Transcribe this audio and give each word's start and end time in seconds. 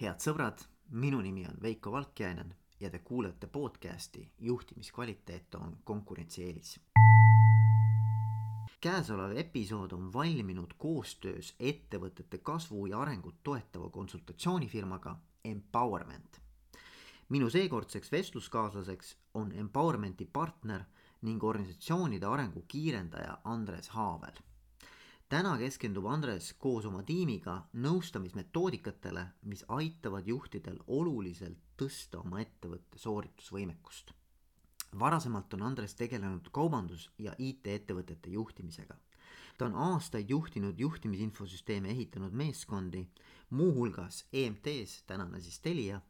head 0.00 0.22
sõbrad, 0.24 0.62
minu 0.96 1.18
nimi 1.20 1.42
on 1.44 1.58
Veiko 1.60 1.90
Valkjainen 1.92 2.54
ja 2.80 2.88
te 2.90 2.98
kuulete 3.04 3.46
podcasti 3.46 4.22
Juhtimiskvaliteet 4.38 5.54
on 5.54 5.76
konkurentsieelis. 5.84 6.80
käesolev 8.80 9.36
episood 9.36 9.92
on 9.92 10.12
valminud 10.12 10.72
koostöös 10.78 11.54
ettevõtete 11.60 12.38
kasvu 12.38 12.86
ja 12.86 13.00
arengut 13.00 13.42
toetava 13.42 13.90
konsultatsioonifirmaga 13.90 15.16
Empowerment. 15.44 16.40
minu 17.28 17.50
seekordseks 17.50 18.12
vestluskaaslaseks 18.12 19.16
on 19.34 19.52
Empowermenti 19.52 20.24
partner 20.32 20.84
ning 21.22 21.44
organisatsioonide 21.44 22.26
arengu 22.26 22.64
kiirendaja 22.68 23.38
Andres 23.44 23.88
Haavel 23.88 24.40
täna 25.30 25.52
keskendub 25.58 26.08
Andres 26.10 26.48
koos 26.58 26.86
oma 26.88 27.04
tiimiga 27.06 27.52
nõustamismetoodikatele, 27.78 29.22
mis 29.46 29.62
aitavad 29.70 30.26
juhtidel 30.26 30.80
oluliselt 30.90 31.60
tõsta 31.78 32.18
oma 32.24 32.40
ettevõtte 32.42 32.98
sooritusvõimekust. 32.98 34.10
varasemalt 34.98 35.54
on 35.54 35.62
Andres 35.62 35.94
tegelenud 35.94 36.50
kaubandus- 36.50 37.10
ja 37.18 37.34
IT-ettevõtete 37.38 38.30
juhtimisega. 38.30 38.96
ta 39.58 39.66
on 39.66 39.74
aastaid 39.74 40.30
juhtinud 40.30 40.78
juhtimisinfosüsteeme 40.78 41.90
ehitanud 41.90 42.32
meeskondi, 42.32 43.06
muuhulgas 43.50 44.24
EMT-s, 44.32 45.02
tänane 45.06 45.40
siis 45.40 45.60
Telia, 45.60 46.00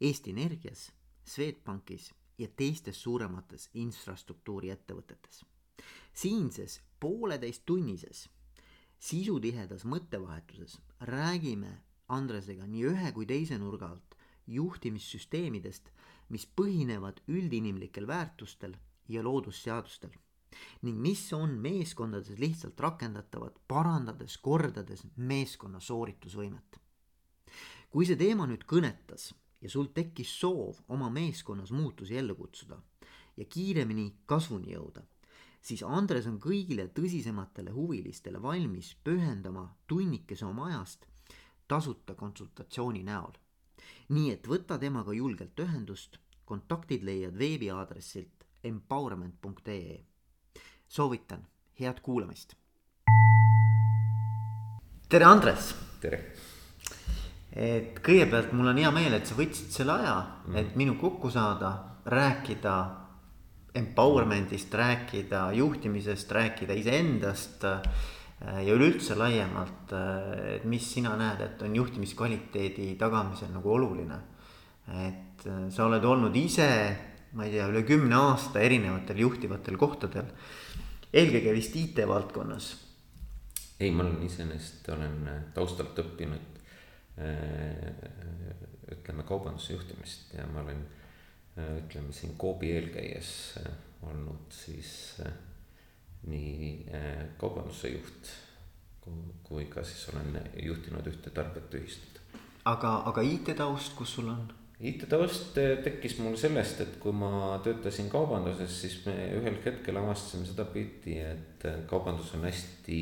Eesti 0.00 0.30
Energias, 0.30 0.92
Swedbankis 1.24 2.14
ja 2.38 2.48
teistes 2.48 3.02
suuremates 3.02 3.70
infrastruktuuriettevõtetes. 3.74 5.44
siinses 6.12 6.82
pooleteisttunnises 7.00 8.30
sisutihedas 9.00 9.86
mõttevahetuses 9.88 10.78
räägime 11.08 11.72
Andresega 12.10 12.66
nii 12.66 12.88
ühe 12.90 13.12
kui 13.16 13.26
teise 13.26 13.56
nurga 13.58 13.88
alt 13.94 14.16
juhtimissüsteemidest, 14.50 15.90
mis 16.28 16.46
põhinevad 16.58 17.22
üldinimlikel 17.30 18.06
väärtustel 18.06 18.74
ja 19.08 19.22
loodusseadustel 19.22 20.12
ning 20.82 20.98
mis 20.98 21.22
on 21.32 21.52
meeskondades 21.62 22.38
lihtsalt 22.42 22.80
rakendatavad, 22.82 23.54
parandades, 23.70 24.36
kordades 24.42 25.04
meeskonna 25.16 25.80
sooritusvõimet. 25.80 26.80
kui 27.90 28.06
see 28.06 28.18
teema 28.18 28.46
nüüd 28.50 28.66
kõnetas 28.66 29.30
ja 29.62 29.70
sul 29.70 29.88
tekkis 29.94 30.34
soov 30.40 30.82
oma 30.88 31.10
meeskonnas 31.10 31.70
muutusi 31.70 32.18
ellu 32.18 32.34
kutsuda 32.34 32.78
ja 33.36 33.44
kiiremini 33.44 34.12
kasvuni 34.26 34.74
jõuda 34.74 35.06
siis 35.60 35.82
Andres 35.84 36.26
on 36.26 36.38
kõigile 36.40 36.88
tõsisematele 36.96 37.72
huvilistele 37.74 38.42
valmis 38.42 38.94
pühendama 39.04 39.66
tunnikese 39.86 40.46
oma 40.46 40.70
ajast 40.70 41.06
tasuta 41.70 42.14
konsultatsiooni 42.14 43.02
näol. 43.06 43.32
nii 44.10 44.30
et 44.32 44.46
võta 44.48 44.78
temaga 44.78 45.12
julgelt 45.14 45.60
ühendust, 45.62 46.18
kontaktid 46.44 47.04
leiad 47.06 47.36
veebiaadressilt 47.38 48.46
empowerment.ee. 48.64 50.00
soovitan, 50.88 51.46
head 51.80 52.00
kuulamist. 52.02 52.54
tere, 55.08 55.24
Andres. 55.24 55.74
tere. 56.00 56.34
et 57.52 58.00
kõigepealt 58.00 58.52
mul 58.52 58.72
on 58.72 58.82
hea 58.82 58.90
meel, 58.90 59.14
et 59.14 59.26
sa 59.26 59.34
võtsid 59.34 59.70
selle 59.70 59.92
aja 59.92 60.16
mm., 60.46 60.56
et 60.56 60.76
minuga 60.76 61.00
kokku 61.00 61.30
saada, 61.30 61.72
rääkida 62.06 62.99
empowerment'ist 63.74 64.74
rääkida, 64.74 65.52
juhtimisest 65.52 66.32
rääkida, 66.32 66.74
iseendast 66.74 67.64
äh, 67.64 67.80
ja 68.66 68.74
üleüldse 68.74 69.14
laiemalt, 69.18 69.94
äh, 69.94 70.56
et 70.56 70.66
mis 70.68 70.88
sina 70.94 71.14
näed, 71.18 71.42
et 71.44 71.62
on 71.62 71.76
juhtimiskvaliteedi 71.76 72.94
tagamisel 72.98 73.52
nagu 73.54 73.74
oluline. 73.74 74.18
et 74.90 75.46
äh, 75.46 75.70
sa 75.70 75.86
oled 75.86 76.04
olnud 76.04 76.36
ise, 76.36 76.68
ma 77.32 77.46
ei 77.46 77.54
tea, 77.54 77.68
üle 77.70 77.84
kümne 77.86 78.16
aasta 78.18 78.60
erinevatel 78.60 79.22
juhtivatel 79.22 79.76
kohtadel, 79.78 80.32
eelkõige 81.12 81.54
vist 81.54 81.76
IT-valdkonnas. 81.76 82.70
ei, 83.80 83.90
ma 83.90 84.02
olen 84.02 84.22
iseenesest, 84.26 84.88
olen 84.88 85.30
taustalt 85.54 85.98
õppinud 85.98 86.48
ütleme 88.90 89.24
kaubanduse 89.28 89.74
juhtimist 89.74 90.32
ja 90.34 90.46
ma 90.48 90.62
olen 90.62 90.80
Äh, 90.80 90.99
ütleme 91.80 92.12
siin 92.12 92.36
Coopi 92.38 92.72
eelkäies 92.76 93.32
äh, 93.62 93.72
olnud 94.02 94.52
siis 94.54 94.92
äh, 95.24 95.32
nii 96.30 96.86
kaubanduse 97.40 97.88
juht 97.94 98.28
kui 99.44 99.66
ka 99.70 99.82
siis 99.86 100.08
olen 100.12 100.38
juhtinud 100.62 101.06
ühte 101.10 101.32
tarbijateühistut. 101.34 102.20
aga, 102.64 103.02
aga 103.10 103.22
IT-taust, 103.26 103.94
kus 103.98 104.14
sul 104.18 104.28
on? 104.30 104.44
IT-taust 104.80 105.58
tekkis 105.84 106.16
mul 106.22 106.36
sellest, 106.40 106.80
et 106.84 106.94
kui 107.02 107.12
ma 107.12 107.58
töötasin 107.64 108.08
kaubanduses, 108.12 108.76
siis 108.82 109.00
me 109.06 109.16
ühel 109.36 109.58
hetkel 109.64 109.98
avastasime 110.00 110.46
sedapidi, 110.48 111.18
et 111.20 111.66
kaubandus 111.90 112.32
on 112.38 112.46
hästi 112.48 113.00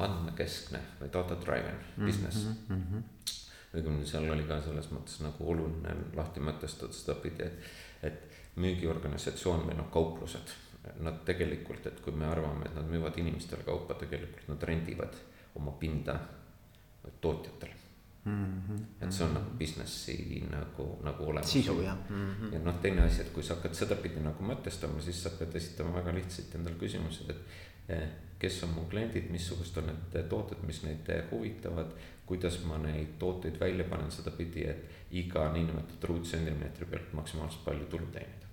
andmekeskne 0.00 0.80
või 1.00 1.12
data 1.12 1.38
driven 1.42 1.80
business 1.98 2.46
mm. 2.46 2.76
-hmm 2.76 3.08
õigemini 3.74 4.06
seal 4.06 4.30
oli 4.30 4.46
ka 4.48 4.60
selles 4.64 4.90
mõttes 4.94 5.20
nagu 5.22 5.46
oluline 5.52 5.94
lahti 6.16 6.42
mõtestada 6.42 6.92
sedapidi, 6.96 7.46
et, 7.46 7.70
et 8.10 8.58
müügiorganisatsioon 8.60 9.66
või 9.68 9.76
noh, 9.78 9.90
kauplused, 9.94 10.54
nad 11.04 11.20
tegelikult, 11.28 11.86
et 11.86 12.00
kui 12.02 12.16
me 12.16 12.26
arvame, 12.26 12.66
et 12.66 12.74
nad 12.74 12.88
müüvad 12.90 13.18
inimestele 13.20 13.62
kaupa, 13.66 13.98
tegelikult 14.00 14.48
nad 14.50 14.66
rendivad 14.70 15.20
oma 15.60 15.76
pinda 15.78 16.18
tootjatele 17.20 17.80
Mm 18.24 18.62
-hmm. 18.68 19.04
et 19.04 19.12
see 19.12 19.26
on 19.26 19.34
nagu 19.34 19.50
businessi 19.58 20.44
nagu, 20.50 20.98
nagu 21.02 21.24
olemas. 21.24 21.52
sisu 21.52 21.82
jah 21.82 21.96
mm. 22.10 22.34
-hmm. 22.34 22.54
ja 22.54 22.58
noh, 22.58 22.74
teine 22.80 23.02
asi, 23.02 23.20
et 23.20 23.30
kui 23.32 23.42
sa 23.42 23.54
hakkad 23.54 23.74
sedapidi 23.74 24.20
nagu 24.20 24.44
mõtestama, 24.44 25.00
siis 25.00 25.22
sa 25.22 25.30
pead 25.30 25.54
esitama 25.54 25.94
väga 25.94 26.14
lihtsalt 26.14 26.54
endale 26.54 26.76
küsimused, 26.76 27.30
et 27.30 27.36
kes 28.40 28.62
on 28.64 28.74
mu 28.74 28.86
kliendid, 28.90 29.28
missugused 29.30 29.76
on 29.80 29.90
need 29.90 30.22
tooted, 30.28 30.62
mis 30.66 30.80
neid 30.86 31.08
huvitavad, 31.30 31.92
kuidas 32.26 32.60
ma 32.64 32.78
neid 32.80 33.16
tooteid 33.18 33.58
välja 33.60 33.84
panen 33.90 34.10
sedapidi, 34.14 34.64
et 34.70 35.14
iga 35.20 35.48
niinimetatud 35.52 36.08
ruutsentimeetri 36.08 36.86
pealt 36.90 37.12
maksimaalselt 37.18 37.64
palju 37.64 37.88
tulu 37.90 38.06
teenida. 38.14 38.46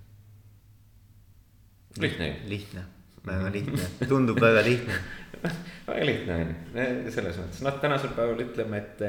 lihtne. 2.00 2.26
Ju. 2.28 2.48
lihtne, 2.48 2.82
väga 3.26 3.52
lihtne, 3.52 3.88
tundub 4.08 4.40
väga 4.40 4.64
lihtne. 4.66 4.98
Väga 5.86 6.04
lihtne 6.06 6.34
on 6.34 6.48
ju, 6.74 7.10
selles 7.14 7.36
mõttes, 7.38 7.60
noh, 7.62 7.76
tänasel 7.80 8.10
päeval 8.16 8.40
ütleme, 8.42 8.80
et 8.82 9.02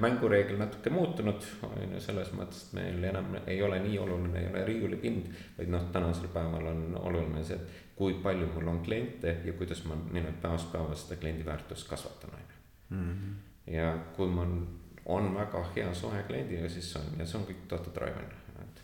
mängureegel 0.00 0.56
natuke 0.56 0.90
muutunud, 0.90 1.44
on 1.66 1.90
ju 1.92 2.00
selles 2.00 2.30
mõttes, 2.32 2.62
et 2.68 2.76
meil 2.78 3.02
enam 3.10 3.34
ei 3.44 3.58
ole 3.62 3.82
nii 3.84 3.98
oluline, 4.00 4.40
ei 4.40 4.48
ole 4.48 4.62
riiulipind. 4.64 5.26
vaid 5.58 5.74
noh, 5.74 5.90
tänasel 5.92 6.30
päeval 6.32 6.70
on 6.70 6.86
oluline 7.02 7.44
see, 7.44 7.58
et 7.58 7.84
kui 7.98 8.16
palju 8.22 8.48
mul 8.54 8.72
on 8.72 8.80
kliente 8.86 9.34
ja 9.44 9.52
kuidas 9.58 9.84
ma 9.84 9.98
nii-öelda 9.98 10.40
päevast 10.40 10.72
päeva 10.72 10.96
seda 10.96 11.20
kliendi 11.20 11.44
väärtust 11.44 11.88
kasvatan, 11.90 12.32
on 12.38 12.48
ju. 12.48 12.64
Mhm 12.96 13.36
ja 13.72 13.92
kui 14.16 14.28
mul 14.28 14.56
on 15.06 15.34
väga 15.34 15.62
hea 15.76 15.94
suhe 15.94 16.22
kliendiga, 16.22 16.68
siis 16.68 16.90
on 16.96 17.20
ja 17.20 17.26
see 17.26 17.40
on 17.40 17.46
kõik 17.48 17.64
data 17.70 17.92
driven, 17.94 18.28
et. 18.64 18.82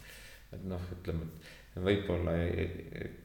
et 0.57 0.65
noh, 0.69 0.89
ütleme, 0.97 1.29
et 1.29 1.53
võib-olla 1.83 2.33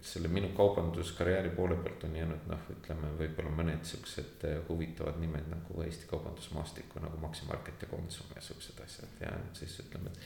selle 0.02 0.30
minu 0.34 0.50
kaubanduskarjääri 0.58 1.52
poole 1.54 1.76
pealt 1.84 2.04
on 2.08 2.16
jäänud 2.18 2.48
noh, 2.50 2.64
ütleme 2.74 3.12
võib-olla 3.20 3.52
mõned 3.54 3.84
siuksed 3.86 4.46
huvitavad 4.70 5.20
nimed 5.22 5.52
nagu 5.52 5.84
Eesti 5.86 6.10
Kaubandusmaastikku 6.10 7.04
nagu 7.04 7.20
Maximarket 7.22 7.86
ja 7.86 7.92
Konsum 7.92 8.32
ja 8.36 8.42
siuksed 8.42 8.82
asjad. 8.86 9.20
Ja 9.22 9.36
siis 9.54 9.78
ütleme, 9.84 10.10
et 10.10 10.24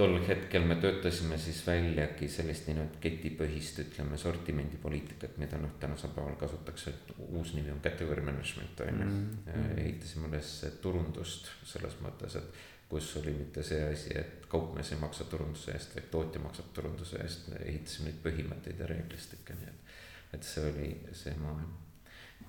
tol 0.00 0.16
hetkel 0.24 0.64
me 0.64 0.78
töötasime 0.80 1.36
siis 1.38 1.60
väljagi 1.66 2.28
sellist 2.32 2.70
nii-öelda 2.70 3.00
ketipõhist, 3.04 3.82
ütleme 3.84 4.16
sortimendipoliitikat, 4.20 5.36
mida 5.42 5.60
noh, 5.60 5.74
tänasel 5.82 6.14
päeval 6.16 6.38
kasutatakse, 6.40 6.94
uus 7.28 7.52
nimi 7.58 7.72
on 7.74 7.82
category 7.84 8.24
management 8.24 8.80
on 8.86 8.88
ju. 8.88 9.06
Mm. 9.10 9.30
-hmm.. 9.46 9.80
ehitasime 9.84 10.32
üles 10.32 10.54
turundust 10.80 11.52
selles 11.74 12.00
mõttes, 12.00 12.40
et 12.40 12.69
kus 12.90 13.16
oli 13.20 13.32
mitte 13.36 13.62
see 13.62 13.82
asi, 13.92 14.14
et 14.18 14.46
kaupmees 14.50 14.92
ei 14.92 14.98
maksa 14.98 15.24
turunduse 15.30 15.70
eest, 15.76 15.94
vaid 15.94 16.08
tootja 16.10 16.42
maksab 16.42 16.72
turunduse 16.74 17.20
eest, 17.22 17.52
ehitasime 17.62 18.10
neid 18.10 18.18
põhimõtteid 18.24 18.82
ja 18.82 18.88
reeglistikke, 18.90 19.54
nii 19.60 19.70
et, 19.70 19.94
et 20.38 20.46
see 20.46 20.64
oli 20.72 20.90
see 21.14 21.36
maailm. 21.38 21.70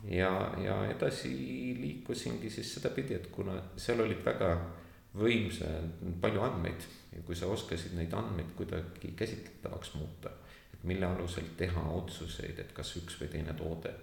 Ja, 0.10 0.32
ja 0.58 0.80
edasi 0.90 1.30
liikusingi 1.78 2.50
siis 2.50 2.74
sedapidi, 2.74 3.14
et 3.20 3.28
kuna 3.34 3.60
seal 3.78 4.02
olid 4.02 4.24
väga 4.26 4.56
võimsa, 5.22 5.68
palju 6.24 6.42
andmeid 6.42 6.88
ja 7.12 7.22
kui 7.28 7.38
sa 7.38 7.52
oskasid 7.52 7.94
neid 7.98 8.14
andmeid 8.18 8.56
kuidagi 8.58 9.12
käsitletavaks 9.20 9.94
muuta, 10.00 10.32
et 10.74 10.88
mille 10.90 11.06
alusel 11.06 11.52
teha 11.60 11.84
otsuseid, 12.00 12.64
et 12.64 12.74
kas 12.74 12.96
üks 12.98 13.20
või 13.22 13.30
teine 13.36 13.54
toode 13.60 13.94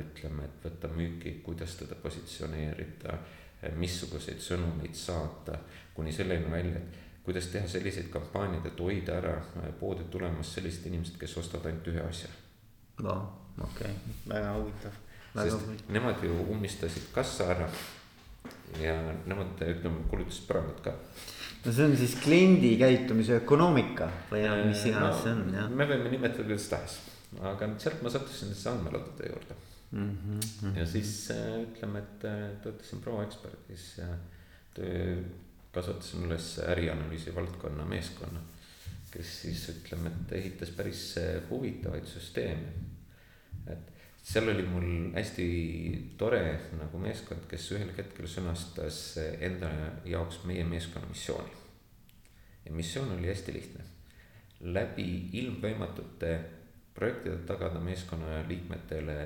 ütleme, 0.00 0.46
et 0.46 0.64
võtta 0.64 0.90
müüki, 0.94 1.40
kuidas 1.46 1.74
teda 1.78 1.96
positsioneerida, 2.02 3.18
missuguseid 3.74 4.40
sõnumeid 4.42 4.94
saata, 4.94 5.58
kuni 5.94 6.12
selleni 6.12 6.50
välja, 6.52 6.76
et 6.76 7.24
kuidas 7.26 7.48
teha 7.50 7.68
selliseid 7.68 8.08
kampaaniaid, 8.14 8.66
et 8.68 8.80
hoida 8.80 9.18
ära 9.20 9.34
äh, 9.40 9.70
poodi 9.80 10.06
tulemas 10.10 10.52
sellised 10.54 10.86
inimesed, 10.86 11.18
kes 11.20 11.36
ostavad 11.42 11.70
ainult 11.70 11.90
ühe 11.90 12.02
asja. 12.06 12.30
no 13.02 13.16
okei 13.60 13.90
okay., 13.90 14.16
väga 14.28 14.52
huvitav. 14.58 15.00
sest 15.34 15.56
huvitav. 15.66 15.94
nemad 15.98 16.22
ju 16.24 16.36
ummistasid 16.54 17.08
kassa 17.14 17.50
ära 17.54 17.70
ja 18.80 18.94
nemad 19.26 19.60
ütleme 19.62 20.06
kulutasid 20.10 20.46
põrandat 20.48 20.80
ka 20.84 20.94
no 21.64 21.72
see 21.72 21.84
on 21.90 21.96
siis 21.98 22.14
kliendi 22.22 22.72
käitumise 22.80 23.40
ökonoomika 23.40 24.08
või 24.30 24.44
noh, 24.46 24.64
mis 24.70 24.86
iganes 24.86 25.18
no, 25.18 25.22
see 25.22 25.34
on 25.34 25.54
jah. 25.58 25.70
me 25.70 25.88
võime 25.90 26.12
nimetada 26.12 26.46
kuidas 26.46 26.68
tahes, 26.72 26.98
aga 27.52 27.70
sealt 27.82 28.04
ma 28.06 28.12
sattusin 28.12 28.54
siis 28.54 28.68
andmeladade 28.70 29.32
juurde 29.32 29.58
mm. 29.96 30.40
-hmm. 30.62 30.78
ja 30.78 30.86
siis 30.86 31.30
äh, 31.30 31.62
ütleme, 31.62 31.98
et 31.98 32.24
äh, 32.24 32.50
töötasin 32.62 33.00
proeksperdis 33.00 33.98
ja 33.98 34.06
töö, 34.74 35.22
kasvatasin 35.72 36.24
üles 36.24 36.58
ärianalüüsi 36.58 37.34
valdkonna 37.34 37.84
meeskonna. 37.84 38.40
kes 39.10 39.42
siis 39.42 39.68
ütleme, 39.68 40.10
et 40.10 40.32
ehitas 40.32 40.70
päris 40.70 41.18
äh, 41.18 41.42
huvitavaid 41.50 42.04
süsteeme. 42.04 42.72
et 43.66 43.92
seal 44.22 44.48
oli 44.48 44.62
mul 44.66 45.12
hästi 45.14 45.46
tore 46.18 46.60
nagu 46.78 46.98
meeskond, 46.98 47.46
kes 47.48 47.70
ühel 47.72 47.92
hetkel 47.96 48.26
sõnastas 48.26 48.98
enda 49.40 49.70
jaoks 50.04 50.44
meie 50.44 50.64
meeskonna 50.64 51.08
missiooni. 51.08 51.50
ja 52.64 52.72
missioon 52.72 53.18
oli 53.18 53.28
hästi 53.28 53.52
lihtne. 53.52 53.84
läbi 54.60 55.30
ilmvõimatute 55.32 56.40
projektide 56.94 57.36
tagada 57.46 57.80
meeskonna 57.80 58.42
liikmetele 58.48 59.16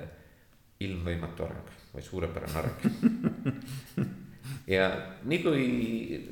ilmvõimatu 0.87 1.45
areng 1.47 1.77
või 1.91 2.03
suurepärane 2.05 2.59
areng 2.61 4.19
ja 4.71 4.87
nii 5.27 5.39
kui 5.43 5.65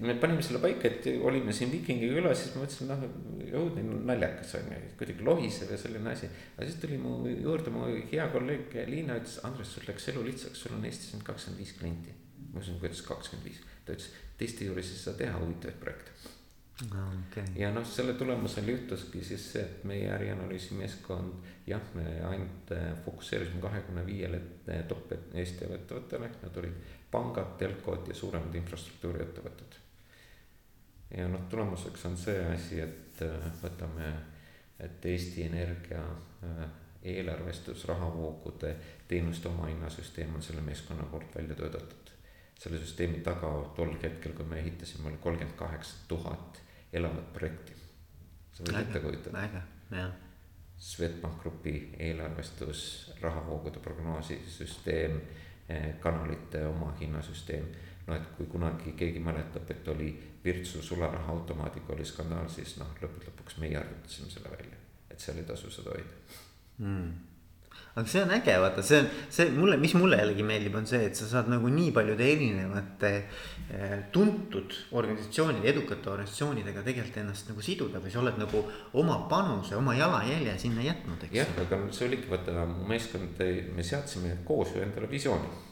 me 0.04 0.16
panime 0.22 0.44
selle 0.46 0.62
paika, 0.64 0.90
et 0.90 1.08
olime 1.26 1.54
siin 1.56 1.72
Vikingi 1.74 2.10
külas, 2.14 2.44
siis 2.44 2.56
ma 2.56 2.64
mõtlesin, 2.64 2.92
noh 2.92 3.60
õudne 3.60 3.84
naljakas 4.08 4.56
on 4.60 4.72
ju, 4.74 4.80
kuidagi 5.00 5.28
lohisev 5.28 5.74
ja 5.74 5.80
selline 5.82 6.14
asi. 6.14 6.30
aga 6.56 6.68
siis 6.68 6.80
tuli 6.82 7.00
mu 7.02 7.20
juurde 7.30 7.74
mu 7.74 7.88
hea 8.12 8.28
kolleeg 8.34 8.76
Liina 8.90 9.20
ütles, 9.20 9.40
Andres, 9.48 9.76
sul 9.76 9.88
läks 9.90 10.12
elu 10.14 10.26
lihtsaks, 10.30 10.66
sul 10.66 10.78
on 10.78 10.86
Eestis 10.88 11.16
nüüd 11.16 11.28
kakskümmend 11.28 11.64
viis 11.64 11.78
klienti. 11.80 12.18
ma 12.50 12.60
ütlesin, 12.60 12.82
kuidas 12.82 13.06
kakskümmend 13.08 13.50
viis, 13.50 13.64
ta 13.86 13.98
ütles, 13.98 14.12
teiste 14.40 14.70
juures 14.70 14.94
ei 14.94 15.02
saa 15.06 15.18
teha 15.20 15.40
huvitavaid 15.42 15.82
projekte 15.82 16.39
okay.. 16.88 17.44
ja 17.56 17.72
noh, 17.74 17.86
selle 17.88 18.14
tulemusel 18.14 18.68
juhtuski 18.68 19.24
siis 19.24 19.46
see, 19.54 19.64
et 19.64 19.84
meie 19.88 20.08
ärianalüüsi 20.16 20.78
meeskond 20.80 21.46
jah, 21.68 21.84
me 21.94 22.06
ainult 22.30 22.72
äh, 22.72 22.90
fokusseerisime 23.06 23.62
kahekümne 23.62 24.06
viiele 24.06 24.42
äh, 24.70 24.84
top 24.88 25.12
Eesti 25.34 25.68
ettevõttele, 25.76 26.32
nad 26.44 26.58
olid 26.62 26.96
pangad, 27.12 27.56
telkod 27.60 28.08
ja 28.08 28.16
suuremad 28.16 28.56
infrastruktuuriettevõtted. 28.62 29.80
ja 31.18 31.28
noh, 31.28 31.48
tulemuseks 31.50 32.06
on 32.06 32.18
see 32.18 32.44
asi, 32.54 32.82
et 32.86 33.24
äh, 33.26 33.50
võtame, 33.64 34.14
et 34.80 35.06
Eesti 35.06 35.44
Energia 35.50 36.04
eelarvestus, 37.04 37.86
rahavoogude, 37.88 38.74
teenuste 39.08 39.48
omahinnasüsteem 39.48 40.34
on 40.36 40.42
selle 40.44 40.62
meeskonna 40.62 41.04
poolt 41.12 41.36
välja 41.36 41.56
töötatud. 41.56 42.12
Selle 42.60 42.80
süsteemi 42.80 43.22
taga 43.24 43.52
tol 43.76 43.94
hetkel, 44.02 44.34
kui 44.36 44.46
me 44.46 44.60
ehitasime, 44.60 45.08
oli 45.08 45.22
kolmkümmend 45.24 45.56
kaheksa 45.60 45.96
tuhat 46.08 46.60
elavat 46.94 47.34
projekti. 47.34 47.76
sa 48.52 48.64
võid 48.64 48.82
ette 48.82 49.00
kujutada. 49.00 49.44
äge, 49.44 49.62
jah. 49.92 50.12
Swedbank 50.80 51.42
Grupi 51.42 51.74
eelarvestus, 52.00 53.12
rahavoogude 53.22 53.80
prognoosisüsteem, 53.84 55.22
eh, 55.70 56.00
kanalite 56.00 56.66
omahinnasüsteem. 56.68 57.66
no 58.08 58.16
et 58.16 58.28
kui 58.38 58.46
kunagi 58.46 58.92
keegi 58.92 59.20
mäletab, 59.20 59.72
et 59.72 59.88
oli 59.88 60.12
Virtsu 60.44 60.82
sularahaautomaadiga 60.82 61.94
oli 61.94 62.06
skandaal, 62.06 62.48
siis 62.50 62.78
noh, 62.78 62.88
lõppude 63.02 63.28
lõpuks 63.30 63.60
meie 63.60 63.78
arvutasime 63.78 64.30
selle 64.30 64.50
välja, 64.50 64.78
et 65.12 65.20
seal 65.20 65.38
ei 65.38 65.44
tasu 65.44 65.70
seda 65.70 65.90
hoida 65.90 66.16
mm 66.78 67.29
aga 67.96 68.06
see 68.08 68.22
on 68.24 68.34
äge, 68.36 68.56
vaata, 68.62 68.84
see 68.86 69.00
on 69.02 69.08
see 69.34 69.50
mulle, 69.56 69.78
mis 69.82 69.96
mulle 69.98 70.20
jällegi 70.22 70.46
meeldib, 70.46 70.76
on 70.80 70.88
see, 70.90 71.02
et 71.10 71.18
sa 71.18 71.28
saad 71.30 71.50
nagu 71.52 71.72
nii 71.74 71.90
paljude 71.96 72.28
erinevate 72.34 73.12
eh, 73.18 73.96
tuntud 74.14 74.76
organisatsioonide, 75.00 75.72
edukate 75.74 76.12
organisatsioonidega 76.14 76.86
tegelikult 76.86 77.20
ennast 77.24 77.52
nagu 77.52 77.66
siduda 77.66 78.04
või 78.04 78.14
sa 78.14 78.22
oled 78.24 78.40
nagu 78.42 78.64
oma 79.02 79.20
panuse, 79.32 79.76
oma 79.80 79.98
jalajälje 79.98 80.56
sinna 80.62 80.86
jätnud, 80.86 81.28
eks. 81.28 81.36
jah, 81.42 81.54
aga 81.66 81.82
see 81.96 82.08
oligi 82.12 82.32
vaata 82.32 82.66
mu 82.70 82.88
meeskond, 82.90 83.44
me 83.76 83.86
seadsime 83.86 84.38
koos 84.48 84.76
ju 84.76 84.86
endale 84.86 85.10
visiooni. 85.12 85.68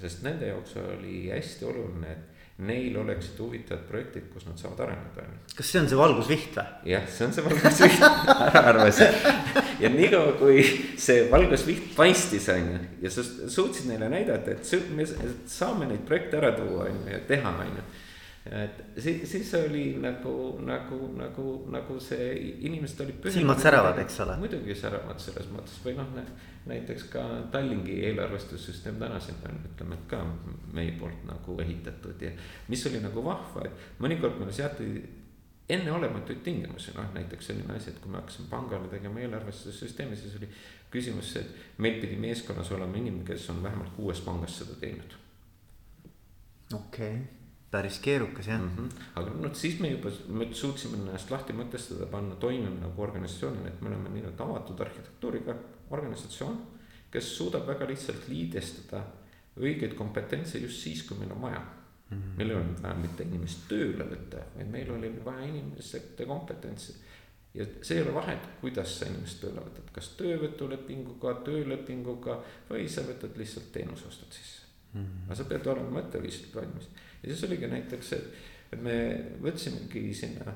sest 0.00 0.24
nende 0.26 0.50
jaoks 0.52 0.76
oli 0.82 1.28
hästi 1.30 1.68
oluline, 1.68 2.12
et 2.12 2.35
neil 2.58 2.96
oleksid 2.96 3.38
huvitavad 3.38 3.82
projektid, 3.88 4.30
kus 4.32 4.46
nad 4.48 4.56
saavad 4.58 4.80
areneda, 4.86 5.24
on 5.26 5.34
ju. 5.34 5.56
kas 5.58 5.72
see 5.72 5.80
on 5.82 5.88
see 5.90 5.98
valgusviht 6.00 6.54
või? 6.56 6.92
jah, 6.92 7.04
see 7.12 7.26
on 7.26 7.34
see 7.36 7.44
valgusviht 7.44 8.06
ära 8.46 8.62
arva 8.72 8.86
see. 8.96 9.10
ja 9.82 9.90
niikaua, 9.92 10.32
kui 10.40 10.64
see 10.96 11.26
valgusviht 11.32 11.92
paistis, 11.98 12.48
on 12.54 12.72
ju, 12.72 12.80
ja 13.04 13.12
sa 13.12 13.26
suutsid 13.26 13.90
neile 13.90 14.08
näidata, 14.12 14.56
et 14.56 14.90
me 14.96 15.04
saame 15.04 15.90
neid 15.90 16.08
projekte 16.08 16.40
ära 16.40 16.54
tuua, 16.56 16.88
on 16.88 17.02
ju, 17.02 17.12
ja 17.12 17.20
teha, 17.28 17.52
on 17.66 17.76
ju 17.76 17.86
et 18.50 19.00
siis, 19.02 19.30
siis 19.30 19.54
oli 19.54 19.96
nagu, 20.00 20.58
nagu, 20.62 20.98
nagu, 21.18 21.46
nagu 21.70 21.98
see 22.00 22.28
inimesed 22.68 23.00
olid. 23.04 23.28
silmad 23.34 23.60
säravad, 23.62 23.98
eks 23.98 24.20
ole. 24.22 24.36
muidugi 24.38 24.74
säravad 24.78 25.20
selles 25.22 25.48
mõttes 25.50 25.80
või 25.84 25.96
noh, 25.98 26.12
näiteks 26.66 27.08
ka 27.10 27.24
Tallingi 27.52 27.98
eelarvestussüsteem 28.06 28.98
tänaseni 29.02 29.50
on, 29.50 29.60
ütleme, 29.72 29.98
ka 30.10 30.22
meie 30.74 30.94
poolt 31.00 31.26
nagu 31.26 31.58
ehitatud 31.62 32.22
ja. 32.22 32.32
mis 32.68 32.86
oli 32.90 33.02
nagu 33.02 33.24
vahva, 33.24 33.66
et 33.66 34.02
mõnikord 34.02 34.38
meile 34.38 34.54
seati 34.54 34.90
enneolematuid 35.68 36.44
tingimusi, 36.46 36.94
noh 36.94 37.08
näiteks 37.14 37.50
selline 37.50 37.74
asi, 37.74 37.90
et 37.90 38.02
kui 38.02 38.12
me 38.12 38.20
hakkasime 38.20 38.46
pangale 38.50 38.90
tegema 38.92 39.24
eelarvestussüsteemi, 39.24 40.18
siis 40.18 40.36
oli 40.38 40.50
küsimus 40.90 41.32
et 41.40 41.80
meil 41.82 41.98
pidi 42.00 42.18
meeskonnas 42.22 42.70
olema 42.76 42.94
inimene, 43.00 43.26
kes 43.26 43.50
on 43.50 43.64
vähemalt 43.64 43.96
kuues 43.96 44.22
pangas 44.22 44.60
seda 44.60 44.78
teinud. 44.78 45.18
okei 46.74 47.10
okay 47.10 47.35
päris 47.76 47.98
keerukas 48.04 48.48
jah 48.48 48.60
mm. 48.60 48.70
-hmm. 48.76 49.04
aga 49.20 49.34
noh, 49.42 49.54
siis 49.54 49.78
me 49.80 49.90
juba, 49.92 50.12
me 50.28 50.48
suutsime 50.52 50.98
ennast 51.02 51.30
lahti 51.30 51.56
mõtestada, 51.56 52.08
panna 52.10 52.34
toimima 52.46 52.80
nagu 52.80 53.02
organisatsioonina, 53.02 53.68
et 53.68 53.82
me 53.82 53.92
oleme 53.92 54.14
nii-öelda 54.16 54.44
avatud 54.44 54.80
arhitektuuriga 54.86 55.56
organisatsioon. 55.90 56.58
kes 57.10 57.36
suudab 57.36 57.66
väga 57.66 57.86
lihtsalt 57.88 58.28
liidestada 58.28 59.00
õigeid 59.56 59.94
kompetentse 59.96 60.58
just 60.58 60.82
siis, 60.84 61.02
kui 61.08 61.16
meil 61.18 61.32
on 61.32 61.42
vaja 61.42 61.60
mm. 61.60 62.16
-hmm. 62.16 62.36
meil 62.36 62.50
ei 62.50 62.56
olnud 62.56 62.82
vaja 62.82 62.94
mitte 62.94 63.22
inimest 63.22 63.68
tööle 63.68 64.04
võtta, 64.12 64.42
vaid 64.56 64.70
meil 64.70 64.90
oli 64.92 65.12
vaja 65.24 65.46
inimeste 65.46 66.26
kompetentsi. 66.26 66.94
ja 67.54 67.66
see 67.82 67.98
ei 67.98 68.02
ole 68.02 68.14
vahet, 68.14 68.48
kuidas 68.60 68.98
sa 68.98 69.06
inimest 69.06 69.40
tööle 69.40 69.60
võtad, 69.60 69.90
kas 69.92 70.08
töövõtulepinguga, 70.20 71.34
töölepinguga 71.44 72.40
või 72.70 72.88
sa 72.88 73.00
võtad 73.00 73.36
lihtsalt 73.36 73.72
teenuse 73.72 74.08
ostad 74.08 74.32
sisse 74.32 74.62
mm. 74.92 75.00
-hmm. 75.00 75.26
aga 75.26 75.34
sa 75.34 75.44
pead 75.44 75.66
olema 75.66 76.00
mõtteviisilt 76.00 76.54
valmis 76.54 76.88
ja 77.26 77.34
siis 77.34 77.44
oligi 77.48 77.70
näiteks 77.70 78.14
see, 78.14 78.22
et 78.72 78.80
me 78.82 78.96
võtsimegi 79.42 80.08
sinna 80.14 80.54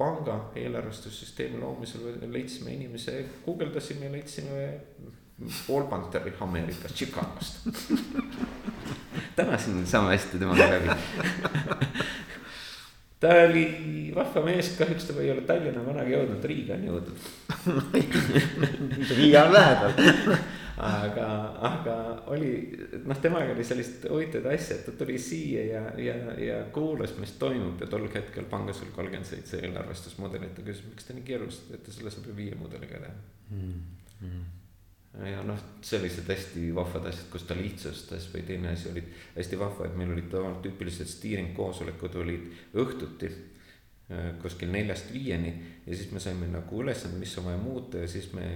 panga 0.00 0.36
eelarvestussüsteemi 0.56 1.60
loomisel 1.60 2.00
leidsime 2.32 2.72
inimese, 2.74 3.24
guugeldasime 3.44 4.08
ja 4.08 4.12
leidsime 4.14 4.80
Paul 5.66 5.84
Panteri 5.88 6.32
Ameerikas, 6.40 6.94
Chicagost. 6.94 7.56
Täna 9.36 9.58
siin 9.58 9.86
saame 9.86 10.10
hästi 10.14 10.38
temaga 10.38 10.68
läbi. 10.68 10.88
Ta 13.20 13.28
oli 13.44 13.64
vahva 14.16 14.40
mees, 14.46 14.68
kahjuks 14.78 15.04
ta 15.04 15.12
ei 15.20 15.28
ole 15.28 15.42
Tallinna 15.44 15.82
vanagi 15.84 16.14
jõudnud, 16.14 16.44
Riiga 16.48 16.72
on 16.78 16.84
jõudnud. 16.88 17.18
Riia 19.18 19.42
on 19.44 19.52
lähedal 19.52 19.92
aga, 20.80 21.26
aga 21.66 21.96
oli 22.32 22.50
noh, 23.04 23.18
temaga 23.20 23.52
oli 23.54 23.64
sellist 23.66 24.06
huvitavat 24.10 24.54
asja, 24.54 24.78
et 24.78 24.86
ta 24.88 24.94
tuli 25.00 25.18
siia 25.20 25.64
ja, 25.66 25.82
ja, 26.00 26.14
ja 26.40 26.60
kuulas, 26.74 27.16
mis 27.20 27.34
toimub 27.40 27.82
ja 27.82 27.88
tol 27.90 28.06
hetkel 28.14 28.46
pangas 28.50 28.80
oli 28.84 28.94
kolmkümmend 28.96 29.28
seitse 29.28 29.60
eelarvestusmudelit, 29.64 30.54
ta 30.56 30.64
küsis, 30.66 30.86
miks 30.88 31.08
te 31.08 31.16
nii 31.16 31.26
keerulised 31.26 31.68
teete, 31.72 31.94
selle 31.96 32.14
saab 32.14 32.30
ju 32.30 32.38
viie 32.38 32.56
mudeliga 32.60 33.02
teha 33.02 33.18
mm. 33.50 33.76
-hmm 34.22 34.48
ja 35.10 35.40
noh, 35.42 35.58
sellised 35.82 36.28
hästi 36.30 36.68
vahvad 36.74 37.08
asjad, 37.10 37.26
kus 37.32 37.42
ta 37.48 37.56
lihtsustas 37.58 38.28
või 38.30 38.44
teine 38.46 38.70
asi 38.70 38.92
oli 38.92 39.02
hästi 39.34 39.58
vahva, 39.58 39.88
et 39.88 39.96
meil 39.98 40.12
olid 40.14 40.36
tüüpilised 40.62 41.10
steering 41.10 41.50
koosolekud 41.56 42.14
olid 42.22 42.44
õhtuti 42.78 43.26
äh, 43.26 44.28
kuskil 44.42 44.70
neljast 44.70 45.10
viieni 45.12 45.50
ja 45.86 45.96
siis 45.96 46.12
me 46.14 46.22
saime 46.22 46.46
nagu 46.52 46.82
ülesande, 46.82 47.18
mis 47.18 47.34
on 47.42 47.48
vaja 47.48 47.58
muuta 47.58 48.04
ja 48.04 48.08
siis 48.08 48.30
me 48.32 48.46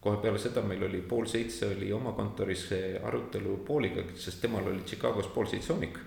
kohe 0.00 0.20
peale 0.22 0.38
seda 0.38 0.62
meil 0.66 0.84
oli 0.86 1.00
pool 1.06 1.26
seitse 1.30 1.72
oli 1.72 1.90
oma 1.92 2.12
kontoris 2.16 2.68
arutelu 3.02 3.56
Pooliga, 3.66 4.04
sest 4.14 4.40
temal 4.42 4.70
oli 4.70 4.84
Chicagos 4.86 5.30
pool 5.34 5.48
seitse 5.50 5.72
hommik. 5.72 5.98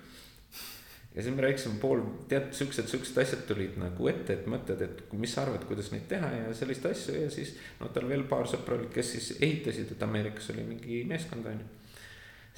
ja 1.14 1.22
siis 1.22 1.34
me 1.34 1.42
rääkisime 1.44 1.76
pool, 1.80 2.00
tead, 2.28 2.48
siuksed, 2.56 2.88
siuksed 2.88 3.18
asjad 3.20 3.42
tulid 3.48 3.76
nagu 3.76 4.08
ette, 4.08 4.32
et 4.32 4.46
mõtted, 4.48 4.80
et 4.80 5.02
mis 5.12 5.34
sa 5.34 5.42
arvad, 5.44 5.66
kuidas 5.68 5.90
neid 5.92 6.06
teha 6.08 6.30
ja 6.38 6.54
selliseid 6.56 6.88
asju 6.88 7.18
ja 7.20 7.28
siis. 7.30 7.52
no 7.80 7.90
tal 7.92 8.08
veel 8.08 8.24
paar 8.30 8.48
sõpra 8.48 8.78
olid, 8.78 8.88
kes 8.94 9.12
siis 9.16 9.30
ehitasid, 9.40 9.92
et 9.92 10.08
Ameerikas 10.08 10.48
oli 10.54 10.64
mingi 10.70 11.02
meeskond 11.08 11.52
on 11.52 11.60
ju. 11.60 11.68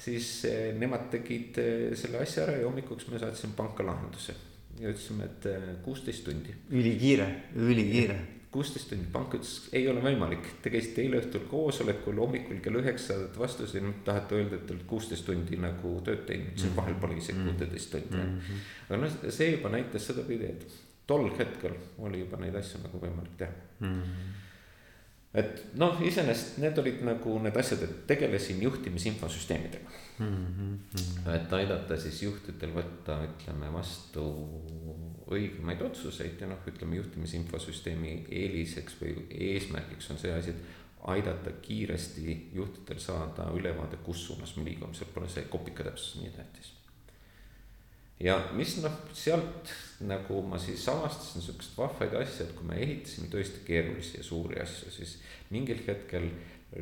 siis 0.07 0.29
eh, 0.47 0.69
nemad 0.79 1.09
tegid 1.11 1.59
eh, 1.59 1.89
selle 1.99 2.23
asja 2.23 2.47
ära 2.47 2.61
ja 2.61 2.69
hommikuks 2.69 3.11
me 3.11 3.19
saatsime 3.19 3.59
panka 3.59 3.83
lahenduse 3.83 4.37
ja 4.79 4.87
ütlesime, 4.87 5.27
et 5.27 5.51
eh, 5.51 5.67
kuusteist 5.83 6.23
tundi. 6.23 6.55
ülikiire, 6.71 7.27
ülikiire 7.59 8.21
kuusteist 8.55 8.89
tundi, 8.91 9.07
pank 9.11 9.35
ütles, 9.37 9.53
ei 9.75 9.87
ole 9.91 10.01
võimalik. 10.03 10.47
Te 10.63 10.71
käisite 10.73 11.03
eile 11.03 11.19
õhtul 11.19 11.43
koosolekul, 11.51 12.21
hommikul 12.23 12.61
kell 12.63 12.79
üheksa 12.79 13.13
saadate 13.13 13.41
vastuse, 13.41 13.83
nüüd 13.83 13.99
tahate 14.07 14.39
öelda, 14.39 14.61
et 14.61 14.71
olete 14.71 14.87
kuusteist 14.89 15.27
tundi 15.27 15.59
nagu 15.61 15.91
tööd 16.07 16.23
teinud, 16.29 16.55
siis 16.59 16.73
vahel 16.77 16.95
pole 17.01 17.19
isegi 17.19 17.43
kuuteteist 17.43 17.91
tundi 17.97 18.21
mm. 18.21 18.39
-hmm. 18.39 18.63
aga 18.87 19.01
noh, 19.03 19.19
see 19.39 19.51
juba 19.57 19.73
näitas 19.75 20.07
sedapidi, 20.07 20.53
et 20.55 20.79
tol 21.07 21.29
hetkel 21.37 21.75
oli 22.07 22.23
juba 22.23 22.39
neid 22.41 22.55
asju 22.55 22.81
nagu 22.85 23.03
võimalik 23.03 23.37
teha 23.43 23.51
mm. 23.79 24.01
-hmm 24.01 24.33
et 25.35 25.65
noh, 25.79 25.99
iseenesest 26.07 26.59
need 26.63 26.77
olid 26.79 27.01
nagu 27.03 27.33
need 27.43 27.57
asjad, 27.59 27.81
et 27.83 27.95
tegelesin 28.07 28.61
juhtimisinfosüsteemidega 28.63 29.89
mm. 30.19 30.45
-hmm. 30.57 31.33
et 31.35 31.53
aidata 31.53 31.97
siis 31.99 32.21
juhtidel 32.23 32.71
võtta, 32.75 33.17
ütleme 33.27 33.73
vastu 33.73 34.23
õigemaid 35.31 35.81
otsuseid 35.81 36.41
ja 36.41 36.49
noh, 36.49 36.61
ütleme 36.69 36.99
juhtimisinfosüsteemi 36.99 38.15
eeliseks 38.29 38.99
või 39.01 39.15
eesmärgiks 39.51 40.11
on 40.13 40.21
see 40.21 40.33
asi, 40.35 40.53
et 40.53 41.09
aidata 41.15 41.53
kiiresti 41.61 42.39
juhtidel 42.53 43.01
saada 43.01 43.49
ülevaade, 43.53 44.01
kus 44.05 44.25
suunas 44.27 44.55
me 44.57 44.65
liigume, 44.69 44.93
seal 44.97 45.11
pole 45.13 45.29
see 45.29 45.45
kopikatäpsus 45.49 46.17
nii 46.21 46.33
tähtis 46.37 46.73
ja 48.19 48.37
mis 48.55 48.77
noh, 48.83 48.93
sealt 49.15 49.71
nagu 50.07 50.41
ma 50.47 50.59
siis 50.61 50.85
avastasin 50.91 51.43
siukest 51.43 51.75
vahvaid 51.77 52.15
asju, 52.21 52.45
et 52.45 52.53
kui 52.55 52.67
me 52.69 52.77
ehitasime 52.79 53.27
tõesti 53.31 53.63
keerulisi 53.67 54.19
ja 54.19 54.23
suuri 54.23 54.61
asju, 54.63 54.91
siis 54.93 55.17
mingil 55.51 55.81
hetkel 55.87 56.29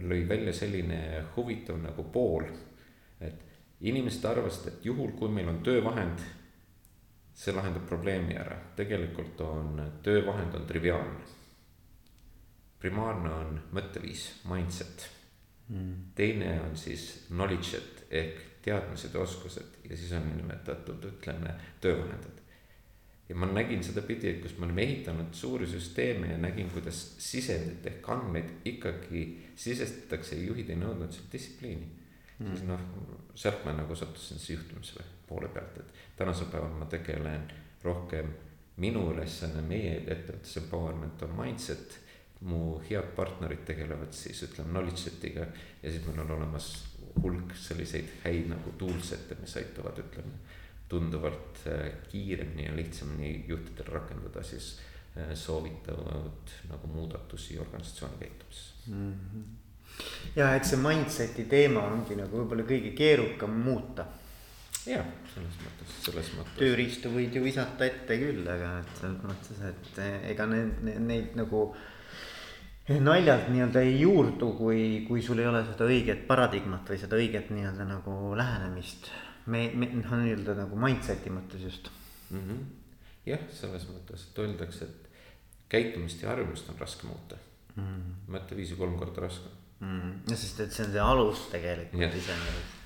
lõi 0.10 0.24
välja 0.30 0.54
selline 0.56 1.00
huvitav 1.36 1.82
nagu 1.82 2.06
pool. 2.14 2.46
et 3.22 3.40
inimesed 3.82 4.26
arvasid, 4.26 4.68
et 4.68 4.86
juhul, 4.86 5.12
kui 5.16 5.30
meil 5.32 5.48
on 5.48 5.62
töövahend, 5.64 6.20
see 7.34 7.54
lahendab 7.54 7.88
probleemi 7.90 8.36
ära, 8.38 8.58
tegelikult 8.78 9.42
on 9.42 9.82
töövahend 10.06 10.56
on 10.56 10.68
triviaalne. 10.70 11.32
primaarne 12.84 13.30
on 13.32 13.60
mõtteviis, 13.72 14.30
mindset. 14.50 15.10
Mm.. 15.70 16.12
teine 16.16 16.58
on 16.62 16.74
siis 16.78 17.26
knowledge'et 17.30 18.02
ehk 18.12 18.42
teadmised 18.66 19.14
ja 19.16 19.22
oskused 19.24 19.78
ja 19.90 19.98
siis 19.98 20.12
on 20.12 20.26
nimetatud, 20.36 21.06
ütleme, 21.08 21.54
töövahendid. 21.82 22.42
ja 23.30 23.36
ma 23.36 23.48
nägin 23.48 23.84
sedapidi, 23.84 24.30
et 24.30 24.42
kus 24.44 24.58
me 24.58 24.66
oleme 24.66 24.84
ehitanud 24.84 25.32
suuri 25.32 25.68
süsteeme 25.68 26.34
ja 26.34 26.38
nägin, 26.38 26.70
kuidas 26.70 27.16
sisendit 27.24 27.88
ehk 27.88 28.10
andmeid 28.10 28.52
ikkagi 28.66 29.24
sisestatakse 29.56 30.36
ja 30.36 30.50
juhid 30.50 30.70
ei 30.70 30.80
nõudnud 30.84 31.16
sealt 31.16 31.32
distsipliini. 31.32 31.88
Mm.. 32.40 32.52
siis 32.52 32.68
noh, 32.68 32.86
sealt 33.36 33.64
ma 33.66 33.74
nagu 33.78 33.96
sattusin 33.96 34.40
siis 34.40 34.58
juhtimise 34.58 35.08
poole 35.28 35.48
pealt, 35.48 35.80
et 35.80 36.03
tänasel 36.18 36.50
päeval 36.52 36.78
ma 36.80 36.86
tegelen 36.86 37.48
rohkem, 37.84 38.32
minu 38.78 39.10
ülesanne 39.12 39.62
meie 39.62 40.00
ettevõttes 40.02 40.58
empowerment 40.64 41.22
on 41.26 41.36
mindset 41.38 42.00
mu 42.44 42.80
head 42.90 43.14
partnerid 43.16 43.64
tegelevad 43.68 44.12
siis 44.16 44.42
ütleme 44.48 44.74
knowledge 44.74 45.06
set'iga 45.06 45.46
ja 45.84 45.92
siis 45.92 46.04
meil 46.08 46.20
on 46.26 46.32
olemas 46.38 46.74
hulk 47.22 47.54
selliseid 47.56 48.10
häid 48.24 48.50
nagu 48.52 48.74
toolset'e, 48.80 49.38
mis 49.42 49.54
aitavad, 49.60 50.00
ütleme, 50.02 50.40
tunduvalt 50.90 51.62
äh, 51.70 51.92
kiiremini 52.10 52.66
ja 52.66 52.76
lihtsamini 52.76 53.46
juhtidel 53.48 53.92
rakendada 53.94 54.44
siis 54.44 54.80
äh, 55.18 55.34
soovitavad 55.38 56.56
nagu 56.70 56.88
muudatusi 56.88 57.60
organisatsiooni 57.60 58.18
käitumises 58.20 58.74
mm. 58.88 59.14
-hmm. 59.14 59.44
ja 60.36 60.56
eks 60.56 60.74
see 60.74 60.82
mindset'i 60.82 61.46
teema 61.50 61.86
ongi 61.94 62.18
nagu 62.20 62.42
võib-olla 62.42 62.68
kõige 62.68 62.94
keerukam 62.98 63.56
muuta. 63.70 64.06
Jah, 64.88 65.08
selles 65.34 65.58
mõttes, 65.64 65.96
selles 66.06 66.30
mõttes. 66.38 66.60
tööriistu 66.60 67.12
võid 67.14 67.36
ju 67.38 67.44
visata 67.44 67.88
ette 67.88 68.18
küll, 68.20 68.44
aga 68.50 68.78
et 68.82 68.94
selles 69.00 69.26
mõttes, 69.30 69.62
et 69.70 70.00
eh, 70.04 70.30
ega 70.34 70.48
need, 70.50 70.80
neid, 70.88 71.02
neid 71.08 71.38
nagu 71.40 71.66
naljalt 73.04 73.48
nii-öelda 73.54 73.84
ei 73.86 73.96
juurdu, 74.02 74.52
kui, 74.58 74.82
kui 75.08 75.24
sul 75.24 75.40
ei 75.40 75.48
ole 75.48 75.64
seda 75.70 75.88
õiget 75.88 76.26
paradigmat 76.28 76.90
või 76.92 77.00
seda 77.00 77.20
õiget 77.20 77.54
nii-öelda 77.56 77.88
nagu 77.88 78.18
lähenemist. 78.36 79.08
me, 79.46 79.70
me 79.76 79.90
noh, 79.94 80.14
nii-öelda 80.20 80.58
nagu 80.60 80.80
mindset'i 80.80 81.32
mõttes 81.32 81.64
just 81.64 81.90
mm. 82.30 82.44
-hmm. 82.44 82.60
jah, 83.32 83.48
selles 83.52 83.88
mõttes, 83.88 84.28
et 84.30 84.40
öeldakse, 84.40 84.86
et 84.86 85.10
käitumist 85.70 86.22
ja 86.22 86.30
harjumust 86.30 86.70
on 86.70 86.80
raske 86.80 87.08
muuta 87.08 87.36
mm. 87.76 87.84
-hmm. 87.84 88.14
mõtteviisi 88.36 88.76
kolm 88.78 88.98
korda 89.00 89.22
raskem 89.22 89.52
mm. 89.80 90.00
-hmm. 90.00 90.32
ja 90.32 90.38
sest, 90.38 90.60
et 90.60 90.72
see 90.72 90.86
on 90.86 90.92
see 90.92 91.02
alus 91.02 91.48
tegelikult 91.52 92.16
iseenesest 92.22 92.83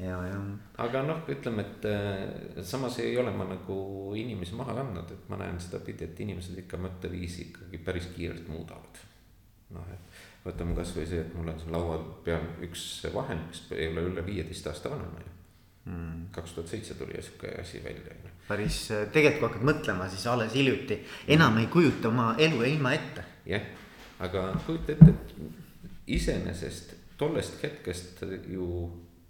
ja, 0.00 0.16
ja. 0.26 0.40
aga 0.84 1.04
noh, 1.06 1.22
ütleme, 1.28 1.66
et 1.66 1.86
äh, 1.90 2.64
samas 2.66 2.98
ei 3.04 3.14
ole 3.20 3.32
ma 3.36 3.46
nagu 3.48 3.76
inimesi 4.16 4.58
maha 4.58 4.74
kandnud, 4.80 5.12
et 5.12 5.30
ma 5.32 5.38
näen 5.40 5.60
sedapidi, 5.60 6.08
et 6.08 6.26
inimesed 6.26 6.58
ikka 6.64 6.80
mõtteviisi 6.80 7.50
ikkagi 7.50 7.84
päris 7.84 8.10
kiirelt 8.16 8.48
muudavad 8.50 9.06
noh, 9.74 9.90
et 9.94 10.22
võtame 10.44 10.74
kasvõi 10.78 11.06
see, 11.08 11.24
et 11.24 11.34
mul 11.36 11.50
on 11.52 11.58
siin 11.60 11.74
laua 11.74 11.98
peal 12.24 12.46
üks 12.66 12.86
vahend, 13.14 13.50
mis 13.50 13.62
ei 13.76 13.90
ole 13.90 14.06
üle 14.10 14.24
viieteist 14.26 14.70
aasta 14.70 14.92
vana, 14.92 15.08
on 15.10 15.20
ju. 15.22 15.36
Mm. 15.90 16.26
kaks 16.34 16.52
tuhat 16.52 16.68
seitse 16.68 16.94
tuli 16.94 17.16
sihuke 17.24 17.54
asi 17.62 17.78
välja, 17.80 18.12
päris, 18.46 18.82
tegelikult 19.14 19.38
kui 19.40 19.48
hakkad 19.48 19.64
mõtlema, 19.64 20.08
siis 20.12 20.26
alles 20.28 20.52
hiljuti 20.54 20.98
enam 21.32 21.56
ei 21.58 21.70
kujuta 21.72 22.10
oma 22.10 22.34
elu 22.38 22.60
ja 22.60 22.68
ilma 22.68 22.92
ette. 22.92 23.24
jah, 23.48 23.64
aga 24.20 24.42
kujuta 24.66 24.92
ette, 24.92 25.08
et 25.08 25.32
iseenesest 26.18 26.92
tollest 27.16 27.62
hetkest 27.64 28.20
ju 28.52 28.66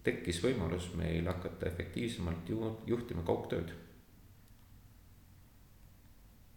tekkis 0.05 0.41
võimalus 0.45 0.91
meil 0.97 1.27
hakata 1.29 1.69
efektiivsemalt 1.69 2.49
ju 2.49 2.77
juhtima 2.87 3.23
kaugtööd. 3.23 3.73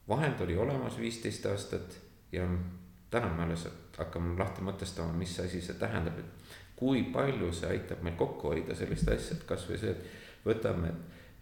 vahend 0.07 0.41
oli 0.41 0.57
olemas 0.57 0.97
viisteist 0.99 1.45
aastat 1.45 1.99
ja 2.31 2.47
täna 3.11 3.29
me 3.33 3.43
alles 3.43 3.67
hakkame 3.97 4.35
lahti 4.39 4.61
mõtestama, 4.61 5.13
mis 5.13 5.39
asi 5.39 5.61
see 5.61 5.77
tähendab, 5.79 6.17
et 6.19 6.55
kui 6.75 7.03
palju 7.13 7.51
see 7.53 7.69
aitab 7.69 8.01
meil 8.03 8.17
kokku 8.19 8.51
hoida 8.51 8.75
sellist 8.75 9.07
asja, 9.07 9.37
et 9.37 9.45
kasvõi 9.47 9.77
see, 9.79 9.91
et 9.91 10.45
võtame 10.47 10.91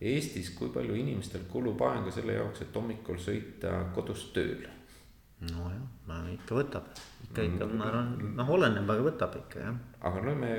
Eestis, 0.01 0.49
kui 0.57 0.71
palju 0.73 0.95
inimestel 0.97 1.43
kulub 1.49 1.81
aega 1.85 2.11
selle 2.11 2.33
jaoks, 2.33 2.63
et 2.63 2.75
hommikul 2.75 3.19
sõita 3.21 3.75
kodust 3.93 4.31
tööle. 4.33 4.80
Nojah, 5.49 5.81
no 6.07 6.19
ikka 6.29 6.57
võtab, 6.57 6.89
ikka, 7.25 7.45
ikka 7.47 7.67
ma 7.71 7.87
arvan, 7.89 8.11
noh, 8.37 8.51
oleneb, 8.53 8.89
aga 8.93 9.05
võtab 9.07 9.37
ikka 9.39 9.63
jah. 9.63 9.79
aga 10.09 10.21
no 10.27 10.35
me, 10.37 10.51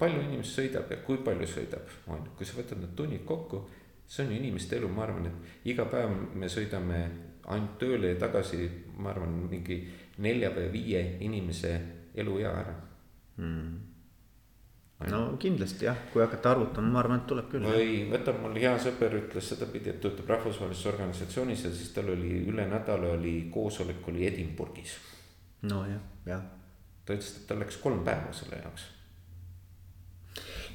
palju 0.00 0.22
inimest 0.24 0.56
sõidab 0.56 0.90
ja 0.92 1.00
kui 1.04 1.20
palju 1.26 1.48
sõidab, 1.50 1.92
on 2.08 2.24
ju, 2.24 2.34
kui 2.38 2.48
sa 2.48 2.56
võtad 2.60 2.80
need 2.80 2.94
tunnid 2.96 3.26
kokku, 3.28 3.62
see 4.06 4.24
on 4.24 4.32
ju 4.32 4.40
inimeste 4.40 4.78
elu, 4.78 4.88
ma 4.88 5.04
arvan, 5.04 5.28
et 5.28 5.68
iga 5.72 5.84
päev 5.92 6.16
me 6.38 6.48
sõidame 6.52 7.02
ainult 7.52 7.78
tööle 7.80 8.14
ja 8.14 8.20
tagasi, 8.22 8.68
ma 9.02 9.12
arvan, 9.12 9.36
mingi 9.50 9.82
nelja 10.24 10.52
või 10.54 10.68
viie 10.72 11.02
inimese 11.26 11.72
eluea 12.14 12.52
ära. 12.62 12.74
Mm.. 13.40 13.91
No 15.10 15.36
kindlasti 15.42 15.88
jah, 15.88 15.98
kui 16.12 16.22
hakata 16.22 16.54
arvutama, 16.54 16.94
ma 16.94 17.02
arvan, 17.02 17.22
et 17.22 17.28
tuleb 17.30 17.50
küll. 17.50 17.66
või 17.66 17.98
võtame, 18.12 18.44
mul 18.44 18.58
hea 18.62 18.72
sõber 18.82 19.18
ütles 19.18 19.52
sedapidi, 19.54 19.90
et 19.90 20.00
töötab 20.04 20.30
rahvusvahelises 20.36 20.88
organisatsioonis 20.92 21.66
ja 21.66 21.74
siis 21.74 21.92
tal 21.96 22.10
oli 22.14 22.42
üle 22.52 22.66
nädala 22.70 23.14
oli 23.16 23.36
koosolek 23.52 24.08
oli 24.12 24.26
Edinburgis. 24.30 24.96
no 25.68 25.84
jah, 25.90 26.02
jah. 26.26 26.42
ta 27.04 27.16
ütles, 27.16 27.36
et 27.36 27.46
tal 27.50 27.62
läks 27.64 27.80
kolm 27.82 28.04
päeva 28.06 28.34
selle 28.36 28.62
jaoks 28.62 28.90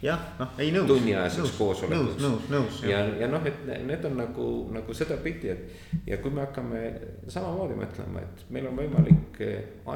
jah, 0.01 0.21
noh, 0.39 0.53
ei 0.61 0.71
nõus. 0.73 0.87
tunniajaseks 0.91 1.53
koosolekuks. 1.57 2.21
nõus, 2.21 2.21
nõus, 2.23 2.49
nõus. 2.53 2.81
ja, 2.89 2.99
ja 3.21 3.29
noh, 3.31 3.45
et 3.49 3.63
need 3.87 4.05
on 4.09 4.17
nagu, 4.19 4.47
nagu 4.73 4.95
sedapidi, 4.97 5.49
et 5.53 6.07
ja 6.09 6.19
kui 6.21 6.33
me 6.33 6.43
hakkame 6.45 6.83
samamoodi 7.27 7.77
mõtlema, 7.79 8.23
et 8.25 8.45
meil 8.53 8.69
on 8.69 8.77
võimalik 8.77 9.41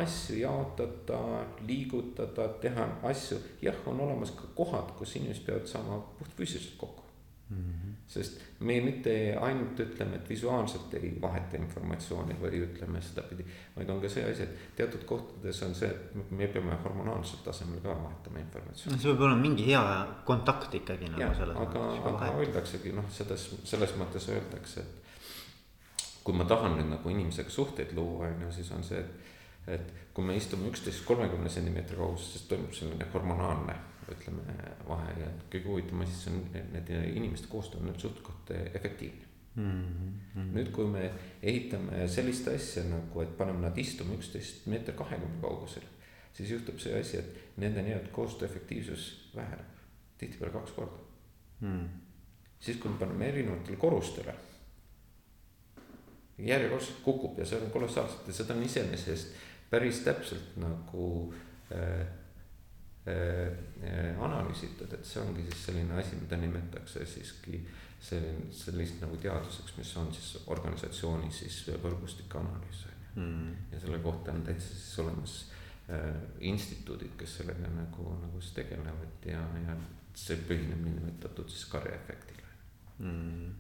asju 0.02 0.42
jaotada, 0.42 1.22
liigutada, 1.68 2.50
teha 2.64 2.88
asju. 3.12 3.40
jah, 3.62 3.78
on 3.92 4.02
olemas 4.08 4.34
ka 4.38 4.50
kohad, 4.58 4.96
kus 4.98 5.16
inimesed 5.20 5.46
peavad 5.48 5.70
saama 5.70 6.02
puhtfüüsiliselt 6.20 6.78
kokku 6.82 7.04
mm. 7.50 7.58
-hmm. 7.58 7.91
Sest 8.12 8.42
me 8.68 8.76
mitte 8.84 9.12
ainult 9.40 9.80
ütleme, 9.80 10.18
et 10.20 10.30
visuaalselt 10.30 10.94
ei 11.00 11.14
vaheta 11.22 11.56
informatsiooni 11.58 12.36
või 12.42 12.60
ütleme 12.66 13.00
sedapidi, 13.02 13.46
vaid 13.76 13.90
on 13.94 14.02
ka 14.04 14.10
see 14.12 14.26
asi, 14.28 14.44
et 14.44 14.76
teatud 14.76 15.06
kohtades 15.08 15.62
on 15.68 15.76
see, 15.78 15.88
et 15.88 16.34
me 16.36 16.50
peame 16.52 16.76
hormonaalsel 16.84 17.40
tasemel 17.46 17.80
ka 17.84 17.96
vahetama 17.96 18.44
informatsiooni. 18.44 19.00
see 19.00 19.14
peab 19.14 19.26
olema 19.30 19.46
mingi 19.46 19.70
hea 19.70 19.84
kontakt 20.28 20.76
ikkagi 20.82 21.14
nagu 21.14 21.24
ja, 21.24 21.32
selles 21.40 21.62
aga, 21.64 21.86
aga 22.12 22.34
öeldaksegi 22.44 22.94
noh, 22.98 23.08
selles, 23.16 23.48
selles 23.74 23.96
mõttes 24.02 24.28
öeldakse, 24.36 24.84
et 24.84 26.10
kui 26.26 26.36
ma 26.36 26.46
tahan 26.50 26.76
nüüd 26.78 26.92
nagu 26.92 27.16
inimesega 27.16 27.50
suhteid 27.50 27.96
luua, 27.98 28.28
on 28.28 28.48
ju, 28.48 28.56
siis 28.60 28.76
on 28.76 28.84
see, 28.86 29.00
et 29.00 29.30
et 29.70 29.94
kui 30.14 30.26
me 30.26 30.36
istume 30.36 30.72
üksteist 30.72 31.06
kolmekümne 31.06 31.50
sentimeetri 31.50 31.96
kaugusel, 31.96 32.32
siis 32.34 32.48
toimub 32.50 32.74
selline 32.76 33.06
hormonaalne 33.14 33.76
ütleme 34.10 34.56
vahe 34.88 35.14
ja 35.20 35.28
kõige 35.52 35.68
huvitavam 35.68 36.06
asi, 36.06 36.16
see 36.18 36.34
on 36.34 36.42
need 36.74 36.90
inimeste 37.16 37.48
koostöö 37.52 37.82
on 37.82 38.00
suht-koht 38.00 38.52
efektiivne 38.74 39.28
mm. 39.56 39.86
-hmm. 40.36 40.52
nüüd, 40.58 40.72
kui 40.72 40.88
me 40.88 41.12
ehitame 41.44 42.08
sellist 42.08 42.48
asja 42.48 42.84
nagu, 42.84 43.22
et 43.22 43.38
paneme 43.38 43.62
nad 43.62 43.78
istuma 43.78 44.16
üksteist 44.18 44.66
meeter 44.66 44.96
kahekümne 44.96 45.42
kaugusel, 45.42 45.84
siis 46.34 46.52
juhtub 46.52 46.80
see 46.80 47.00
asi, 47.00 47.18
et 47.18 47.58
nende 47.58 47.82
nii-öelda 47.82 48.12
koostöö 48.12 48.48
efektiivsus 48.48 49.32
väheneb 49.36 49.68
tihtipeale 50.18 50.54
kaks 50.54 50.72
korda 50.72 51.04
mm.. 51.60 51.90
siis, 52.60 52.78
kui 52.78 52.92
me 52.92 52.98
paneme 52.98 53.30
erinevatele 53.30 53.78
korrustele 53.78 54.36
järjekordselt 56.38 57.04
kukub 57.04 57.40
ja 57.40 57.46
see 57.46 57.62
on 57.62 57.72
kolossaalselt 57.72 58.28
ja 58.28 58.34
seda 58.34 58.54
on 58.54 58.64
iseenesest 58.64 59.36
päris 59.70 60.00
täpselt 60.06 60.58
nagu 60.58 61.34
äh, 61.72 62.08
analüüsitud, 63.02 64.92
et 64.94 65.08
see 65.10 65.22
ongi 65.24 65.48
siis 65.48 65.64
selline 65.66 65.96
asi, 65.98 66.20
mida 66.22 66.38
nimetatakse 66.38 67.06
siiski 67.10 67.64
selline, 68.02 68.50
sellist 68.56 69.02
nagu 69.02 69.18
teaduseks, 69.22 69.76
mis 69.78 69.94
on 70.02 70.12
siis 70.16 70.36
organisatsiooni 70.54 71.32
siis 71.34 71.64
võrgustike 71.84 72.40
analüüs 72.40 72.86
on 72.86 72.92
ju. 72.92 73.00
Mm.. 73.22 73.56
ja 73.74 73.80
selle 73.82 74.00
kohta 74.00 74.32
on 74.32 74.46
täitsa 74.48 74.70
siis 74.72 75.00
olemas 75.04 75.34
äh, 75.92 76.14
instituudid, 76.48 77.18
kes 77.20 77.42
sellega 77.42 77.74
nagu, 77.76 78.06
nagu 78.22 78.42
siis 78.42 78.54
tegelevad 78.56 79.28
ja, 79.28 79.42
ja 79.66 79.76
see 80.16 80.40
põhineb 80.48 80.80
niinimetatud 80.86 81.50
siis 81.52 81.66
karjaefektile. 81.72 82.48
Mm. 83.04 83.52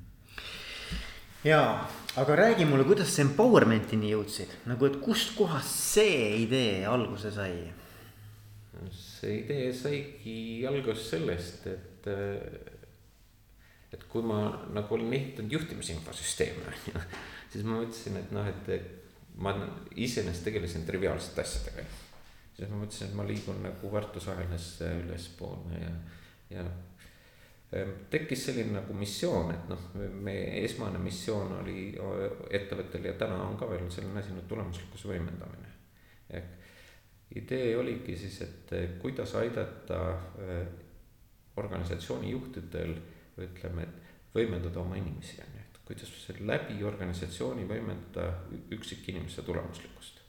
Jaa, 1.43 1.89
aga 2.21 2.35
räägi 2.37 2.65
mulle, 2.69 2.85
kuidas 2.85 3.15
sa 3.15 3.23
empowerment'ini 3.25 4.11
jõudsid, 4.13 4.51
nagu 4.69 4.85
et 4.85 4.99
kustkohast 5.01 5.73
see 5.95 6.43
idee 6.43 6.83
alguse 6.85 7.33
sai? 7.33 7.55
See 9.21 9.41
idee 9.43 9.69
saigi 9.77 10.35
alguse 10.69 11.03
sellest, 11.05 11.67
et, 11.69 12.09
et 13.93 14.05
kui 14.09 14.25
ma 14.25 14.43
nagu 14.73 14.97
olin 14.97 15.13
ehitanud 15.13 15.57
juhtimisinfosüsteeme 15.57 16.67
on 16.67 16.79
ju, 16.89 17.03
siis 17.53 17.65
ma 17.67 17.79
mõtlesin, 17.79 18.21
et 18.21 18.33
noh, 18.35 18.49
et 18.49 18.71
ma 19.41 19.55
iseenesest 19.95 20.47
tegelesin 20.47 20.87
triviaalsete 20.87 21.45
asjadega. 21.45 21.85
siis 22.57 22.69
ma 22.69 22.81
mõtlesin, 22.81 23.09
et 23.09 23.19
ma 23.19 23.27
liigun 23.27 23.61
nagu 23.63 23.93
väärtusahelas 23.93 24.71
ülespoole 24.89 25.83
ja, 25.85 25.93
ja 26.57 26.65
Ehm, 27.71 27.91
tekkis 28.11 28.45
selline 28.45 28.73
nagu 28.75 28.93
missioon, 28.99 29.53
et 29.53 29.69
noh, 29.71 29.83
meie 30.25 30.63
esmane 30.65 30.99
missioon 30.99 31.53
oli 31.61 31.93
ettevõttel 32.51 33.07
ja 33.07 33.13
täna 33.19 33.37
on 33.45 33.55
ka 33.59 33.69
veel 33.69 33.85
selline 33.93 34.19
asi 34.19 34.33
nagu 34.35 34.43
tulemuslikkuse 34.49 35.07
võimendamine. 35.13 35.69
ehk 36.29 36.60
idee 37.35 37.75
oligi 37.77 38.17
siis, 38.17 38.41
et 38.45 38.73
kuidas 39.01 39.35
aidata 39.39 39.99
eh, 40.41 40.63
organisatsiooni 41.61 42.31
juhtidel, 42.31 42.95
ütleme, 43.41 43.87
et 43.87 44.35
võimendada 44.35 44.81
oma 44.81 44.97
inimesi, 44.99 45.39
on 45.43 45.55
ju, 45.57 45.67
et 45.67 45.83
kuidas 45.87 46.11
läbi 46.39 46.83
organisatsiooni 46.87 47.67
võimendada 47.69 48.27
üksikinimese 48.71 49.45
tulemuslikkust 49.47 50.21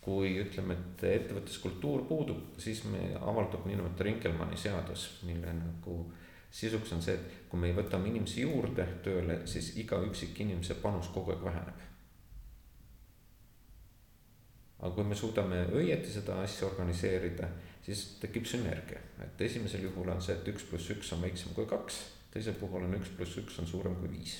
kui 0.00 0.32
ütleme, 0.40 0.76
et 0.76 1.04
ettevõttes 1.04 1.58
kultuur 1.60 2.06
puudub, 2.08 2.54
siis 2.60 2.82
me 2.88 3.12
avaldub 3.20 3.66
niinimetatud 3.68 4.06
Rinkelmanni 4.06 4.56
seadus, 4.56 5.06
mille 5.28 5.52
nagu 5.58 5.96
sisuks 6.50 6.94
on 6.96 7.04
see, 7.04 7.14
et 7.14 7.50
kui 7.50 7.60
me 7.60 7.70
võtame 7.76 8.08
inimesi 8.10 8.46
juurde 8.46 8.86
tööle, 9.04 9.42
siis 9.50 9.74
iga 9.80 10.00
üksik 10.06 10.40
inimese 10.40 10.78
panus 10.80 11.10
kogu 11.14 11.34
aeg 11.34 11.44
väheneb. 11.44 11.84
Aga 14.80 14.94
kui 14.94 15.04
me 15.04 15.16
suudame 15.16 15.64
õieti 15.76 16.12
seda 16.12 16.38
asja 16.42 16.66
organiseerida, 16.68 17.48
siis 17.84 18.04
tekib 18.20 18.46
sünergia, 18.48 19.00
et 19.24 19.42
esimesel 19.44 19.84
juhul 19.88 20.08
on 20.08 20.22
see, 20.24 20.36
et 20.36 20.48
üks 20.52 20.64
pluss 20.68 20.92
üks 20.94 21.12
on 21.16 21.22
väiksem 21.24 21.52
kui 21.56 21.68
kaks, 21.68 22.00
teisel 22.32 22.56
puhul 22.60 22.86
on 22.86 22.96
üks 22.96 23.12
pluss 23.16 23.36
üks 23.42 23.58
on 23.60 23.68
suurem 23.68 23.96
kui 24.00 24.10
viis 24.12 24.38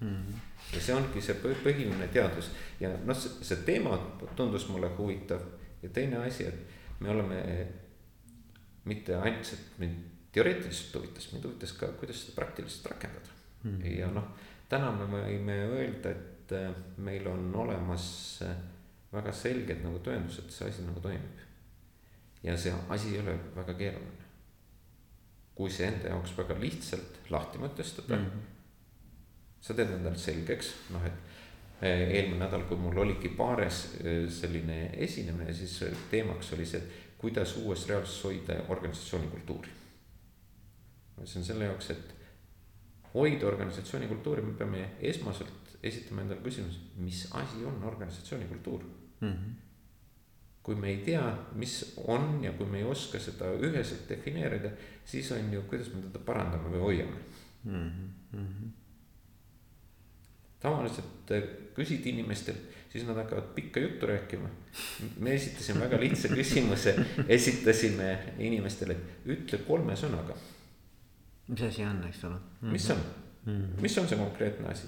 mm. 0.00 0.08
-hmm. 0.08 0.40
ja 0.74 0.80
see 0.80 0.94
ongi 0.94 1.20
see 1.20 1.36
põhiline 1.64 2.08
teadus 2.12 2.50
ja 2.80 2.90
noh, 3.04 3.16
see 3.16 3.56
teema 3.66 3.98
tundus 4.36 4.68
mulle 4.68 4.90
huvitav 4.98 5.40
ja 5.82 5.88
teine 5.88 6.16
asi, 6.26 6.46
et 6.46 7.00
me 7.00 7.10
oleme 7.10 7.66
mitte 8.84 9.16
ainult, 9.16 9.52
et 9.52 9.78
mind 9.78 9.96
teoreetiliselt 10.32 10.94
huvitas, 10.94 11.32
mind 11.32 11.44
huvitas 11.44 11.72
ka, 11.72 11.86
kuidas 12.00 12.24
seda 12.24 12.34
praktiliselt 12.40 12.86
rakendada 12.86 13.28
mm. 13.62 13.78
-hmm. 13.78 13.98
ja 13.98 14.10
noh, 14.10 14.28
täna 14.68 14.92
me 14.92 15.06
võime 15.06 15.58
öelda, 15.68 16.10
et 16.10 16.52
äh, 16.52 16.70
meil 16.96 17.26
on 17.26 17.54
olemas 17.54 18.38
äh, 18.42 18.56
väga 19.12 19.32
selged 19.32 19.84
nagu 19.84 20.00
tõendused, 20.04 20.48
see 20.50 20.68
asi 20.68 20.86
nagu 20.86 21.00
toimib. 21.00 21.40
ja 22.42 22.56
see 22.56 22.72
asi 22.88 23.14
ei 23.14 23.20
ole 23.20 23.38
väga 23.56 23.74
keeruline. 23.74 24.30
kui 25.54 25.70
see 25.70 25.86
enda 25.86 26.08
jaoks 26.08 26.36
väga 26.38 26.58
lihtsalt 26.60 27.30
lahti 27.30 27.58
mõtestada 27.58 28.16
mm, 28.16 28.26
-hmm 28.26 28.52
sa 29.62 29.76
teed 29.78 29.92
endale 29.94 30.18
selgeks, 30.18 30.72
noh 30.94 31.04
et 31.06 31.84
eh, 31.86 32.08
eelmine 32.18 32.40
nädal, 32.42 32.64
kui 32.66 32.78
mul 32.80 32.98
oligi 33.04 33.30
paares 33.38 33.84
eh, 34.02 34.24
selline 34.30 34.78
esinemine, 35.06 35.54
siis 35.54 35.76
teemaks 36.10 36.52
oli 36.56 36.66
see, 36.66 36.82
et 36.82 37.18
kuidas 37.22 37.54
uues 37.62 37.86
reaalsuses 37.90 38.24
hoida 38.26 38.58
organisatsiooni 38.74 39.30
kultuuri. 39.30 39.78
see 41.22 41.38
on 41.38 41.46
selle 41.46 41.68
jaoks, 41.68 41.90
et 41.94 42.14
hoida 43.12 43.46
organisatsiooni 43.46 44.08
kultuuri, 44.10 44.42
me 44.42 44.56
peame 44.58 44.88
esmaselt 45.12 45.76
esitama 45.82 46.24
endale 46.24 46.42
küsimuse, 46.42 46.80
mis 46.96 47.28
asi 47.38 47.62
on 47.66 47.84
organisatsiooni 47.86 48.48
kultuur 48.50 48.82
mm. 49.22 49.32
-hmm. 49.32 49.54
kui 50.62 50.74
me 50.74 50.88
ei 50.88 51.00
tea, 51.06 51.24
mis 51.54 51.94
on 52.06 52.44
ja 52.44 52.52
kui 52.52 52.66
me 52.66 52.78
ei 52.78 52.84
oska 52.84 53.18
seda 53.18 53.50
üheselt 53.58 54.08
defineerida, 54.08 54.70
siis 55.04 55.32
on 55.32 55.52
ju, 55.52 55.62
kuidas 55.70 55.94
me 55.94 56.02
teda 56.02 56.18
parandame 56.18 56.76
või 56.76 56.86
hoiame 56.86 57.18
mm. 57.64 57.90
-hmm 58.34 58.70
tavaliselt 60.62 61.30
äh, 61.34 61.42
küsid 61.74 62.06
inimestelt, 62.06 62.70
siis 62.92 63.06
nad 63.06 63.18
hakkavad 63.18 63.50
pikka 63.56 63.80
juttu 63.80 64.06
rääkima. 64.06 64.48
me 65.18 65.34
esitasime 65.34 65.80
väga 65.80 66.00
lihtsa 66.00 66.28
küsimuse, 66.38 66.94
esitasime 67.28 68.18
inimestele, 68.38 68.96
ütle 69.26 69.58
kolme 69.66 69.96
sõnaga. 69.98 70.36
mis 71.48 71.62
asi 71.66 71.84
on, 71.84 72.04
eks 72.08 72.24
ole 72.24 72.34
mm. 72.34 72.68
-hmm. 72.68 72.72
mis 72.72 72.90
on 72.90 72.98
mm, 73.44 73.52
-hmm. 73.52 73.80
mis 73.80 73.98
on 73.98 74.08
see 74.08 74.18
konkreetne 74.18 74.68
asi 74.68 74.86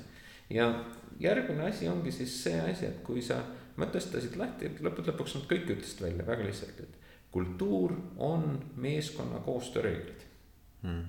ja 0.50 0.84
järgmine 1.20 1.66
asi 1.68 1.88
ongi 1.88 2.12
siis 2.12 2.42
see 2.44 2.60
asi, 2.60 2.86
et 2.86 3.02
kui 3.02 3.22
sa 3.22 3.42
mõtestasid 3.80 4.36
lahti, 4.38 4.68
et 4.68 4.82
lõppude 4.84 5.12
lõpuks 5.12 5.38
nad 5.38 5.48
kõik 5.50 5.70
ütlesid 5.76 6.02
välja 6.04 6.26
väga 6.26 6.46
lihtsalt, 6.46 6.80
et 6.84 7.00
kultuur 7.34 7.96
on 8.22 8.58
meeskonna 8.76 9.40
koostööreeglid. 9.46 10.28
Mm.. 10.84 11.04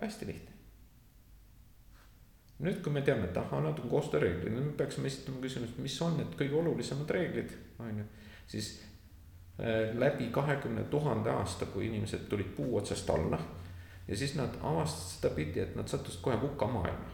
hästi 0.00 0.26
lihtne. 0.26 0.52
Nüüd, 2.58 2.80
kui 2.82 2.92
me 2.92 3.02
teame, 3.04 3.28
et 3.28 3.36
ahah, 3.36 3.60
nad 3.62 3.78
on 3.78 3.88
koostööreeglid, 3.88 4.52
nüüd 4.52 4.70
me 4.70 4.74
peaksime 4.76 5.08
esitama 5.08 5.40
küsimuse, 5.44 5.76
mis 5.84 5.96
on 6.02 6.16
need 6.18 6.34
kõige 6.40 6.56
olulisemad 6.56 7.10
reeglid, 7.12 7.52
on 7.78 8.00
ju. 8.00 8.06
siis 8.48 8.70
äh, 9.60 9.92
läbi 9.98 10.28
kahekümne 10.32 10.84
tuhande 10.92 11.30
aasta, 11.30 11.68
kui 11.72 11.86
inimesed 11.86 12.26
tulid 12.28 12.52
puu 12.56 12.76
otsast 12.80 13.10
alla 13.10 13.38
ja 14.08 14.16
siis 14.16 14.34
nad 14.34 14.56
avastasid 14.62 15.20
sedapidi, 15.20 15.60
et 15.60 15.76
nad 15.76 15.88
sattusid 15.88 16.20
kohe 16.22 16.36
hukamaailma 16.36 17.10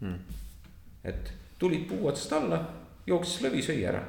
hmm.. 0.00 0.18
et 1.04 1.32
tulid 1.58 1.88
puu 1.88 2.06
otsast 2.10 2.36
alla, 2.38 2.60
jooksis 3.06 3.42
lõvi, 3.46 3.64
sõi 3.64 3.80
ära 3.88 4.02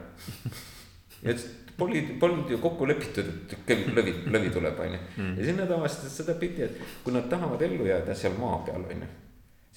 ja 1.23 1.35
polnud, 1.79 2.12
polnud 2.19 2.51
ju 2.51 2.59
kokku 2.62 2.88
lepitud, 2.89 3.31
et 3.55 3.88
lõvi, 3.95 4.13
lõvi 4.27 4.51
tuleb, 4.53 4.83
on 4.83 4.93
ju. 4.97 4.99
Hmm. 5.15 5.33
ja 5.39 5.47
siis 5.47 5.57
nad 5.57 5.71
avastasid 5.71 6.21
sedapidi, 6.21 6.67
et 6.67 7.01
kui 7.03 7.15
nad 7.15 7.29
tahavad 7.31 7.63
ellu 7.65 7.88
jääda 7.88 8.15
seal 8.17 8.38
maa 8.39 8.62
peal, 8.67 8.85
on 8.85 9.07
ju 9.07 9.09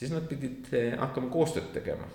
siis 0.03 0.13
nad 0.13 0.27
pidid 0.29 0.71
eh, 0.75 0.95
hakkama 0.99 1.31
koostööd 1.31 1.71
tegema. 1.75 2.09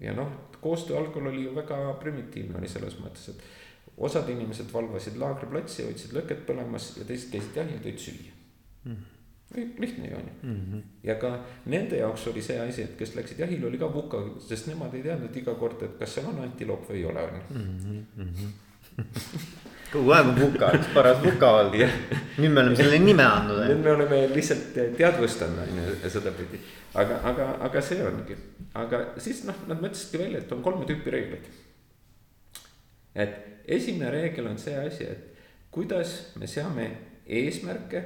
ja 0.00 0.12
noh, 0.14 0.30
koostöö 0.60 0.98
algul 0.98 1.26
oli 1.30 1.44
ju 1.44 1.54
väga 1.54 1.78
primitiivne 2.00 2.58
oli 2.58 2.68
selles 2.68 2.96
mõttes, 3.00 3.28
et 3.30 3.98
osad 4.06 4.28
inimesed 4.28 4.72
valvasid 4.72 5.16
laagriplatsi, 5.22 5.84
hoidsid 5.86 6.14
lõket 6.16 6.44
põlemas 6.48 6.92
ja 6.98 7.06
teised 7.08 7.30
käisid 7.32 7.58
jahil, 7.60 7.80
tõid 7.82 8.00
süüa 8.02 8.32
mm.. 8.84 9.02
Lihtne 9.56 10.08
ju 10.08 10.16
on 10.16 10.22
ju 10.22 10.50
mm. 10.50 10.60
-hmm. 10.72 10.82
ja 11.02 11.14
ka 11.18 11.44
nende 11.66 11.96
jaoks 11.96 12.26
oli 12.26 12.42
see 12.42 12.58
asi, 12.60 12.82
et 12.82 12.96
kes 12.98 13.14
läksid 13.14 13.38
jahile, 13.38 13.66
oli 13.66 13.78
ka 13.78 13.92
vuka, 13.94 14.22
sest 14.48 14.66
nemad 14.66 14.94
ei 14.94 15.02
teadnud 15.02 15.36
iga 15.36 15.54
kord, 15.54 15.82
et 15.82 15.98
kas 15.98 16.14
seal 16.14 16.26
on 16.26 16.42
antiloop 16.42 16.88
või 16.90 16.96
ei 16.96 17.04
ole, 17.04 17.22
on 17.22 17.34
ju. 17.34 17.58
Mhm, 17.58 18.02
mhm. 18.16 18.46
kogu 19.94 20.10
aeg 20.10 20.28
on 20.28 20.40
vuka, 20.40 20.70
üks 20.78 20.88
paras 20.94 21.20
vuka 21.22 21.50
olnud 21.58 21.76
nüüd 22.38 22.50
me 22.50 22.60
oleme 22.62 22.76
selle 22.78 22.98
nime 22.98 23.26
andnud. 23.26 23.62
nüüd 23.68 23.84
me 23.84 23.92
oleme 23.92 24.20
lihtsalt 24.34 24.74
teadvustanud 24.98 25.62
on 25.64 25.78
ju 25.78 26.10
sedapidi, 26.10 26.60
aga, 26.94 27.20
aga, 27.30 27.48
aga 27.68 27.82
see 27.82 28.02
ongi, 28.06 28.36
aga 28.74 29.04
siis 29.22 29.44
noh, 29.48 29.60
nad 29.70 29.78
mõtlesidki 29.82 30.22
välja, 30.24 30.42
et 30.42 30.52
on 30.56 30.62
kolme 30.66 30.88
tüüpi 30.88 31.14
reegleid. 31.14 31.46
et 33.14 33.38
esimene 33.78 34.10
reegel 34.10 34.50
on 34.50 34.58
see 34.58 34.74
asi, 34.78 35.04
et 35.04 35.70
kuidas 35.74 36.14
me 36.40 36.46
seame 36.50 36.90
eesmärke 37.26 38.02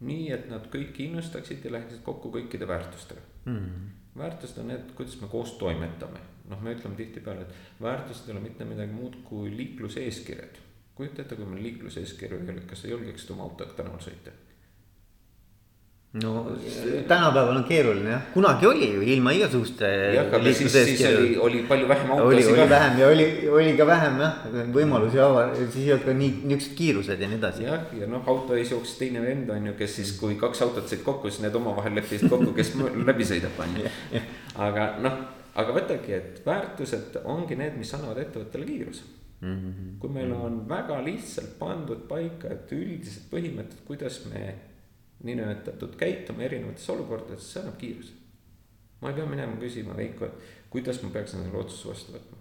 nii, 0.00 0.30
et 0.34 0.48
nad 0.50 0.66
kõik 0.72 0.98
innustaksid 1.02 1.64
ja 1.64 1.72
läheksid 1.74 2.02
kokku 2.06 2.30
kõikide 2.34 2.68
väärtustega. 2.68 3.24
Mm.. 3.50 3.94
väärtused 4.18 4.58
on 4.62 4.72
need, 4.72 4.92
kuidas 4.98 5.14
me 5.20 5.28
koos 5.30 5.52
toimetame, 5.60 6.20
noh, 6.50 6.62
me 6.62 6.74
ütleme 6.74 6.98
tihtipeale, 6.98 7.46
et 7.46 7.82
väärtused 7.82 8.28
ei 8.28 8.34
ole 8.34 8.42
mitte 8.44 8.66
midagi 8.66 8.92
muud 8.92 9.20
kui 9.24 9.50
liikluseeskirjad. 9.56 10.58
Kujuta 10.98 11.22
ette, 11.22 11.36
kui 11.38 11.46
meil 11.46 11.62
liikluseeskirju 11.62 12.40
ei 12.42 12.52
ole, 12.54 12.66
kas 12.66 12.82
sa 12.82 12.90
julgeksid 12.90 13.30
oma 13.34 13.46
autoga 13.46 13.76
tänaval 13.78 14.02
sõita? 14.02 14.34
No 16.12 16.46
tänapäeval 17.08 17.56
on 17.56 17.64
keeruline 17.68 18.10
jah, 18.10 18.22
kunagi 18.32 18.66
oli 18.66 18.86
ju 18.94 19.02
ilma 19.02 19.32
igasuguste. 19.36 19.88
siis, 20.52 20.72
siis 20.72 21.02
oli, 21.06 21.36
oli 21.36 21.62
palju 21.68 21.88
vähem 21.88 22.10
autosid. 22.10 22.46
oli, 22.52 22.68
vähem 22.68 22.98
ja 22.98 23.08
oli, 23.08 23.48
oli 23.48 23.76
ka 23.76 23.86
vähem 23.86 24.20
jah, 24.20 24.38
võimalusi 24.72 25.20
ava-, 25.20 25.50
siis 25.56 25.76
ei 25.76 25.92
olnud 25.92 26.06
ka 26.06 26.14
nii, 26.16 26.30
niuksed 26.48 26.72
kiirused 26.78 27.20
ja 27.20 27.28
nii 27.28 27.38
edasi. 27.38 27.66
jah, 27.68 27.84
ja 28.00 28.08
noh, 28.08 28.22
auto 28.26 28.56
ees 28.56 28.72
jooksis 28.72 28.96
teine 29.02 29.20
vend 29.22 29.52
on 29.52 29.66
ju, 29.68 29.74
kes 29.76 29.98
siis, 30.00 30.14
kui 30.20 30.38
kaks 30.40 30.64
autot 30.64 30.88
said 30.88 31.04
kokku, 31.04 31.28
siis 31.28 31.44
need 31.44 31.60
omavahel 31.60 32.00
leppisid 32.00 32.32
kokku, 32.32 32.54
kes 32.56 32.72
läbi 33.10 33.28
sõidab, 33.28 33.60
on 33.60 33.76
ju. 33.82 34.24
aga 34.64 34.88
noh, 35.04 35.20
aga 35.60 35.76
võtagi, 35.76 36.16
et 36.16 36.40
väärtused 36.46 37.20
ongi 37.28 37.58
need, 37.60 37.76
mis 37.76 37.92
annavad 37.98 38.22
ettevõttele 38.24 38.64
kiiruse 38.64 39.04
mm. 39.40 39.52
-hmm. 39.60 39.92
kui 40.00 40.10
meil 40.16 40.32
on 40.32 40.62
väga 40.68 41.02
lihtsalt 41.04 41.58
pandud 41.60 42.08
paika, 42.08 42.48
et 42.56 42.72
üldised 42.72 43.28
põhimõtted, 43.28 43.84
kuidas 43.84 44.22
me 44.32 44.54
niinimetatud 45.24 45.96
käituma 45.98 46.46
erinevates 46.46 46.88
olukordades, 46.94 47.52
see 47.52 47.62
annab 47.62 47.78
kiiruse. 47.80 48.14
ma 49.00 49.10
ei 49.10 49.14
pea 49.14 49.26
minema 49.30 49.54
küsima 49.60 49.96
Veiko, 49.96 50.26
et 50.26 50.68
kuidas 50.70 51.00
ma 51.02 51.10
peaksin 51.14 51.42
selle 51.44 51.58
otsuse 51.58 51.88
vastu 51.90 52.14
võtma. 52.14 52.38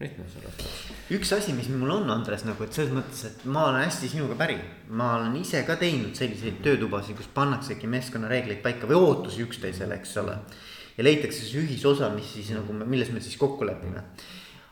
lihtne 0.00 0.26
selles 0.32 0.54
mõttes. 0.54 0.76
üks 1.16 1.32
asi, 1.36 1.54
mis 1.56 1.70
mul 1.74 1.90
on, 1.96 2.10
Andres, 2.14 2.44
nagu, 2.46 2.64
et 2.64 2.76
selles 2.76 2.94
mõttes, 2.94 3.24
et 3.26 3.44
ma 3.44 3.66
olen 3.68 3.82
hästi 3.84 4.12
sinuga 4.14 4.38
päri. 4.38 4.58
ma 4.88 5.16
olen 5.18 5.36
ise 5.42 5.64
ka 5.66 5.76
teinud 5.80 6.14
selliseid 6.18 6.62
töötubasid, 6.66 7.18
kus 7.18 7.30
pannaksegi 7.34 7.90
meeskonnareegleid 7.90 8.62
paika 8.62 8.90
või 8.90 9.00
ootusi 9.00 9.42
üksteisele, 9.46 9.98
eks 9.98 10.16
ole. 10.22 10.38
ja 10.96 11.04
leitakse 11.04 11.42
siis 11.42 11.58
ühisosa, 11.64 12.14
mis 12.14 12.32
siis 12.38 12.54
nagu, 12.54 12.76
milles 12.84 13.10
me 13.10 13.20
siis 13.20 13.36
kokku 13.40 13.66
lepime. 13.66 14.06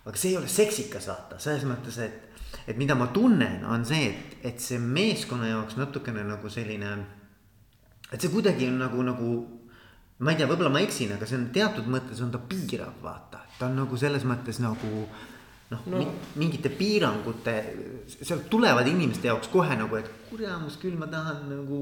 aga 0.04 0.16
see 0.16 0.30
ei 0.30 0.38
ole 0.38 0.48
seksikas 0.48 1.10
vaata, 1.10 1.42
selles 1.42 1.66
mõttes, 1.66 1.98
et 1.98 2.27
et 2.68 2.76
mida 2.76 2.94
ma 2.94 3.08
tunnen, 3.12 3.62
on 3.64 3.84
see, 3.88 4.10
et, 4.10 4.34
et 4.50 4.60
see 4.60 4.80
meeskonna 4.82 5.48
jaoks 5.48 5.78
natukene 5.80 6.24
nagu 6.28 6.50
selline. 6.52 6.90
et 8.12 8.20
see 8.20 8.32
kuidagi 8.32 8.68
on 8.68 8.78
nagu, 8.82 9.02
nagu 9.04 9.30
ma 10.18 10.34
ei 10.34 10.38
tea, 10.38 10.48
võib-olla 10.50 10.74
ma 10.74 10.84
eksin, 10.84 11.14
aga 11.16 11.26
see 11.28 11.38
on 11.38 11.48
teatud 11.54 11.88
mõttes 11.88 12.20
on 12.24 12.30
ta 12.34 12.40
piirav, 12.50 13.00
vaata, 13.02 13.42
ta 13.58 13.68
on 13.70 13.76
nagu 13.82 13.98
selles 14.00 14.24
mõttes 14.28 14.60
nagu 14.60 14.92
noh 15.68 15.82
no. 15.86 15.98
no., 16.00 16.12
mingite 16.40 16.70
piirangute, 16.72 17.54
sealt 18.08 18.48
tulevad 18.52 18.88
inimeste 18.88 19.28
jaoks 19.28 19.50
kohe 19.52 19.76
nagu, 19.76 19.98
et 20.00 20.08
kuramus 20.30 20.78
küll, 20.80 20.96
ma 21.00 21.08
tahan 21.12 21.44
nagu. 21.52 21.80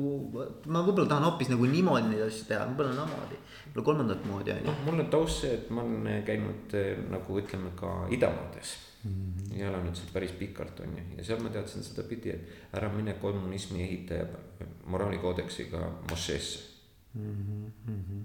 ma 0.67 0.83
võib-olla 0.87 1.09
tahan 1.11 1.29
hoopis 1.31 1.51
nagu 1.51 1.71
niimoodi 1.71 2.11
neid 2.11 2.27
asju 2.27 2.49
teha, 2.51 2.67
võib-olla 2.71 2.95
namoodi, 2.99 3.39
võib-olla 3.69 3.87
kolmandat 3.91 4.27
moodi 4.31 4.55
on 4.55 4.63
ju. 4.63 4.67
noh, 4.71 4.83
mul 4.89 5.07
on 5.07 5.15
taust 5.15 5.43
see, 5.43 5.55
et 5.59 5.71
ma 5.75 5.87
olen 5.87 6.27
käinud 6.27 6.77
nagu 7.15 7.41
ütleme 7.43 7.75
ka 7.79 7.97
idamaades 8.15 8.77
mm. 9.07 9.59
ja 9.59 9.69
elanud 9.71 9.97
seal 9.99 10.13
päris 10.13 10.33
pikalt, 10.39 10.81
on 10.85 10.97
ju, 10.99 11.05
ja 11.19 11.27
seal 11.27 11.43
ma 11.45 11.53
teadsin 11.55 11.85
sedapidi, 11.87 12.33
et 12.35 12.77
ära 12.79 12.91
mine 12.93 13.17
kommunismi 13.23 13.83
ehitaja 13.85 14.27
moraalikoodeksiga 14.87 15.83
mošeesse 16.11 16.59
mm. 17.15 17.73
-hmm. 17.89 18.25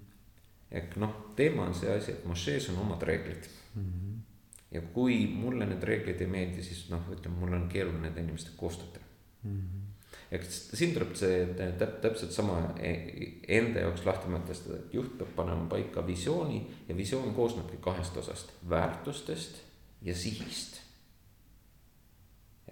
ehk 0.72 0.96
noh, 1.04 1.16
teema 1.36 1.68
on 1.70 1.78
see 1.78 1.94
asi, 1.98 2.12
et 2.12 2.26
mošees 2.26 2.70
on 2.70 2.82
omad 2.86 3.04
reeglid 3.04 3.48
mm. 3.76 3.86
-hmm. 3.86 4.18
ja 4.72 4.82
kui 4.82 5.28
mulle 5.28 5.66
need 5.66 5.84
reeglid 5.84 6.22
ei 6.22 6.28
meeldi, 6.28 6.64
siis 6.64 6.90
noh, 6.90 7.08
ütleme, 7.12 7.38
mul 7.40 7.54
on 7.54 7.70
keeruline 7.70 8.08
nende 8.08 8.22
inimestega 8.22 8.58
koostööd 8.58 8.94
teha 8.98 9.06
mm. 9.44 9.62
-hmm 9.62 9.82
ehk 10.32 10.46
siin 10.48 10.94
tuleb 10.96 11.12
see 11.20 11.44
täp-, 11.80 11.98
täpselt 12.04 12.32
sama 12.32 12.58
e-, 12.80 13.42
enda 13.60 13.84
jaoks 13.86 14.06
lahti 14.08 14.32
mõtestada, 14.32 14.80
et 14.80 14.94
juht 14.96 15.18
peab 15.20 15.34
panema 15.36 15.68
paika 15.72 16.06
visiooni 16.08 16.62
ja 16.88 16.96
visioon 16.98 17.36
koosnebki 17.36 17.82
kahest 17.84 18.18
osast, 18.22 18.54
väärtustest 18.70 19.60
ja 20.08 20.16
sihist. 20.16 20.71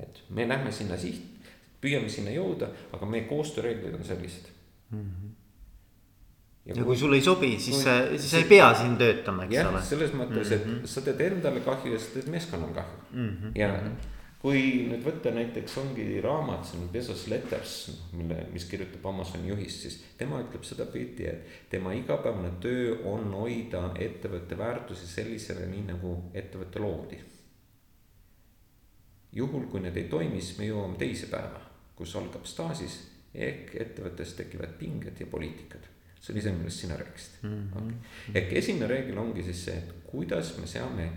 Et 0.03 0.23
me 0.29 0.47
lähme 0.47 0.71
sinna 0.75 0.97
siht, 0.97 1.49
püüame 1.81 2.09
sinna 2.11 2.31
jõuda, 2.35 2.71
aga 2.95 3.09
meie 3.09 3.27
koostööreeglid 3.29 3.95
on 3.95 4.03
sellised 4.03 4.51
mm. 4.91 4.99
-hmm. 4.99 5.33
ja, 6.65 6.75
ja 6.75 6.75
kui, 6.75 6.91
kui 6.91 6.97
sulle 6.97 7.19
ei 7.19 7.25
sobi, 7.25 7.55
siis 7.59 7.75
kui, 7.75 7.83
sa, 7.83 7.97
siis 8.17 8.31
sa 8.31 8.43
ei 8.43 8.49
pea 8.51 8.69
siin 8.81 8.97
töötama, 8.97 9.47
eks 9.47 9.55
jah, 9.55 9.73
ole. 9.73 9.81
selles 9.81 10.13
mõttes, 10.13 10.51
et 10.51 10.65
mm 10.65 10.77
-hmm. 10.77 10.93
sa 10.95 11.01
teed 11.01 11.21
endale 11.31 11.65
kahju 11.65 11.93
ja 11.93 11.99
sa 11.99 12.13
teed 12.13 12.31
meeskonnale 12.35 12.73
kahju 12.73 13.03
mm. 13.11 13.29
-hmm. 13.29 13.59
ja 13.59 13.75
-hmm 13.75 14.17
kui 14.39 14.61
nüüd 14.87 15.03
võtta 15.03 15.33
näiteks 15.35 15.75
ongi 15.81 16.05
raamat, 16.23 16.63
see 16.67 16.79
on 16.79 16.91
Bezos 16.93 17.25
Letters, 17.31 17.73
mille, 18.15 18.45
mis 18.53 18.65
kirjutab 18.71 19.09
Amazoni 19.11 19.51
juhist, 19.51 19.83
siis 19.83 19.97
tema 20.17 20.39
ütleb 20.45 20.63
sedapidi, 20.67 21.27
et 21.27 21.65
tema 21.71 21.91
igapäevane 21.97 22.53
töö 22.63 22.95
on 23.11 23.33
hoida 23.35 23.89
ettevõtte 23.99 24.57
väärtusi 24.57 25.09
sellisena, 25.11 25.67
nii 25.67 25.83
nagu 25.91 26.15
ettevõte 26.33 26.83
loodi. 26.83 27.19
Juhul, 29.33 29.67
kui 29.71 29.83
need 29.83 29.97
ei 29.97 30.07
toimi, 30.09 30.41
siis 30.41 30.57
me 30.59 30.67
jõuame 30.69 30.97
teise 30.97 31.29
päeva, 31.31 31.61
kus 31.95 32.15
algab 32.17 32.47
staasis 32.49 32.99
ehk 33.35 33.75
ettevõttes 33.77 34.33
tekivad 34.37 34.75
pinged 34.79 35.19
ja 35.19 35.27
poliitikad. 35.29 35.85
see 36.19 36.33
oli 36.33 36.41
see, 36.41 36.51
millest 36.51 36.79
sina 36.79 36.97
rääkisid 36.97 37.43
mm. 37.43 37.69
-hmm. 37.73 37.77
Okay. 37.77 38.41
ehk 38.41 38.53
esimene 38.53 38.87
reegel 38.87 39.17
ongi 39.17 39.43
siis 39.43 39.65
see, 39.65 39.77
et 39.77 39.93
kuidas 40.07 40.57
me 40.57 40.67
seame 40.67 41.09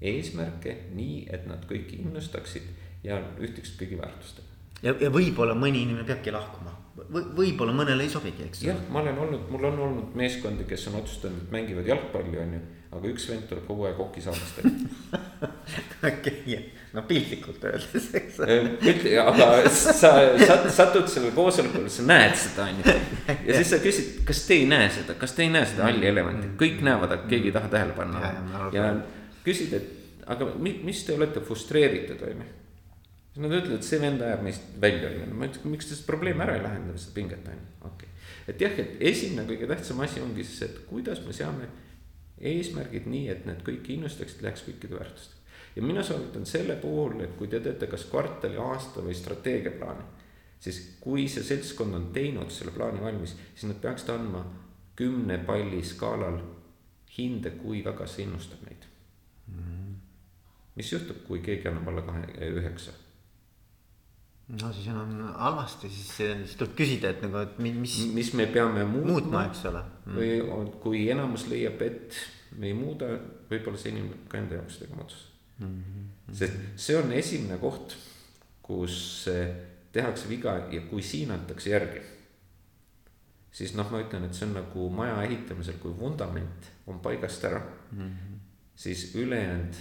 eesmärke 0.00 0.76
nii, 0.94 1.26
et 1.30 1.46
nad 1.46 1.64
kõiki 1.70 2.02
innustaksid 2.02 2.62
ja 3.04 3.22
ühtiksid 3.38 3.80
kõigi 3.80 3.98
väärtustega. 4.00 4.48
ja, 4.82 4.94
ja 5.00 5.10
võib-olla 5.10 5.54
mõni 5.54 5.82
inimene 5.82 6.04
peabki 6.04 6.30
lahkuma 6.30 6.80
v, 6.96 7.22
võib-olla 7.36 7.72
mõnele 7.76 8.04
ei 8.04 8.12
sobigi, 8.12 8.44
eks. 8.48 8.62
jah, 8.66 8.78
ma 8.92 9.02
olen 9.02 9.18
olnud, 9.18 9.48
mul 9.52 9.64
on 9.70 9.78
olnud 9.86 10.14
meeskondi, 10.18 10.66
kes 10.68 10.88
on 10.90 11.00
otsustanud, 11.00 11.44
et 11.44 11.54
mängivad 11.54 11.88
jalgpalli, 11.88 12.38
on 12.42 12.54
ju, 12.56 12.60
aga 12.90 13.06
üks 13.06 13.28
vend 13.30 13.46
tuleb 13.46 13.66
kogu 13.68 13.86
aeg 13.86 13.98
hokisaamastega 14.00 14.70
okei, 16.10 16.56
no 16.96 17.04
piltlikult 17.06 17.62
öeldes, 17.70 18.08
eks 18.18 18.40
ole. 18.42 18.56
aga 19.22 19.48
sa, 19.70 20.10
sa 20.40 20.56
satud 20.74 21.06
sellele 21.10 21.34
koosolekule, 21.36 21.90
sa 21.92 22.06
näed 22.08 22.34
seda, 22.40 22.66
on 22.66 22.80
ju. 22.82 22.96
ja 23.46 23.58
siis 23.60 23.70
sa 23.70 23.78
küsid, 23.82 24.12
kas 24.26 24.42
te 24.48 24.58
ei 24.58 24.66
näe 24.70 24.88
seda, 24.94 25.14
kas 25.20 25.36
te 25.36 25.46
ei 25.46 25.52
näe 25.54 25.68
seda 25.70 25.86
halli 25.86 26.08
elevanti, 26.10 26.50
kõik 26.60 26.82
näevad, 26.86 27.14
aga 27.14 27.30
keegi 27.30 27.52
ei 27.52 27.56
taha 27.56 27.70
tähele 27.76 27.94
panna. 27.96 28.22
ja, 28.24 28.72
ja 28.74 28.88
küsid, 29.46 29.76
et 29.78 30.26
aga 30.30 30.48
mis 30.58 31.04
te 31.06 31.14
olete 31.14 31.42
frustreeritud, 31.46 32.24
on 32.26 32.42
ju. 32.42 32.48
siis 33.34 33.44
nad 33.44 33.54
ütlevad, 33.54 33.86
see 33.86 34.00
vend 34.02 34.24
ajab 34.26 34.42
meist 34.46 34.66
välja, 34.82 35.12
on 35.12 35.20
ju, 35.22 35.28
ma 35.30 35.46
ütlesin, 35.46 35.76
miks 35.76 35.86
te 35.86 35.94
seda 35.94 36.10
probleemi 36.10 36.42
ära 36.46 36.58
ei 36.58 36.64
lahenda, 36.66 36.96
seda 36.98 37.14
pinget, 37.20 37.46
on 37.46 37.62
ju, 37.62 37.70
okei 37.92 38.10
okay.. 38.10 38.34
et 38.50 38.66
jah, 38.66 38.82
et 38.82 39.06
esimene 39.12 39.46
kõige 39.46 39.70
tähtsam 39.70 40.02
asi 40.02 40.22
ongi 40.24 40.46
siis, 40.48 40.66
et 40.66 40.82
kuidas 40.90 41.22
me 41.22 41.36
seame 41.36 41.70
eesmärgid 42.40 43.06
nii, 43.10 43.28
et 43.28 43.44
need 43.46 43.62
kõik 43.66 43.90
innustaksid, 43.96 44.42
läheks 44.42 44.64
kõikide 44.68 44.98
väärtustega. 44.98 45.40
ja 45.76 45.82
mina 45.82 46.02
soovitan 46.02 46.46
selle 46.46 46.76
puhul, 46.76 47.20
et 47.20 47.36
kui 47.38 47.48
te 47.48 47.60
teete 47.60 47.86
kas 47.86 48.04
kvartali, 48.10 48.56
aasta 48.56 49.04
või 49.04 49.14
strateegiaplaani, 49.14 50.06
siis 50.60 50.80
kui 51.00 51.28
see 51.28 51.44
seltskond 51.44 51.94
on 51.94 52.08
teinud 52.12 52.50
selle 52.50 52.72
plaani 52.76 53.00
valmis, 53.00 53.36
siis 53.54 53.68
nad 53.72 53.80
peaksid 53.82 54.14
andma 54.14 54.44
kümne 54.96 55.38
palli 55.38 55.82
skaalal 55.84 56.40
hinde, 57.18 57.50
kui 57.50 57.84
väga 57.84 58.06
see 58.06 58.24
innustab 58.24 58.64
neid 58.68 58.90
mis 60.80 60.92
juhtub, 60.92 61.24
kui 61.26 61.42
keegi 61.44 61.68
annab 61.68 61.88
alla 61.92 62.02
kahe, 62.06 62.26
üheksa? 62.48 62.94
No 64.50 64.72
siis 64.74 64.88
on 64.92 65.22
halvasti, 65.36 65.88
siis, 65.92 66.10
siis 66.18 66.56
tuleb 66.58 66.76
küsida, 66.78 67.14
et 67.14 67.24
nagu, 67.24 67.42
et 67.44 67.58
mis. 67.62 67.96
mis 68.14 68.32
me 68.38 68.46
peame 68.50 68.84
muutma, 68.84 69.12
muutma, 69.12 69.46
eks 69.50 69.64
ole 69.70 69.82
mm.. 69.82 70.18
või 70.18 70.70
kui 70.82 71.02
enamus 71.12 71.46
leiab, 71.50 71.82
et 71.86 72.18
me 72.58 72.70
ei 72.70 72.76
muuda, 72.76 73.12
võib-olla 73.50 73.78
see 73.78 73.92
inimene 73.94 74.16
peab 74.16 74.32
ka 74.32 74.40
enda 74.42 74.58
jaoks 74.58 74.80
tegema 74.82 75.04
otsuse 75.06 75.28
mm. 75.60 75.82
-hmm. 75.82 76.38
sest 76.40 76.86
see 76.86 76.96
on 76.98 77.12
esimene 77.12 77.58
koht, 77.62 77.96
kus 78.62 79.28
tehakse 79.92 80.28
viga 80.28 80.56
ja 80.70 80.80
kui 80.90 81.02
siin 81.02 81.30
antakse 81.30 81.70
järgi. 81.70 82.02
siis 83.52 83.74
noh, 83.74 83.90
ma 83.90 84.00
ütlen, 84.02 84.24
et 84.24 84.34
see 84.34 84.46
on 84.46 84.54
nagu 84.54 84.90
maja 84.94 85.22
ehitamisel, 85.22 85.78
kui 85.82 85.94
vundament 85.98 86.70
on 86.86 87.00
paigast 87.00 87.44
ära 87.44 87.62
mm, 87.92 88.02
-hmm. 88.02 88.36
siis 88.76 89.14
ülejäänud 89.14 89.74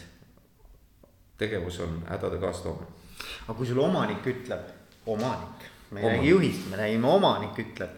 tegevus 1.37 1.79
on 1.79 2.03
hädade 2.07 2.37
kaastoomine. 2.37 2.98
Aga 3.47 3.57
kui 3.57 3.67
sul 3.69 3.81
omanik 3.83 4.25
ütleb, 4.29 4.71
omanik, 5.09 5.67
me 5.91 6.03
ei 6.03 6.13
räägi 6.13 6.31
juhist, 6.33 6.69
me 6.71 6.79
räägime 6.79 7.11
omanik 7.11 7.59
ütleb, 7.65 7.97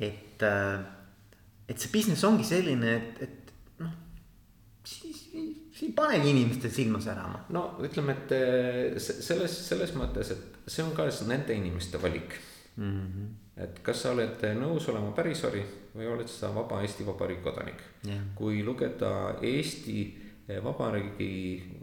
et, 0.00 0.44
äh, 0.46 0.80
et 1.68 1.78
see 1.78 1.92
business 1.92 2.24
ongi 2.28 2.46
selline, 2.46 2.94
et, 2.96 3.22
et 3.26 3.52
noh, 3.84 3.96
siis, 4.84 5.26
siis 5.32 5.82
ei 5.88 5.92
panegi 5.96 6.32
inimestel 6.34 6.72
silma 6.74 7.00
särama. 7.02 7.44
no 7.56 7.66
ütleme, 7.86 8.16
et 8.18 8.36
äh, 8.36 9.00
selles, 9.00 9.58
selles 9.68 9.94
mõttes, 9.98 10.34
et 10.36 10.70
see 10.70 10.84
on 10.84 10.94
ka 10.96 11.08
nende 11.28 11.56
inimeste 11.56 12.00
valik 12.02 12.38
mm. 12.76 13.06
-hmm. 13.06 13.62
et 13.64 13.78
kas 13.82 14.02
sa 14.02 14.12
oled 14.14 14.42
nõus 14.58 14.88
olema 14.92 15.12
pärisori 15.16 15.62
või 15.96 16.06
oled 16.06 16.28
sa 16.28 16.54
vaba 16.54 16.80
Eesti 16.82 17.06
Vabariigi 17.06 17.42
kodanik 17.42 17.82
yeah.. 18.06 18.22
kui 18.34 18.62
lugeda 18.64 19.36
Eesti 19.42 20.29
vabariigi 20.64 21.30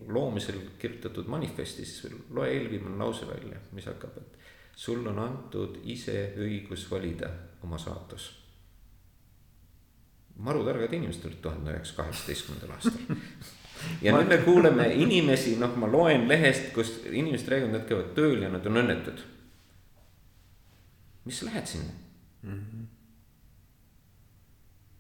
loomisel 0.08 0.60
kirjutatud 0.80 1.30
manifestis, 1.32 2.00
loe 2.30 2.50
eelviimane 2.54 2.98
lause 3.00 3.28
välja, 3.28 3.60
mis 3.72 3.86
hakkab, 3.90 4.18
et 4.18 4.76
sul 4.78 5.06
on 5.08 5.20
antud 5.20 5.80
ise 5.84 6.34
õigus 6.38 6.88
valida 6.92 7.30
oma 7.64 7.80
saatus. 7.82 8.34
marutargad 10.38 10.92
inimesed 10.94 11.24
olid 11.26 11.40
tuhande 11.42 11.72
üheksasaja 11.72 11.98
kaheksateistkümnendal 11.98 12.76
aastal 12.76 13.16
ja 14.06 14.12
nüüd 14.14 14.30
me 14.30 14.38
kuuleme 14.46 14.86
inimesi, 14.94 15.56
noh, 15.58 15.74
ma 15.82 15.90
loen 15.90 16.28
lehest, 16.30 16.70
kus 16.76 16.92
inimesed 17.10 17.50
räägivad, 17.50 17.74
nad 17.74 17.88
käivad 17.90 18.14
tööl 18.14 18.46
ja 18.46 18.52
nad 18.54 18.66
on 18.70 18.84
õnnetud 18.84 19.24
mis 21.28 21.40
sa 21.40 21.46
lähed 21.46 21.68
sinna 21.68 21.94
mm? 22.44 22.60
-hmm. 22.60 22.86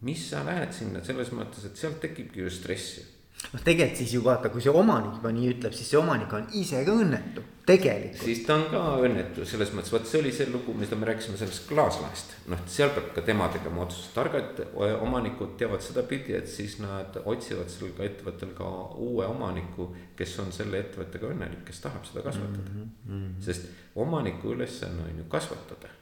mis 0.01 0.30
sa 0.30 0.45
lähed 0.45 0.73
sinna 0.73 1.03
selles 1.03 1.32
mõttes, 1.32 1.65
et 1.65 1.77
sealt 1.77 2.01
tekibki 2.03 2.43
ju 2.43 2.49
stressi 2.49 3.06
noh, 3.54 3.62
tegelikult 3.63 4.02
siis 4.02 4.15
ju 4.15 4.23
vaata, 4.26 4.50
kui 4.52 4.63
see 4.63 4.73
omanik 4.73 5.19
juba 5.19 5.32
nii 5.36 5.52
ütleb, 5.54 5.76
siis 5.76 5.91
see 5.91 6.00
omanik 6.00 6.34
on 6.36 6.47
ise 6.58 6.82
ka 6.86 6.95
õnnetu, 6.97 7.43
tegelikult. 7.69 8.23
siis 8.23 8.41
ta 8.47 8.56
on 8.58 8.65
ka 8.71 8.82
õnnetu 9.06 9.45
selles 9.47 9.71
mõttes, 9.76 9.93
vot 9.93 10.08
see 10.10 10.19
oli 10.21 10.34
see 10.36 10.50
lugu, 10.52 10.73
mida 10.78 10.97
me 11.00 11.08
rääkisime 11.10 11.39
sellest 11.39 11.67
klaaslahest. 11.69 12.34
noh, 12.52 12.63
seal 12.71 12.91
peab 12.95 13.12
ka 13.15 13.23
tema 13.28 13.50
tegema 13.54 13.84
otsust, 13.86 14.12
targad 14.15 14.62
omanikud 15.06 15.56
teavad 15.60 15.86
sedapidi, 15.86 16.36
et 16.38 16.50
siis 16.52 16.80
nad 16.84 17.19
otsivad 17.23 17.71
sellel 17.71 17.93
ka 17.97 18.08
ettevõttel 18.08 18.56
ka 18.58 18.71
uue 19.06 19.30
omaniku, 19.30 19.91
kes 20.19 20.38
on 20.43 20.52
selle 20.56 20.82
ettevõttega 20.84 21.32
õnnelik, 21.32 21.63
kes 21.67 21.84
tahab 21.86 22.08
seda 22.10 22.26
kasvatada 22.26 22.73
mm. 22.73 22.91
-hmm. 23.08 23.30
sest 23.45 23.69
omaniku 23.95 24.56
ülesanne 24.58 25.08
on 25.12 25.23
ju 25.23 25.30
kasvatada. 25.30 25.93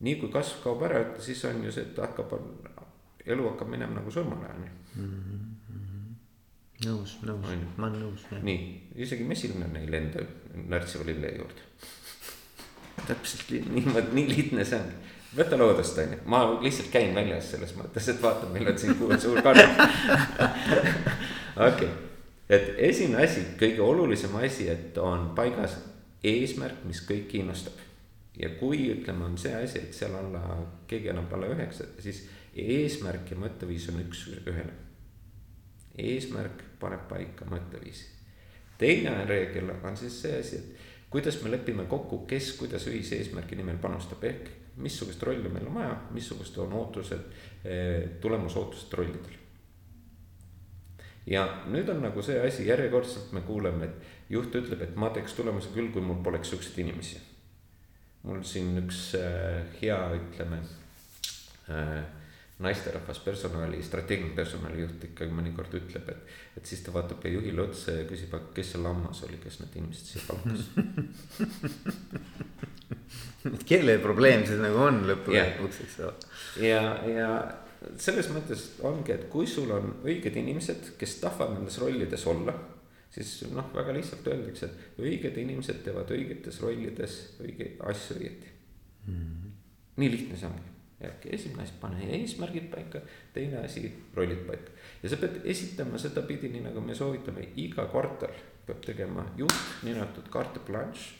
nii 0.00 0.14
kui 0.20 0.28
kasv 0.30 0.62
kaob 0.62 0.82
ära, 0.86 1.04
siis 1.18 1.44
on 1.44 1.64
ju 1.64 1.72
see, 1.74 1.82
et 1.82 1.96
hakkab, 1.98 2.32
elu 3.26 3.48
hakkab 3.50 3.68
minema 3.68 3.98
nagu 3.98 4.10
surmale 4.10 4.46
on 4.54 4.62
ju 4.64 5.02
mm. 5.02 5.08
-hmm 5.14 5.57
nõus, 6.86 7.16
nõus, 7.26 7.46
ma 7.76 7.88
olen 7.88 8.02
nõus. 8.04 8.24
nii, 8.42 8.58
isegi 9.02 9.26
mesiline 9.26 9.68
ei 9.80 9.90
lenda 9.90 10.22
närtsiva 10.70 11.06
lille 11.08 11.32
juurde. 11.34 11.66
täpselt 13.08 13.50
niimoodi, 13.72 14.14
nii 14.14 14.28
lihtne 14.30 14.66
see 14.68 14.78
on. 14.78 14.92
võta 15.38 15.58
loodust, 15.58 15.98
on 15.98 16.14
ju, 16.14 16.20
ma 16.30 16.42
lihtsalt 16.62 16.92
käin 16.94 17.14
väljas 17.18 17.50
selles 17.54 17.74
mõttes, 17.78 18.10
et 18.12 18.22
vaatan, 18.22 18.52
meil 18.54 18.70
on 18.70 18.78
siin 18.78 19.18
suur 19.18 19.42
karm. 19.42 19.82
okei, 21.68 21.90
et 22.48 22.72
esimene 22.90 23.26
asi, 23.26 23.44
kõige 23.60 23.82
olulisem 23.84 24.38
asi, 24.38 24.70
et 24.70 24.98
on 25.02 25.32
paigas 25.38 25.80
eesmärk, 26.26 26.84
mis 26.86 27.02
kõiki 27.06 27.42
innustab. 27.42 27.86
ja 28.38 28.54
kui 28.60 28.84
ütleme, 28.92 29.24
on 29.26 29.38
see 29.38 29.54
asi, 29.54 29.82
et 29.82 29.94
seal 29.94 30.14
alla, 30.14 30.60
keegi 30.86 31.10
annab 31.10 31.32
alla 31.34 31.50
üheksa, 31.50 31.90
siis 31.98 32.28
eesmärk 32.54 33.32
ja 33.32 33.38
mõtteviis 33.38 33.90
on 33.90 33.98
üks 34.04 34.28
ühele 34.46 34.87
eesmärk 35.98 36.62
paneb 36.80 37.08
paika 37.08 37.48
mõtteviisi. 37.50 38.06
teine 38.78 39.24
reegel 39.26 39.70
on 39.82 39.96
siis 39.96 40.22
see 40.22 40.38
asi, 40.40 40.56
et 40.56 41.10
kuidas 41.10 41.42
me 41.42 41.50
lepime 41.50 41.84
kokku, 41.84 42.18
kes 42.26 42.52
kuidas 42.60 42.86
ühise 42.86 43.18
eesmärgi 43.18 43.56
nimel 43.56 43.78
panustab, 43.82 44.24
ehk 44.24 44.50
missugust 44.78 45.22
rolli 45.22 45.48
meil 45.48 45.66
on 45.66 45.74
vaja, 45.74 45.96
missugused 46.14 46.58
on 46.62 46.72
ootused, 46.72 47.24
eh, 47.64 48.08
tulemusootused 48.20 48.92
rollidel. 48.92 49.38
ja 51.26 51.42
nüüd 51.66 51.88
on 51.92 51.98
nagu 52.02 52.22
see 52.22 52.38
asi, 52.40 52.66
järjekordselt 52.66 53.32
me 53.32 53.40
kuuleme, 53.40 53.84
et 53.84 54.30
juht 54.32 54.54
ütleb, 54.54 54.82
et 54.82 54.94
ma 54.96 55.10
teeks 55.10 55.34
tulemuse 55.36 55.72
küll, 55.74 55.90
kui 55.92 56.00
mul 56.00 56.22
poleks 56.24 56.50
siukseid 56.50 56.78
inimesi. 56.84 57.18
mul 58.22 58.42
siin 58.42 58.78
üks 58.78 59.14
äh, 59.14 59.64
hea, 59.80 59.98
ütleme 60.14 60.62
äh, 61.70 62.04
naisterahvas 62.58 63.20
personali, 63.22 63.78
strateegiline 63.86 64.34
personalijuht 64.34 65.04
ikkagi 65.10 65.30
mõnikord 65.34 65.74
ütleb, 65.78 66.08
et. 66.10 66.20
et 66.58 66.64
siis 66.66 66.80
ta 66.82 66.90
vaatab 66.94 67.22
juhile 67.30 67.60
otsa 67.68 67.88
ja 68.00 68.04
küsib, 68.08 68.30
aga 68.34 68.46
kes 68.56 68.68
see 68.74 68.80
lammas 68.82 69.18
oli, 69.28 69.38
kes 69.42 69.56
need 69.62 69.72
inimesed 69.78 70.06
siia 70.10 70.22
palkas 70.26 70.62
et 73.54 73.62
kelle 73.68 73.94
probleem 74.02 74.40
see 74.48 74.58
nagu 74.58 74.78
on 74.88 74.96
lõppude 75.06 75.38
lõpuks, 75.38 75.78
eks 75.84 75.94
ole. 76.02 76.14
ja, 76.66 76.82
ja 77.06 77.28
selles 78.00 78.28
mõttes 78.34 78.60
ongi, 78.86 79.10
et 79.14 79.24
kui 79.30 79.46
sul 79.46 79.70
on 79.74 79.84
õiged 80.02 80.34
inimesed, 80.40 80.82
kes 80.98 81.12
tahavad 81.22 81.50
nendes 81.54 81.78
rollides 81.78 82.24
olla. 82.26 82.54
siis 83.14 83.30
noh, 83.54 83.66
väga 83.74 83.92
lihtsalt 83.94 84.26
öeldakse, 84.28 84.66
et 84.66 84.74
õiged 85.04 85.34
inimesed 85.44 85.78
teevad 85.84 86.10
õigetes 86.12 86.60
rollides 86.64 87.12
õigeid 87.38 87.74
asju 87.92 88.12
õieti 88.18 88.48
mm. 89.06 89.14
-hmm. 89.14 89.48
nii 90.02 90.10
lihtne 90.16 90.34
see 90.36 90.48
ongi 90.50 90.67
ehk 91.00 91.26
esimene 91.30 91.62
asi, 91.62 91.76
pane 91.80 92.06
eesmärgid 92.18 92.68
paika, 92.72 93.00
teine 93.34 93.62
asi, 93.62 93.86
rollid 94.14 94.42
paika. 94.46 94.74
ja 95.02 95.10
sa 95.12 95.18
pead 95.20 95.40
esitama 95.44 95.98
sedapidi, 95.98 96.50
nii 96.52 96.64
nagu 96.66 96.82
me 96.82 96.94
soovitame, 96.98 97.52
iga 97.62 97.86
kvartal 97.90 98.34
peab 98.66 98.80
tegema 98.84 99.24
juht, 99.38 99.54
niinimetatud 99.86 100.30
carte 100.32 100.62
blanche. 100.66 101.14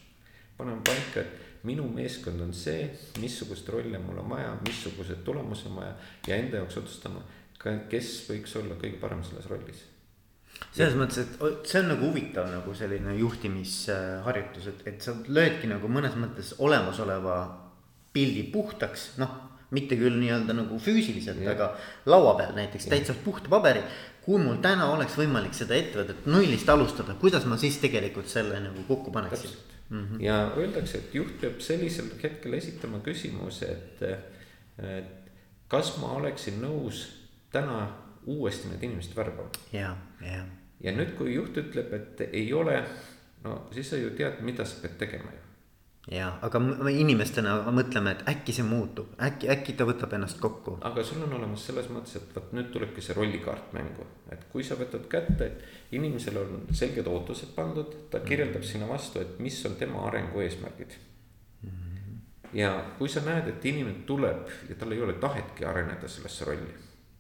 paneme 0.59 0.83
paika, 0.85 1.23
et 1.23 1.63
minu 1.69 1.85
meeskond 1.95 2.41
on 2.43 2.53
see, 2.55 2.89
missugust 3.23 3.69
rolle 3.71 3.99
mul 4.03 4.19
on 4.19 4.31
vaja, 4.31 4.57
missugused 4.67 5.23
tulemusi 5.25 5.69
on 5.71 5.77
vaja 5.79 5.95
ja 6.27 6.41
enda 6.41 6.59
jaoks 6.59 6.81
otsustama, 6.83 7.23
kes 7.63 8.11
võiks 8.31 8.59
olla 8.59 8.75
kõige 8.81 8.99
parem 8.99 9.23
selles 9.27 9.47
rollis 9.51 9.87
selles 10.75 10.97
mõttes, 10.99 11.23
et 11.23 11.69
see 11.71 11.79
on 11.79 11.93
nagu 11.93 12.09
huvitav 12.09 12.49
nagu 12.51 12.73
selline 12.75 13.13
juhtimisharjutus, 13.19 14.67
et, 14.73 14.81
et 14.91 15.05
sa 15.05 15.15
löödki 15.29 15.71
nagu 15.71 15.91
mõnes 15.93 16.17
mõttes 16.19 16.57
olemasoleva 16.59 17.37
pildi 18.15 18.43
puhtaks, 18.51 19.13
noh 19.23 19.48
mitte 19.71 19.97
küll 20.01 20.17
nii-öelda 20.21 20.55
nagu 20.57 20.79
füüsiliselt, 20.81 21.43
aga 21.51 21.73
laua 22.09 22.35
peal 22.39 22.55
näiteks 22.57 22.89
ja. 22.89 22.95
täitsa 22.95 23.17
puhta 23.25 23.51
paberi. 23.53 23.83
kui 24.29 24.37
mul 24.41 24.59
täna 24.61 24.91
oleks 24.93 25.15
võimalik 25.17 25.55
seda 25.57 25.77
ettevõtet 25.77 26.27
nullist 26.29 26.69
alustada, 26.69 27.15
kuidas 27.21 27.47
ma 27.49 27.57
siis 27.57 27.79
tegelikult 27.81 28.29
selle 28.29 28.59
nagu 28.61 28.85
kokku 28.89 29.13
paneksin? 29.13 29.55
Mm 29.89 30.05
-hmm. 30.05 30.23
ja 30.25 30.53
öeldakse, 30.57 30.99
et 30.99 31.15
juht 31.15 31.41
peab 31.41 31.61
sellisel 31.61 32.11
hetkel 32.23 32.53
esitama 32.53 32.99
küsimuse, 33.01 33.67
et, 33.67 34.03
et 34.79 35.33
kas 35.69 35.97
ma 35.99 36.13
oleksin 36.21 36.61
nõus 36.61 37.07
täna 37.53 37.89
uuesti 38.27 38.69
need 38.69 38.83
inimesed 38.83 39.17
värbama. 39.17 39.49
ja, 39.73 39.97
ja. 40.21 40.45
ja 40.81 40.93
nüüd, 40.93 41.17
kui 41.17 41.35
juht 41.35 41.57
ütleb, 41.57 41.93
et 41.93 42.21
ei 42.33 42.53
ole, 42.53 42.85
no 43.45 43.69
siis 43.73 43.91
sa 43.91 43.97
ju 43.97 44.11
tead, 44.11 44.41
mida 44.41 44.65
sa 44.65 44.77
pead 44.83 44.99
tegema 44.99 45.33
ju 45.33 45.48
ja, 46.13 46.29
aga 46.45 46.61
me 46.63 46.93
inimestena 46.97 47.55
mõtleme, 47.75 48.15
et 48.17 48.23
äkki 48.31 48.55
see 48.57 48.65
muutub, 48.67 49.11
äkki, 49.25 49.49
äkki 49.53 49.75
ta 49.77 49.85
võtab 49.89 50.15
ennast 50.17 50.41
kokku. 50.41 50.79
aga 50.89 51.05
sul 51.05 51.23
on 51.27 51.35
olemas 51.37 51.67
selles 51.69 51.91
mõttes, 51.93 52.17
et 52.17 52.33
vot 52.35 52.53
nüüd 52.57 52.71
tulebki 52.73 53.05
see 53.05 53.17
rollikaart 53.17 53.75
mängu, 53.77 54.07
et 54.33 54.47
kui 54.53 54.65
sa 54.65 54.79
võtad 54.79 55.05
kätte, 55.13 55.51
et 55.51 55.93
inimesel 55.99 56.41
on 56.41 56.65
selged 56.73 57.07
ootused 57.13 57.53
pandud, 57.57 57.93
ta 58.13 58.23
kirjeldab 58.25 58.63
mm 58.63 58.71
sinna 58.71 58.89
vastu, 58.89 59.21
et 59.21 59.39
mis 59.43 59.59
on 59.69 59.77
tema 59.81 60.07
arengu 60.09 60.41
eesmärgid 60.45 60.97
mm. 61.67 62.17
ja 62.57 62.73
kui 62.99 63.09
sa 63.13 63.21
näed, 63.27 63.53
et 63.53 63.69
inimene 63.69 64.07
tuleb 64.09 64.49
ja 64.71 64.79
tal 64.81 64.97
ei 64.97 65.05
ole 65.05 65.19
tahetki 65.21 65.69
areneda 65.69 66.09
sellesse 66.09 66.49
rolli. 66.49 66.73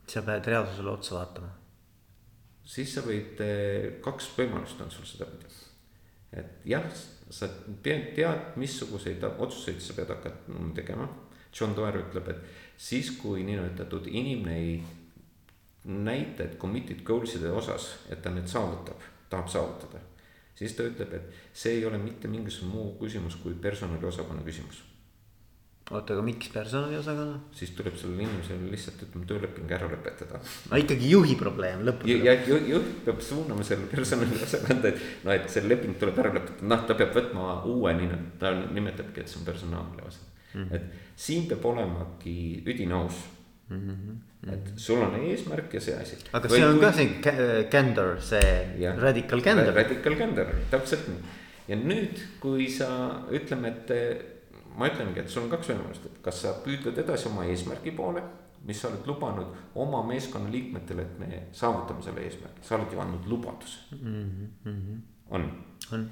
sa 0.09 0.22
pead 0.22 0.48
reaalsusele 0.48 0.90
otsa 0.90 1.14
vaatama. 1.18 1.53
siis 2.64 2.94
sa 2.94 3.05
võid, 3.05 3.37
eh, 3.44 4.01
kaks 4.01 4.33
võimalust 4.38 4.81
on 4.81 4.90
sul 4.90 5.05
sedapidi, 5.05 5.53
et 6.33 6.64
jah 6.64 6.88
sa 7.30 7.48
tead, 7.82 8.12
tead, 8.16 8.56
missuguseid 8.56 9.24
otsuseid 9.38 9.80
sa 9.82 9.96
pead 9.96 10.12
hakkama 10.14 10.72
tegema. 10.76 11.08
John 11.52 11.74
Doerr 11.76 12.02
ütleb, 12.02 12.28
et 12.28 12.42
siis, 12.76 13.10
kui 13.16 13.42
niinimetatud 13.44 14.06
inimene 14.10 14.56
ei 14.56 14.74
näita, 15.84 16.44
et 16.44 16.58
committed 16.60 17.00
goals'ide 17.04 17.50
osas, 17.52 17.90
et 18.12 18.20
ta 18.22 18.30
need 18.34 18.48
saavutab, 18.50 19.00
tahab 19.30 19.48
saavutada. 19.48 20.04
siis 20.58 20.74
ta 20.74 20.82
ütleb, 20.82 21.12
et 21.14 21.54
see 21.54 21.78
ei 21.78 21.84
ole 21.86 21.98
mitte 22.02 22.28
mingisugune 22.28 22.74
muu 22.74 22.92
küsimus 23.00 23.36
kui 23.42 23.54
personaliosakonna 23.54 24.42
küsimus 24.42 24.88
oota, 25.90 26.14
aga 26.14 26.22
miks 26.24 26.51
personaliosakonna? 26.53 27.38
siis 27.57 27.72
tuleb 27.77 27.96
sellele 27.96 28.27
inimesele 28.27 28.68
lihtsalt 28.72 29.07
ütleme 29.07 29.29
tööleping 29.31 29.72
ära 29.72 29.88
lõpetada. 29.88 30.40
no 30.70 30.81
ikkagi 30.83 31.12
juhi 31.14 31.37
probleem 31.40 31.85
lõpuks. 31.88 32.12
ja 32.27 32.35
juht 32.44 32.90
peab 33.07 33.22
suunama 33.24 33.64
selle 33.66 33.88
personaliosakonda, 33.92 34.92
et 34.92 35.24
noh, 35.24 35.33
et 35.35 35.48
see 35.53 35.64
leping 35.64 35.96
tuleb 36.01 36.20
ära 36.24 36.35
lõpetada, 36.37 36.68
noh, 36.74 36.85
ta 36.88 36.98
peab 36.98 37.16
võtma 37.16 37.59
uue, 37.70 37.96
nii 38.03 38.20
ta 38.42 38.53
nimetabki, 38.61 39.24
et 39.24 39.33
see 39.33 39.40
on 39.40 39.48
personaalne 39.48 40.07
osa 40.09 40.24
mm. 40.55 40.62
-hmm. 40.62 40.77
et 40.77 41.16
siin 41.16 41.48
peab 41.48 41.64
olemagi 41.72 42.38
üdine 42.66 43.01
aus 43.01 43.24
mm. 43.70 43.83
-hmm. 43.88 44.53
et 44.53 44.72
sul 44.77 45.03
on 45.03 45.20
eesmärk 45.24 45.74
ja 45.74 45.81
see 45.81 45.96
asi. 45.96 46.16
aga 46.33 46.48
Või 46.48 46.61
see 46.61 46.70
on 46.70 46.81
ka 46.81 46.92
see 46.92 47.68
candor, 47.72 48.16
see 48.20 48.57
ja, 48.85 48.96
radical 48.96 49.40
candor. 49.42 49.74
Radical 49.74 50.16
candor, 50.16 50.57
täpselt 50.70 51.09
nii. 51.09 51.37
ja 51.68 51.77
nüüd, 51.77 52.27
kui 52.40 52.68
sa 52.68 52.88
ütleme, 53.33 53.68
et 53.72 54.37
ma 54.78 54.90
ütlengi, 54.90 55.22
et 55.22 55.32
sul 55.32 55.46
on 55.46 55.50
kaks 55.52 55.72
võimalust, 55.72 56.06
et 56.06 56.20
kas 56.22 56.44
sa 56.44 56.54
püüdled 56.64 57.00
edasi 57.02 57.28
oma 57.30 57.46
eesmärgi 57.50 57.92
poole, 57.96 58.22
mis 58.68 58.80
sa 58.80 58.88
oled 58.90 59.06
lubanud 59.06 59.74
oma 59.78 60.00
meeskonna 60.06 60.50
liikmetele, 60.52 61.02
et 61.02 61.18
me 61.18 61.42
saavutame 61.56 62.02
selle 62.04 62.24
eesmärgi, 62.26 62.64
sa 62.66 62.78
oled 62.78 62.94
ju 62.94 63.02
andnud 63.02 63.28
lubaduse 63.30 63.98
mm. 63.98 64.48
-hmm. 64.64 65.04
on, 65.30 65.50
on 65.92 66.08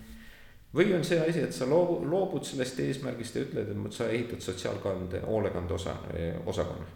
või 0.76 0.92
on 0.96 1.04
see 1.04 1.18
asi, 1.22 1.40
et 1.46 1.54
sa 1.54 1.68
loobu, 1.68 2.00
loobud 2.10 2.44
sellest 2.44 2.80
eesmärgist 2.84 3.36
ja 3.36 3.42
ütled, 3.46 3.72
et 3.72 3.96
sa 3.96 4.08
ehitad 4.12 4.40
sotsiaalkande, 4.44 5.22
hoolekande 5.26 5.74
osa, 5.74 5.96
osakonna. 6.46 6.86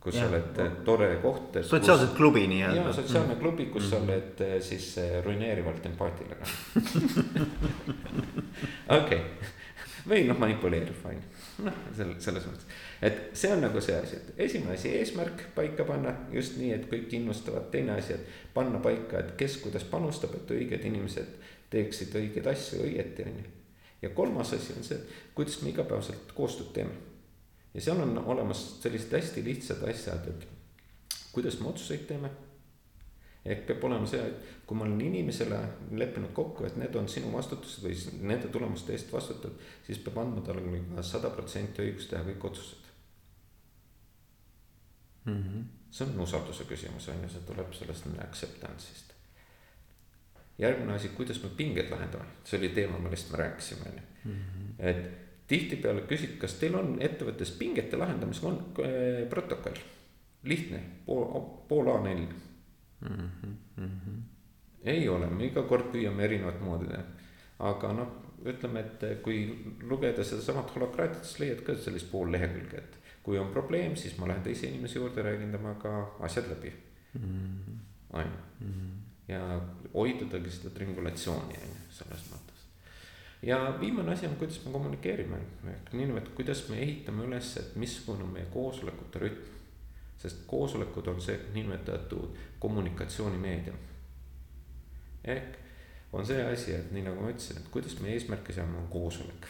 kus 0.00 0.14
ja, 0.14 0.20
sa 0.20 0.28
oled 0.28 0.58
no. 0.58 0.70
tore 0.84 1.16
koht. 1.22 1.58
sotsiaalset 1.62 2.08
kus, 2.10 2.16
klubi 2.16 2.46
nii-öelda. 2.46 2.80
jaa, 2.80 2.92
sotsiaalne 2.92 3.34
mm. 3.34 3.40
klubi, 3.40 3.66
kus 3.66 3.82
mm. 3.82 3.90
sa 3.90 3.96
oled 3.96 4.40
eh, 4.40 4.62
siis 4.62 4.98
eh, 4.98 5.24
ruineerivalt 5.24 5.86
empaatiline 5.86 6.36
okei 9.00 9.20
või 10.08 10.24
noh, 10.28 10.38
manipuleeriv, 10.38 11.00
on 11.08 11.16
ju. 11.16 11.22
noh, 11.66 11.76
selles, 11.96 12.20
selles 12.24 12.46
mõttes, 12.48 12.68
et 13.04 13.20
see 13.36 13.52
on 13.54 13.62
nagu 13.64 13.80
see 13.84 13.96
asi, 13.96 14.18
et 14.18 14.44
esimene 14.46 14.76
asi, 14.76 14.92
eesmärk 15.00 15.46
paika 15.56 15.86
panna 15.88 16.14
just 16.32 16.58
nii, 16.60 16.72
et 16.76 16.86
kõik 16.90 17.12
innustavad, 17.18 17.70
teine 17.72 17.96
asi, 17.98 18.16
et 18.18 18.54
panna 18.54 18.80
paika, 18.84 19.20
et 19.20 19.34
kes 19.40 19.58
kuidas 19.64 19.86
panustab, 19.90 20.36
et 20.38 20.54
õiged 20.56 20.86
inimesed 20.90 21.36
teeksid 21.72 22.14
õigeid 22.20 22.48
asju 22.52 22.84
õieti, 22.86 23.26
on 23.28 23.42
ju. 23.42 23.52
ja 24.04 24.12
kolmas 24.16 24.54
asi 24.56 24.76
on 24.76 24.86
see, 24.86 25.00
et 25.00 25.36
kuidas 25.36 25.60
me 25.62 25.72
igapäevaselt 25.72 26.34
koostööd 26.36 26.72
teeme. 26.76 26.96
ja 27.74 27.86
seal 27.88 28.02
on 28.04 28.18
olemas 28.24 28.66
sellised 28.82 29.14
hästi 29.16 29.44
lihtsad 29.44 29.86
asjad, 29.88 30.28
et 30.30 31.22
kuidas 31.34 31.60
me 31.60 31.72
otsuseid 31.72 32.06
teeme 32.08 32.30
ehk 33.44 33.66
peab 33.68 33.84
olema 33.84 34.06
see, 34.08 34.20
et 34.24 34.64
kui 34.66 34.78
ma 34.78 34.86
olen 34.86 35.00
inimesele 35.04 35.58
leppinud 36.00 36.32
kokku, 36.36 36.64
et 36.64 36.76
need 36.80 36.94
on 36.96 37.08
sinu 37.12 37.32
vastutused 37.34 37.84
või 37.84 37.96
nende 38.30 38.48
tulemuste 38.52 38.94
eest 38.96 39.12
vastutad, 39.12 39.56
siis 39.86 40.00
peab 40.04 40.22
andma 40.22 40.44
talle 40.44 40.64
ka 40.64 41.04
sada 41.04 41.30
protsenti 41.34 41.84
õigust 41.84 42.12
teha 42.12 42.24
kõik 42.30 42.46
otsused 42.50 42.84
mm. 45.24 45.42
-hmm. 45.42 45.64
see 45.90 46.06
on 46.06 46.20
usalduse 46.20 46.64
küsimus 46.64 47.08
on 47.08 47.22
ju, 47.22 47.28
see 47.28 47.44
tuleb 47.46 47.72
sellest 47.72 48.06
acceptance'ist. 48.28 49.12
järgmine 50.58 50.94
asi, 50.94 51.08
kuidas 51.08 51.42
me 51.42 51.50
pingeid 51.56 51.90
lahendame, 51.90 52.24
see 52.44 52.58
oli 52.58 52.68
teema, 52.68 52.98
millest 52.98 53.30
me 53.32 53.38
rääkisime 53.38 53.90
on 53.90 53.98
ju, 53.98 54.32
mhm. 54.32 54.66
et 54.78 55.24
tihtipeale 55.46 56.00
küsid, 56.00 56.38
kas 56.38 56.54
teil 56.54 56.74
on 56.74 56.96
ettevõttes 57.00 57.50
pingete 57.50 57.96
lahendamisega 57.96 58.48
on 58.48 58.58
äh, 58.80 59.28
protokoll, 59.28 59.76
lihtne, 60.44 60.80
pool, 61.06 61.40
pool 61.68 61.90
A4 61.92 62.53
mm. 63.00 63.30
-hmm. 63.78 64.22
ei 64.84 65.08
ole, 65.08 65.26
me 65.30 65.46
iga 65.46 65.62
kord 65.62 65.90
püüame 65.92 66.24
erinevat 66.24 66.60
moodi 66.60 66.88
teha. 66.90 67.02
aga 67.58 67.92
noh, 67.92 68.12
ütleme, 68.44 68.80
et 68.80 69.22
kui 69.22 69.38
lugeda 69.82 70.24
sedasamat 70.24 70.74
holokraatiat, 70.74 71.24
siis 71.24 71.40
leiad 71.40 71.62
ka 71.66 71.76
sellist 71.76 72.10
pool 72.10 72.32
lehekülge, 72.32 72.76
et 72.76 72.98
kui 73.22 73.38
on 73.38 73.52
probleem, 73.52 73.96
siis 73.96 74.18
ma 74.18 74.28
lähen 74.28 74.42
teise 74.42 74.66
inimese 74.68 74.98
juurde, 74.98 75.22
räägin 75.22 75.52
temaga 75.52 75.94
asjad 76.20 76.50
läbi 76.50 76.72
mm. 77.14 77.20
-hmm. 77.20 77.78
on 78.12 78.22
ju, 78.22 78.66
mhm. 78.66 78.90
ja 79.28 79.60
hoidudagi 79.94 80.50
seda 80.50 80.74
triangulatsiooni 80.74 81.54
on 81.62 81.70
ju, 81.70 81.80
selles 81.90 82.26
mõttes. 82.32 82.66
ja 83.42 83.76
viimane 83.80 84.12
asi 84.12 84.26
on, 84.26 84.36
kuidas 84.36 84.64
me 84.64 84.72
kommunikeerime, 84.72 85.36
ehk 85.70 85.92
niinimetatud, 85.92 86.34
kuidas 86.36 86.68
me 86.68 86.76
ehitame 86.82 87.24
üles, 87.24 87.56
et 87.56 87.76
missugune 87.76 88.24
on 88.24 88.32
meie 88.32 88.46
koosolekute 88.46 89.18
rütm 89.18 89.53
sest 90.24 90.46
koosolekud 90.48 91.12
on 91.12 91.20
see 91.20 91.36
niinimetatud 91.52 92.38
kommunikatsioonimeedium. 92.58 93.76
ehk 95.24 95.60
on 96.12 96.26
see 96.26 96.42
asi, 96.46 96.74
et 96.74 96.92
nii 96.94 97.04
nagu 97.04 97.20
ma 97.20 97.32
ütlesin, 97.32 97.60
et 97.60 97.70
kuidas 97.74 97.98
me 98.00 98.12
eesmärke 98.14 98.54
seame, 98.56 98.78
on 98.78 98.88
koosolek, 98.88 99.48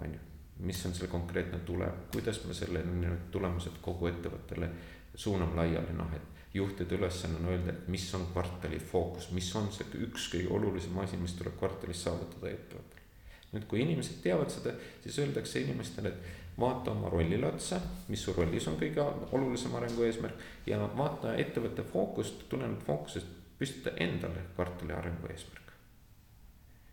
on 0.00 0.14
ju. 0.14 0.22
mis 0.66 0.86
on 0.86 0.94
selle 0.96 1.10
konkreetne 1.12 1.58
tulem, 1.68 1.92
kuidas 2.12 2.40
me 2.48 2.54
selle 2.56 2.82
tulemused 3.30 3.76
kogu 3.84 4.08
ettevõttele 4.08 4.70
suuname 5.14 5.56
laiali, 5.60 5.92
noh 5.96 6.14
et 6.16 6.36
juhtide 6.56 6.96
ülesanne 6.96 7.36
on 7.42 7.50
öelda, 7.52 7.72
et 7.72 7.88
mis 7.92 8.06
on 8.16 8.26
kvartali 8.32 8.78
fookus, 8.80 9.30
mis 9.36 9.48
on 9.56 9.68
see 9.72 10.00
üks 10.06 10.30
kõige 10.32 10.52
olulisem 10.56 10.96
asi, 11.02 11.18
mis 11.20 11.36
tuleb 11.36 11.58
kvartalis 11.60 12.04
saavutada 12.06 12.52
ettevõttel. 12.52 13.04
nüüd, 13.52 13.66
kui 13.68 13.80
inimesed 13.84 14.22
teavad 14.24 14.50
seda, 14.52 14.72
siis 15.04 15.18
öeldakse 15.22 15.60
inimestele, 15.60 16.08
et 16.08 16.45
vaata 16.60 16.90
oma 16.90 17.08
rollile 17.12 17.46
otsa, 17.46 17.80
mis 18.08 18.22
su 18.24 18.32
rollis 18.32 18.66
on 18.68 18.78
kõige 18.80 19.04
olulisem 19.36 19.74
arengu 19.76 20.06
eesmärk 20.06 20.66
ja 20.66 20.80
vaata 20.96 21.34
ettevõtte 21.36 21.84
fookust, 21.84 22.46
tulenevalt 22.48 22.86
fookusest 22.86 23.32
püstita 23.58 23.92
endale 24.00 24.48
kvartali 24.54 24.92
arengu 24.92 25.28
eesmärk. 25.32 25.72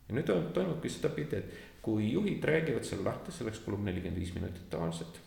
ja 0.07 0.15
nüüd 0.15 0.31
toimubki 0.53 0.89
sedapidi, 0.89 1.39
et 1.39 1.53
kui 1.81 2.11
juhid 2.11 2.43
räägivad 2.43 2.83
selle 2.87 3.07
lahti, 3.07 3.31
selleks 3.31 3.59
kulub 3.63 3.83
nelikümmend 3.83 4.19
viis 4.19 4.33
minutit 4.35 4.69
tavaliselt. 4.69 5.19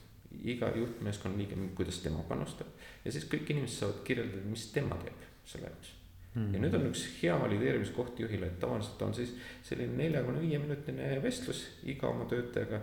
iga 0.44 0.68
juhtmeeskonna 0.77 1.38
liige, 1.38 1.57
kuidas 1.75 1.99
tema 2.05 2.22
panustab 2.29 2.66
ja 3.05 3.12
siis 3.12 3.25
kõik 3.25 3.51
inimesed 3.51 3.79
saavad 3.81 4.03
kirjeldada, 4.05 4.42
mis 4.44 4.66
tema 4.72 4.99
teeb 5.01 5.22
selle 5.49 5.70
jaoks 5.70 5.92
mm.. 6.35 6.51
ja 6.55 6.61
nüüd 6.61 6.77
on 6.77 6.85
üks 6.90 7.05
hea 7.22 7.38
valideerimiskoht 7.40 8.20
juhile, 8.20 8.51
et 8.51 8.59
tavaliselt 8.61 9.03
on 9.03 9.14
siis 9.16 9.33
selline 9.64 9.96
neljakümne 9.96 10.42
viie 10.44 10.61
minutine 10.61 11.09
vestlus 11.25 11.62
iga 11.88 12.11
oma 12.12 12.29
töötajaga 12.29 12.83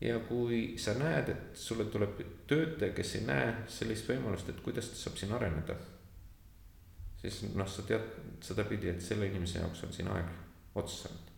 ja 0.00 0.18
kui 0.18 0.74
sa 0.78 0.94
näed, 0.96 1.28
et 1.28 1.56
sulle 1.56 1.84
tuleb 1.92 2.20
töötaja, 2.48 2.92
kes 2.96 3.14
ei 3.18 3.24
näe 3.26 3.48
sellist 3.68 4.08
võimalust, 4.08 4.48
et 4.48 4.60
kuidas 4.64 4.88
ta 4.92 4.96
saab 4.96 5.18
siin 5.20 5.32
areneda. 5.36 5.76
siis 7.20 7.42
noh, 7.54 7.68
sa 7.68 7.82
tead 7.84 8.06
sedapidi, 8.40 8.88
et 8.88 9.02
selle 9.04 9.26
inimese 9.28 9.58
jaoks 9.58 9.84
on 9.84 9.92
siin 9.92 10.08
aeg 10.08 10.30
otsa 10.74 11.08
saanud. 11.08 11.30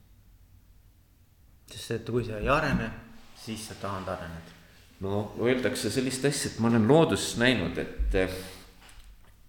sest 1.66 1.90
et 1.90 2.11
kui 2.11 2.25
sa 2.25 2.38
ei 2.38 2.48
arene, 2.48 2.90
siis 3.37 3.66
sa 3.68 3.75
tahad 3.75 4.09
areneda. 4.09 4.59
no 5.01 5.35
öeldakse 5.40 5.90
sellist 5.90 6.25
asja, 6.25 6.51
et 6.53 6.59
ma 6.59 6.68
olen 6.68 6.88
looduses 6.88 7.37
näinud, 7.42 7.79
et 7.79 8.14
eh, 8.14 8.40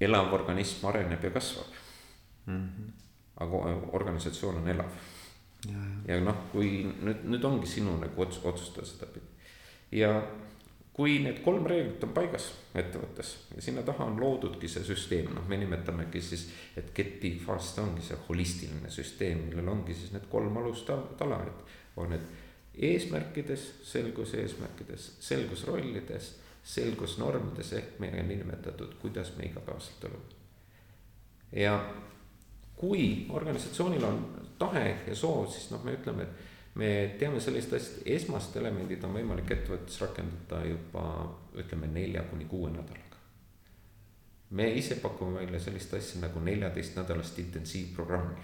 elav 0.01 0.33
organism 0.33 0.87
areneb 0.89 1.23
ja 1.23 1.31
kasvab 1.31 1.81
mm. 2.45 2.69
-hmm. 2.69 2.91
aga 3.35 3.57
organisatsioon 3.91 4.57
on 4.57 4.67
elav 4.67 5.12
ja, 6.07 6.19
noh, 6.23 6.47
kui 6.51 6.83
nüüd, 6.85 7.23
nüüd 7.29 7.45
ongi 7.47 7.69
sinu 7.69 7.95
nagu 8.01 8.25
ots-, 8.25 8.41
otsustada 8.43 8.87
sedapidi. 8.87 9.25
ja 9.99 10.15
kui 10.93 11.17
need 11.23 11.39
kolm 11.45 11.65
reeglit 11.69 12.03
on 12.05 12.13
paigas 12.13 12.51
ettevõttes 12.77 13.33
ja 13.55 13.63
sinna 13.65 13.81
taha 13.85 14.05
on 14.11 14.19
loodudki 14.21 14.69
see 14.69 14.85
süsteem, 14.85 15.31
noh, 15.33 15.47
me 15.49 15.57
nimetamegi 15.61 16.21
siis, 16.21 16.47
et 16.77 16.93
get 16.95 17.19
big 17.21 17.41
fast 17.41 17.79
ongi 17.81 18.05
see 18.05 18.19
holistiline 18.27 18.91
süsteem, 18.93 19.47
millel 19.47 19.73
ongi 19.73 19.95
siis 19.97 20.13
need 20.13 20.27
kolm 20.31 20.57
alustala, 20.61 21.41
et 21.47 21.97
on 21.97 22.13
need 22.13 22.29
eesmärkides, 22.73 23.65
selgus 23.85 24.33
eesmärkides, 24.37 25.11
selgus 25.21 25.65
rollides, 25.69 26.33
selgus 26.63 27.17
normides 27.19 27.73
ehk 27.77 27.99
meie 28.01 28.23
niinimetatud, 28.23 28.95
kuidas 29.01 29.33
me 29.37 29.49
igapäevaselt 29.49 30.07
elame. 30.09 30.41
ja 31.51 31.75
kui 32.75 33.27
organisatsioonil 33.29 34.03
on 34.03 34.23
tahe 34.59 34.87
ja 35.07 35.15
soov, 35.15 35.47
siis 35.51 35.69
noh, 35.71 35.83
me 35.83 35.95
ütleme, 35.97 36.23
et 36.23 36.53
me 36.75 36.89
teame 37.19 37.41
sellist 37.43 37.73
asja, 37.73 38.01
et 38.01 38.15
esmased 38.17 38.57
elemendid 38.61 39.03
on 39.05 39.13
võimalik 39.17 39.51
ettevõttes 39.55 39.99
rakendada 40.01 40.63
juba 40.65 41.05
ütleme 41.59 41.89
nelja 41.91 42.25
kuni 42.31 42.47
kuue 42.49 42.71
nädalaga. 42.73 43.19
me 44.49 44.69
ise 44.77 44.95
pakume 45.01 45.39
välja 45.39 45.59
sellist 45.59 45.93
asja 45.93 46.21
nagu 46.21 46.39
neljateistnädalast 46.39 47.39
intensiivprogrammi. 47.39 48.41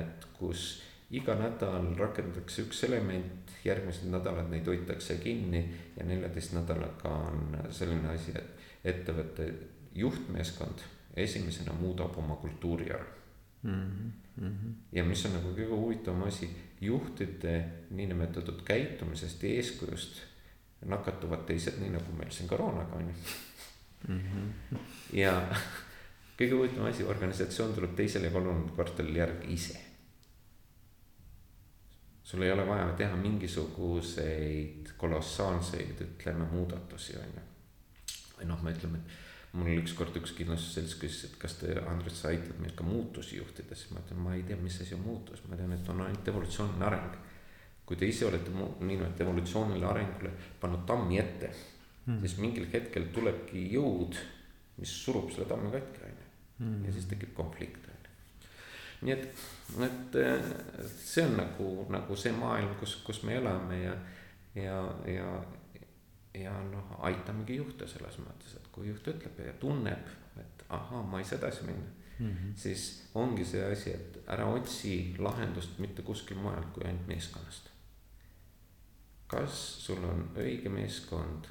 et 0.00 0.28
kus 0.38 0.82
iga 1.10 1.34
nädal 1.34 1.94
rakendatakse 1.96 2.62
üks 2.66 2.84
element, 2.84 3.52
järgmised 3.64 4.10
nädalad 4.12 4.50
neid 4.50 4.66
hoitakse 4.66 5.16
kinni 5.22 5.64
ja 5.96 6.04
neljateist 6.04 6.52
nädalaga 6.52 7.14
on 7.30 7.56
selline 7.70 8.12
asi, 8.12 8.36
et 8.36 8.94
ettevõtte 8.94 9.48
juhtmeeskond 9.94 10.84
esimesena 11.16 11.72
muudab 11.72 12.18
oma 12.18 12.36
kultuuri 12.36 12.90
ära 12.90 13.06
mm. 13.62 14.12
-hmm. 14.40 14.74
ja 14.92 15.04
mis 15.04 15.26
on 15.26 15.32
nagu 15.32 15.52
kõige 15.52 15.74
huvitavam 15.74 16.22
asi, 16.22 16.50
juhtide 16.80 17.64
niinimetatud 17.90 18.62
käitumisest 18.64 19.42
ja 19.42 19.48
eeskujust 19.48 20.22
nakatuvad 20.86 21.46
teised, 21.46 21.80
nii 21.80 21.90
nagu 21.90 22.12
meil 22.18 22.30
siin 22.30 22.48
koroonaga 22.48 22.96
on 22.96 23.08
ju 23.08 23.14
mm. 24.08 24.20
-hmm. 24.20 24.78
ja 25.12 25.34
kõige 26.38 26.54
huvitavam 26.54 26.90
asi, 26.90 27.04
organisatsioon 27.04 27.74
tuleb 27.74 27.94
teisel 27.96 28.24
ja 28.24 28.30
kolmandal 28.30 28.74
kvartalil 28.74 29.16
järgi 29.16 29.52
ise. 29.52 29.84
sul 32.24 32.42
ei 32.42 32.52
ole 32.52 32.66
vaja 32.66 32.92
teha 32.92 33.16
mingisuguseid 33.16 34.92
kolossaalseid, 34.96 36.00
ütleme, 36.00 36.44
muudatusi, 36.52 37.16
on 37.16 37.32
ju. 37.34 37.42
või 38.38 38.48
noh, 38.50 38.62
me 38.62 38.72
ütleme, 38.72 38.98
et 38.98 39.27
mul 39.56 39.70
ükskord 39.80 40.16
üks 40.20 40.34
kindlustusselts 40.36 40.96
küsis, 41.00 41.30
et 41.30 41.38
kas 41.40 41.56
te, 41.60 41.72
Andres, 41.88 42.20
sa 42.20 42.32
aitad 42.32 42.58
meil 42.60 42.74
ka 42.76 42.84
muutusi 42.84 43.38
juhtida, 43.38 43.76
siis 43.78 43.94
ma 43.94 44.02
ütlen, 44.04 44.20
ma 44.24 44.34
ei 44.36 44.44
tea, 44.48 44.58
mis 44.60 44.76
asi 44.82 44.96
on 44.96 45.04
muutus, 45.06 45.40
ma 45.48 45.56
tean, 45.56 45.72
et 45.72 45.88
on 45.88 46.04
ainult 46.04 46.32
evolutsiooniline 46.34 46.88
areng. 46.90 47.18
kui 47.88 47.96
te 47.96 48.04
ise 48.04 48.26
olete 48.28 48.50
niinimetatud 48.52 49.22
evolutsioonile 49.24 49.86
arengule 49.88 50.28
pannud 50.60 50.82
tammi 50.84 51.16
ette 51.16 51.48
mm., 52.04 52.18
siis 52.20 52.34
mingil 52.36 52.66
hetkel 52.68 53.06
tulebki 53.16 53.62
jõud, 53.72 54.18
mis 54.76 54.92
surub 55.04 55.30
selle 55.32 55.48
tammi 55.48 55.72
katki, 55.72 56.02
on 56.04 56.10
ju. 56.12 56.26
Hmm. 56.58 56.84
ja 56.84 56.92
siis 56.92 57.06
tekib 57.08 57.32
konflikt, 57.38 57.88
on 57.88 58.04
ju. 58.04 58.12
nii 59.08 59.14
et, 59.14 59.40
et 59.86 60.20
see 61.00 61.24
on 61.24 61.38
nagu, 61.40 61.70
nagu 61.94 62.20
see 62.20 62.34
maailm, 62.36 62.76
kus, 62.82 62.98
kus 63.06 63.22
me 63.24 63.38
elame 63.40 63.80
ja, 63.80 63.96
ja, 64.58 64.78
ja, 65.08 65.32
ja 66.36 66.54
noh, 66.68 66.92
aitamegi 67.08 67.56
juhte 67.62 67.88
selles 67.88 68.20
mõttes, 68.20 68.57
kui 68.78 68.92
juht 68.92 69.08
ütleb 69.10 69.40
ja 69.44 69.54
tunneb, 69.60 70.12
et 70.38 70.64
ahaa, 70.74 71.02
ma 71.02 71.20
ei 71.20 71.26
saa 71.26 71.40
edasi 71.40 71.66
minna 71.66 71.86
mm. 72.18 72.30
-hmm. 72.30 72.54
siis 72.56 73.10
ongi 73.14 73.44
see 73.44 73.64
asi, 73.72 73.90
et 73.90 74.18
ära 74.26 74.46
otsi 74.46 75.14
lahendust 75.18 75.78
mitte 75.78 76.02
kuskil 76.02 76.36
mujal 76.36 76.64
kui 76.74 76.86
ainult 76.86 77.06
meeskonnast. 77.06 77.70
kas 79.26 79.84
sul 79.84 80.04
on 80.04 80.30
õige 80.36 80.68
meeskond 80.68 81.50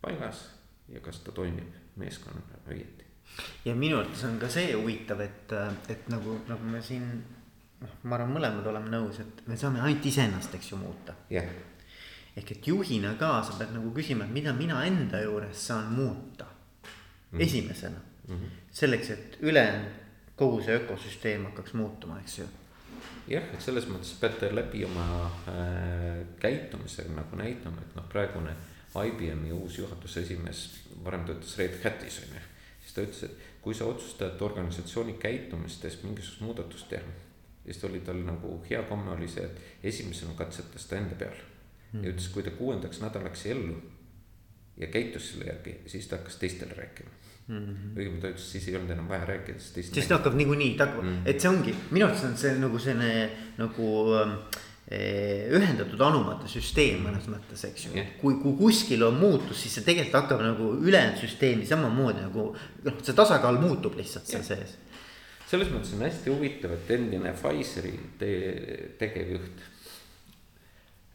paigas 0.00 0.46
ja 0.88 1.00
kas 1.00 1.18
ta 1.18 1.32
toimib 1.32 1.74
meeskonnana 1.96 2.62
õieti? 2.68 3.04
ja 3.64 3.74
minu 3.74 3.98
arvates 3.98 4.24
on 4.24 4.38
ka 4.38 4.48
see 4.48 4.72
huvitav, 4.72 5.20
et, 5.20 5.52
et 5.88 6.08
nagu, 6.08 6.40
nagu 6.48 6.64
me 6.64 6.82
siin 6.82 7.24
noh, 7.80 7.98
ma 8.02 8.16
arvan, 8.16 8.32
mõlemad 8.32 8.66
oleme 8.66 8.90
nõus, 8.90 9.20
et 9.20 9.46
me 9.46 9.56
saame 9.56 9.80
ainult 9.80 10.06
iseennast, 10.06 10.54
eks 10.54 10.72
ju, 10.72 10.76
muuta 10.76 11.14
yeah 11.30 11.52
ehk 12.36 12.50
et 12.50 12.66
juhina 12.66 13.12
ka 13.20 13.42
sa 13.44 13.58
pead 13.58 13.74
nagu 13.74 13.92
küsima, 13.92 14.24
et 14.24 14.32
mida 14.32 14.52
mina 14.56 14.84
enda 14.88 15.20
juures 15.20 15.66
saan 15.68 15.92
muuta 15.92 16.46
mm. 17.32 17.38
-hmm. 17.38 17.42
esimesena 17.42 18.00
mm. 18.28 18.34
-hmm. 18.34 18.50
selleks, 18.72 19.10
et 19.10 19.38
ülejäänud 19.40 20.02
kogu 20.36 20.62
see 20.62 20.76
ökosüsteem 20.76 21.44
hakkaks 21.44 21.74
muutuma, 21.74 22.18
eks 22.20 22.38
ju. 22.38 22.46
jah, 23.28 23.44
et 23.54 23.62
selles 23.62 23.86
mõttes 23.90 24.14
peate 24.20 24.50
läbi 24.54 24.84
oma 24.84 25.06
äh, 25.48 26.22
käitumisega 26.42 27.14
nagu 27.16 27.36
näitama, 27.38 27.82
et 27.84 27.96
noh, 27.96 28.08
praegune 28.12 28.54
IBM-i 28.92 29.52
uus 29.52 29.78
juhatuse 29.78 30.24
esimees 30.26 30.64
varem 31.04 31.24
töötas 31.28 31.56
Red 31.58 31.78
Hatis 31.84 32.18
on 32.24 32.34
ju. 32.36 32.42
siis 32.80 32.94
ta 32.96 33.06
ütles, 33.06 33.22
et 33.28 33.62
kui 33.62 33.74
sa 33.74 33.86
otsustad 33.86 34.42
organisatsiooni 34.42 35.14
käitumistes 35.22 36.02
mingisugust 36.02 36.40
muudatust 36.40 36.88
teha, 36.88 37.14
siis 37.64 37.84
oli 37.84 38.00
tal 38.00 38.24
nagu 38.26 38.58
hea 38.70 38.82
komme 38.90 39.14
oli 39.14 39.28
see, 39.28 39.44
et 39.44 39.88
esimesena 39.92 40.34
katsetas 40.38 40.86
ta 40.90 40.98
enda 40.98 41.14
peal 41.14 41.36
mm. 41.92 42.04
ja 42.04 42.10
ütles, 42.10 42.28
kui 42.34 42.42
ta 42.42 42.50
kuuendaks 42.58 43.00
nädalaks 43.04 43.46
ellu 43.46 43.78
ja 44.76 44.86
käitus 44.86 45.30
selle 45.30 45.52
järgi, 45.52 45.78
siis 45.86 46.08
ta 46.08 46.18
hakkas 46.18 46.40
teistele 46.42 46.74
rääkima 46.74 47.21
mm 47.46 47.58
-hmm.. 47.58 47.94
õigemini 47.96 48.20
ta 48.20 48.30
ütles, 48.32 48.48
siis 48.54 48.68
ei 48.68 48.76
olnud 48.78 48.90
enam 48.94 49.08
vaja 49.08 49.26
rääkida, 49.28 49.60
sest 49.60 49.74
teist. 49.78 49.94
sest 49.94 50.08
ta 50.08 50.18
hakkab 50.18 50.36
niikuinii, 50.38 50.74
ta 50.76 50.86
hakkab 50.86 51.04
mm, 51.04 51.16
-hmm. 51.16 51.30
et 51.30 51.40
see 51.40 51.50
ongi, 51.50 51.74
minu 51.90 52.06
arvates 52.06 52.28
on 52.28 52.36
see 52.38 52.52
nagu 52.58 52.78
selline 52.78 53.30
nagu 53.58 53.88
ähm, 54.18 54.36
eh, 54.88 55.48
ühendatud 55.58 56.04
anumate 56.06 56.48
süsteem 56.48 57.02
mõnes 57.06 57.26
mõttes, 57.32 57.64
eks 57.70 57.86
ju 57.86 57.96
yeah.. 57.96 58.14
kui, 58.20 58.38
kui 58.42 58.56
kuskil 58.60 59.02
on 59.08 59.18
muutus, 59.18 59.62
siis 59.62 59.74
see 59.78 59.88
tegelikult 59.88 60.22
hakkab 60.22 60.46
nagu 60.46 60.70
ülejäänud 60.78 61.18
süsteemi 61.24 61.66
samamoodi 61.66 62.24
nagu 62.28 62.48
noh, 62.84 63.02
see 63.02 63.18
tasakaal 63.18 63.60
muutub 63.60 63.98
lihtsalt 63.98 64.26
seal 64.26 64.42
yeah. 64.42 64.62
sees. 64.62 64.78
selles 65.50 65.74
mõttes 65.74 65.92
on 65.98 66.06
hästi 66.06 66.30
huvitav, 66.30 66.78
et 66.78 66.90
endine 66.90 67.34
Pfizeri 67.34 67.98
te 68.18 68.32
tegevjuht 69.02 69.68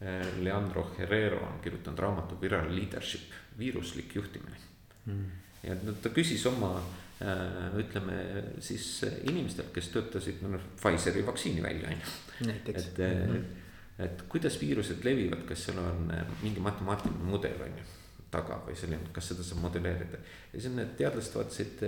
eh, 0.04 0.30
Leandro 0.44 0.90
Herrero 0.98 1.42
on 1.48 1.60
kirjutanud 1.64 1.98
raamatu 1.98 2.40
Viral 2.40 2.72
Leadership, 2.76 3.32
viiruslik 3.58 4.14
juhtimine 4.20 4.66
mm 5.06 5.47
ja 5.62 5.76
ta 6.02 6.12
küsis 6.14 6.44
oma 6.50 6.72
äh, 6.78 7.78
ütleme 7.80 8.18
siis 8.64 8.88
inimestelt, 9.28 9.72
kes 9.74 9.92
töötasid 9.94 10.42
no, 10.44 10.60
Pfizeri 10.78 11.24
vaktsiini 11.26 11.62
välja, 11.64 11.92
on 11.92 11.96
ju. 12.02 12.50
et 12.74 12.98
mm, 12.98 13.32
-hmm. 13.32 14.04
et 14.04 14.22
kuidas 14.28 14.60
viirused 14.60 15.04
levivad, 15.04 15.46
kas 15.48 15.64
seal 15.68 15.78
on 15.78 16.10
äh, 16.14 16.26
mingi 16.42 16.60
matemaatiline 16.60 17.24
mudel, 17.24 17.62
on 17.62 17.78
ju 17.78 17.86
taga 18.30 18.60
või 18.66 18.76
selline, 18.76 19.08
kas 19.12 19.28
seda 19.28 19.42
saab 19.42 19.62
modelleerida. 19.62 20.18
ja 20.52 20.60
siis 20.60 20.74
need 20.74 20.96
teadlased 20.96 21.34
vaatasid 21.34 21.80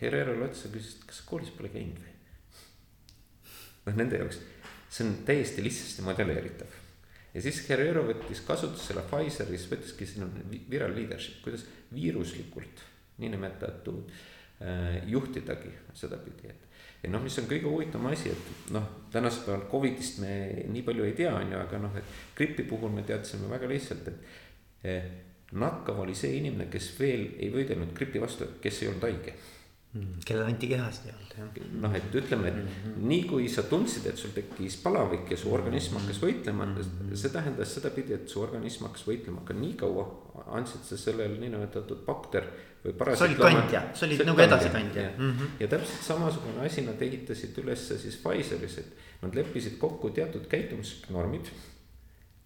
Herrerole 0.00 0.44
otsa, 0.46 0.68
küsisid, 0.68 1.04
kas 1.06 1.20
koolis 1.26 1.50
pole 1.50 1.68
käinud 1.68 1.98
või? 1.98 2.14
noh, 3.86 3.96
nende 3.96 4.20
jaoks 4.20 4.38
see 4.90 5.06
on 5.06 5.16
täiesti 5.26 5.62
lihtsasti 5.62 6.02
modelleeritav. 6.02 6.66
ja 7.34 7.42
siis 7.42 7.62
Herrero 7.68 8.02
võttis 8.08 8.42
kasutusele 8.46 9.02
Pfizeris, 9.10 9.66
võttiski 9.70 10.06
siin 10.06 10.26
on 10.26 10.32
viral 10.70 10.94
leadership, 10.96 11.42
kuidas 11.44 11.66
viiruslikult 11.94 12.82
niinimetatud 13.20 14.10
äh, 14.10 15.00
juhtidagi 15.10 15.72
sedapidi, 15.94 16.50
et. 16.50 16.66
ja 17.02 17.12
noh, 17.12 17.22
mis 17.24 17.38
on 17.40 17.48
kõige 17.50 17.68
huvitavam 17.68 18.10
asi, 18.12 18.32
et 18.34 18.74
noh, 18.74 18.86
tänasel 19.12 19.46
päeval 19.46 19.66
Covidist 19.70 20.20
me 20.24 20.34
nii 20.68 20.84
palju 20.86 21.08
ei 21.08 21.16
tea, 21.18 21.32
on 21.36 21.52
ju, 21.52 21.58
aga 21.60 21.80
noh, 21.82 21.96
et 22.00 22.14
gripi 22.36 22.66
puhul 22.68 22.92
me 22.94 23.06
teadsime 23.08 23.50
väga 23.50 23.70
lihtsalt, 23.70 24.10
et 24.10 24.88
eh, 24.88 25.10
nakkav 25.52 26.02
oli 26.04 26.14
see 26.14 26.36
inimene, 26.38 26.68
kes 26.70 26.92
veel 26.98 27.26
ei 27.38 27.50
võidelnud 27.52 27.94
gripi 27.96 28.22
vastu, 28.22 28.54
kes 28.62 28.82
ei 28.82 28.92
olnud 28.92 29.08
haige. 29.08 29.34
Kellel 30.24 30.46
antikehast 30.46 31.06
ei 31.08 31.12
olnud 31.12 31.32
jah. 31.34 31.70
noh, 31.82 31.94
et 31.98 32.14
ütleme, 32.14 32.48
et 32.48 32.56
mm 32.56 32.68
-hmm. 32.68 33.06
nii 33.10 33.22
kui 33.32 33.48
sa 33.48 33.62
tundsid, 33.66 34.06
et 34.06 34.16
sul 34.16 34.30
tekkis 34.30 34.76
palavik 34.84 35.30
ja 35.30 35.36
su 35.36 35.52
organism 35.54 35.96
hakkas 35.98 36.20
võitlema 36.22 36.66
mm, 36.66 36.76
-hmm. 36.76 37.16
see 37.16 37.30
tähendas 37.30 37.74
sedapidi, 37.74 38.14
et 38.14 38.28
su 38.28 38.42
organism 38.42 38.84
hakkas 38.84 39.06
võitlema, 39.06 39.42
aga 39.42 39.54
nii 39.54 39.72
kaua 39.74 40.06
andsid 40.46 40.84
sa 40.84 40.96
sellele 40.96 41.38
niinimetatud 41.38 42.04
bakter 42.06 42.46
või 42.84 43.16
sa 43.16 43.24
olid 43.24 43.42
kandja, 43.42 43.82
sa 43.94 44.06
olid 44.06 44.22
nagu 44.24 44.40
edasikandja. 44.40 45.08
Mm 45.18 45.30
-hmm. 45.30 45.48
ja 45.60 45.68
täpselt 45.68 46.02
samasugune 46.02 46.66
asi 46.66 46.86
nad 46.86 47.02
ehitasid 47.02 47.58
ülesse 47.58 47.98
siis 47.98 48.16
Pfizeris, 48.16 48.78
et 48.78 48.96
nad 49.22 49.34
leppisid 49.34 49.78
kokku 49.78 50.10
teatud 50.10 50.46
käitumisnormid. 50.46 51.50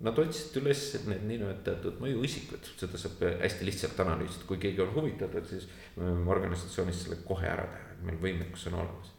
Nad 0.03 0.18
otsisid 0.18 0.57
üles 0.59 0.80
need 1.07 1.22
niinimetatud 1.28 2.01
mõjuisikud, 2.03 2.66
seda 2.80 2.99
saab 2.99 3.20
hästi 3.45 3.66
lihtsalt 3.68 4.01
analüüsida, 4.03 4.47
kui 4.49 4.59
keegi 4.62 4.82
on 4.82 4.90
huvitatud, 4.97 5.47
siis 5.47 5.68
me 5.95 6.09
võime 6.09 6.32
organisatsioonis 6.34 7.05
selle 7.05 7.20
kohe 7.26 7.47
ära 7.47 7.68
teha, 7.70 7.92
et 7.92 8.03
meil 8.09 8.18
võimekus 8.24 8.66
on 8.70 8.80
olemas. 8.82 9.12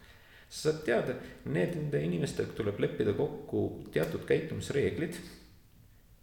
sa 0.50 0.70
saad 0.70 0.84
teada, 0.86 1.16
nende 1.46 2.02
inimestega 2.04 2.54
tuleb 2.58 2.80
leppida 2.84 3.16
kokku 3.16 3.64
teatud 3.96 4.28
käitumisreeglid 4.28 5.18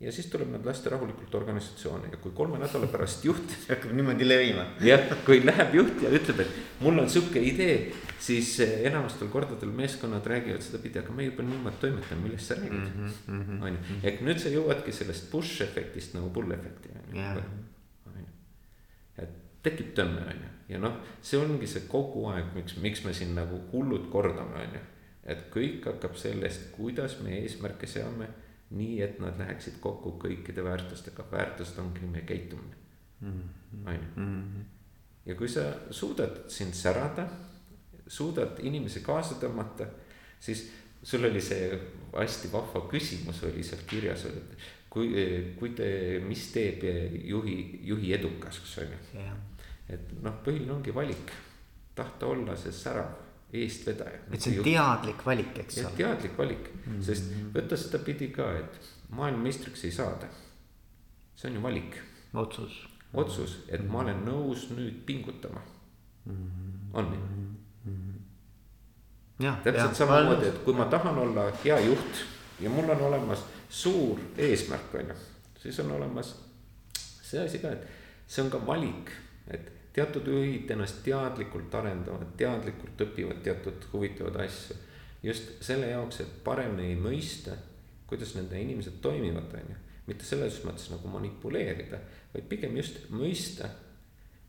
ja 0.02 0.12
siis 0.12 0.26
tuleb 0.26 0.50
nad 0.50 0.64
lasta 0.66 0.90
rahulikult 0.90 1.34
organisatsiooni 1.34 2.10
ja 2.10 2.18
kui 2.20 2.32
kolme 2.34 2.58
nädala 2.58 2.88
pärast 2.90 3.24
juht. 3.24 3.54
hakkab 3.70 3.92
niimoodi 3.94 4.26
levima. 4.28 4.64
jah, 4.82 5.04
kui 5.26 5.40
läheb 5.46 5.74
juht 5.78 6.02
ja 6.02 6.10
ütleb, 6.10 6.42
et 6.42 6.80
mul 6.82 6.98
on 6.98 7.10
sihuke 7.10 7.42
idee, 7.42 7.76
siis 8.22 8.54
eh, 8.64 8.80
enamustel 8.90 9.30
kordadel 9.32 9.70
meeskonnad 9.76 10.26
räägivad 10.26 10.64
sedapidi, 10.66 10.98
aga 11.02 11.14
me 11.14 11.28
juba 11.28 11.46
niimoodi 11.46 11.82
toimetame, 11.84 12.26
millest 12.26 12.50
sa 12.50 12.58
räägid. 12.58 12.88
Mhm, 12.90 13.12
mhm, 13.36 13.62
on 13.62 13.78
ju, 13.78 13.98
ehk 14.02 14.24
nüüd 14.26 14.42
sa 14.42 14.54
jõuadki 14.54 14.94
sellest 14.96 15.30
push 15.30 15.62
efektist 15.62 16.18
nagu 16.18 16.32
pull 16.34 16.50
efekti 16.58 16.90
on 16.98 17.18
ju. 17.22 17.46
et 19.22 19.40
tekib 19.62 19.94
tõmme 19.94 20.26
on 20.26 20.46
ju, 20.46 20.52
ja 20.74 20.82
noh, 20.82 20.98
see 21.22 21.38
ongi 21.38 21.68
see 21.70 21.86
kogu 21.88 22.26
aeg, 22.32 22.50
miks, 22.56 22.74
miks 22.82 23.04
me 23.06 23.14
siin 23.14 23.36
nagu 23.38 23.60
hullud 23.70 24.10
kordame, 24.10 24.66
on 24.66 24.78
ju. 24.80 24.86
et 25.30 25.46
kõik 25.54 25.86
hakkab 25.86 26.18
sellest, 26.18 26.72
kuidas 26.74 27.20
me 27.22 27.38
eesmärke 27.44 27.86
seame 27.86 28.32
nii 28.72 29.00
et 29.04 29.18
nad 29.20 29.38
läheksid 29.38 29.78
kokku 29.80 30.16
kõikide 30.22 30.64
väärtustega, 30.64 31.24
väärtused 31.32 31.78
ongi 31.82 32.06
meie 32.08 32.24
käitumine, 32.28 32.76
on 33.22 33.94
ju. 33.94 34.02
Mhm. 34.16 34.60
ja 35.26 35.34
kui 35.34 35.48
sa 35.48 35.66
suudad 35.90 36.44
siin 36.48 36.72
särada, 36.72 37.28
suudad 38.06 38.58
inimesi 38.60 39.00
kaasa 39.00 39.34
tõmmata, 39.40 39.86
siis 40.40 40.70
sul 41.02 41.24
oli 41.24 41.40
see 41.40 41.70
hästi 42.12 42.52
vahva 42.52 42.86
küsimus 42.90 43.42
oli 43.44 43.62
seal 43.62 43.82
kirjas, 43.86 44.26
et 44.26 44.56
kui, 44.90 45.08
kui 45.58 45.72
te, 45.76 46.20
mis 46.26 46.50
teeb 46.52 46.84
juhi, 47.24 47.56
juhi 47.88 48.12
edukaks, 48.14 48.60
on 48.82 48.94
ju. 48.96 49.26
et 49.88 50.12
noh, 50.22 50.38
põhiline 50.44 50.74
ongi 50.74 50.94
valik, 50.94 51.32
tahta 51.94 52.26
olla 52.26 52.56
see 52.56 52.72
särav 52.72 53.31
eestvedaja. 53.52 54.18
et 54.32 54.40
see 54.40 54.58
on 54.58 54.64
teadlik 54.64 55.26
valik, 55.26 55.58
eks 55.64 55.78
ole. 55.82 55.92
teadlik 55.96 56.38
valik 56.38 56.70
mm, 56.72 56.92
-hmm. 56.92 57.02
sest 57.02 57.32
võta 57.54 57.76
sedapidi 57.76 58.28
ka, 58.32 58.48
et 58.58 58.92
maailmameistriks 59.18 59.84
ei 59.84 59.92
saada. 59.92 60.28
see 61.36 61.50
on 61.50 61.56
ju 61.56 61.62
valik. 61.62 61.96
otsus. 62.34 62.88
otsus, 63.14 63.58
et 63.68 63.80
mm 63.80 63.86
-hmm. 63.86 63.92
ma 63.92 63.98
olen 63.98 64.24
nõus 64.26 64.68
nüüd 64.70 65.04
pingutama 65.06 65.60
mm. 66.24 66.32
-hmm. 66.32 66.98
on 66.98 67.10
nii 67.10 67.18
mm? 67.18 67.56
-hmm. 69.38 69.62
täpselt 69.64 69.96
samamoodi, 69.96 70.46
et 70.46 70.58
kui 70.64 70.74
ma 70.74 70.84
tahan 70.84 71.18
olla 71.18 71.52
hea 71.64 71.80
juht 71.80 72.24
ja 72.60 72.70
mul 72.70 72.90
on 72.90 73.00
olemas 73.00 73.44
suur 73.68 74.18
eesmärk, 74.38 74.94
on 74.94 75.08
ju, 75.08 75.14
siis 75.62 75.80
on 75.80 75.92
olemas 75.92 76.36
see 77.32 77.44
asi 77.44 77.58
ka, 77.58 77.72
et 77.72 77.86
see 78.26 78.44
on 78.44 78.50
ka 78.50 78.60
valik, 78.66 79.10
et 79.48 79.72
teatud 79.92 80.26
juhid 80.26 80.70
ennast 80.70 81.02
teadlikult 81.04 81.74
arendavad, 81.74 82.32
teadlikult 82.36 83.04
õpivad 83.06 83.42
teatud 83.44 83.86
huvitavaid 83.92 84.40
asju. 84.46 84.76
just 85.22 85.52
selle 85.62 85.86
jaoks, 85.92 86.20
et 86.20 86.32
paremini 86.44 86.96
mõista, 86.98 87.54
kuidas 88.06 88.34
nende 88.34 88.58
inimesed 88.60 88.98
toimivad, 89.00 89.52
on 89.54 89.70
ju. 89.74 89.78
mitte 90.06 90.24
selles 90.24 90.58
mõttes 90.64 90.90
nagu 90.90 91.08
manipuleerida, 91.08 92.00
vaid 92.34 92.48
pigem 92.48 92.76
just 92.76 93.08
mõista. 93.10 93.68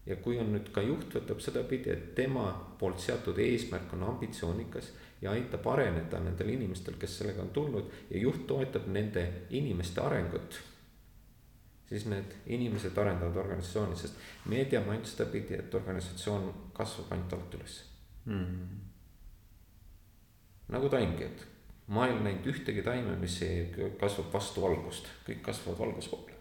ja 0.05 0.15
kui 0.15 0.39
on 0.39 0.51
nüüd 0.51 0.71
ka 0.71 0.81
juht 0.81 1.13
võtab 1.15 1.39
sedapidi, 1.39 1.89
et 1.89 2.15
tema 2.15 2.49
poolt 2.79 2.99
seatud 2.99 3.37
eesmärk 3.39 3.93
on 3.93 4.03
ambitsioonikas 4.03 4.91
ja 5.21 5.31
aitab 5.31 5.67
areneda 5.67 6.19
nendel 6.19 6.49
inimestel, 6.49 6.97
kes 6.99 7.17
sellega 7.17 7.41
on 7.41 7.49
tulnud 7.55 7.91
ja 8.09 8.19
juht 8.19 8.47
toetab 8.47 8.87
nende 8.87 9.27
inimeste 9.49 10.01
arengut 10.01 10.59
siis 11.93 12.07
need 12.09 12.33
inimesed 12.55 12.97
arendavad 12.97 13.37
organisatsiooni, 13.43 13.97
sest 13.97 14.17
me 14.49 14.63
teame 14.65 14.95
ainult 14.95 15.09
sedapidi, 15.09 15.59
et 15.61 15.75
organisatsioon 15.77 16.47
kasvab 16.73 17.13
ainult 17.13 17.35
alt 17.37 17.57
üles 17.59 17.75
mm.. 18.25 18.79
nagu 20.73 20.89
taimgi, 20.89 21.27
et 21.27 21.45
ma 21.93 22.07
ei 22.07 22.15
ole 22.15 22.25
näinud 22.25 22.49
ühtegi 22.49 22.81
taime, 22.85 23.15
mis 23.21 23.37
ei 23.45 23.67
kasvab 23.99 24.31
vastu 24.33 24.63
valgust, 24.63 25.09
kõik 25.27 25.43
kasvavad 25.45 25.83
valguspoole. 25.85 26.39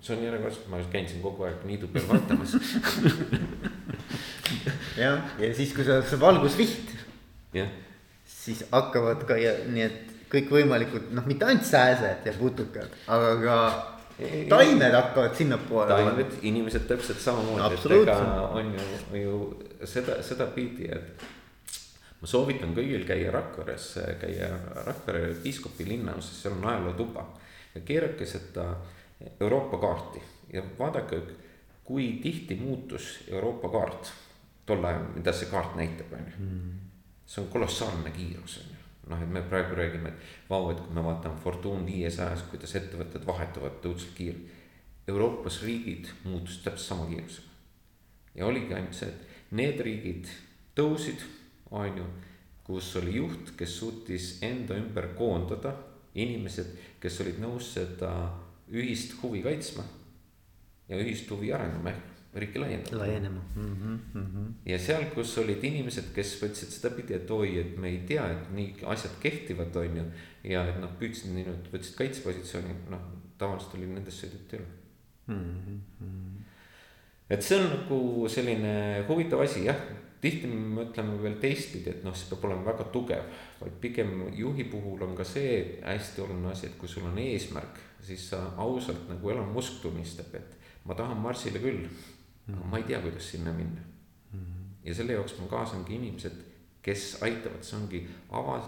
see 0.00 0.16
on 0.16 0.24
järjekordselt, 0.24 0.68
ma 0.72 0.80
käin 0.90 1.08
siin 1.08 1.22
kogu 1.22 1.44
aeg 1.46 1.62
niidu 1.68 1.88
peal 1.92 2.08
vaatamas. 2.08 2.56
Jah, 4.96 5.20
ja 5.38 5.48
siis, 5.54 5.74
kui 5.76 5.84
sa, 5.84 6.00
see 6.02 6.18
valgusviht. 6.20 6.94
siis 8.24 8.64
hakkavad 8.72 9.26
ka 9.28 9.36
ja 9.36 9.52
nii, 9.68 9.82
et 9.82 10.15
kõikvõimalikud, 10.30 11.10
noh, 11.14 11.26
mitte 11.28 11.46
ainult 11.46 11.66
sääsed 11.66 12.26
ja 12.26 12.34
putukad, 12.38 12.94
aga 13.12 13.30
ka 13.42 13.58
taimed 14.48 14.94
hakkavad 14.94 15.34
sinnapoole. 15.36 15.88
taimed, 15.88 16.36
inimesed 16.42 16.86
täpselt 16.88 17.20
samamoodi, 17.20 17.74
et 17.74 17.96
ega 18.00 18.18
on 18.48 18.74
ju, 18.74 19.20
ju 19.20 19.86
seda, 19.86 20.20
sedapidi, 20.24 20.88
et 20.92 21.26
ma 22.20 22.30
soovitan 22.30 22.74
kõigil 22.76 23.04
käia 23.08 23.32
Rakveres, 23.34 23.90
käia 24.20 24.50
Rakvere 24.86 25.34
piiskopi 25.42 25.88
linnaosas, 25.88 26.42
seal 26.42 26.56
on 26.58 26.70
ajalootuba. 26.72 27.26
ja 27.74 27.80
keerake 27.84 28.26
seda 28.26 28.70
Euroopa 29.40 29.78
kaarti 29.78 30.22
ja 30.52 30.62
vaadake, 30.78 31.20
kui 31.84 32.18
tihti 32.22 32.56
muutus 32.56 33.18
Euroopa 33.28 33.68
kaart 33.68 34.12
tol 34.66 34.84
ajal, 34.84 35.04
mida 35.14 35.32
see 35.32 35.50
kaart 35.50 35.76
näitab, 35.76 36.12
on 36.12 36.24
ju. 36.26 36.38
Hmm. 36.38 36.72
see 37.26 37.42
on 37.42 37.48
kolossaalne 37.50 38.10
kiirus, 38.10 38.58
on 38.62 38.70
ju 38.70 38.75
noh, 39.06 39.22
et 39.22 39.30
me 39.30 39.42
praegu 39.46 39.76
räägime, 39.78 40.10
et 40.10 40.50
vau, 40.50 40.70
et 40.72 40.80
kui 40.80 40.94
me 40.94 41.04
vaatame 41.04 41.38
Fortune 41.42 41.86
viiesajas, 41.86 42.46
kuidas 42.50 42.74
ettevõtted 42.78 43.26
vahetuvad 43.26 43.84
õudselt 43.86 44.14
kiirelt. 44.18 44.54
Euroopas 45.06 45.60
riigid 45.62 46.08
muutusid 46.24 46.64
täpselt 46.64 46.88
sama 46.88 47.06
kiirusega. 47.10 47.52
ja 48.34 48.46
oligi 48.46 48.74
ainult 48.74 48.94
see, 48.94 49.08
et 49.08 49.52
need 49.56 49.78
riigid 49.80 50.28
tõusid, 50.76 51.22
on 51.70 52.00
ju, 52.02 52.06
kus 52.66 52.90
oli 52.98 53.14
juht, 53.16 53.54
kes 53.56 53.78
suutis 53.78 54.26
enda 54.42 54.74
ümber 54.74 55.12
koondada 55.14 55.72
inimesed, 56.14 56.74
kes 57.00 57.20
olid 57.22 57.38
nõus 57.40 57.70
seda 57.76 58.10
ühist 58.72 59.14
huvi 59.22 59.44
kaitsma 59.44 59.84
ja 60.88 60.98
ühist 60.98 61.30
huvi 61.30 61.52
arendama 61.54 61.92
ehk 61.92 62.15
riiki 62.42 62.58
laiendama. 62.62 63.02
laienema 63.02 63.42
mm. 63.56 63.74
-hmm, 63.74 63.98
mm 64.14 64.26
-hmm. 64.26 64.70
ja 64.70 64.78
seal, 64.78 65.04
kus 65.14 65.38
olid 65.38 65.64
inimesed, 65.64 66.12
kes 66.14 66.36
võtsid 66.42 66.72
sedapidi, 66.78 67.14
et 67.14 67.30
oi, 67.30 67.58
et 67.58 67.76
me 67.78 67.88
ei 67.88 68.00
tea, 68.08 68.30
et 68.32 68.50
nii 68.54 68.74
asjad 68.94 69.20
kehtivad, 69.20 69.76
on 69.76 69.96
ju. 69.96 70.04
ja 70.44 70.64
et 70.68 70.80
nad 70.80 70.98
püüdsid 71.00 71.32
nii-öelda, 71.34 71.70
võtsid 71.72 71.96
kaitsepositsiooni, 71.98 72.74
noh 72.90 73.06
tavaliselt 73.38 73.76
oli 73.78 73.86
nendest 73.90 74.24
sõideti 74.24 74.58
üle 74.58 74.66
mm. 75.26 75.78
-hmm. 76.00 76.42
et 77.30 77.42
see 77.42 77.58
on 77.60 77.70
nagu 77.70 78.28
selline 78.28 79.04
huvitav 79.08 79.42
asi 79.44 79.64
jah, 79.66 79.80
tihti 80.20 80.48
me 80.50 80.80
mõtleme 80.80 81.18
veel 81.22 81.36
teistpidi, 81.40 81.90
et 81.90 82.04
noh, 82.04 82.14
see 82.16 82.30
peab 82.30 82.46
olema 82.48 82.70
väga 82.70 82.88
tugev, 82.92 83.28
vaid 83.60 83.78
pigem 83.80 84.14
juhi 84.34 84.64
puhul 84.70 85.02
on 85.06 85.16
ka 85.16 85.24
see 85.24 85.80
hästi 85.84 86.24
oluline 86.24 86.52
asi, 86.52 86.70
et 86.70 86.78
kui 86.80 86.88
sul 86.88 87.06
on 87.08 87.18
eesmärk, 87.20 87.80
siis 88.02 88.28
sa 88.30 88.42
ausalt 88.56 89.08
nagu 89.10 89.30
Elon 89.30 89.52
Musk 89.52 89.82
tunnistab, 89.82 90.34
et 90.34 90.56
ma 90.84 90.94
tahan 90.94 91.20
Marsile 91.20 91.60
küll 91.62 91.84
aga 92.52 92.66
ma 92.70 92.78
ei 92.78 92.86
tea, 92.86 93.00
kuidas 93.02 93.30
sinna 93.30 93.52
minna 93.52 93.80
mm. 94.32 94.40
-hmm. 94.40 94.88
ja 94.88 94.94
selle 94.94 95.12
jaoks 95.12 95.38
ma 95.38 95.48
kaasangi 95.50 95.94
inimesed, 95.94 96.42
kes 96.82 97.18
aitavad, 97.22 97.62
see 97.62 97.78
ongi 97.78 98.02
ava-, 98.30 98.60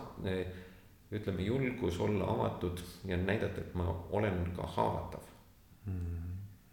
ütleme 1.14 1.42
julgus 1.42 2.00
olla 2.00 2.24
avatud 2.24 2.80
ja 3.04 3.16
näidata, 3.16 3.60
et 3.60 3.74
ma 3.74 3.86
olen 4.10 4.50
ka 4.56 4.66
haavatav 4.66 5.20
mm. 5.86 5.92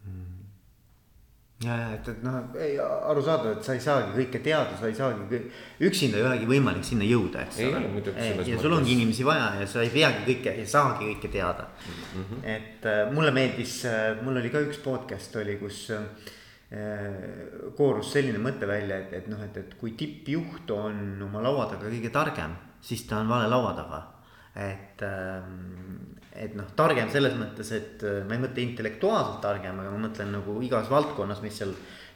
-hmm. 0.05 1.67
ja, 1.67 1.77
ja 1.77 1.91
et, 1.93 2.07
et 2.07 2.23
noh, 2.23 2.39
ei 2.59 2.79
arusaadav, 2.79 3.51
et 3.57 3.63
sa 3.63 3.73
ei 3.73 3.79
saagi 3.79 4.17
kõike 4.17 4.41
teada, 4.43 4.77
sa 4.79 4.87
ei 4.87 4.95
saagi, 4.95 5.41
üksinda 5.79 6.17
ei 6.17 6.25
olegi 6.29 6.49
võimalik 6.49 6.83
sinna 6.83 7.05
jõuda, 7.05 7.45
eks 7.45 7.59
ole. 7.67 8.47
ja 8.49 8.57
sul 8.61 8.73
ongi 8.73 8.97
inimesi 8.97 9.25
vaja 9.25 9.53
ja 9.59 9.67
sa 9.67 9.85
ei 9.85 9.93
peagi 9.93 10.25
kõike, 10.31 10.55
ei 10.57 10.65
saagi 10.65 11.05
kõike 11.11 11.31
teada 11.37 11.67
mm. 11.69 12.23
-hmm. 12.23 12.47
et 12.55 12.89
äh, 12.95 13.13
mulle 13.13 13.31
meeldis, 13.31 13.83
mul 14.23 14.41
oli 14.41 14.49
ka 14.49 14.65
üks 14.65 14.81
podcast 14.81 15.35
oli, 15.35 15.55
kus 15.61 15.91
äh, 15.91 16.01
Äh, 16.01 16.41
koorus 17.77 18.11
selline 18.15 18.39
mõte 18.41 18.67
välja, 18.67 18.99
et, 19.03 19.13
et 19.19 19.29
noh, 19.31 19.41
et, 19.45 19.57
et 19.61 19.75
kui 19.79 19.93
tippjuht 19.97 20.71
on 20.75 21.21
oma 21.27 21.43
laua 21.45 21.69
taga 21.71 21.89
kõige 21.91 22.11
targem, 22.13 22.55
siis 22.83 23.05
ta 23.09 23.21
on 23.21 23.31
vale 23.31 23.49
laua 23.51 23.73
taga. 23.77 24.01
et, 24.55 25.01
ähm, 25.03 26.15
et 26.31 26.53
noh, 26.55 26.69
targem 26.79 27.09
selles 27.11 27.33
mõttes, 27.35 27.71
et 27.75 28.03
äh, 28.07 28.21
ma 28.23 28.37
ei 28.37 28.43
mõtle 28.45 28.63
intellektuaalselt 28.63 29.41
targem, 29.43 29.81
aga 29.81 29.91
ma 29.91 30.07
mõtlen 30.07 30.31
nagu 30.31 30.55
igas 30.63 30.87
valdkonnas, 30.91 31.41
mis 31.43 31.57
seal 31.59 31.73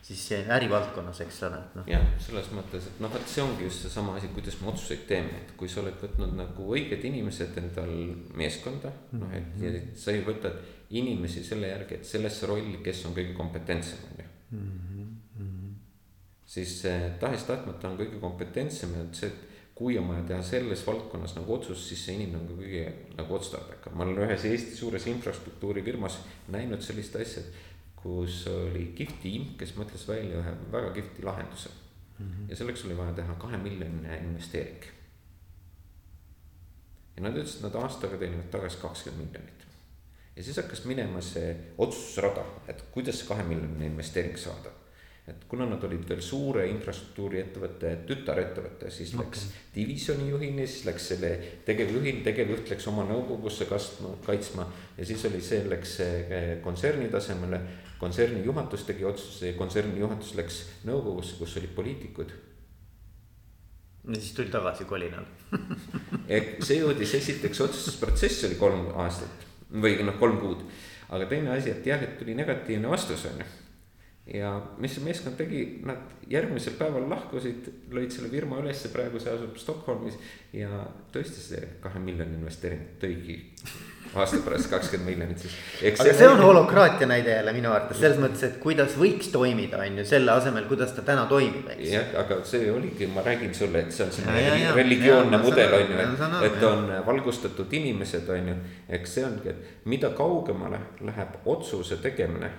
siis 0.07 0.23
ärivaldkonnas, 0.55 1.19
eks 1.25 1.41
ole, 1.49 1.59
et 1.59 1.75
noh. 1.75 1.89
jah, 1.91 2.05
selles 2.23 2.47
mõttes, 2.55 2.87
et 2.87 3.03
noh, 3.03 3.11
vot 3.11 3.27
see 3.27 3.43
ongi 3.43 3.67
just 3.67 3.83
seesama 3.83 4.15
asi, 4.15 4.31
kuidas 4.31 4.55
me 4.61 4.71
otsuseid 4.71 5.03
teeme, 5.11 5.43
et 5.43 5.53
kui 5.59 5.67
sa 5.67 5.83
oled 5.83 5.99
võtnud 5.99 6.33
nagu 6.39 6.71
õiged 6.71 7.03
inimesed 7.11 7.59
endal 7.59 7.91
meeskonda 8.39 8.93
noh, 9.19 9.35
et 9.35 9.51
mhm. 9.59 9.93
sa 9.99 10.15
ei 10.15 10.23
võta 10.23 10.55
inimesi 10.95 11.43
selle 11.45 11.75
järgi, 11.75 11.99
et 11.99 12.07
sellesse 12.07 12.47
rolli, 12.49 12.79
kes 12.85 13.03
on 13.09 13.19
kõige 13.19 13.35
kompetentsem, 13.37 14.07
on 14.07 14.23
ju 14.23 14.28
mm. 14.51 15.17
-hmm. 15.39 15.75
siis 16.45 16.81
tahes-tahtmata 17.19 17.89
on 17.89 17.97
kõige 17.97 18.19
kompetentsem 18.19 18.95
see, 19.11 19.27
et 19.27 19.49
kui 19.79 19.97
on 19.97 20.09
vaja 20.11 20.23
teha 20.27 20.43
selles 20.43 20.81
valdkonnas 20.87 21.37
nagu 21.37 21.53
otsus, 21.55 21.87
siis 21.87 22.01
see 22.05 22.15
inimene 22.17 22.41
on 22.41 22.47
ka 22.49 22.55
kõige 22.59 22.85
nagu 23.15 23.35
otstarbekam. 23.35 23.97
ma 23.97 24.03
olen 24.03 24.23
ühes 24.25 24.45
Eesti 24.45 24.75
suures 24.75 25.07
infrastruktuurifirmas 25.07 26.19
näinud 26.55 26.81
sellist 26.83 27.15
asja, 27.15 27.43
kus 27.95 28.41
oli 28.51 28.89
kihvt 28.95 29.21
tiim, 29.23 29.45
kes 29.59 29.75
mõtles 29.79 30.07
välja 30.07 30.41
ühe 30.41 30.55
väga 30.71 30.91
kihvti 30.97 31.23
lahenduse 31.23 31.69
mm. 31.69 32.25
-hmm. 32.25 32.49
ja 32.49 32.55
selleks 32.55 32.85
oli 32.85 32.97
vaja 32.97 33.13
teha 33.21 33.35
kahe 33.39 33.57
miljoniline 33.57 34.17
investeering. 34.17 34.83
ja 37.15 37.23
nad 37.23 37.37
ütlesid, 37.37 37.57
et 37.57 37.63
nad 37.63 37.81
aastaga 37.83 38.17
teenivad 38.17 38.51
tagasi 38.51 38.77
kakskümmend 38.81 39.27
miljonit 39.27 39.58
ja 40.39 40.43
siis 40.43 40.57
hakkas 40.57 40.85
minema 40.87 41.19
see 41.23 41.47
otsustusrada, 41.83 42.45
et 42.71 42.85
kuidas 42.93 43.17
see 43.19 43.27
kahe 43.27 43.43
miljoniline 43.43 43.89
investeering 43.91 44.37
saada. 44.39 44.71
et 45.29 45.43
kuna 45.45 45.65
nad 45.69 45.83
olid 45.85 46.07
veel 46.09 46.21
suure 46.25 46.63
infrastruktuuriettevõtte 46.71 47.89
tütarettevõte, 48.09 48.87
siis 48.89 49.11
okay. 49.13 49.25
läks 49.27 49.43
divisjoni 49.75 50.29
juhini, 50.31 50.63
siis 50.65 50.87
läks 50.87 51.09
selle 51.11 51.29
tegevjuhini, 51.67 52.23
tegevjuht 52.25 52.71
läks 52.71 52.87
oma 52.89 53.03
nõukogusse 53.05 53.67
kastma, 53.69 54.15
kaitsma. 54.25 54.65
ja 54.97 55.05
siis 55.05 55.25
oli 55.29 55.41
see, 55.45 55.59
läks 55.69 55.97
kontserni 56.63 57.11
tasemele, 57.13 57.59
kontserni 57.99 58.41
juhatus 58.47 58.87
tegi 58.87 59.05
otsuse, 59.05 59.51
kontserni 59.59 59.99
juhatus 59.99 60.33
läks 60.39 60.61
nõukogusse, 60.89 61.35
kus 61.37 61.57
olid 61.61 61.75
poliitikud 61.75 62.33
ja 64.07 64.15
siis 64.15 64.31
tuli 64.39 64.49
tagasi 64.55 64.87
kolinal 64.89 65.27
see 66.65 66.79
jõudis 66.79 67.13
esiteks 67.19 67.61
otsustusprotsess 67.67 68.47
oli 68.49 68.57
kolm 68.57 68.89
aastat 69.03 69.48
või 69.73 69.97
noh, 70.03 70.17
kolm 70.19 70.39
kuud. 70.41 70.63
aga 71.09 71.25
teine 71.25 71.55
asi, 71.55 71.71
et 71.73 71.85
jah, 71.85 72.01
et 72.03 72.17
tuli 72.19 72.35
negatiivne 72.37 72.89
vastus, 72.89 73.25
on 73.29 73.41
ju. 73.41 73.47
ja 74.39 74.53
mis 74.77 74.93
see 74.95 75.05
meeskond 75.05 75.37
tegi, 75.37 75.63
nad 75.85 76.11
järgmisel 76.29 76.75
päeval 76.77 77.09
lahkusid, 77.09 77.69
lõid 77.93 78.13
selle 78.13 78.29
firma 78.29 78.59
ülesse, 78.61 78.91
praegu 78.93 79.21
see 79.21 79.33
asub 79.33 79.57
Stockholmis. 79.57 80.19
ja 80.53 80.85
tõesti 81.13 81.45
see 81.45 81.63
kahe 81.83 82.01
miljoni 82.03 82.37
investeering 82.39 82.97
tõigi 83.01 83.41
aasta 84.15 84.37
pärast 84.45 84.69
kakskümmend 84.69 85.09
miljonit 85.09 85.39
siis. 85.43 85.55
aga 85.99 86.13
see 86.17 86.29
on 86.29 86.41
holokraatia 86.41 87.07
näide 87.07 87.35
jälle 87.35 87.53
minu 87.53 87.71
arvates 87.71 87.99
selles 88.01 88.17
mõttes, 88.21 88.43
et 88.47 88.55
kuidas 88.63 88.95
võiks 88.97 89.29
toimida, 89.33 89.81
on 89.85 89.99
ju, 90.01 90.05
selle 90.09 90.31
asemel, 90.31 90.65
kuidas 90.69 90.93
ta 90.97 91.03
täna 91.05 91.25
toimib, 91.29 91.67
eks. 91.75 91.91
jah, 91.91 92.15
aga 92.23 92.39
see 92.49 92.71
oligi, 92.71 93.09
ma 93.13 93.23
räägin 93.25 93.53
sulle, 93.55 93.83
et 93.85 93.93
see 93.95 94.05
on 94.05 94.15
selline 94.15 94.71
religioonne 94.77 95.41
mudel 95.43 95.75
on 95.77 95.93
ju, 95.93 95.99
et, 96.07 96.47
et 96.49 96.65
on 96.71 96.89
valgustatud 97.05 97.77
inimesed, 97.81 98.31
on 98.33 98.49
ju. 98.53 98.57
eks 98.99 99.19
see 99.19 99.27
ongi, 99.27 99.53
et 99.53 99.85
mida 99.93 100.09
kaugemale 100.17 100.81
läheb 101.05 101.37
otsuse 101.45 101.99
tegemine 102.01 102.51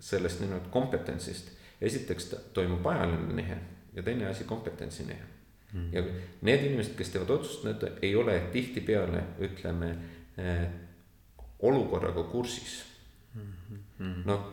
sellest 0.00 0.40
nii-öelda 0.40 0.70
kompetentsist. 0.70 1.50
esiteks 1.80 2.34
toimub 2.52 2.86
ajaline 2.86 3.34
nihe 3.34 3.58
ja 3.94 4.02
teine 4.02 4.26
asi 4.28 4.44
kompetentsi 4.44 5.04
nihe 5.08 5.22
mm. 5.72 5.88
ja 5.92 6.02
need 6.46 6.64
inimesed, 6.64 6.94
kes 6.98 7.12
teevad 7.14 7.30
otsust, 7.38 7.64
need 7.64 7.84
ei 8.02 8.14
ole 8.16 8.36
tihtipeale, 8.52 9.22
ütleme 9.40 9.94
olukorraga 11.62 12.22
kursis 12.22 12.84
mm. 13.34 13.52
-hmm. 14.00 14.22
noh, 14.24 14.44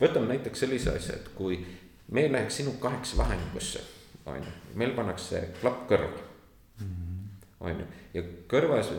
võtame 0.00 0.32
näiteks 0.34 0.60
sellise 0.60 0.96
asja, 0.96 1.16
et 1.16 1.28
kui 1.34 1.60
me 2.08 2.26
läheks 2.32 2.56
sinu 2.56 2.76
kaheks 2.82 3.16
vahengusse, 3.16 3.82
on 4.26 4.42
ju, 4.42 4.54
meil 4.74 4.94
pannakse 4.96 5.42
klapp 5.60 5.86
kõrva 5.90 6.08
mm. 6.80 6.86
-hmm. 6.86 7.44
on 7.60 7.80
ju, 7.80 7.86
ja 8.14 8.22
kõrvas 8.52 8.90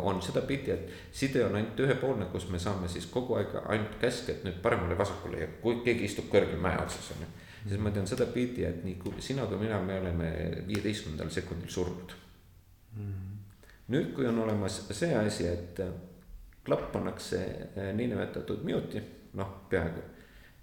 on 0.00 0.22
sedapidi, 0.22 0.70
et 0.70 0.90
side 1.12 1.44
on 1.44 1.54
ainult 1.54 1.80
ühepoolne, 1.80 2.30
kus 2.32 2.48
me 2.48 2.58
saame 2.58 2.88
siis 2.88 3.06
kogu 3.06 3.34
aeg 3.34 3.58
ainult 3.64 3.98
käske, 4.00 4.32
et 4.32 4.44
nüüd 4.44 4.62
paremale-vasakule 4.62 5.40
ja 5.40 5.48
kui 5.62 5.80
keegi 5.84 6.04
istub 6.04 6.30
kõrgel 6.32 6.60
mäe 6.60 6.78
otsas, 6.82 7.10
on 7.16 7.26
ju. 7.26 7.28
siis 7.68 7.80
ma 7.80 7.90
tean 7.90 8.06
sedapidi, 8.06 8.64
et 8.64 8.84
nii 8.84 8.94
kui 8.94 9.12
sina 9.18 9.46
kui 9.46 9.58
mina, 9.58 9.82
me 9.82 10.00
oleme 10.00 10.32
viieteistkümnendal 10.66 11.30
sekundil 11.30 11.68
surnud 11.68 12.12
mm. 12.96 13.12
-hmm 13.12 13.35
nüüd, 13.92 14.12
kui 14.14 14.26
on 14.26 14.38
olemas 14.42 14.80
see 14.90 15.14
asi, 15.16 15.46
et 15.48 15.80
äh, 15.80 15.94
klapp 16.66 16.90
pannakse 16.92 17.40
äh, 17.76 17.92
niinimetatud 17.94 18.64
mute'i, 18.66 19.02
noh, 19.38 19.52
peaaegu. 19.70 20.02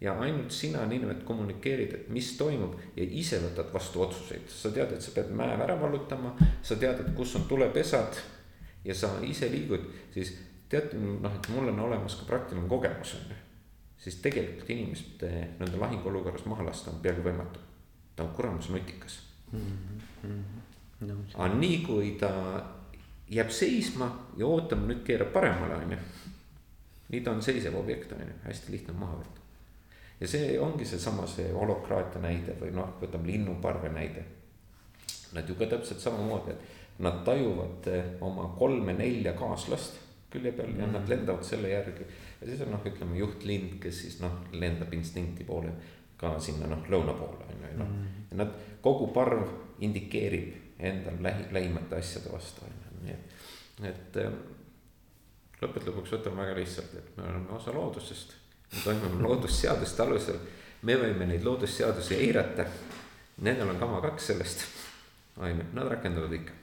ja 0.04 0.18
ainult 0.20 0.52
sina 0.52 0.86
niinimetatud 0.86 1.28
kommunikeerid, 1.28 1.94
et 1.96 2.10
mis 2.12 2.34
toimub 2.38 2.76
ja 2.98 3.06
ise 3.08 3.40
võtad 3.40 3.70
vastu 3.74 4.02
otsuseid, 4.04 4.50
sa 4.52 4.72
tead, 4.76 4.92
et 4.92 5.02
sa 5.02 5.14
pead 5.16 5.32
mäe 5.32 5.56
ära 5.56 5.78
vallutama, 5.80 6.34
sa 6.62 6.76
tead, 6.76 7.00
et 7.00 7.14
kus 7.16 7.36
on 7.40 7.48
tulepesad. 7.48 8.20
ja 8.84 8.96
sa 8.96 9.14
ise 9.24 9.48
liigud, 9.52 9.86
siis 10.12 10.34
tead, 10.70 10.92
noh, 11.00 11.32
et 11.32 11.50
mul 11.56 11.72
on 11.72 11.80
olemas 11.88 12.18
ka 12.20 12.28
praktiline 12.28 12.68
kogemus 12.68 13.16
on 13.16 13.32
ju. 13.32 13.40
siis 14.04 14.16
tegelikult 14.20 14.70
inimest 14.70 15.24
nende 15.60 15.78
lahinguolukorras 15.80 16.46
maha 16.52 16.66
lasta 16.68 16.92
on 16.92 17.00
peaaegu 17.00 17.24
võimatu. 17.24 17.60
ta 18.16 18.24
on 18.24 18.36
kuramus 18.36 18.70
nutikas 18.70 19.22
mm. 19.52 19.60
-hmm. 20.24 20.62
No, 21.04 21.16
aga 21.36 21.56
nii 21.56 21.78
kui 21.84 22.12
ta 22.20 22.30
jääb 23.36 23.50
seisma 23.50 24.10
ja 24.38 24.48
ootama, 24.48 24.88
nüüd 24.90 25.02
keerab 25.08 25.34
paremale, 25.34 25.80
on 25.86 25.96
ju. 25.96 25.98
nii 27.14 27.22
ta 27.22 27.32
on 27.32 27.42
seisev 27.46 27.76
objekt, 27.78 28.12
on 28.12 28.22
ju, 28.22 28.38
hästi 28.46 28.72
lihtne 28.72 28.94
maha 28.98 29.18
võtta. 29.22 29.42
ja 30.20 30.28
see 30.28 30.60
ongi 30.60 30.86
seesama, 30.86 31.28
see 31.28 31.52
holokraatia 31.54 32.22
näide 32.22 32.56
või 32.62 32.72
noh, 32.76 32.96
võtame 33.02 33.32
linnuparve 33.32 33.92
näide. 33.94 34.26
Nad 35.34 35.50
ju 35.50 35.56
ka 35.58 35.66
täpselt 35.66 36.00
samamoodi, 36.00 36.54
et 36.54 37.02
nad 37.02 37.24
tajuvad 37.26 37.88
eh, 37.90 38.12
oma 38.22 38.52
kolme-nelja 38.60 39.34
kaaslast 39.34 39.98
külje 40.34 40.52
peal 40.52 40.70
mm. 40.70 40.80
ja 40.80 40.88
nad 40.88 41.02
mm. 41.02 41.10
lendavad 41.10 41.46
selle 41.46 41.70
järgi. 41.70 42.06
ja 42.42 42.48
siis 42.48 42.62
on 42.62 42.72
noh, 42.74 42.86
ütleme 42.86 43.18
juhtlind, 43.18 43.78
kes 43.82 44.02
siis 44.06 44.20
noh, 44.22 44.40
lendab 44.52 44.94
instinkti 44.94 45.46
poole 45.48 45.74
ka 46.18 46.36
sinna 46.40 46.70
noh, 46.70 46.86
lõuna 46.90 47.18
poole 47.18 47.50
on 47.50 47.66
ju, 47.66 47.74
noh. 47.82 47.90
Mm. 47.90 48.24
ja 48.32 48.42
nad, 48.44 48.56
kogu 48.82 49.10
parv 49.16 49.46
indikeerib 49.82 50.80
endal 50.80 51.22
lähi, 51.24 51.50
lähimate 51.52 52.02
asjade 52.02 52.34
vastu 52.34 52.66
on 52.66 52.74
ju 52.74 52.83
nii 53.04 53.14
et, 53.14 53.36
et 53.90 54.20
äh, 54.24 54.34
lõppude 55.64 55.90
lõpuks 55.90 56.16
võtame 56.18 56.44
väga 56.44 56.58
lihtsalt, 56.60 56.96
et 57.00 57.18
me 57.18 57.28
oleme 57.30 57.56
osa 57.58 57.74
loodusest. 57.76 58.36
me 58.74 58.84
toimeme 58.84 59.24
loodusseaduste 59.28 60.04
alusel, 60.04 60.40
me 60.84 60.98
võime 61.00 61.28
neid 61.30 61.46
loodusseadusi 61.46 62.18
eirata. 62.20 62.66
Nendel 63.44 63.72
on 63.74 63.80
kama 63.82 64.02
kaks 64.02 64.28
sellest, 64.30 64.68
on 65.38 65.50
ju, 65.50 65.70
nad 65.74 65.90
rakenduvad 65.90 66.34
ikka. 66.38 66.60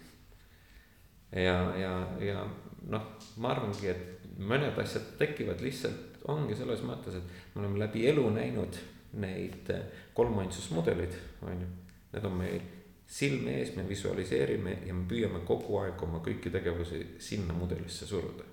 ja, 1.32 1.57
ja, 1.76 1.95
ja 2.22 2.45
noh, 2.88 3.11
ma 3.43 3.53
arvangi, 3.55 3.91
et 3.91 4.28
mõned 4.38 4.78
asjad 4.80 5.14
tekivad 5.18 5.61
lihtsalt, 5.64 6.20
ongi 6.30 6.57
selles 6.57 6.82
mõttes, 6.86 7.16
et 7.16 7.55
me 7.55 7.64
oleme 7.64 7.80
läbi 7.82 8.07
elu 8.09 8.24
näinud 8.34 8.78
neid 9.20 9.70
kolmainsusmudeleid, 10.14 11.16
on 11.43 11.64
ju. 11.64 11.70
Need 12.11 12.24
on 12.26 12.32
meil 12.34 12.62
silme 13.11 13.56
ees, 13.58 13.74
me 13.76 13.84
visualiseerime 13.88 14.76
ja 14.86 14.94
me 14.94 15.06
püüame 15.11 15.42
kogu 15.46 15.80
aeg 15.82 16.02
oma 16.06 16.20
kõiki 16.22 16.52
tegevusi 16.54 17.00
sinna 17.18 17.56
mudelisse 17.56 18.06
suruda. 18.06 18.46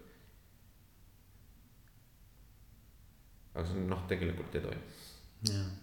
aga 3.58 3.66
see 3.66 3.78
on 3.82 3.88
noh, 3.90 4.02
tegelikult 4.10 4.56
ei 4.56 4.62
toimi. 4.62 4.98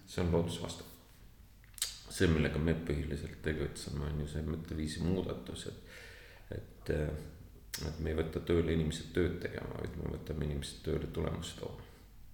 see 0.06 0.20
on 0.22 0.32
loodusvastu. 0.32 0.84
see, 2.08 2.28
millega 2.30 2.58
me 2.58 2.74
põhiliselt 2.90 3.40
tegutseme, 3.42 4.10
on 4.10 4.20
ju 4.22 4.28
see 4.30 4.42
mõtteviisi 4.46 5.06
muudatus, 5.06 5.66
et, 5.70 5.96
et, 6.58 6.92
et 7.88 7.98
me 7.98 8.12
ei 8.12 8.18
võta 8.18 8.42
tööle 8.46 8.74
inimesed 8.74 9.10
tööd 9.14 9.40
tegema, 9.42 9.80
vaid 9.80 9.98
me 10.02 10.14
võtame 10.16 10.50
inimesed 10.50 10.86
tööle 10.86 11.10
tulemust 11.14 11.58
tooma 11.62 11.84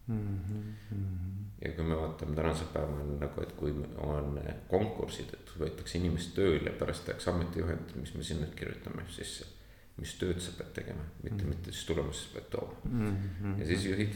mm. 0.07 0.41
-hmm. 0.49 1.65
ja 1.65 1.73
kui 1.73 1.85
me 1.85 1.97
vaatame 1.97 2.37
tänasel 2.37 2.67
päeval 2.73 3.15
nagu, 3.21 3.43
et 3.43 3.53
kui 3.53 3.75
on 3.97 4.41
konkursid, 4.69 5.35
et 5.35 5.55
võetakse 5.61 5.99
inimest 5.99 6.35
tööle, 6.35 6.71
pärast 6.71 7.05
tehakse 7.07 7.31
ametijuhend, 7.31 7.97
mis 8.01 8.15
me 8.15 8.23
sinna 8.23 8.47
kirjutame 8.57 9.07
sisse. 9.09 9.47
mis 10.01 10.15
tööd 10.17 10.39
sa 10.41 10.53
pead 10.57 10.69
tegema, 10.73 11.03
mitte 11.23 11.35
mm, 11.35 11.41
-hmm. 11.41 11.49
mitte 11.49 11.73
siis 11.73 11.85
tulemust 11.85 12.21
sa 12.21 12.29
pead 12.35 12.45
tooma 12.51 12.75
mm. 12.85 13.17
-hmm. 13.43 13.59
ja 13.61 13.67
siis 13.67 13.85
juhid 13.85 14.15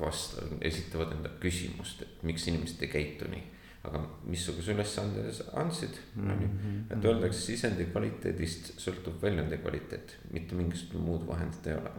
vast-, 0.00 0.42
esitavad 0.60 1.12
endale 1.12 1.34
küsimust, 1.40 2.02
et 2.02 2.22
miks 2.22 2.48
inimesed 2.48 2.82
ei 2.82 2.88
käitu 2.88 3.28
nii 3.30 3.44
aga 3.84 4.00
missuguse 4.24 4.72
ülesande 4.72 5.24
andsid 5.60 5.96
mm, 6.16 6.30
-hmm. 6.30 6.96
et 6.96 7.04
öeldakse 7.04 7.40
sisendi 7.40 7.84
kvaliteedist 7.84 8.72
sõltub 8.80 9.22
väljundi 9.22 9.58
kvaliteet, 9.58 10.16
mitte 10.32 10.54
mingisugust 10.54 11.00
muud 11.08 11.26
vahendit 11.28 11.66
ei 11.66 11.74
ole 11.74 11.92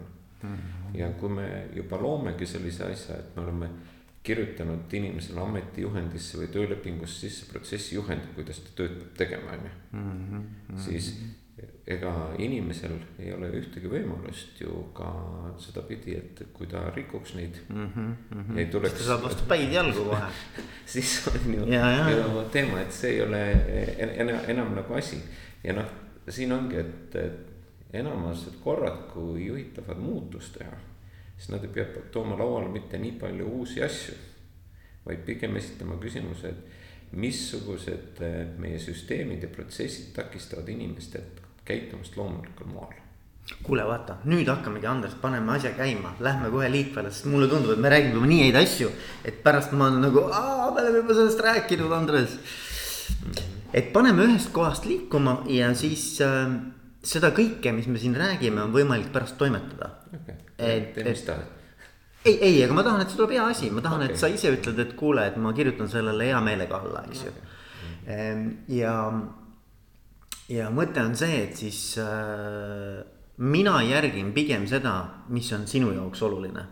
-hmm. 0.45 0.97
ja 0.99 1.09
kui 1.19 1.29
me 1.29 1.47
juba 1.75 2.01
loomegi 2.01 2.45
sellise 2.45 2.83
asja, 2.91 3.19
et 3.19 3.35
me 3.35 3.43
oleme 3.43 3.69
kirjutanud 4.25 4.93
inimesele 4.93 5.41
ametijuhendisse 5.41 6.37
või 6.41 6.47
töölepingusse 6.53 7.27
sisse 7.27 7.45
protsessi 7.51 7.95
juhendi, 7.95 8.33
kuidas 8.35 8.59
ta 8.59 8.69
tööd 8.75 8.95
peab 8.99 9.17
tegema, 9.17 9.57
on 9.57 9.65
ju. 9.65 9.73
Mhm. 9.99 10.45
siis 10.87 11.11
ega 11.87 12.11
inimesel 12.41 12.95
ei 13.21 13.29
ole 13.31 13.51
ühtegi 13.59 13.89
võimalust 13.89 14.57
ju 14.59 14.87
ka 14.97 15.07
sedapidi, 15.61 16.17
et 16.17 16.41
kui 16.53 16.67
ta 16.67 16.81
rikuks 16.95 17.35
neid 17.37 17.59
mm. 17.69 17.91
-hmm. 17.95 18.57
ei 18.57 18.65
tuleks. 18.73 18.97
ta 18.97 19.03
saab 19.03 19.23
vastu 19.23 19.45
päid 19.47 19.71
jalgu 19.71 20.07
kohe 20.09 20.31
siis 20.93 21.27
on 21.27 21.53
ju, 21.53 21.65
ju 21.65 22.47
teema, 22.51 22.81
et 22.81 22.91
see 22.91 23.11
ei 23.11 23.21
ole 23.21 23.43
enam, 24.17 24.39
enam 24.47 24.73
nagu 24.75 24.93
asi 24.93 25.21
ja 25.63 25.73
noh, 25.73 25.85
siin 26.29 26.51
ongi, 26.51 26.81
et, 26.81 27.15
et 27.15 27.54
enamused 27.99 28.59
korrad, 28.63 29.05
kui 29.13 29.47
juhid 29.47 29.73
tahavad 29.75 30.01
muutust 30.03 30.57
teha, 30.59 30.77
siis 31.37 31.51
nad 31.53 31.63
ei 31.63 31.73
pea 31.73 31.85
tooma 32.11 32.37
lauale 32.39 32.69
mitte 32.71 32.99
nii 33.01 33.15
palju 33.21 33.47
uusi 33.59 33.83
asju, 33.83 34.17
vaid 35.05 35.23
pigem 35.27 35.55
esitama 35.59 35.99
küsimuse, 36.01 36.51
et 36.51 37.15
missugused 37.15 38.21
eh, 38.25 38.37
meie 38.59 38.79
süsteemid 38.81 39.43
ja 39.43 39.49
protsessid 39.53 40.13
takistavad 40.15 40.69
inimestel 40.69 41.27
käitumast 41.65 42.17
loomulikul 42.17 42.71
moel. 42.73 43.01
Kuule, 43.61 43.83
vaata, 43.85 44.15
nüüd 44.25 44.47
hakkamegi, 44.49 44.87
Andres, 44.89 45.13
paneme 45.21 45.51
asja 45.53 45.69
käima, 45.77 46.15
lähme 46.25 46.49
kohe 46.49 46.65
liikvele, 46.73 47.11
sest 47.13 47.27
mulle 47.29 47.45
tundub, 47.49 47.75
et 47.75 47.81
me 47.81 47.91
räägime 47.93 48.17
juba 48.17 48.29
nii 48.31 48.39
häid 48.41 48.55
asju, 48.57 48.87
et 49.21 49.43
pärast 49.45 49.75
ma 49.77 49.91
nagu, 49.93 50.23
me 50.31 50.81
oleme 50.81 51.03
juba 51.03 51.17
sellest 51.17 51.43
rääkinud, 51.45 51.93
Andres. 51.93 52.39
et 53.73 53.91
paneme 53.93 54.25
ühest 54.25 54.49
kohast 54.55 54.87
liikuma 54.89 55.43
ja 55.51 55.69
siis 55.77 56.07
äh, 56.25 56.55
seda 57.05 57.31
kõike, 57.35 57.73
mis 57.75 57.87
me 57.91 58.01
siin 58.01 58.15
räägime, 58.17 58.63
on 58.65 58.73
võimalik 58.73 59.11
pärast 59.13 59.37
toimetada. 59.39 59.91
Okay.. 60.15 60.37
et, 60.57 60.97
tahad. 61.27 61.47
ei, 62.25 62.37
ei, 62.39 62.61
aga 62.65 62.77
ma 62.77 62.85
tahan, 62.85 63.03
et 63.03 63.11
see 63.11 63.19
tuleb 63.19 63.35
hea 63.37 63.47
asi, 63.51 63.71
ma 63.73 63.83
tahan 63.85 64.05
okay., 64.05 64.15
et 64.15 64.21
sa 64.21 64.29
ise 64.31 64.53
ütled, 64.55 64.79
et 64.81 64.93
kuule, 64.97 65.25
et 65.29 65.39
ma 65.41 65.53
kirjutan 65.55 65.89
sellele 65.91 66.29
hea 66.31 66.39
meelega 66.45 66.79
alla, 66.81 67.03
eks 67.09 67.25
ju. 67.27 67.33
Okay.. 68.05 68.39
ja, 68.77 68.95
ja 70.53 70.69
mõte 70.73 71.03
on 71.03 71.17
see, 71.19 71.43
et 71.43 71.59
siis 71.61 71.81
äh, 72.01 73.03
mina 73.37 73.77
järgin 73.85 74.33
pigem 74.33 74.65
seda, 74.69 74.97
mis 75.33 75.51
on 75.57 75.67
sinu 75.69 75.93
jaoks 75.93 76.25
oluline. 76.25 76.71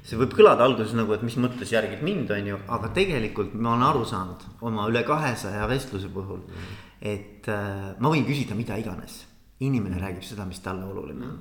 See 0.00 0.16
võib 0.16 0.32
kõlada 0.32 0.64
alguses 0.64 0.94
nagu, 0.96 1.12
et 1.12 1.24
mis 1.24 1.36
mõttes 1.36 1.74
järgid 1.74 2.00
mind, 2.04 2.30
on 2.32 2.46
ju, 2.48 2.60
aga 2.72 2.88
tegelikult 2.96 3.52
ma 3.52 3.74
olen 3.74 3.84
aru 3.90 4.06
saanud 4.08 4.46
oma 4.64 4.86
üle 4.88 5.04
kahesaja 5.04 5.66
vestluse 5.68 6.08
puhul. 6.12 6.40
et 7.00 7.48
äh, 7.48 7.92
ma 7.96 8.10
võin 8.12 8.26
küsida 8.28 8.56
mida 8.56 8.76
iganes 8.76 9.29
inimene 9.60 10.00
räägib 10.00 10.24
seda, 10.24 10.46
mis 10.48 10.62
talle 10.64 10.86
oluline 10.88 11.26
on 11.26 11.40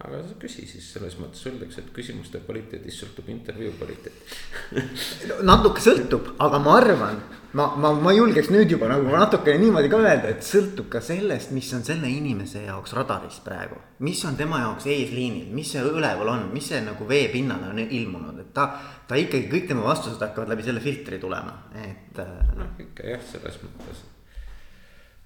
aga 0.00 0.22
sa 0.24 0.36
küsi 0.40 0.64
siis 0.68 0.86
selles 0.94 1.16
mõttes, 1.20 1.42
öeldakse, 1.48 1.82
et 1.82 1.90
küsimuste 1.92 2.40
kvaliteedist 2.46 3.02
sõltub 3.02 3.26
intervjuu 3.34 3.74
kvaliteet 3.76 4.78
natuke 5.50 5.82
sõltub, 5.84 6.30
aga 6.40 6.60
ma 6.62 6.76
arvan, 6.78 7.18
ma, 7.58 7.66
ma, 7.76 7.90
ma 8.00 8.14
julgeks 8.16 8.48
nüüd 8.54 8.72
juba 8.72 8.88
nagu 8.88 9.10
natukene 9.12 9.60
niimoodi 9.60 9.90
ka 9.92 10.00
öelda, 10.00 10.30
et 10.32 10.46
sõltub 10.46 10.88
ka 10.92 11.02
sellest, 11.04 11.52
mis 11.56 11.68
on 11.76 11.84
selle 11.84 12.08
inimese 12.08 12.64
jaoks 12.64 12.94
radaris 12.96 13.42
praegu. 13.44 13.76
mis 14.06 14.22
on 14.24 14.38
tema 14.40 14.62
jaoks 14.62 14.88
eesliinil, 14.88 15.50
mis 15.56 15.74
see 15.74 15.84
üleval 15.84 16.32
on, 16.32 16.46
mis 16.54 16.70
see 16.72 16.80
nagu 16.86 17.08
veepinnale 17.08 17.68
on 17.74 17.82
ilmunud, 17.84 18.40
et 18.40 18.54
ta, 18.56 18.70
ta 19.08 19.20
ikkagi 19.20 19.50
kõik 19.52 19.68
tema 19.68 19.84
vastused 19.90 20.22
hakkavad 20.24 20.54
läbi 20.54 20.64
selle 20.64 20.80
filtri 20.84 21.20
tulema, 21.20 21.58
et. 21.76 22.24
noh, 22.56 22.72
ikka 22.86 23.12
jah, 23.12 23.28
selles 23.34 23.60
mõttes 23.66 24.08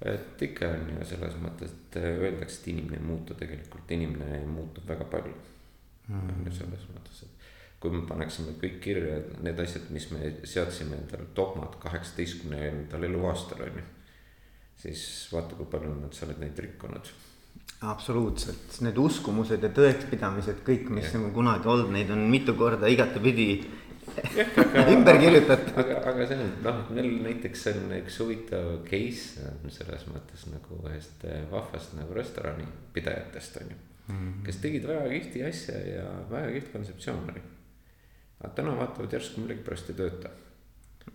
et 0.05 0.43
ikka 0.49 0.69
on 0.69 0.91
ju 0.93 1.09
selles 1.09 1.37
mõttes, 1.41 1.73
et 1.73 1.99
öeldakse, 2.01 2.61
et 2.61 2.71
inimene 2.75 3.01
ei 3.01 3.07
muutu, 3.09 3.37
tegelikult 3.39 3.93
inimene 3.97 4.43
muutub 4.49 4.89
väga 4.89 5.07
palju 5.13 5.33
mm.. 5.33 6.33
on 6.35 6.49
ju 6.49 6.55
selles 6.59 6.87
mõttes, 6.93 7.25
et 7.25 7.51
kui 7.85 7.93
me 7.93 8.05
paneksime 8.09 8.57
kõik 8.61 8.79
kirja, 8.85 9.19
need 9.45 9.61
asjad, 9.61 9.91
mis 9.93 10.09
me 10.13 10.33
seadsime 10.49 10.97
endale 10.97 11.29
dogmad 11.37 11.77
kaheksateistkümnendal 11.83 13.05
eluaastal 13.11 13.65
on 13.67 13.79
ju. 13.81 13.85
siis 14.85 15.05
vaata, 15.33 15.57
kui 15.57 15.69
palju 15.71 15.93
nad 16.01 16.17
sa 16.17 16.27
oled 16.27 16.41
neid 16.41 16.59
rikkunud. 16.65 17.13
absoluutselt, 17.85 18.81
need 18.85 18.99
uskumused 19.01 19.65
ja 19.65 19.73
tõekspidamised, 19.81 20.65
kõik, 20.65 20.89
mis 20.93 21.13
on 21.17 21.31
kunagi 21.37 21.69
olnud, 21.69 21.93
neid 21.93 22.13
on 22.13 22.25
mitu 22.33 22.55
korda 22.57 22.89
igatepidi 22.89 23.49
ümber 24.95 25.19
kirjutatud. 25.21 25.79
aga, 25.81 25.97
aga 26.11 26.27
see 26.29 26.39
on 26.41 26.53
noh, 26.65 26.79
meil 26.97 27.11
näiteks 27.25 27.67
on 27.73 27.95
üks 27.99 28.21
huvitav 28.23 28.71
case 28.89 29.49
selles 29.77 30.07
mõttes 30.11 30.47
nagu 30.51 30.79
ühest 30.85 31.25
eh, 31.29 31.43
vahvast 31.51 31.97
nagu 31.99 32.17
restoranipidajatest 32.17 33.61
on 33.63 33.73
ju 33.73 33.77
mm. 33.77 34.15
-hmm. 34.15 34.41
kes 34.47 34.61
tegid 34.63 34.89
väga 34.89 35.09
kihvti 35.13 35.45
asja 35.51 35.79
ja 35.89 36.07
väga 36.31 36.53
kihvt 36.57 36.73
kontseptsioon 36.73 37.31
oli. 37.33 37.45
aga 38.41 38.53
täna 38.61 38.77
vaatavad 38.81 39.13
järsku 39.13 39.41
millegipärast 39.41 39.91
ei 39.91 39.97
tööta. 40.03 40.35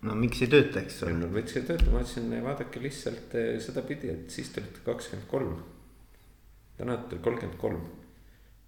no 0.02 0.16
miks 0.16 0.42
ei 0.42 0.52
tööta, 0.56 0.80
eks 0.82 1.04
ole. 1.04 1.14
no 1.20 1.28
miks 1.36 1.58
ei 1.58 1.68
tööta, 1.70 1.92
ma 1.92 2.02
ütlesin, 2.06 2.34
vaadake 2.44 2.82
lihtsalt 2.82 3.36
eh, 3.36 3.54
sedapidi, 3.62 4.10
et 4.16 4.30
siis 4.32 4.50
te 4.50 4.62
olite 4.64 4.86
kakskümmend 4.86 5.30
kolm. 5.30 5.64
täna 6.78 6.98
olete 6.98 7.22
kolmkümmend 7.22 7.58
kolm. 7.62 7.88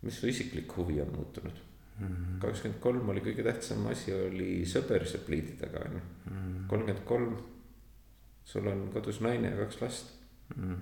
mis 0.02 0.20
su 0.20 0.28
isiklik 0.28 0.78
huvi 0.78 1.02
on 1.02 1.14
muutunud 1.16 1.68
kakskümmend 2.42 2.80
kolm 2.82 3.10
oli 3.14 3.24
kõige 3.26 3.46
tähtsam 3.46 3.86
asi 3.92 4.14
oli 4.16 4.64
sõber 4.70 5.06
sepliidi 5.10 5.58
taga 5.60 5.84
on 5.86 5.98
ju. 5.98 6.02
kolmkümmend 6.72 7.06
kolm, 7.06 7.36
sul 8.48 8.68
on 8.72 8.88
kodus 8.94 9.22
naine 9.22 9.54
ja 9.54 9.60
kaks 9.66 9.82
last 9.82 10.14
mm. 10.56 10.78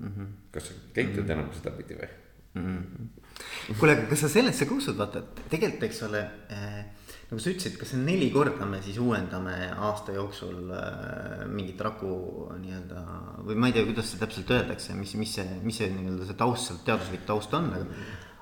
-hmm. 0.00 0.26
kas 0.52 0.68
sa 0.68 0.74
käitud 0.94 1.22
mm 1.22 1.28
-hmm. 1.28 1.32
enam 1.32 1.52
sedapidi 1.52 1.94
või 1.94 2.08
mm? 2.54 2.78
-hmm. 2.78 3.76
kuule, 3.78 3.92
aga 3.92 4.06
kas 4.06 4.20
sa 4.20 4.28
sellesse 4.28 4.66
ka 4.66 4.74
usud, 4.74 4.96
vaata, 4.98 5.18
et 5.18 5.44
tegelikult, 5.50 5.82
eks 5.82 6.02
ole 6.02 6.24
äh, 6.50 6.84
nagu 7.30 7.40
sa 7.40 7.50
ütlesid, 7.50 7.78
kas 7.78 7.90
see 7.90 8.00
neli 8.00 8.30
korda 8.30 8.66
me 8.66 8.82
siis 8.82 8.98
uuendame 8.98 9.54
aasta 9.76 10.12
jooksul 10.12 10.70
äh, 10.70 11.46
mingit 11.48 11.80
raku 11.80 12.48
nii-öelda 12.58 13.04
või 13.46 13.54
ma 13.54 13.66
ei 13.66 13.72
tea, 13.72 13.84
kuidas 13.84 14.10
see 14.10 14.20
täpselt 14.20 14.50
öeldakse, 14.50 14.94
mis, 14.94 15.14
mis 15.14 15.34
see, 15.34 15.60
mis 15.62 15.76
see 15.76 15.90
nii-öelda 15.90 16.26
see 16.26 16.34
taust 16.34 16.84
teaduslik 16.84 17.24
taust 17.26 17.54
on, 17.54 17.72
aga. 17.72 17.86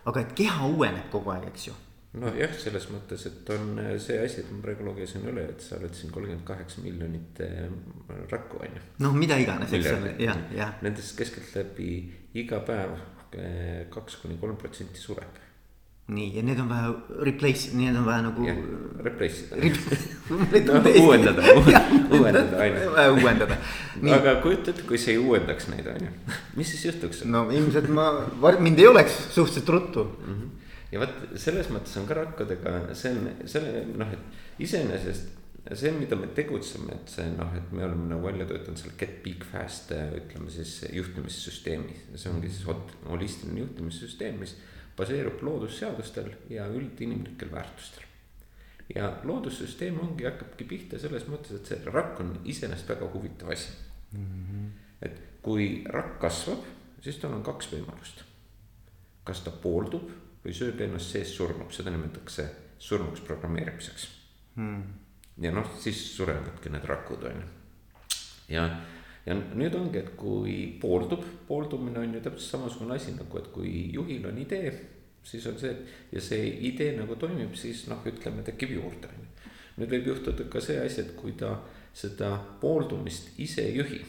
aga 0.05 0.21
et 0.21 0.33
keha 0.33 0.67
uueneb 0.67 1.11
kogu 1.11 1.31
aeg, 1.31 1.47
eks 1.53 1.69
ju 1.69 1.75
nojah, 2.19 2.55
selles 2.59 2.89
mõttes, 2.91 3.27
et 3.29 3.53
on 3.55 3.77
äh, 3.79 3.93
see 4.03 4.19
asi, 4.23 4.43
et 4.43 4.51
ma 4.51 4.63
praegu 4.65 4.87
lugesin 4.89 5.27
üle, 5.31 5.45
et 5.53 5.63
sa 5.63 5.79
oled 5.79 5.95
siin 5.95 6.11
kolmkümmend 6.15 6.47
kaheksa 6.49 6.83
miljonit 6.83 7.43
äh, 7.47 7.69
rakku 8.33 8.63
on 8.65 8.81
ju. 8.81 8.87
noh, 9.07 9.15
mida 9.15 9.39
iganes, 9.39 9.73
eks 9.79 9.93
ole, 9.95 10.17
jah, 10.23 10.41
jah. 10.57 10.75
Nendest 10.87 11.15
keskeltläbi 11.21 11.93
iga 12.43 12.65
päev 12.67 12.97
äh, 12.97 13.87
kaks 13.95 14.19
kuni 14.25 14.41
kolm 14.43 14.59
protsenti 14.59 14.99
sureb 14.99 15.39
nii, 16.11 16.31
ja 16.37 16.43
need 16.43 16.59
on 16.61 16.69
vaja 16.71 16.91
replace, 17.23 17.71
need 17.79 17.97
on 17.97 18.05
vaja 18.07 18.23
nagu. 18.27 18.47
Replace 19.05 19.45
ida 20.59 20.81
uuendada, 21.03 21.43
uuendada, 22.17 22.57
on 22.59 22.79
ju. 22.83 22.91
vaja 22.95 23.13
uuendada. 23.15 23.59
aga 24.19 24.35
kujuta 24.43 24.75
ette, 24.75 24.87
kui 24.89 24.99
sa 24.99 25.13
ei 25.15 25.21
uuendaks 25.23 25.69
neid, 25.71 25.87
on 25.93 26.09
ju, 26.09 26.39
mis 26.59 26.73
siis 26.75 26.89
juhtuks? 26.89 27.23
no 27.31 27.47
ilmselt 27.55 27.91
ma, 27.95 28.09
mind 28.59 28.83
ei 28.83 28.89
oleks 28.91 29.19
suhteliselt 29.35 29.69
ruttu 29.77 30.05
mm. 30.05 30.35
-hmm. 30.35 30.60
Ja 30.93 31.03
vot 31.03 31.37
selles 31.39 31.69
mõttes 31.71 31.97
on 32.01 32.09
ka 32.09 32.17
rakkudega, 32.19 32.81
see 32.99 33.13
on 33.15 33.47
selle 33.49 33.85
noh, 33.95 34.11
et 34.17 34.65
iseenesest 34.67 35.37
see, 35.77 35.93
mida 35.95 36.17
me 36.17 36.31
tegutseme, 36.37 36.95
et 36.95 37.13
see 37.13 37.27
noh, 37.35 37.53
et 37.57 37.73
me 37.75 37.85
oleme 37.85 38.09
nagu 38.15 38.25
välja 38.25 38.47
töötanud 38.49 38.81
selle 38.81 38.97
get 39.01 39.21
big 39.25 39.45
fast 39.47 39.93
ütleme 39.93 40.51
siis 40.53 40.81
juhtimissüsteemi, 40.97 41.97
see 42.15 42.33
ongi 42.33 42.53
siis 42.53 42.67
holistiline 43.09 43.65
juhtimissüsteem, 43.65 44.41
mis 44.41 44.57
baseerub 44.97 45.43
loodusseadustel 45.47 46.33
ja 46.53 46.67
üldinimlikel 46.69 47.53
väärtustel. 47.53 48.07
ja 48.95 49.13
loodussüsteem 49.25 50.01
ongi, 50.03 50.27
hakkabki 50.27 50.67
pihta 50.67 50.99
selles 50.99 51.29
mõttes, 51.31 51.61
et 51.61 51.69
see 51.69 51.93
rakk 51.93 52.25
on 52.25 52.35
iseenesest 52.45 52.89
väga 52.91 53.11
huvitav 53.13 53.53
asi 53.55 53.71
mm. 54.13 54.25
-hmm. 54.25 54.67
et 55.03 55.21
kui 55.43 55.85
rakk 55.87 56.19
kasvab, 56.21 56.65
siis 57.01 57.17
tal 57.23 57.37
on 57.37 57.43
kaks 57.43 57.71
võimalust. 57.73 58.25
kas 59.25 59.45
ta 59.45 59.51
pooldub 59.51 60.11
või 60.45 60.55
sööb 60.57 60.81
ennast 60.81 61.13
sees 61.13 61.35
surnuks, 61.37 61.81
seda 61.81 61.93
nimetatakse 61.93 62.47
surnuks 62.81 63.23
programmeerimiseks 63.27 64.07
mm.. 64.57 64.83
ja 65.45 65.53
noh, 65.55 65.75
siis 65.81 66.01
surevadki 66.15 66.73
need 66.73 66.87
rakud, 66.89 67.27
on 67.29 67.43
ju. 67.43 67.51
ja 68.57 68.69
ja 69.27 69.37
nüüd 69.37 69.75
ongi, 69.77 70.01
et 70.01 70.15
kui 70.19 70.55
pooldub, 70.81 71.25
pooldumine 71.49 72.01
on 72.01 72.15
ju 72.17 72.23
täpselt 72.25 72.55
samasugune 72.57 72.97
asi 72.97 73.13
nagu, 73.15 73.39
et 73.39 73.51
kui 73.53 73.91
juhil 73.95 74.25
on 74.27 74.39
idee, 74.41 74.73
siis 75.23 75.45
on 75.47 75.59
see, 75.61 75.75
ja 76.13 76.23
see 76.25 76.47
idee 76.71 76.95
nagu 76.97 77.19
toimib, 77.21 77.53
siis 77.59 77.85
noh, 77.91 78.01
ütleme, 78.09 78.43
tekib 78.47 78.73
juurde, 78.79 79.11
on 79.13 79.21
ju. 79.21 79.53
nüüd 79.83 79.93
võib 79.93 80.09
juhtuda 80.15 80.49
ka 80.53 80.63
see 80.65 80.81
asi, 80.81 81.05
et 81.05 81.13
kui 81.19 81.37
ta 81.39 81.53
seda 81.97 82.33
pooldumist 82.63 83.37
ise 83.43 83.67
ei 83.69 83.77
juhi 83.77 84.01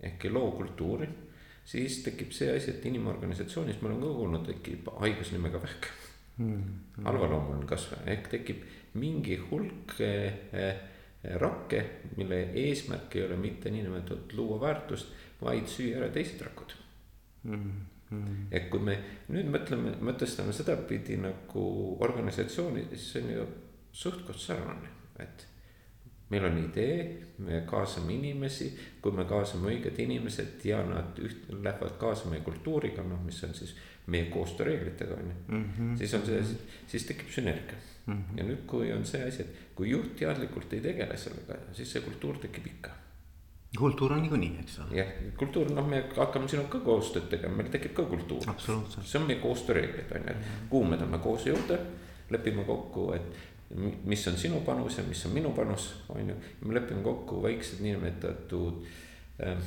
ehk 0.00 0.28
ei 0.28 0.30
loo 0.30 0.50
kultuuri, 0.54 1.08
siis 1.68 2.02
tekib 2.04 2.32
see 2.32 2.50
asi, 2.56 2.72
et 2.72 2.86
inimorganisatsioonis, 2.88 3.80
ma 3.82 3.90
olen 3.90 4.04
ka 4.04 4.12
kuulnud, 4.20 4.46
tekib 4.48 4.88
haigus 5.02 5.32
nimega 5.34 5.60
vähk 5.62 5.90
mm.. 6.40 7.02
halvaloomuline 7.04 7.68
kasvaja 7.68 8.06
ehk 8.14 8.30
tekib 8.32 8.62
mingi 8.98 9.36
hulk 9.50 9.98
eh, 10.04 10.78
rakke, 11.42 11.82
mille 12.16 12.40
eesmärk 12.62 13.16
ei 13.18 13.26
ole 13.26 13.36
mitte 13.36 13.70
niinimetatud 13.74 14.32
luua 14.38 14.60
väärtust, 14.62 15.12
vaid 15.42 15.68
süüa 15.70 15.98
ära 16.00 16.08
teised 16.14 16.40
rakud 16.46 16.72
mm. 17.42 17.72
-hmm. 18.10 18.46
et 18.50 18.70
kui 18.70 18.80
me 18.80 18.96
nüüd 19.28 19.50
mõtleme, 19.52 19.96
mõtestame 20.00 20.54
sedapidi 20.56 21.18
nagu 21.20 21.64
organisatsiooni, 22.00 22.86
siis 22.94 23.12
see 23.12 23.24
on 23.26 23.34
ju 23.34 23.46
suht-koht 23.92 24.40
sarnane, 24.40 24.94
et 25.18 25.47
meil 26.30 26.44
on 26.44 26.58
idee, 26.60 27.04
me 27.38 27.62
kaasame 27.66 28.14
inimesi, 28.14 28.72
kui 29.02 29.12
me 29.16 29.24
kaasame 29.28 29.70
õiged 29.72 30.00
inimesed 30.04 30.64
ja 30.68 30.82
nad 30.84 31.18
üht-, 31.24 31.46
lähevad 31.52 31.96
kaasa 32.00 32.28
meie 32.28 32.44
kultuuriga, 32.44 33.04
noh, 33.06 33.22
mis 33.24 33.40
on 33.46 33.54
siis 33.56 33.74
meie 34.08 34.28
koostööreeglitega 34.32 35.16
on 35.16 35.30
ju, 35.30 35.38
mhm. 35.48 35.96
siis 36.00 36.14
on 36.16 36.24
see, 36.26 36.42
siis 36.88 37.04
tekib 37.08 37.32
sünergia 37.32 37.76
mm. 38.06 38.14
-hmm. 38.14 38.38
ja 38.38 38.44
nüüd, 38.44 38.62
kui 38.66 38.92
on 38.92 39.04
see 39.04 39.20
asi, 39.24 39.42
et 39.42 39.74
kui 39.74 39.90
juht 39.90 40.16
teadlikult 40.16 40.72
ei 40.72 40.80
tegele 40.80 41.16
sellega, 41.16 41.58
siis 41.72 41.92
see 41.92 42.00
kultuur 42.04 42.38
tekib 42.44 42.66
ikka. 42.66 42.90
kultuur 43.78 44.12
on 44.12 44.22
niikuinii, 44.22 44.56
eks 44.60 44.78
ole. 44.84 44.96
jah, 45.00 45.12
kultuur, 45.36 45.70
noh, 45.72 45.88
me 45.88 46.04
hakkame 46.16 46.48
sinuga 46.48 46.68
ka 46.78 46.80
koostööd 46.88 47.28
tegema, 47.34 47.56
meil 47.60 47.68
tekib 47.74 47.94
ka 47.94 48.08
kultuur. 48.08 48.48
see 49.04 49.20
on 49.20 49.26
meie 49.26 49.40
koostööreeglid 49.44 50.16
on 50.16 50.24
ju, 50.24 50.36
et 50.36 50.40
mhm. 50.40 50.68
kuhu 50.72 50.84
me 50.84 50.96
tahame 50.96 51.18
koos 51.28 51.46
jõuda, 51.46 51.78
lepime 52.30 52.64
kokku, 52.64 53.12
et 53.12 53.44
mis 54.04 54.28
on 54.28 54.38
sinu 54.40 54.60
panus 54.64 54.98
ja 54.98 55.04
mis 55.04 55.26
on 55.26 55.34
minu 55.36 55.52
panus, 55.56 55.90
on 56.08 56.28
ju. 56.30 56.36
me 56.64 56.74
lepime 56.74 57.02
kokku 57.04 57.42
väiksed 57.42 57.82
niinimetatud 57.84 58.86
äh, 59.44 59.58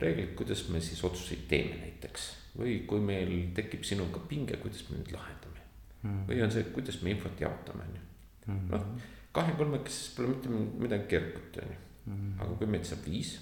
reeglid, 0.00 0.34
kuidas 0.34 0.68
me 0.68 0.80
siis 0.80 1.04
otsuseid 1.04 1.46
teeme 1.48 1.76
näiteks. 1.84 2.30
või 2.58 2.80
kui 2.86 2.98
meil 3.00 3.30
tekib 3.54 3.84
sinuga 3.86 4.18
pinge, 4.28 4.56
kuidas 4.58 4.82
me 4.88 4.98
nüüd 4.98 5.12
lahendame 5.14 5.60
mm.. 6.02 6.24
või 6.26 6.40
on 6.42 6.50
see, 6.50 6.64
kuidas 6.74 6.98
me 7.04 7.12
infot 7.14 7.40
jaotame, 7.40 7.84
on 7.86 7.94
ju. 7.94 8.02
Mm. 8.46 8.64
noh, 8.72 8.88
kahe-kolmekesises 9.36 10.16
pole 10.16 10.32
mitte 10.32 10.50
midagi 10.82 11.06
keerukat, 11.12 11.60
on 11.62 11.70
ju. 11.70 11.78
Mm. 12.10 12.32
aga 12.40 12.56
kui 12.58 12.70
meid 12.72 12.88
saab 12.88 13.06
viis, 13.06 13.36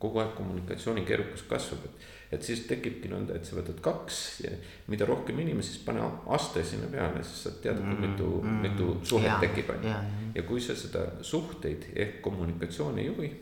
kogu 0.00 0.22
aeg 0.22 0.32
kommunikatsiooni 0.38 1.04
keerukus 1.04 1.44
kasvab, 1.50 1.84
et, 1.90 2.08
et 2.32 2.44
siis 2.44 2.66
tekibki 2.68 3.08
nõnda, 3.08 3.38
et 3.38 3.48
sa 3.48 3.56
võtad 3.56 3.78
kaks 3.84 4.18
ja 4.44 4.50
mida 4.92 5.06
rohkem 5.08 5.38
inimesi, 5.40 5.74
siis 5.74 5.84
pane 5.86 6.02
aste 6.36 6.64
sinna 6.66 6.90
peale, 6.92 7.22
siis 7.24 7.46
sa 7.46 7.54
tead, 7.62 7.80
kui 7.80 7.96
mitu 8.02 8.28
mm., 8.42 8.60
mitu 8.66 8.90
suhet 9.08 9.30
ja, 9.30 9.38
tekib, 9.42 9.72
on 9.72 9.86
ju. 9.88 9.94
ja 10.36 10.44
kui 10.48 10.60
sa 10.64 10.76
seda 10.76 11.06
suhteid 11.24 11.88
ehk 11.94 12.20
kommunikatsiooni 12.24 13.04
ei 13.04 13.08
juhi, 13.08 13.32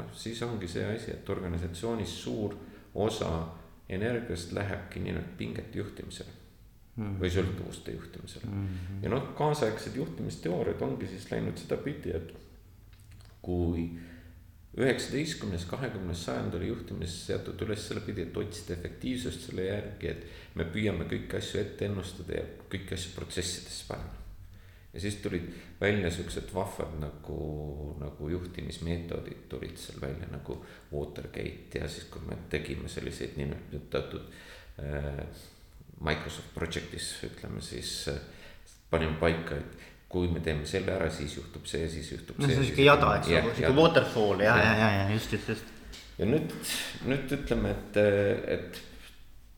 noh, 0.00 0.10
siis 0.14 0.42
ongi 0.46 0.68
see 0.70 0.84
asi, 0.86 1.14
et 1.14 1.32
organisatsioonis 1.36 2.18
suur 2.24 2.58
osa 2.94 3.30
energiast 3.90 4.52
lähebki 4.52 5.02
nii-öelda 5.02 5.34
pingete 5.38 5.78
juhtimisele 5.78 6.34
mm. 6.96 7.16
või 7.22 7.30
sõltuvuste 7.32 7.94
juhtimisele 7.94 8.46
mm. 8.50 8.66
-hmm. 8.66 9.02
ja 9.04 9.14
noh, 9.14 9.32
kaasaegsed 9.38 9.96
juhtimisteooriad 9.96 10.82
ongi 10.82 11.06
siis 11.10 11.30
läinud 11.30 11.58
sedapidi, 11.58 12.14
et 12.14 12.34
kui 13.42 13.86
üheksateistkümnes, 14.78 15.64
kahekümnes 15.66 16.24
sajand 16.24 16.54
oli 16.54 16.68
juhtimises 16.70 17.26
seatud 17.26 17.62
üles 17.66 17.82
selle 17.88 18.04
pidi, 18.06 18.22
et 18.28 18.36
otsida 18.38 18.76
efektiivsust 18.76 19.48
selle 19.48 19.66
järgi, 19.66 20.12
et 20.12 20.56
me 20.58 20.66
püüame 20.70 21.08
kõiki 21.10 21.38
asju 21.40 21.60
ette 21.64 21.88
ennustada 21.88 22.38
ja 22.38 22.44
kõiki 22.70 22.94
asju 22.94 23.16
protsessidesse 23.16 23.88
panna. 23.88 24.16
ja 24.92 25.00
siis 25.00 25.16
tulid 25.22 25.46
välja 25.80 26.10
siuksed 26.10 26.54
vahvad 26.54 26.96
nagu, 27.02 27.40
nagu 28.00 28.28
juhtimismeetodid 28.30 29.44
tulid 29.48 29.76
seal 29.78 30.00
välja 30.02 30.26
nagu 30.30 30.56
Watergate 30.92 31.82
ja 31.82 31.88
siis, 31.88 32.08
kui 32.10 32.22
me 32.26 32.38
tegime 32.50 32.88
selliseid 32.88 33.36
nimetatud 33.38 34.22
äh, 34.82 35.24
Microsoft 36.00 36.54
Projectis 36.54 37.12
ütleme 37.26 37.62
siis 37.62 38.08
äh, 38.08 38.18
panime 38.90 39.18
paika, 39.20 39.54
et 39.54 39.89
kui 40.10 40.26
me 40.32 40.42
teeme 40.42 40.66
selle 40.66 40.90
ära, 40.96 41.06
siis 41.14 41.36
juhtub 41.38 41.66
see, 41.70 41.86
siis 41.90 42.08
juhtub 42.12 42.38
no, 42.40 42.46
see. 42.46 42.56
see 42.56 42.62
on 42.62 42.68
sihuke 42.68 42.86
jada, 42.86 43.12
eks 43.20 43.30
ole, 43.30 43.54
sihuke 43.54 43.76
waterfall 43.78 44.42
ja, 44.42 44.56
ja, 44.58 44.72
ja, 44.74 44.88
ja 44.96 45.04
just, 45.14 45.36
just, 45.36 45.52
just. 45.54 45.70
ja 46.18 46.26
nüüd, 46.26 46.54
nüüd 47.06 47.34
ütleme, 47.38 47.74
et, 47.76 48.00
et 48.56 48.80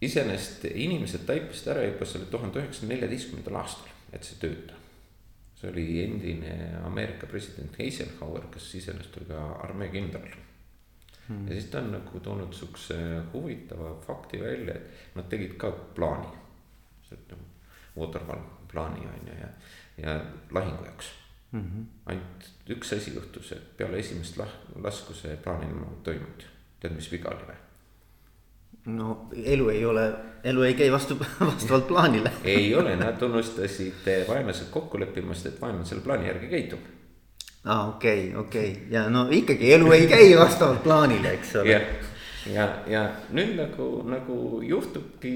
iseenesest 0.05 0.67
inimesed 0.69 1.25
taipasid 1.29 1.73
ära 1.73 1.87
juba 1.87 2.09
selle 2.09 2.29
tuhande 2.31 2.61
üheksasaja 2.61 2.93
neljateistkümnendal 2.93 3.61
aastal, 3.63 3.93
et 4.13 4.29
see 4.29 4.41
tööta. 4.43 4.77
see 5.57 5.71
oli 5.71 5.87
endine 6.03 6.57
Ameerika 6.85 7.29
president 7.31 7.79
Eisenhower, 7.81 8.49
kes 8.53 8.73
iseenesest 8.83 9.21
oli 9.21 9.31
ka 9.31 9.45
armee 9.63 9.89
kindral 9.95 10.29
hmm.. 11.29 11.47
ja 11.49 11.57
siis 11.57 11.71
ta 11.73 11.81
on 11.81 11.95
nagu 11.97 12.21
toonud 12.21 12.53
siukse 12.53 12.99
huvitava 13.33 13.95
fakti 14.05 14.43
välja, 14.43 14.75
et 14.75 15.17
nad 15.17 15.33
tegid 15.33 15.57
ka 15.57 15.73
plaani. 15.97 16.29
Nagu 17.13 17.49
Waterfall 17.97 18.41
plaani 18.71 19.07
on 19.07 19.27
ju 19.29 19.35
ja, 19.37 19.49
ja 20.03 20.21
lahingu 20.51 20.85
jaoks 20.85 21.11
mm 21.53 21.61
-hmm.. 21.61 21.85
ainult 22.07 22.49
üks 22.71 22.93
asi 22.97 23.15
juhtus, 23.15 23.53
et 23.53 23.77
peale 23.77 23.99
esimest 23.99 24.37
lah-, 24.37 24.57
lasku 24.83 25.15
see 25.15 25.37
plaan 25.37 25.63
enam 25.63 25.83
ei 25.83 26.01
toimunud. 26.05 26.47
tead, 26.81 26.95
mis 26.95 27.13
viga 27.13 27.31
oli 27.31 27.51
või? 27.51 27.61
no 28.97 29.29
elu 29.45 29.69
ei 29.69 29.85
ole, 29.85 30.07
elu 30.45 30.63
ei 30.63 30.75
käi 30.75 30.93
vastu, 30.93 31.19
vastavalt 31.51 31.87
plaanile 31.89 32.33
ei 32.45 32.75
ole, 32.75 32.97
nad 32.97 33.23
unustasid 33.23 34.11
vaenlased 34.29 34.71
kokku 34.71 35.01
leppimast, 35.01 35.47
et 35.47 35.61
vaenlane 35.61 35.85
selle 35.85 36.03
plaani 36.03 36.27
järgi 36.27 36.49
käitub 36.57 36.81
aa 37.65 37.81
ah,, 37.81 37.89
okei 37.89 38.29
okay,, 38.29 38.41
okei 38.41 38.71
okay. 38.71 38.83
ja 38.91 39.09
no 39.11 39.29
ikkagi 39.31 39.75
elu 39.75 39.93
ei 39.93 40.07
käi 40.07 40.39
vastavalt 40.39 40.83
plaanile, 40.83 41.37
eks 41.39 41.57
ole. 41.57 41.71
ja, 41.71 41.81
ja, 42.51 42.67
ja 42.87 43.03
nüüd 43.35 43.55
nagu, 43.59 43.87
nagu 44.09 44.37
juhtubki 44.67 45.33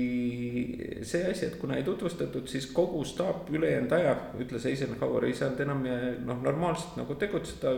see 1.07 1.23
asi, 1.31 1.47
et 1.49 1.57
kuna 1.61 1.79
ei 1.79 1.85
tutvustatud, 1.87 2.49
siis 2.51 2.69
kogu 2.75 3.05
staap 3.07 3.51
ülejäänud 3.55 3.93
aja 3.97 4.17
ütles 4.43 4.67
Eisenhower 4.67 5.29
ei 5.29 5.35
saanud 5.37 5.63
enam 5.67 5.85
noh, 6.27 6.43
normaalselt 6.43 6.97
nagu 7.01 7.15
tegutseda 7.21 7.75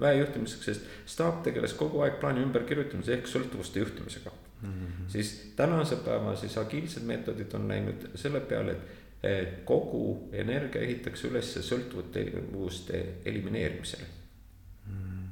väe 0.00 0.20
juhtimiseks, 0.20 0.68
sest 0.70 0.92
staap 1.06 1.42
tegeles 1.46 1.74
kogu 1.78 2.04
aeg 2.04 2.20
plaani 2.22 2.44
ümberkirjutamise 2.46 3.18
ehk 3.18 3.30
sõltuvuste 3.30 3.82
juhtimisega 3.82 4.30
mm. 4.30 4.68
-hmm. 4.68 5.08
siis 5.12 5.34
tänase 5.56 6.00
päeva 6.04 6.36
siis 6.36 6.58
agiilsed 6.58 7.02
meetodid 7.02 7.54
on 7.54 7.68
läinud 7.68 8.10
selle 8.14 8.40
peale, 8.40 8.76
et 9.22 9.64
kogu 9.64 10.28
energia 10.32 10.82
ehitatakse 10.82 11.28
üles 11.28 11.58
sõltuvuste 11.68 13.04
elimineerimisele 13.26 14.17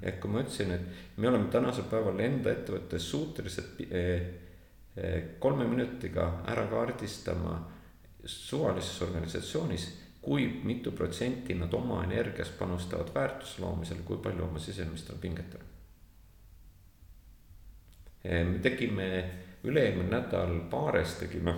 ehk 0.06 0.20
kui 0.22 0.30
ma 0.30 0.42
ütlesin, 0.44 0.72
et 0.74 1.18
me 1.18 1.28
oleme 1.30 1.50
tänasel 1.52 1.88
päeval 1.90 2.20
enda 2.22 2.52
ettevõttes 2.52 3.08
suutelised 3.10 3.80
eh, 3.90 4.26
eh, 4.96 5.16
kolme 5.42 5.66
minutiga 5.68 6.28
ära 6.50 6.66
kaardistama 6.70 7.56
suvalises 8.26 9.00
organisatsioonis, 9.06 9.86
kui 10.22 10.46
mitu 10.66 10.90
protsenti 10.92 11.54
nad 11.54 11.74
oma 11.74 12.02
energiast 12.04 12.56
panustavad 12.58 13.12
väärtuse 13.14 13.62
loomisele, 13.62 14.02
kui 14.06 14.18
palju 14.22 14.46
oma 14.46 14.62
sisemistel 14.62 15.18
pingetel. 15.22 15.62
Eh, 18.24 18.42
me 18.46 18.58
tegime 18.62 19.08
üle-eelmine 19.66 20.10
nädal 20.12 20.60
Paares 20.70 21.18
tegime 21.22 21.56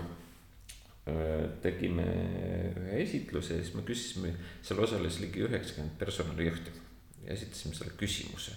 tegime 1.64 2.04
ühe 2.76 2.98
esitluse 3.00 3.54
ja 3.56 3.62
siis 3.62 3.72
me 3.72 3.80
küsisime, 3.88 4.34
seal 4.60 4.82
osales 4.84 5.16
ligi 5.22 5.40
üheksakümmend 5.46 5.94
personalijuhti 5.96 6.74
ja 7.28 7.36
esitasime 7.36 7.76
selle 7.76 7.92
küsimuse. 8.00 8.56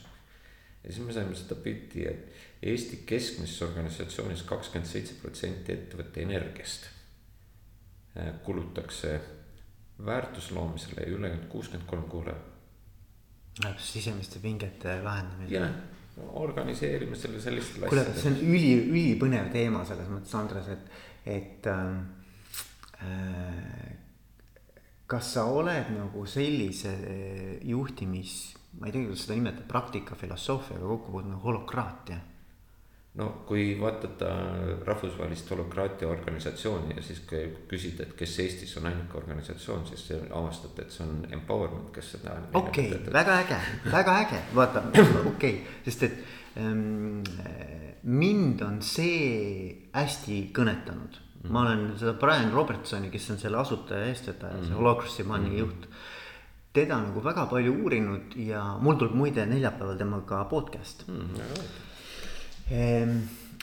ja 0.84 0.94
siis 0.94 1.06
me 1.06 1.14
saime 1.14 1.36
seda 1.36 1.56
pilti, 1.60 2.08
et 2.08 2.48
Eesti 2.62 3.04
keskmises 3.10 3.62
organisatsioonis 3.66 4.44
kakskümmend 4.50 4.90
seitse 4.90 5.16
protsenti 5.22 5.74
ettevõtte 5.74 6.22
energiast 6.22 6.90
kulutakse 8.46 9.20
väärtusloomisele 10.06 11.02
ja 11.02 11.16
ülejäänud 11.16 11.48
kuuskümmend 11.50 11.90
kolm 11.90 12.04
kuule. 12.04 12.36
sisemiste 13.78 14.40
pingete 14.40 15.02
lahendamine. 15.04 15.50
jah, 15.50 15.72
organiseerimisele 16.18 17.42
sellistele 17.42 17.88
kuule, 17.88 18.06
see 18.16 18.32
on 18.32 18.38
üli, 18.42 18.72
ülipõnev 18.92 19.52
teema 19.52 19.84
selles 19.86 20.08
mõttes, 20.10 20.36
Andres, 20.38 20.68
et, 20.68 20.92
et 21.26 21.68
ähm, 21.68 22.00
äh, 23.02 23.98
kas 25.12 25.34
sa 25.34 25.46
oled 25.52 25.92
nagu 25.96 26.26
sellise 26.26 26.94
juhtimis, 27.68 28.56
ma 28.80 28.88
ei 28.88 28.92
tea, 28.92 29.06
kuidas 29.06 29.26
seda 29.26 29.38
nimetada, 29.40 29.68
praktika, 29.68 30.16
filosoofiaga 30.16 30.92
kokku 30.94 31.12
puutunud 31.12 31.36
nagu 31.36 31.48
holokraatia 31.48 32.20
no 33.20 33.28
kui 33.48 33.74
vaadata 33.80 34.28
rahvusvahelist 34.88 35.50
holokraatia 35.52 36.08
organisatsiooni 36.08 36.96
ja 36.96 37.02
siis 37.04 37.24
küsida, 37.28 38.06
et 38.06 38.14
kes 38.20 38.38
Eestis 38.40 38.72
on 38.80 38.88
ainuke 38.88 39.18
organisatsioon, 39.20 39.84
siis 39.90 40.06
avastate, 40.30 40.86
et 40.86 40.96
see 40.96 41.04
on 41.04 41.18
Empowerment, 41.40 41.90
kes 41.96 42.14
seda. 42.16 42.38
okei 42.54 42.88
okay,, 42.88 43.14
väga 43.14 43.40
äge, 43.44 43.58
väga 43.92 44.16
äge, 44.22 44.40
vaata, 44.56 44.86
okei 44.94 45.26
okay,, 45.34 45.58
sest 45.84 46.08
et 46.08 46.22
ähm, 46.62 47.20
mind 48.08 48.64
on 48.64 48.80
see 48.86 49.92
hästi 49.92 50.46
kõnetanud 50.56 51.20
mm. 51.20 51.44
-hmm. 51.44 51.52
ma 51.52 51.66
olen 51.66 51.86
seda 52.00 52.16
Brian 52.24 52.56
Robertsoni, 52.56 53.12
kes 53.12 53.30
on 53.36 53.44
selle 53.44 53.60
asutaja, 53.60 54.08
eestvedaja 54.08 54.54
mm, 54.56 54.62
-hmm. 54.62 54.68
see 54.72 54.80
Holocracy 54.80 55.24
Money 55.24 55.50
mm 55.50 55.56
-hmm. 55.56 55.60
juht 55.60 55.91
teda 56.74 57.02
nagu 57.04 57.24
väga 57.24 57.46
palju 57.52 57.74
uurinud 57.84 58.36
ja 58.40 58.64
mul 58.80 58.96
tuleb 59.00 59.16
muide 59.16 59.46
neljapäeval 59.46 59.98
temaga 60.00 60.44
podcast 60.52 61.08
mm. 61.08 61.32
-hmm 61.36 61.90
Ehm, 62.72 63.18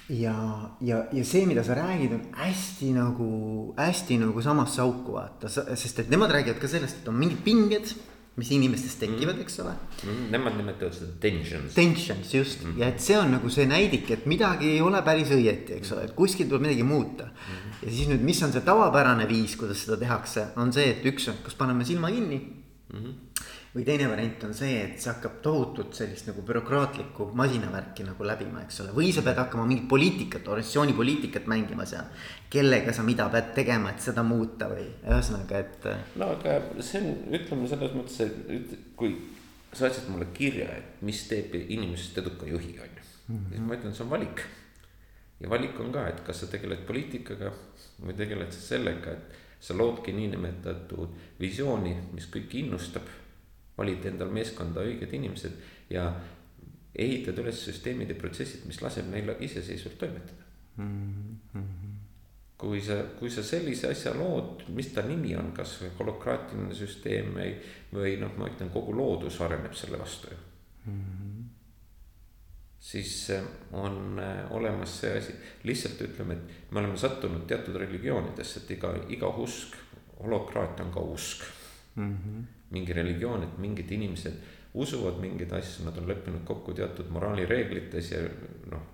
ja, 0.08 0.34
ja, 0.80 1.06
ja 1.12 1.24
see, 1.24 1.46
mida 1.46 1.64
sa 1.64 1.76
räägid, 1.76 2.12
on 2.12 2.26
hästi 2.36 2.92
nagu, 2.92 3.30
hästi 3.78 4.18
nagu 4.20 4.42
samasse 4.44 4.82
auku 4.84 5.16
vaata, 5.16 5.48
sest 5.48 6.04
et 6.04 6.12
nemad 6.12 6.32
räägivad 6.32 6.60
ka 6.60 6.68
sellest, 6.68 7.02
et 7.02 7.08
on 7.08 7.16
mingid 7.16 7.40
pinged 7.44 7.94
mis 8.38 8.52
inimestes 8.54 8.94
tekivad 9.00 9.34
mm., 9.34 9.42
eks 9.42 9.56
ole 9.64 9.72
mm,. 9.72 10.26
Nemad 10.30 10.54
nimetavad 10.54 10.94
seda 10.94 11.16
tensions. 11.20 11.72
Tensions 11.74 12.34
just 12.34 12.62
mm. 12.62 12.76
ja 12.78 12.92
et 12.92 13.00
see 13.02 13.16
on 13.18 13.32
nagu 13.34 13.50
see 13.50 13.66
näidik, 13.66 14.12
et 14.14 14.28
midagi 14.30 14.68
ei 14.76 14.84
ole 14.84 15.00
päris 15.02 15.32
õieti, 15.34 15.80
eks 15.80 15.90
ole, 15.96 16.04
et 16.06 16.14
kuskil 16.14 16.46
tuleb 16.46 16.68
midagi 16.68 16.86
muuta 16.86 17.26
mm.. 17.32 17.80
ja 17.82 17.90
siis 17.90 18.12
nüüd, 18.12 18.22
mis 18.28 18.44
on 18.46 18.54
see 18.54 18.62
tavapärane 18.68 19.26
viis, 19.30 19.56
kuidas 19.58 19.82
seda 19.82 19.98
tehakse, 19.98 20.50
on 20.60 20.70
see, 20.76 20.92
et 20.92 21.10
üks 21.10 21.26
on, 21.32 21.40
kas 21.48 21.58
paneme 21.58 21.88
silma 21.88 22.12
kinni 22.14 22.38
mm. 22.92 22.98
-hmm 22.98 23.28
või 23.74 23.84
teine 23.84 24.08
variant 24.10 24.44
on 24.48 24.54
see, 24.56 24.78
et 24.82 25.00
see 25.00 25.10
hakkab 25.12 25.38
tohutut 25.44 25.94
sellist 25.96 26.28
nagu 26.30 26.42
bürokraatlikku 26.46 27.28
masinavärki 27.38 28.06
nagu 28.06 28.26
läbima, 28.26 28.64
eks 28.64 28.80
ole, 28.84 28.94
või 28.96 29.10
sa 29.14 29.22
pead 29.26 29.38
hakkama 29.42 29.66
mingit 29.68 29.88
poliitikat, 29.90 30.48
organisatsioonipoliitikat 30.48 31.48
mängima 31.50 31.86
seal. 31.88 32.08
kellega 32.50 32.92
sa 32.96 33.04
mida 33.04 33.28
pead 33.30 33.52
tegema, 33.54 33.92
et 33.92 34.02
seda 34.02 34.24
muuta 34.24 34.70
või 34.72 34.86
ühesõnaga, 35.04 35.60
et. 35.60 35.88
no 36.16 36.30
aga 36.34 36.58
see 36.80 37.02
on, 37.02 37.10
ütleme 37.38 37.68
selles 37.68 37.96
mõttes, 37.96 38.20
et 38.24 38.78
kui 38.96 39.14
sa 39.72 39.84
saatsid 39.84 40.08
mulle 40.08 40.30
kirja, 40.34 40.70
et 40.80 41.02
mis 41.04 41.20
teeb 41.28 41.54
inimesest 41.60 42.22
eduka 42.24 42.48
juhi, 42.48 42.78
on 42.80 42.94
ju. 42.96 43.04
Mhm. 43.28 43.50
siis 43.50 43.66
ma 43.66 43.76
ütlen, 43.76 43.94
see 43.94 44.06
on 44.06 44.14
valik. 44.14 44.46
ja 45.40 45.50
valik 45.50 45.78
on 45.80 45.92
ka, 45.92 46.08
et 46.08 46.24
kas 46.26 46.40
sa 46.40 46.48
tegeled 46.50 46.86
poliitikaga 46.88 47.52
või 48.00 48.16
tegeled 48.16 48.50
sa 48.50 48.64
sellega, 48.72 49.12
et 49.12 49.44
sa 49.60 49.76
loodki 49.76 50.12
niinimetatud 50.12 51.14
visiooni, 51.40 51.94
mis 52.14 52.28
kõiki 52.32 52.62
innustab 52.64 53.08
valid 53.78 54.06
endale 54.10 54.34
meeskonda 54.34 54.82
õiged 54.86 55.12
inimesed 55.14 55.54
ja 55.90 56.08
ehitad 56.98 57.38
üles 57.38 57.62
süsteemid 57.66 58.10
ja 58.10 58.18
protsessid, 58.18 58.66
mis 58.66 58.80
laseb 58.82 59.08
neil 59.12 59.34
iseseisvalt 59.38 59.98
toimetada 59.98 60.46
mm. 60.76 61.36
-hmm. 61.54 61.96
kui 62.58 62.80
sa, 62.82 63.02
kui 63.18 63.30
sa 63.30 63.42
sellise 63.42 63.90
asja 63.90 64.14
lood, 64.14 64.64
mis 64.74 64.92
ta 64.94 65.02
nimi 65.06 65.36
on, 65.36 65.52
kas 65.52 65.78
holokraatiline 65.98 66.74
süsteem 66.74 67.34
või, 67.34 67.52
või 67.94 68.16
noh, 68.20 68.34
ma 68.36 68.50
ütlen, 68.50 68.70
kogu 68.74 68.96
loodus 68.96 69.40
areneb 69.40 69.74
selle 69.74 69.98
vastu 69.98 70.30
ju 70.30 70.36
mm. 70.86 71.02
-hmm. 71.02 71.37
Siis 72.88 73.30
äh, 73.34 73.44
on 73.72 74.18
äh, 74.18 74.52
olemas 74.52 75.00
see 75.00 75.16
asi, 75.18 75.34
lihtsalt 75.68 76.00
ütleme, 76.08 76.38
et 76.38 76.70
me 76.72 76.80
oleme 76.80 76.96
sattunud 76.96 77.44
teatud 77.46 77.76
religioonidesse, 77.76 78.64
et 78.64 78.76
iga, 78.78 78.94
iga 79.12 79.28
usk, 79.44 79.76
holokraatia 80.22 80.86
on 80.86 80.94
ka 80.94 81.00
usk 81.16 81.44
mm. 81.96 82.14
-hmm 82.14 82.46
mingi 82.70 82.92
religioon, 82.92 83.42
et 83.42 83.58
mingid 83.58 83.90
inimesed 83.96 84.34
usuvad 84.74 85.20
mingeid 85.22 85.52
asju, 85.56 85.86
nad 85.86 85.96
on 85.98 86.08
leppinud 86.08 86.44
kokku 86.44 86.74
teatud 86.76 87.08
moraalireeglites 87.14 88.12
ja 88.12 88.20
noh, 88.70 88.84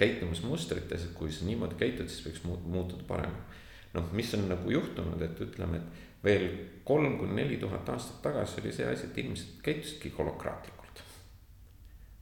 käitumismustrites, 0.00 1.04
et 1.04 1.14
kui 1.14 1.32
sa 1.32 1.44
niimoodi 1.44 1.76
käitud, 1.78 2.08
siis 2.08 2.24
võiks 2.26 2.44
muutuda 2.46 3.04
paremaks. 3.08 3.64
noh, 3.94 4.10
mis 4.12 4.32
on 4.36 4.48
nagu 4.48 4.70
juhtunud, 4.70 5.22
et 5.24 5.40
ütleme, 5.40 5.80
et 5.80 6.24
veel 6.24 6.48
kolm 6.84 7.18
kuni 7.18 7.36
neli 7.42 7.56
tuhat 7.60 7.88
aastat 7.88 8.22
tagasi 8.22 8.60
oli 8.62 8.72
see 8.72 8.88
asi, 8.88 9.06
et 9.06 9.18
inimesed 9.18 9.60
käitusidki 9.62 10.12
holokraatlikult. 10.18 10.77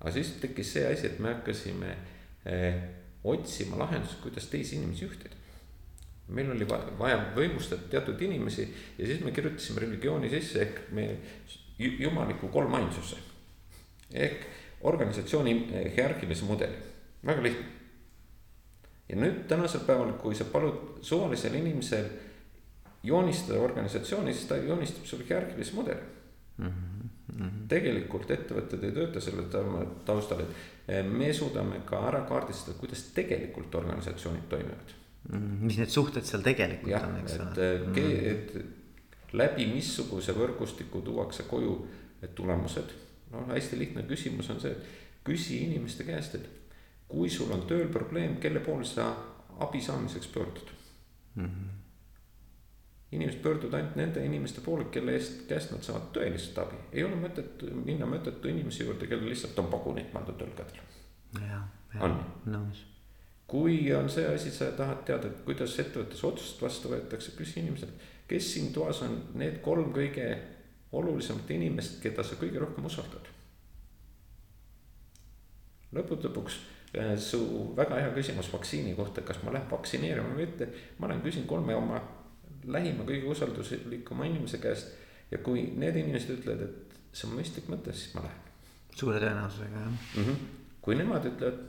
Aga 0.07 0.14
siis 0.14 0.36
tekkis 0.40 0.72
see 0.76 0.86
asi, 0.86 1.11
et 1.11 1.18
me 1.18 1.34
hakkasime 1.34 1.96
eh, 2.46 2.78
otsima 3.26 3.80
lahendust, 3.82 4.20
kuidas 4.22 4.46
teisi 4.46 4.78
inimesi 4.78 5.04
juhtida 5.04 5.42
meil 6.28 6.50
oli 6.50 6.66
vaja 6.98 7.18
võimustada 7.36 7.86
teatud 7.90 8.20
inimesi 8.26 8.66
ja 8.98 9.07
siis 9.07 9.22
me 9.22 9.30
kirjutasime 9.34 9.82
religiooni 9.84 10.30
sisse 10.30 10.62
ehk 10.64 10.80
me 10.96 11.07
jumaliku 11.78 12.48
kolmainsuse. 12.48 13.16
ehk 14.12 14.46
organisatsiooni 14.80 15.54
hierarhilise 15.96 16.44
mudeli, 16.44 16.76
väga 17.26 17.42
lihtne. 17.42 17.66
ja 19.09 19.16
nüüd 19.16 19.46
tänasel 19.48 19.86
päeval, 19.86 20.12
kui 20.18 20.34
sa 20.34 20.44
palud 20.44 20.98
suvalisel 21.02 21.54
inimesel 21.54 22.09
joonistada 23.02 23.61
organisatsiooni, 23.61 24.34
siis 24.34 24.48
ta 24.48 24.57
joonistab 24.57 25.04
sulle 25.04 25.24
hierarhilise 25.28 25.74
mudeli 25.74 26.00
mm. 26.59 26.66
-hmm. 26.66 26.95
Tegelikult 27.68 28.31
ettevõtted 28.31 28.85
ei 28.85 28.93
tööta 28.93 29.20
selle 29.20 29.49
taustal, 30.05 30.41
et 30.41 30.49
eh, 30.89 31.03
me 31.03 31.33
suudame 31.33 31.81
ka 31.85 32.05
ära 32.09 32.20
kaardistada, 32.29 32.79
kuidas 32.79 33.03
tegelikult 33.16 33.74
organisatsioonid 33.74 34.47
toimivad 34.49 34.95
Mhm. 35.29 35.66
mis 35.66 35.79
need 35.81 35.91
suhted 35.91 36.27
seal 36.27 36.43
tegelikult 36.47 36.93
ja, 36.93 37.01
on, 37.03 37.16
eks 37.20 37.39
ole. 37.41 37.70
et 37.74 37.87
mm., 37.87 38.27
et 38.31 39.33
läbi 39.37 39.66
missuguse 39.72 40.35
võrgustiku 40.37 41.03
tuuakse 41.05 41.49
koju 41.51 41.74
tulemused. 42.39 42.95
no 43.33 43.43
hästi 43.51 43.79
lihtne 43.79 44.05
küsimus 44.07 44.51
on 44.55 44.61
see, 44.62 44.70
et 44.70 45.24
küsi 45.27 45.59
inimeste 45.64 46.07
käest, 46.07 46.37
et 46.39 46.47
kui 47.11 47.31
sul 47.31 47.51
on 47.55 47.64
tööl 47.66 47.89
probleem, 47.93 48.37
kelle 48.43 48.62
poole 48.62 48.87
sa 48.87 49.09
abi 49.66 49.81
saamiseks 49.83 50.31
pöördud 50.35 50.70
mm. 51.35 51.45
-hmm. 51.45 51.76
Inimesed 53.12 53.38
pöörduvad 53.42 53.78
ainult 53.78 53.96
nende 53.96 54.24
inimeste 54.24 54.61
poole, 54.64 54.88
kelle 54.90 55.14
eest, 55.14 55.44
käest 55.48 55.70
nad 55.72 55.84
saavad 55.86 56.11
tõelist 56.16 56.59
abi, 56.59 56.80
ei 56.92 57.04
ole 57.07 57.20
mõtet 57.20 57.62
minna 57.84 58.09
mõttetu 58.11 58.50
inimese 58.50 58.84
juurde, 58.84 59.07
kellel 59.07 59.30
lihtsalt 59.30 59.59
on 59.62 59.70
pagunid 59.70 60.11
pandud 60.12 60.42
õlgadele. 60.48 60.84
jah, 61.38 61.64
nõus 62.50 62.84
kui 63.46 63.92
on 63.94 64.09
see 64.11 64.26
asi, 64.26 64.50
sa 64.50 64.72
tahad 64.74 65.04
teada, 65.07 65.30
et 65.30 65.42
kuidas 65.46 65.76
ettevõttes 65.78 66.22
otsused 66.26 66.62
vastu 66.62 66.90
võetakse, 66.90 67.34
küsi 67.38 67.61
inimeselt, 67.62 67.94
kes 68.26 68.48
siin 68.52 68.72
toas 68.74 69.02
on 69.07 69.20
need 69.38 69.61
kolm 69.62 69.92
kõige 69.94 70.26
olulisemat 70.96 71.50
inimest, 71.54 72.00
keda 72.02 72.24
sa 72.26 72.38
kõige 72.40 72.62
rohkem 72.62 72.86
usaldad. 72.90 73.32
lõppude 75.96 76.26
lõpuks 76.26 76.57
äh, 76.98 77.14
su 77.22 77.38
väga 77.76 78.00
hea 78.02 78.11
küsimus 78.12 78.50
vaktsiini 78.52 78.96
kohta, 78.98 79.22
kas 79.22 79.38
ma 79.44 79.54
lähen 79.54 79.70
vaktsineerima 79.70 80.34
või 80.34 80.44
mitte. 80.44 80.68
ma 80.98 81.07
olen 81.07 81.22
küsinud 81.22 81.46
kolme 81.48 81.74
oma 81.74 82.00
lähima, 82.73 83.07
kõige 83.09 83.31
usalduslikuma 83.33 84.27
inimese 84.29 84.59
käest 84.62 84.93
ja 85.31 85.39
kui 85.45 85.69
need 85.77 85.97
inimesed 86.03 86.39
ütlevad, 86.39 86.67
et 86.67 86.99
see 87.17 87.29
on 87.29 87.39
mõistlik 87.39 87.71
mõte, 87.73 87.95
siis 87.97 88.14
ma 88.17 88.27
lähen. 88.27 88.45
suure 88.97 89.23
tõenäosusega 89.23 89.81
jah 89.81 89.89
mm. 89.91 90.25
-hmm. 90.25 90.53
kui 90.81 90.99
nemad 90.99 91.27
ütlevad 91.33 91.64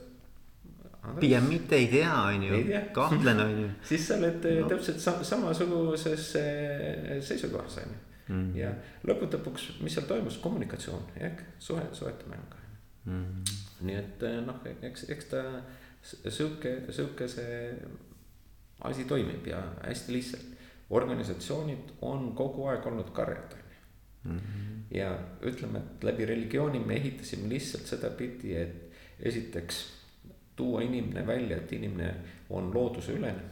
pigem 1.20 1.48
mitte 1.48 1.76
ei 1.76 1.88
tea, 1.88 2.14
on 2.14 2.44
ju, 2.44 2.60
kahtlen, 2.94 3.40
on 3.40 3.62
ju. 3.62 3.70
siis 3.90 4.08
sa 4.08 4.18
oled 4.18 4.44
no. 4.62 4.68
täpselt 4.68 5.00
sa, 5.00 5.24
samasuguses 5.24 6.32
seisukohas, 7.22 7.78
on 7.84 7.96
ju. 7.96 8.04
Mm. 8.28 8.56
ja 8.60 8.74
lõppude 9.08 9.38
lõpuks, 9.40 9.70
mis 9.80 9.94
seal 9.96 10.08
toimus, 10.08 10.38
kommunikatsioon, 10.44 11.06
jah, 11.16 11.38
suhe, 11.64 11.86
suhete 11.96 12.28
mäng 12.28 12.58
mm.. 13.08 13.54
nii 13.88 13.96
et 13.96 14.26
eh, 14.28 14.42
noh, 14.44 14.60
eks, 14.84 15.06
eks 15.14 15.30
ta 15.32 15.44
sihuke, 16.04 16.74
sihuke 16.92 17.28
see 17.32 17.72
asi 18.88 19.08
toimib 19.10 19.48
ja 19.48 19.62
hästi 19.86 20.14
lihtsalt. 20.14 20.54
Organisatsioonid 20.90 21.98
on 22.02 22.32
kogu 22.36 22.68
aeg 22.72 22.86
olnud 22.88 23.12
karjad, 23.16 23.54
on 23.54 23.60
ju. 23.60 23.86
Mm-hmm. 24.28 24.84
ja 24.92 25.12
ütleme, 25.48 25.80
et 25.80 26.04
läbi 26.04 26.26
religiooni 26.26 26.80
me 26.80 26.96
ehitasime 26.96 27.50
lihtsalt 27.50 27.86
sedapidi, 27.88 28.56
et 28.56 28.94
esiteks 29.20 29.84
tuua 30.56 30.82
inimene 30.82 31.28
välja, 31.28 31.58
et 31.58 31.72
inimene 31.72 32.14
on 32.50 32.74
looduseülene. 32.74 33.44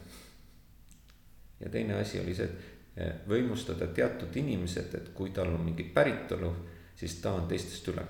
ja 1.60 1.70
teine 1.70 1.94
asi 1.94 2.20
oli 2.20 2.36
see, 2.36 2.46
et 2.46 3.28
võimustada 3.28 3.88
teatud 3.88 4.36
inimesed, 4.36 4.96
et 4.96 5.10
kui 5.14 5.32
tal 5.36 5.54
on 5.54 5.62
mingi 5.64 5.84
päritolu, 5.84 6.52
siis 6.96 7.20
ta 7.22 7.34
on 7.36 7.48
teistest 7.48 7.88
üle 7.92 8.04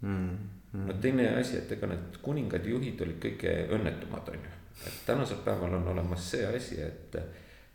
mm. 0.00 0.38
-hmm. 0.72 0.86
no 0.86 0.92
teine 1.00 1.28
asi, 1.28 1.56
et 1.56 1.72
ega 1.72 1.86
need 1.86 2.20
kuningad 2.22 2.66
juhid 2.66 3.00
olid 3.00 3.20
kõige 3.24 3.54
õnnetumad, 3.76 4.28
on 4.28 4.34
ju. 4.34 4.56
et 4.86 5.06
tänasel 5.06 5.44
päeval 5.44 5.74
on 5.74 5.88
olemas 5.88 6.30
see 6.30 6.46
asi, 6.46 6.80
et 6.82 7.16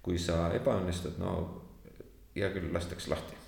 kui 0.05 0.19
sa 0.21 0.51
ebaõnnestud, 0.53 1.17
no 1.17 1.31
hea 2.35 2.51
küll, 2.53 2.69
lastakse 2.73 3.09
lahti. 3.09 3.41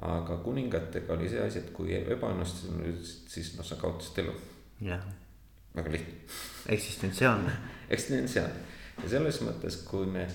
aga 0.00 0.38
kuningatega 0.40 1.12
oli 1.12 1.28
see 1.28 1.42
asi, 1.44 1.60
et 1.60 1.72
kui 1.76 1.92
ebaõnnestusid, 1.94 3.10
siis 3.28 3.52
noh, 3.58 3.66
sa 3.66 3.76
kaotasid 3.78 4.22
elu. 4.24 4.34
jah. 4.88 5.04
väga 5.76 5.92
lihtne. 5.92 6.14
eksistentsiaalne 6.76 7.56
eksistentsiaalne 7.94 8.78
ja 9.02 9.10
selles 9.14 9.40
mõttes, 9.46 9.82
kui 9.86 10.08
me 10.10 10.26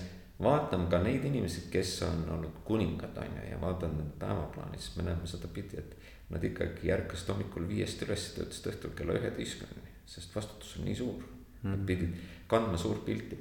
vaatame 0.42 0.88
ka 0.92 1.00
neid 1.02 1.24
inimesi, 1.24 1.66
kes 1.72 1.98
on 2.06 2.24
olnud 2.36 2.62
kuningad, 2.64 3.16
on 3.20 3.38
ju, 3.40 3.48
ja 3.50 3.60
vaatame 3.60 4.00
nende 4.00 4.16
päevaplaani, 4.20 4.80
siis 4.80 4.96
me 4.96 5.08
näeme 5.08 5.28
sedapidi, 5.28 5.80
et 5.80 5.96
nad 6.30 6.44
ikkagi 6.44 6.92
ärkasid 6.92 7.32
hommikul 7.32 7.68
viiest 7.68 8.02
üles, 8.06 8.30
töötasid 8.36 8.70
õhtul 8.72 8.96
kella 8.98 9.18
üheteistkümneni, 9.20 9.92
sest 10.06 10.34
vastutus 10.36 10.76
on 10.78 10.88
nii 10.88 10.96
suur 10.98 11.20
mm.. 11.20 11.70
Nad 11.70 11.84
pidid 11.88 12.16
kandma 12.50 12.78
suurt 12.78 13.04
pilti 13.06 13.38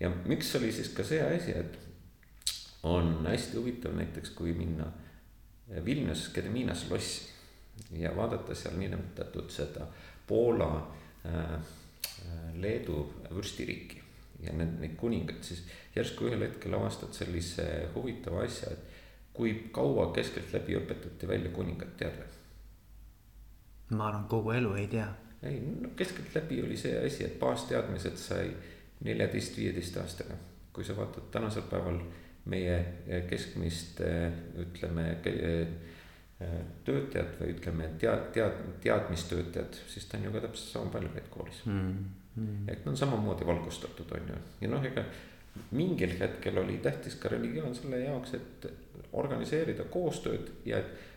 ja 0.00 0.10
miks 0.24 0.54
oli 0.56 0.72
siis 0.72 0.88
ka 0.94 1.04
see 1.04 1.22
asi, 1.22 1.54
et 1.58 1.78
on 2.82 3.26
hästi 3.26 3.56
huvitav 3.56 3.96
näiteks, 3.98 4.30
kui 4.30 4.52
minna 4.52 4.86
Vilnius 5.84 6.30
Gedeminas 6.34 6.86
lossi 6.90 7.28
ja 7.92 8.16
vaadata 8.16 8.54
seal 8.54 8.78
niinimetatud 8.78 9.50
seda 9.50 9.86
Poola 10.26 10.70
äh,, 11.26 11.60
Leedu 12.54 13.14
vürstiriiki 13.34 14.02
ja 14.42 14.52
need, 14.52 14.78
neid 14.80 14.96
kuningaid, 14.98 15.42
siis 15.42 15.62
järsku 15.96 16.28
ühel 16.28 16.44
hetkel 16.46 16.74
avastad 16.78 17.14
sellise 17.16 17.88
huvitava 17.94 18.42
asja, 18.46 18.72
et 18.72 18.98
kui 19.34 19.54
kaua 19.74 20.08
keskeltläbi 20.14 20.76
õpetati 20.78 21.28
välja 21.30 21.50
kuningat, 21.54 21.94
tead 21.98 22.18
või? 22.18 22.34
ma 23.98 24.08
arvan, 24.10 24.26
kogu 24.30 24.52
elu 24.54 24.74
ei 24.78 24.88
tea. 24.90 25.06
ei, 25.42 25.60
no 25.82 25.90
keskeltläbi 25.96 26.62
oli 26.62 26.76
see 26.76 26.94
asi, 26.98 27.24
et 27.26 27.38
baasteadmised 27.40 28.18
sai 28.20 28.50
neljateist, 28.50 28.77
viieteist 29.04 29.96
aastaga. 29.96 30.34
kui 30.72 30.84
sa 30.84 30.96
vaatad 30.96 31.30
tänasel 31.34 31.62
päeval 31.70 31.98
meie 32.46 32.76
keskmist 33.28 34.00
ütleme 34.62 35.08
töötajat 36.86 37.40
või 37.40 37.54
ütleme 37.56 37.88
tead, 37.98 38.28
tead, 38.32 38.60
teadmistöötajat, 38.84 39.80
siis 39.90 40.06
ta 40.06 40.18
on 40.18 40.28
ju 40.28 40.34
ka 40.36 40.44
täpselt 40.44 40.70
sama 40.70 40.92
palju 40.92 41.10
käinud 41.14 41.32
koolis 41.34 41.64
mm. 41.66 41.88
-hmm. 42.36 42.68
et 42.68 42.84
nad 42.84 42.92
on 42.92 42.96
samamoodi 42.96 43.46
valgustatud, 43.46 44.12
on 44.14 44.30
ju, 44.30 44.38
ja 44.60 44.70
noh, 44.70 44.84
ega 44.86 45.04
mingil 45.70 46.14
hetkel 46.20 46.58
oli 46.58 46.78
tähtis 46.78 47.14
ka 47.18 47.28
religioon 47.28 47.74
selle 47.74 47.98
jaoks, 48.04 48.34
et 48.34 48.68
organiseerida 49.12 49.84
koostööd 49.90 50.50
ja 50.64 50.78
et 50.78 51.07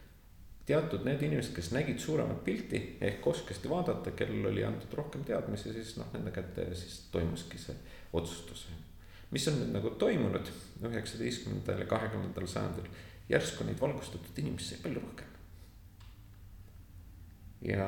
teatud 0.65 1.05
need 1.05 1.23
inimesed, 1.25 1.55
kes 1.55 1.71
nägid 1.75 1.99
suuremat 1.99 2.43
pilti 2.45 2.81
ehk 3.01 3.27
oskasid 3.27 3.67
vaadata, 3.69 4.13
kellel 4.17 4.51
oli 4.51 4.63
antud 4.65 4.93
rohkem 4.97 5.23
teadmisi, 5.27 5.73
siis 5.73 5.95
noh, 5.97 6.11
nende 6.13 6.33
kätte 6.35 6.67
siis 6.75 7.07
toimuski 7.11 7.57
see 7.61 7.75
otsustus. 8.13 8.67
mis 9.31 9.47
on 9.47 9.61
nüüd 9.61 9.71
nagu 9.71 9.89
toimunud 9.95 10.49
üheksateistkümnendal 10.83 11.79
ja 11.79 11.85
kahekümnendal 11.87 12.47
sajandil, 12.47 12.89
järsku 13.29 13.63
neid 13.63 13.79
valgustatud 13.79 14.37
inimesi 14.37 14.75
sai 14.75 14.81
palju 14.83 15.03
rohkem. 15.03 15.27
ja 17.61 17.87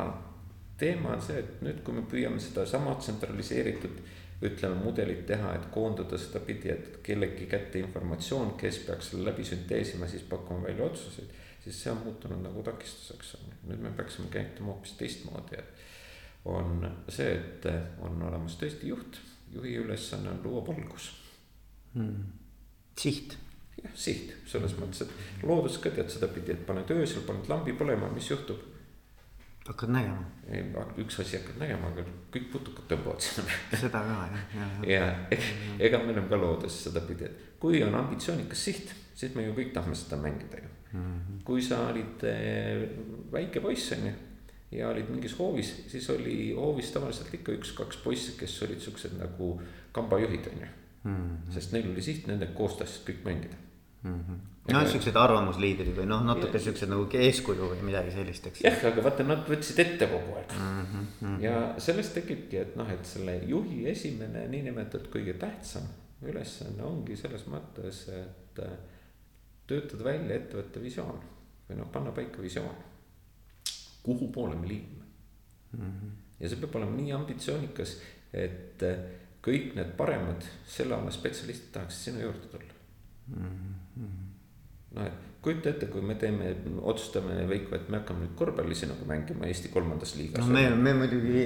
teema 0.77 1.13
on 1.15 1.21
see, 1.21 1.39
et 1.39 1.61
nüüd, 1.61 1.83
kui 1.83 1.95
me 1.95 2.05
püüame 2.09 2.39
sedasama 2.41 2.95
tsentraliseeritud 2.99 4.01
ütleme, 4.43 4.75
mudelit 4.83 5.25
teha, 5.27 5.53
et 5.55 5.69
koondada 5.71 6.17
sedapidi, 6.19 6.71
et 6.73 6.99
kellegi 7.05 7.47
kätte 7.51 7.79
informatsioon, 7.79 8.55
kes 8.59 8.81
peaks 8.87 9.11
selle 9.11 9.29
läbi 9.29 9.45
sünteesima, 9.47 10.07
siis 10.11 10.25
pakkuma 10.29 10.67
välja 10.67 10.89
otsuseid. 10.89 11.29
Siis 11.63 11.83
see 11.83 11.91
on 11.91 12.01
muutunud 12.03 12.43
nagu 12.43 12.63
takistuseks, 12.63 13.35
on 13.39 13.49
ju, 13.49 13.59
nüüd 13.71 13.83
me 13.85 13.91
peaksime 13.97 14.31
käituma 14.33 14.73
hoopis 14.73 14.97
teistmoodi, 14.99 15.59
et 15.59 16.45
on 16.45 16.83
see, 17.07 17.29
et 17.37 17.67
on 18.03 18.21
olemas 18.27 18.57
tõesti 18.59 18.91
juht, 18.91 19.19
juhi 19.53 19.77
ülesanne 19.79 20.33
on 20.33 20.43
luua 20.43 20.65
valgus 20.67 21.09
hmm.. 21.93 22.25
siht. 22.99 23.37
jah, 23.79 23.95
siht 23.95 24.35
selles 24.49 24.75
mõttes, 24.79 25.05
et 25.05 25.47
loodus 25.47 25.79
ka 25.83 25.93
tead 25.93 26.11
sedapidi, 26.11 26.57
et 26.57 26.67
paned 26.67 26.91
öösel, 26.95 27.23
paned 27.27 27.49
lambi 27.51 27.75
põlema, 27.79 28.11
mis 28.13 28.29
juhtub 28.31 28.73
hakkad 29.67 29.89
nägema. 29.89 30.25
üks 30.97 31.19
asi 31.21 31.37
hakkad 31.37 31.61
nägema, 31.61 31.91
aga 31.93 32.03
kõik 32.33 32.49
putukad 32.51 32.87
tõmbavad 32.91 33.23
sinna. 33.23 33.59
seda 33.71 34.01
ka 34.03 34.17
jah, 34.33 34.55
jah. 34.57 34.87
ja 34.89 35.03
ega 35.87 36.01
me 36.03 36.11
oleme 36.11 36.27
ka 36.29 36.39
loodes 36.39 36.83
sedapidi, 36.87 37.29
et 37.29 37.59
kui 37.63 37.83
on 37.85 37.95
ambitsioonikas 37.95 38.65
siht, 38.69 38.93
siis 39.15 39.35
me 39.37 39.47
ju 39.47 39.55
kõik 39.55 39.71
tahame 39.75 39.95
seda 39.95 40.19
mängida 40.19 40.59
ju. 40.59 40.71
-hmm. 40.93 41.41
kui 41.43 41.61
sa 41.61 41.87
olid 41.89 42.23
eh, 42.29 42.87
väike 43.31 43.61
poiss 43.61 43.91
on 43.97 44.07
ju 44.07 44.13
ja 44.71 44.89
olid 44.89 45.09
mingis 45.09 45.35
hoovis, 45.39 45.73
siis 45.87 46.09
oli 46.09 46.53
hoovis 46.57 46.91
tavaliselt 46.91 47.33
ikka 47.33 47.51
üks-kaks 47.51 47.99
poissi, 48.03 48.33
kes 48.37 48.61
olid 48.65 48.79
siuksed 48.81 49.17
nagu 49.19 49.61
kambajuhid 49.91 50.47
on 50.53 50.61
ju. 50.61 50.71
-hmm. 51.03 51.51
sest 51.53 51.71
neil 51.71 51.91
oli 51.91 52.01
siht, 52.01 52.27
nende 52.27 52.47
koos 52.57 52.77
tahtsid 52.79 53.09
kõik 53.09 53.23
mängida 53.25 53.55
mm. 54.03 54.19
-hmm 54.19 54.41
noh, 54.71 54.85
siuksed 54.87 55.17
arvamusliidrid 55.19 55.95
või 55.97 56.05
noh, 56.07 56.21
natuke 56.23 56.59
siuksed 56.61 56.91
nagu 56.91 57.07
eeskuju 57.19 57.69
või 57.73 57.81
midagi 57.89 58.13
sellist, 58.15 58.47
eks. 58.47 58.61
jah, 58.63 58.77
aga 58.89 59.03
vaata, 59.03 59.25
nad 59.27 59.43
võtsid 59.49 59.81
ette 59.83 60.07
kogu 60.07 60.37
aeg 60.39 60.55
mm. 60.55 60.85
-hmm. 61.19 61.41
ja 61.43 61.57
sellest 61.83 62.15
tekibki, 62.15 62.61
et 62.61 62.77
noh, 62.79 62.89
et 62.93 63.03
selle 63.05 63.35
juhi 63.49 63.83
esimene 63.91 64.45
niinimetatud 64.47 65.09
kõige 65.11 65.35
tähtsam 65.41 65.89
ülesanne 66.23 66.83
ongi 66.87 67.17
selles 67.19 67.43
mõttes, 67.51 68.05
et 68.15 68.63
äh, 68.63 68.77
töötada 69.67 70.03
välja 70.03 70.35
ettevõtte 70.35 70.81
visioon 70.83 71.21
või 71.69 71.79
noh, 71.79 71.91
panna 71.91 72.11
paika 72.11 72.41
visioon. 72.41 72.75
kuhu 74.03 74.27
poole 74.31 74.55
me 74.55 74.67
liigume 74.67 75.05
mm. 75.71 75.79
-hmm. 75.79 76.11
ja 76.39 76.49
see 76.49 76.59
peab 76.59 76.75
olema 76.75 76.97
nii 76.97 77.11
ambitsioonikas, 77.11 78.01
et 78.33 78.83
äh, 78.83 79.05
kõik 79.43 79.75
need 79.75 79.95
paremad 79.97 80.43
selle 80.67 80.95
ala 80.95 81.11
spetsialistid 81.11 81.71
tahaksid 81.71 82.11
sinna 82.11 82.25
juurde 82.25 82.47
tulla 82.47 82.73
mm. 83.27 83.75
-hmm 83.97 84.23
noh, 84.93 85.05
et 85.05 85.32
kujuta 85.43 85.69
ette, 85.73 85.87
kui 85.91 86.01
me 86.01 86.15
teeme, 86.15 86.53
otsustame 86.87 87.35
Veiko, 87.49 87.75
et 87.75 87.89
me 87.91 87.99
hakkame 87.99 88.23
nüüd 88.23 88.35
korvpallis 88.39 88.85
nagu 88.87 89.07
mängima 89.09 89.49
Eesti 89.49 89.71
kolmandas 89.73 90.13
liigas. 90.15 90.45
no 90.47 90.53
me, 90.55 90.63
me 90.85 90.93
muidugi 91.01 91.43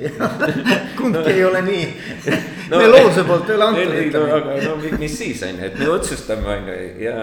kumbki 1.00 1.34
ei 1.34 1.44
ole 1.48 1.64
nii 1.66 1.88
no, 2.70 2.78
me 2.78 2.92
looduse 2.92 3.26
poolt 3.26 3.50
ei 3.50 3.58
ole 3.58 3.68
antud. 3.72 3.96
ei, 3.98 4.12
no 4.14 4.24
aga 4.38 4.60
no 4.68 4.76
mis 5.02 5.18
siis 5.18 5.42
on 5.48 5.58
ju, 5.58 5.72
et 5.72 5.82
me 5.82 5.90
otsustame 5.96 6.54
on 6.54 6.70
ju 6.70 6.78
ja 7.08 7.18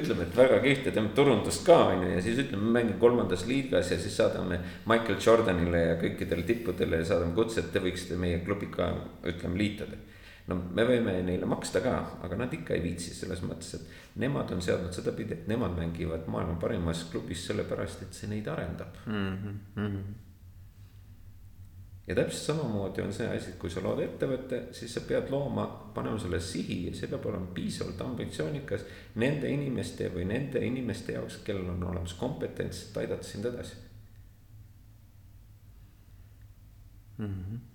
ütleme, 0.00 0.26
et 0.26 0.36
väga 0.42 0.58
kihvt 0.66 0.90
ja 0.90 0.96
teeme 0.98 1.14
turundust 1.14 1.62
ka 1.68 1.78
on 1.92 2.06
ju 2.06 2.12
ja 2.16 2.26
siis 2.26 2.42
ütleme, 2.42 2.74
mängime 2.80 2.98
kolmandas 3.02 3.46
liigas 3.46 3.94
ja 3.94 4.02
siis 4.02 4.18
saadame 4.18 4.58
Michael 4.90 5.22
Jordanile 5.22 5.86
ja 5.92 5.98
kõikidele 6.02 6.46
tippudele 6.48 7.04
ja 7.04 7.10
saadame 7.14 7.38
kutse, 7.38 7.62
et 7.62 7.70
te 7.70 7.82
võiksite 7.86 8.18
meie 8.18 8.42
klubiga 8.42 8.96
ütleme 9.30 9.62
liituda 9.62 10.06
no 10.50 10.56
me 10.74 10.84
võime 10.86 11.14
neile 11.24 11.48
maksta 11.48 11.82
ka, 11.84 11.96
aga 12.26 12.38
nad 12.42 12.54
ikka 12.54 12.74
ei 12.74 12.82
viitsi 12.84 13.14
selles 13.14 13.42
mõttes, 13.46 13.76
et 13.76 14.18
nemad 14.22 14.50
on 14.54 14.62
seadnud 14.64 14.94
sedapidi, 14.94 15.36
et 15.36 15.50
nemad 15.50 15.76
mängivad 15.78 16.26
maailma 16.30 16.58
parimas 16.60 17.04
klubis 17.12 17.44
sellepärast, 17.48 18.02
et 18.06 18.16
see 18.16 18.30
neid 18.30 18.48
arendab 18.50 18.98
mm. 19.06 19.54
-hmm. 19.76 20.00
ja 22.08 22.16
täpselt 22.18 22.42
samamoodi 22.48 23.02
on 23.02 23.12
see 23.12 23.28
asi, 23.28 23.50
et 23.50 23.58
kui 23.58 23.70
sa 23.70 23.82
lood 23.84 24.02
ettevõtte, 24.02 24.62
siis 24.72 24.94
sa 24.94 25.04
pead 25.06 25.30
looma, 25.30 25.66
panema 25.94 26.18
selle 26.18 26.40
sihi 26.40 26.86
ja 26.88 26.94
see 26.94 27.08
peab 27.08 27.26
olema 27.26 27.46
piisavalt 27.54 28.00
ambitsioonikas 28.00 28.84
nende 29.14 29.50
inimeste 29.50 30.10
või 30.14 30.26
nende 30.34 30.66
inimeste 30.66 31.12
jaoks, 31.12 31.40
kellel 31.44 31.70
on 31.76 31.88
olemas 31.92 32.14
kompetents, 32.14 32.88
et 32.90 33.02
aidata 33.04 33.22
sind 33.22 33.44
edasi 33.44 33.76
mm. 37.18 37.26
-hmm 37.26 37.69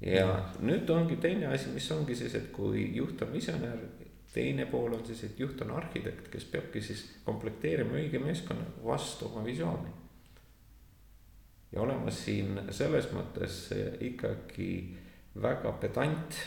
ja 0.00 0.26
nüüd 0.64 0.88
ongi 0.90 1.18
teine 1.20 1.50
asi, 1.52 1.70
mis 1.74 1.88
ongi 1.92 2.16
siis, 2.16 2.34
et 2.38 2.48
kui 2.54 2.86
juht 2.96 3.20
on 3.22 3.32
visionäär, 3.32 3.82
teine 4.32 4.66
pool 4.70 4.94
on 4.96 5.04
siis, 5.06 5.24
et 5.26 5.40
juht 5.40 5.60
on 5.64 5.74
arhitekt, 5.76 6.30
kes 6.32 6.46
peabki 6.52 6.82
siis 6.84 7.02
komplekteerima 7.26 7.98
õige 7.98 8.20
meeskonna 8.22 8.64
vastu 8.84 9.28
oma 9.28 9.44
visiooni. 9.44 9.98
ja 11.72 11.82
olema 11.82 12.10
siin 12.10 12.58
selles 12.74 13.10
mõttes 13.14 13.68
ikkagi 14.00 14.70
väga 15.42 15.72
pedant. 15.82 16.40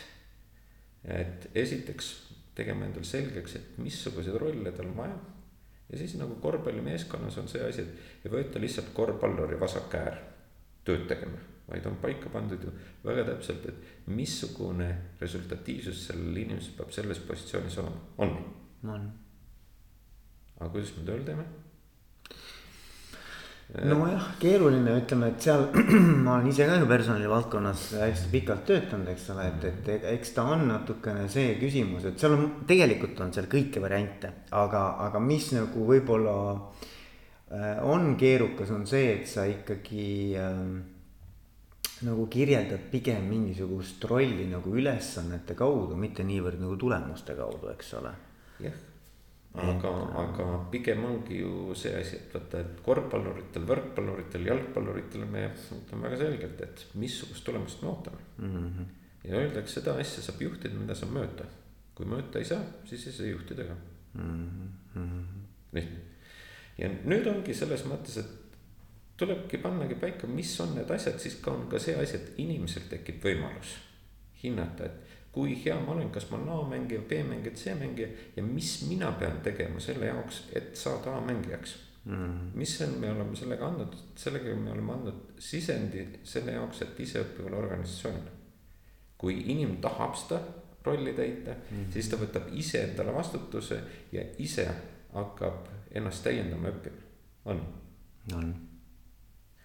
et 1.04 1.50
esiteks 1.56 2.12
tegema 2.56 2.86
endale 2.86 3.06
selgeks, 3.06 3.56
et 3.56 3.78
missuguseid 3.78 4.36
rolle 4.40 4.72
tal 4.72 4.88
on 4.88 4.98
vaja. 4.98 5.18
ja 5.90 5.98
siis 5.98 6.16
nagu 6.16 6.36
korvpallimeeskonnas 6.36 7.38
on 7.38 7.48
see 7.48 7.64
asi, 7.70 7.82
et 7.82 8.26
ei 8.26 8.32
võeta 8.32 8.60
lihtsalt 8.60 8.94
korvpalluri 8.94 9.60
vasak 9.60 9.96
äär 9.96 10.22
tööd 10.84 11.08
tegema 11.08 11.53
vaid 11.68 11.86
on 11.88 11.98
paika 12.02 12.30
pandud 12.30 12.64
ju 12.64 12.72
väga 13.06 13.26
täpselt, 13.32 13.66
et 13.72 14.08
missugune 14.12 14.90
resultatiivsus 15.22 16.08
sellel 16.10 16.38
inimesel 16.44 16.78
peab 16.78 16.92
selles 16.92 17.22
positsioonis 17.28 17.78
olema, 17.84 18.02
on. 18.18 18.38
on. 18.96 19.12
aga 20.60 20.72
kuidas 20.76 20.96
me 20.98 21.06
tööl 21.08 21.24
teeme? 21.28 21.46
nojah, 23.74 24.26
keeruline, 24.38 24.92
ütleme, 25.02 25.32
et 25.32 25.46
seal 25.48 25.64
ma 26.26 26.36
olen 26.36 26.50
ise 26.52 26.68
ka 26.70 26.76
ju 26.78 26.88
personalivaldkonnas 26.90 27.86
hästi 28.04 28.30
pikalt 28.30 28.66
töötanud, 28.70 29.10
eks 29.10 29.30
ole, 29.34 29.48
et, 29.50 29.88
et 29.96 30.08
eks 30.12 30.34
ta 30.36 30.46
on 30.54 30.68
natukene 30.70 31.26
see 31.32 31.56
küsimus, 31.62 32.06
et 32.10 32.20
seal 32.22 32.36
on, 32.36 32.44
tegelikult 32.70 33.24
on 33.24 33.34
seal 33.34 33.48
kõiki 33.50 33.82
variante, 33.82 34.30
aga, 34.54 34.84
aga 35.08 35.22
mis 35.24 35.50
nagu 35.56 35.88
võib-olla 35.90 36.36
äh, 36.54 37.80
on 37.88 38.14
keerukas, 38.20 38.70
on 38.76 38.86
see, 38.90 39.16
et 39.16 39.32
sa 39.32 39.48
ikkagi 39.50 40.12
äh, 40.38 40.62
nagu 42.04 42.28
kirjeldad 42.28 42.90
pigem 42.92 43.28
mingisugust 43.30 44.04
rolli 44.10 44.48
nagu 44.52 44.74
ülesannete 44.76 45.56
kaudu, 45.56 45.96
mitte 46.00 46.24
niivõrd 46.24 46.60
nagu 46.62 46.76
tulemuste 46.80 47.36
kaudu, 47.36 47.70
eks 47.74 47.94
ole. 48.00 48.16
jah 48.64 48.82
aga, 49.54 49.90
aga 50.18 50.46
pigem 50.72 51.04
ongi 51.06 51.38
ju 51.44 51.74
see 51.78 51.94
asi, 52.00 52.18
et 52.18 52.34
vaata, 52.34 52.62
et 52.64 52.80
korvpalluritel, 52.86 53.66
võrkpalluritel, 53.70 54.48
jalgpalluritel 54.50 55.26
me 55.30 55.46
ütleme 55.54 56.08
väga 56.08 56.22
selgelt, 56.24 56.64
et 56.66 56.86
missugust 56.98 57.46
tulemust 57.46 57.84
me 57.84 57.92
ootame 57.92 58.24
mm. 58.38 58.56
-hmm. 58.56 58.88
ja 59.30 59.36
öeldakse, 59.42 59.80
seda 59.80 59.94
asja 60.02 60.24
saab 60.26 60.42
juhtida, 60.42 60.74
mida 60.80 60.96
saab 60.96 61.14
mõõta. 61.14 61.46
kui 61.94 62.06
mõõta 62.10 62.40
ei 62.42 62.46
saa, 62.46 62.64
siis 62.90 63.06
ei 63.08 63.14
saa 63.14 63.28
juhtida 63.28 63.64
ka 63.70 63.76
mm. 64.14 64.50
-hmm. 64.96 65.22
lihtne. 65.74 66.00
ja 66.78 66.90
nüüd 67.06 67.28
ongi 67.28 67.54
selles 67.54 67.86
mõttes, 67.86 68.18
et 68.18 68.43
tulebki 69.18 69.58
pannagi 69.58 69.96
paika, 69.96 70.28
mis 70.28 70.54
on 70.62 70.76
need 70.76 70.90
asjad, 70.92 71.20
siis 71.22 71.36
ka 71.42 71.52
on 71.52 71.68
ka 71.72 71.80
see 71.80 71.96
asi, 71.96 72.18
et 72.18 72.40
inimesel 72.44 72.88
tekib 72.90 73.24
võimalus 73.24 73.76
hinnata, 74.44 74.86
et 74.90 75.14
kui 75.34 75.56
hea 75.64 75.76
ma 75.82 75.96
olen, 75.96 76.12
kas 76.14 76.28
ma 76.30 76.38
olen 76.38 76.52
A-mängija, 76.58 77.02
B-mängija, 77.10 77.56
C-mängija 77.58 78.08
ja 78.36 78.44
mis 78.46 78.76
mina 78.90 79.12
pean 79.18 79.40
tegema 79.46 79.82
selle 79.82 80.10
jaoks, 80.12 80.44
et 80.54 80.76
saada 80.78 81.16
A-mängijaks 81.18 81.76
mm. 82.06 82.14
-hmm. 82.14 82.50
mis 82.54 82.82
on, 82.82 82.98
me 83.00 83.12
oleme 83.12 83.36
sellega 83.36 83.68
andnud, 83.68 83.96
sellega 84.16 84.56
me 84.56 84.72
oleme 84.72 84.94
andnud 84.94 85.22
sisendi 85.40 86.08
selle 86.24 86.52
jaoks, 86.52 86.82
et 86.82 87.00
iseõppivale 87.00 87.56
organisatsioonile. 87.56 88.32
kui 89.18 89.44
inimene 89.52 89.80
tahab 89.82 90.16
seda 90.16 90.42
rolli 90.86 91.14
täita 91.14 91.52
mm, 91.52 91.78
-hmm. 91.78 91.94
siis 91.94 92.10
ta 92.10 92.18
võtab 92.18 92.50
ise 92.52 92.84
endale 92.84 93.14
vastutuse 93.14 93.80
ja 94.12 94.24
ise 94.38 94.68
hakkab 95.14 95.68
ennast 95.92 96.24
täiendama 96.24 96.68
õppima, 96.68 97.02
on. 97.46 97.62
on 98.36 98.73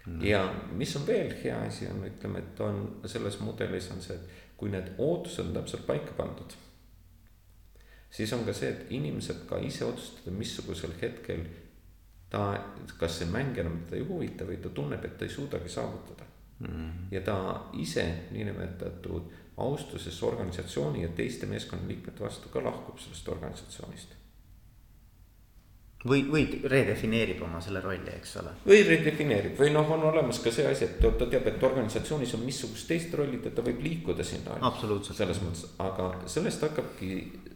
mm. 0.09 0.25
ja 0.25 0.43
mis 0.73 0.97
on 0.97 1.07
veel 1.07 1.33
hea 1.43 1.59
asi 1.67 1.89
on, 1.91 2.03
ütleme, 2.09 2.43
et 2.43 2.61
on 2.65 2.83
selles 3.07 3.39
mudelis 3.45 3.91
on 3.95 4.03
see, 4.03 4.17
et 4.17 4.57
kui 4.59 4.73
need 4.73 4.95
ootused 4.99 5.47
on 5.47 5.55
täpselt 5.61 5.87
paika 5.87 6.17
pandud, 6.19 6.57
siis 8.11 8.33
on 8.35 8.45
ka 8.47 8.57
see, 8.57 8.73
et 8.75 8.93
inimene 8.97 9.25
saab 9.25 9.45
ka 9.51 9.61
ise 9.65 9.87
otsustada, 9.87 10.35
missugusel 10.35 10.97
hetkel 11.03 11.45
ta, 12.31 12.51
kas 12.99 13.21
see 13.21 13.31
mäng 13.31 13.59
enam 13.61 13.83
teda 13.87 14.01
ei 14.01 14.09
huvita 14.09 14.49
või 14.49 14.59
ta 14.63 14.73
tunneb, 14.75 15.05
et 15.05 15.19
ta 15.19 15.29
ei 15.29 15.33
suudagi 15.33 15.71
saavutada 15.73 16.27
mm. 16.65 17.09
ja 17.15 17.23
ta 17.25 17.39
ise 17.81 18.07
niinimetatud 18.35 19.37
austuses 19.59 20.23
organisatsiooni 20.23 21.03
ja 21.03 21.09
teiste 21.09 21.47
meeskonnaliikmete 21.51 22.25
vastu 22.25 22.51
ka 22.53 22.63
lahkub 22.65 23.01
sellest 23.03 23.29
organisatsioonist 23.29 24.18
või, 26.07 26.23
või 26.31 26.45
redefineerib 26.71 27.41
oma 27.43 27.61
selle 27.63 27.81
rolli, 27.83 28.13
eks 28.15 28.37
ole. 28.39 28.53
või 28.67 28.83
redefineerib 28.87 29.59
või 29.59 29.73
noh, 29.75 29.91
on 29.91 30.05
olemas 30.13 30.39
ka 30.45 30.53
see 30.55 30.67
asi, 30.69 30.87
et 30.87 31.01
ta 31.03 31.27
teab, 31.27 31.49
et 31.51 31.67
organisatsioonis 31.69 32.35
on 32.39 32.45
missugust 32.47 32.87
teist 32.91 33.15
rolli, 33.19 33.41
et 33.43 33.55
ta 33.55 33.65
võib 33.67 33.83
liikuda 33.83 34.25
sinna. 34.25 34.59
absoluutselt. 34.71 35.19
selles 35.19 35.43
mõttes, 35.43 35.65
aga 35.83 36.11
sellest 36.31 36.63
hakkabki 36.69 37.11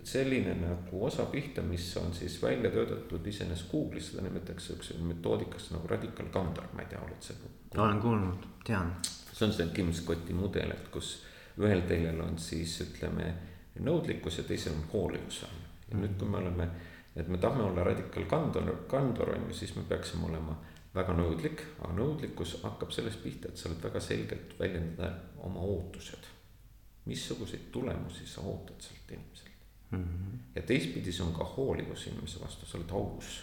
selline 0.05 0.57
nagu 0.59 1.05
osa 1.07 1.29
pihta, 1.31 1.63
mis 1.63 1.87
on 1.97 2.11
siis 2.15 2.41
välja 2.43 2.71
töötatud 2.71 3.27
iseenesest 3.27 3.71
Google'is, 3.71 4.11
seda 4.11 4.27
nimetatakse 4.27 4.73
siukse 4.73 4.99
metoodikast 4.99 5.77
nagu 5.77 5.91
radical 5.91 6.33
candor, 6.35 6.67
ma 6.75 6.83
ei 6.83 6.91
tea, 6.91 7.03
oled 7.07 7.23
sa. 7.23 7.39
olen 7.79 8.01
kuulnud, 8.03 8.49
tean. 8.67 8.97
see 9.33 9.47
on 9.47 9.55
see 9.55 9.71
kimskoti 9.75 10.35
mudel, 10.35 10.75
et 10.75 10.89
kus 10.91 11.21
ühel 11.63 11.87
teljel 11.87 12.19
on 12.25 12.39
siis 12.41 12.75
ütleme 12.83 13.35
nõudlikkus 13.81 14.41
ja 14.41 14.45
teisel 14.49 14.75
on 14.75 14.89
hoolivus 14.93 15.45
on 15.47 15.55
ju. 15.55 15.69
ja 15.93 16.01
nüüd, 16.03 16.19
kui 16.19 16.29
me 16.29 16.43
oleme 16.43 16.67
et 17.17 17.29
me 17.29 17.39
tahame 17.39 17.63
olla 17.63 17.85
radikal 17.85 18.25
kandor, 18.25 18.71
kandor 18.89 19.35
on 19.35 19.49
ju, 19.49 19.57
siis 19.57 19.75
me 19.77 19.83
peaksime 19.89 20.27
olema 20.29 20.57
väga 20.95 21.15
nõudlik, 21.17 21.65
aga 21.81 21.93
nõudlikkus 21.97 22.59
hakkab 22.63 22.93
sellest 22.93 23.23
pihta, 23.23 23.49
et 23.49 23.61
sa 23.61 23.69
oled 23.69 23.81
väga 23.85 24.01
selgelt 24.01 24.57
väljendada 24.59 25.13
oma 25.49 25.61
ootused. 25.61 26.31
missuguseid 27.05 27.63
tulemusi 27.73 28.27
sa 28.27 28.41
ootad 28.41 28.81
sealt 28.81 29.11
inimeselt 29.11 29.51
mm. 29.91 30.05
-hmm. 30.05 30.39
ja 30.55 30.63
teistpidi 30.63 31.13
see 31.13 31.25
on 31.27 31.35
ka 31.35 31.45
hoolivus 31.45 32.07
inimese 32.07 32.41
vastu, 32.41 32.67
sa 32.67 32.79
oled 32.79 32.91
aus. 32.91 33.41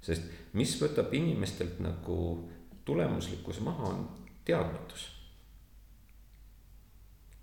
sest 0.00 0.22
mis 0.52 0.82
võtab 0.82 1.12
inimestelt 1.12 1.80
nagu 1.80 2.48
tulemuslikkuse 2.84 3.60
maha, 3.60 3.84
on 3.84 4.08
teadmatus. 4.44 5.10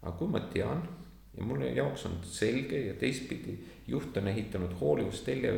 aga 0.01 0.17
kui 0.17 0.27
ma 0.27 0.39
tean 0.39 0.89
ja 1.37 1.43
mulle 1.43 1.69
jaoks 1.71 2.05
on 2.05 2.19
selge 2.23 2.79
ja 2.85 2.93
teistpidi 2.93 3.57
juht 3.87 4.17
on 4.17 4.27
ehitanud 4.27 4.75
hoolivustelje 4.79 5.53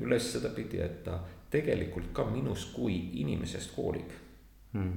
üles 0.00 0.32
sedapidi, 0.32 0.80
et 0.80 1.02
ta 1.04 1.18
tegelikult 1.52 2.12
ka 2.16 2.24
minust 2.30 2.72
kui 2.76 2.96
inimesest 3.20 3.76
hoolib 3.76 4.14
mm.. 4.72 4.92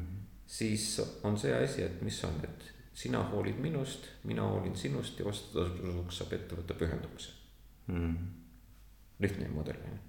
siis 0.48 0.88
on 1.24 1.38
see 1.38 1.54
asi, 1.56 1.84
et 1.84 2.02
mis 2.02 2.24
on, 2.24 2.40
et 2.44 2.72
sina 2.96 3.24
hoolid 3.32 3.60
minust, 3.60 4.08
mina 4.24 4.48
hoolin 4.48 4.76
sinust 4.80 5.20
ja 5.20 5.28
vastutuseks 5.28 6.22
saab 6.22 6.36
ettevõtte 6.40 6.80
pühendumise 6.80 7.36
mm.. 7.92 8.18
lihtne 9.20 9.52
mudel 9.52 9.82
on 9.84 9.98
ju 9.98 10.04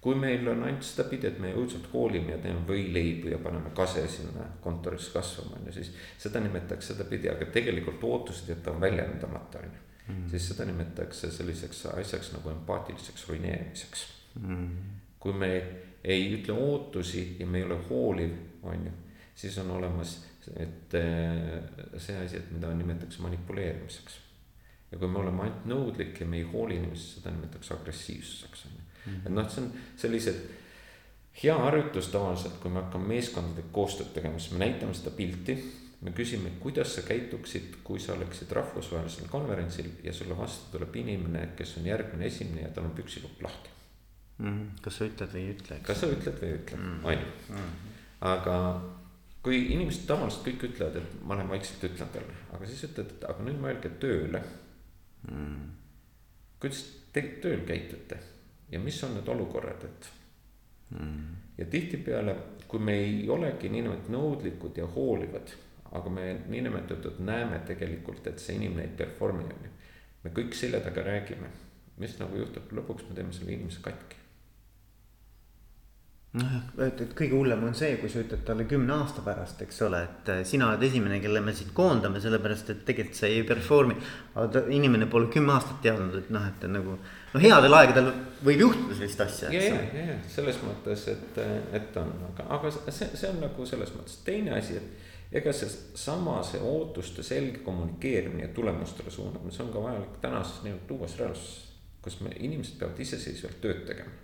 kui 0.00 0.16
meil 0.16 0.48
on 0.48 0.62
ainult 0.64 0.84
sedapidi, 0.86 1.28
et 1.28 1.38
me 1.42 1.50
õudselt 1.52 1.90
hoolime 1.92 2.32
ja 2.32 2.38
teeme 2.40 2.62
võileibu 2.68 3.28
ja 3.34 3.38
paneme 3.42 3.72
kase 3.76 4.06
sinna 4.08 4.46
kontorisse 4.64 5.12
kasvama, 5.12 5.58
on 5.58 5.68
ju, 5.68 5.74
siis 5.76 5.90
seda 6.18 6.40
nimetatakse 6.40 6.94
sedapidi, 6.94 7.28
aga 7.28 7.50
tegelikult 7.52 8.04
ootused 8.08 8.48
jätame 8.48 8.80
väljendamata, 8.86 9.60
on 9.60 9.74
ju 9.76 9.89
mm.. 10.08 10.30
siis 10.30 10.48
seda 10.52 10.66
nimetatakse 10.68 11.30
selliseks 11.34 11.86
asjaks 11.94 12.32
nagu 12.36 12.50
empaatiliseks 12.54 13.28
ruineerimiseks 13.28 14.06
mm.. 14.40 14.68
kui 15.20 15.32
me 15.32 15.52
ei 16.04 16.30
ütle 16.34 16.56
ootusi 16.56 17.36
ja 17.38 17.46
me 17.46 17.60
ei 17.60 17.64
ole 17.64 17.78
hooliv, 17.90 18.32
on 18.62 18.86
ju, 18.86 18.92
siis 19.34 19.58
on 19.58 19.70
olemas, 19.76 20.16
et 20.56 20.94
eh, 20.96 21.98
see 21.98 22.16
asi, 22.16 22.40
et 22.40 22.50
mida 22.54 22.72
nimetatakse 22.74 23.22
manipuleerimiseks. 23.22 24.20
ja 24.90 24.98
kui 24.98 25.08
me 25.08 25.20
oleme 25.20 25.44
ainult 25.44 25.66
nõudlik 25.70 26.20
ja 26.20 26.26
me 26.26 26.40
ei 26.40 26.46
hooli 26.52 26.80
inimesest, 26.80 27.20
seda 27.20 27.34
nimetatakse 27.34 27.74
agressiivsuseks, 27.74 28.64
on 28.66 28.78
ju. 28.78 28.86
Mm. 29.00 29.20
et 29.26 29.34
noh, 29.34 29.50
see 29.50 29.62
on 29.64 29.70
sellised 30.00 30.40
hea 31.42 31.54
harjutus 31.56 32.10
tavaliselt, 32.12 32.58
kui 32.62 32.72
me 32.72 32.82
hakkame 32.82 33.14
meeskondadega 33.14 33.72
koostööd 33.72 34.10
tegema, 34.16 34.40
siis 34.40 34.56
me 34.56 34.64
näitame 34.64 34.96
seda 34.96 35.12
pilti 35.16 35.56
me 36.00 36.12
küsime, 36.16 36.54
kuidas 36.60 36.94
sa 36.96 37.02
käituksid, 37.04 37.80
kui 37.84 38.00
sa 38.00 38.14
oleksid 38.14 38.52
rahvusvahelisel 38.56 39.28
konverentsil 39.28 39.90
ja 40.04 40.12
sulle 40.16 40.36
vastu 40.38 40.72
tuleb 40.72 40.96
inimene, 40.96 41.50
kes 41.56 41.76
on 41.80 41.90
järgmine 41.90 42.26
esimene 42.26 42.64
ja 42.64 42.70
tal 42.74 42.88
on 42.88 42.96
püksilupp 42.96 43.42
lahti 43.42 43.70
mm. 44.38 44.46
-hmm. 44.46 44.80
kas 44.82 44.96
sa 44.98 45.04
ütled 45.10 45.34
või 45.34 45.42
ei 45.42 45.52
ütle? 45.56 45.80
kas 45.84 46.00
sa 46.00 46.08
ütled 46.14 46.40
või 46.40 46.48
ei 46.48 46.56
ütle 46.60 46.78
-hmm. 46.78 47.04
on 47.04 47.12
ju. 47.12 47.28
Mhm. 47.48 47.92
aga 48.20 48.56
kui 49.42 49.60
inimesed 49.74 50.06
tavaliselt 50.06 50.46
kõik 50.46 50.64
ütlevad, 50.70 50.96
et 50.96 51.20
ma 51.24 51.36
lähen 51.36 51.48
vaikselt 51.48 51.84
ütlen 51.90 52.08
talle, 52.12 52.40
aga 52.52 52.66
siis 52.66 52.84
ütled, 52.88 53.12
et 53.16 53.24
aga 53.24 53.44
nüüd 53.44 53.60
mõelge 53.60 53.92
tööle 54.00 54.42
mm. 55.28 55.36
-hmm. 55.36 55.70
kuidas 56.60 56.84
te 57.12 57.22
tööl 57.42 57.64
käitute 57.66 58.18
ja 58.70 58.78
mis 58.78 59.04
on 59.04 59.14
need 59.14 59.28
olukorrad, 59.28 59.84
et 59.84 60.12
mm. 60.90 60.98
-hmm. 60.98 61.34
ja 61.58 61.64
tihtipeale, 61.64 62.36
kui 62.68 62.80
me 62.80 62.94
ei 62.94 63.28
olegi 63.28 63.68
niimoodi 63.68 64.12
nõudlikud 64.12 64.76
ja 64.78 64.86
hoolivad 64.86 65.52
aga 65.92 66.10
me 66.10 66.28
niinimetatud 66.48 67.18
näeme 67.26 67.60
tegelikult, 67.66 68.26
et 68.30 68.38
see 68.38 68.56
inimene 68.58 68.86
ei 68.86 68.94
perform'i 68.96 69.44
on 69.48 69.66
ju. 69.66 69.74
me 70.24 70.32
kõik 70.36 70.54
selja 70.54 70.82
taga 70.84 71.02
räägime, 71.06 71.50
mis 71.98 72.16
nagu 72.20 72.36
juhtub, 72.38 72.72
lõpuks 72.76 73.08
me 73.08 73.16
teeme 73.16 73.32
selle 73.34 73.56
inimese 73.56 73.82
katki. 73.82 74.18
nojah, 76.38 76.68
et, 76.86 77.00
et 77.02 77.14
kõige 77.18 77.34
hullem 77.34 77.64
on 77.66 77.74
see, 77.74 77.96
kui 77.98 78.12
sa 78.12 78.22
ütled 78.22 78.44
talle 78.46 78.68
kümne 78.70 78.94
aasta 79.00 79.24
pärast, 79.26 79.64
eks 79.66 79.82
ole, 79.88 80.04
et 80.06 80.30
äh, 80.30 80.44
sina 80.46 80.68
oled 80.70 80.86
esimene, 80.86 81.18
kelle 81.24 81.42
me 81.42 81.56
siit 81.58 81.72
koondame, 81.74 82.22
sellepärast 82.22 82.70
et 82.70 82.84
tegelikult 82.86 83.18
sa 83.18 83.26
ei 83.26 83.42
perform'i. 83.48 83.98
aga 84.36 84.46
ta, 84.54 84.64
inimene 84.70 85.10
pole 85.10 85.26
kümme 85.34 85.56
aastat 85.56 85.82
teadnud, 85.82 86.14
et 86.22 86.30
noh, 86.30 86.46
et 86.46 86.70
nagu 86.70 86.98
no 87.34 87.42
headel 87.42 87.78
aegadel 87.80 88.12
võib 88.46 88.66
juhtuda 88.68 88.94
sellist 89.00 89.26
asja. 89.26 89.50
ja, 89.50 89.66
ja, 89.72 89.82
ja, 89.90 90.08
ja 90.12 90.18
selles 90.30 90.62
mõttes, 90.62 91.08
et, 91.10 91.44
et 91.74 91.98
on, 91.98 92.14
aga, 92.30 92.46
aga 92.60 92.76
see, 92.78 93.10
see 93.10 93.26
on 93.34 93.42
nagu 93.48 93.66
selles 93.66 93.90
mõttes 93.98 94.22
teine 94.22 94.54
asi, 94.60 94.78
et 94.78 95.08
ega 95.32 95.52
seesama, 95.52 96.40
see 96.46 96.60
ootuste 96.62 97.22
selge 97.22 97.62
kommunikeerimine 97.66 98.48
ja 98.48 98.54
tulemustele 98.54 99.10
suunamine, 99.10 99.52
see 99.54 99.64
on 99.66 99.72
ka 99.72 99.82
vajalik 99.82 100.18
tänases 100.22 100.64
nii-öelda 100.64 100.96
uues 100.96 101.16
reaalsuses, 101.18 101.70
kus 102.02 102.18
me, 102.24 102.34
inimesed 102.38 102.80
peavad 102.80 103.00
iseseisvalt 103.00 103.60
tööd 103.62 103.86
tegema. 103.86 104.18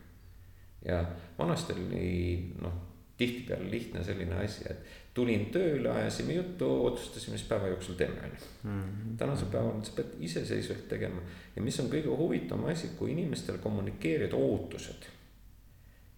ja 0.84 1.04
vanasti 1.38 1.72
oli 1.72 2.52
noh, 2.62 2.74
tihtipeale 3.16 3.70
lihtne 3.70 4.04
selline 4.04 4.36
asi, 4.44 4.66
et 4.70 4.86
tulin 5.14 5.46
tööle, 5.50 5.88
ajasime 5.90 6.36
juttu, 6.36 6.68
otsustasime, 6.86 7.38
mis 7.38 7.46
päeva 7.48 7.70
jooksul 7.72 7.96
teeme, 7.96 8.20
on 8.24 8.34
ju. 8.34 8.70
Mhm. 8.70 9.16
tänasel 9.16 9.48
päeval 9.52 9.84
sa 9.84 9.92
pead 9.96 10.18
iseseisvalt 10.20 10.88
tegema 10.88 11.22
ja 11.56 11.62
mis 11.62 11.80
on 11.80 11.90
kõige 11.90 12.16
huvitavam 12.16 12.66
asi, 12.72 12.90
kui 12.98 13.12
inimestele 13.12 13.58
kommunikeerida 13.58 14.36
ootused 14.36 15.06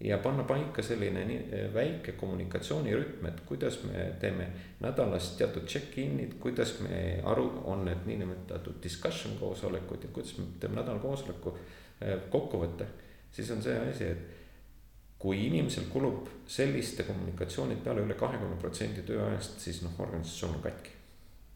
ja 0.01 0.19
panna 0.19 0.45
paika 0.45 0.83
selline 0.83 1.25
nii, 1.27 1.61
väike 1.75 2.13
kommunikatsioonirütm, 2.13 3.27
et 3.27 3.41
kuidas 3.47 3.81
me 3.83 4.05
teeme 4.21 4.47
nädalas 4.81 5.33
teatud 5.39 5.67
check-in'id, 5.67 6.37
kuidas 6.41 6.77
me 6.85 7.21
aru, 7.27 7.49
on 7.65 7.85
need 7.89 8.07
niinimetatud 8.07 8.79
discussion 8.83 9.37
koosolekud 9.41 10.07
ja 10.07 10.11
kuidas 10.15 10.37
me 10.39 10.47
teeme 10.61 10.81
nädalakoosoleku 10.81 11.57
eh, 12.01 12.19
kokkuvõtte. 12.31 12.87
siis 13.33 13.51
on 13.51 13.63
see 13.63 13.79
asi, 13.91 14.05
et 14.05 15.19
kui 15.19 15.47
inimesel 15.47 15.91
kulub 15.91 16.29
selliste 16.47 17.03
kommunikatsioonide 17.03 17.83
peale 17.83 18.07
üle 18.07 18.15
kahekümne 18.15 18.57
protsendi 18.61 19.03
tööajast, 19.03 19.59
siis 19.61 19.83
noh, 19.83 19.99
organisatsioon 19.99 20.55
on 20.55 20.63
katki 20.63 20.95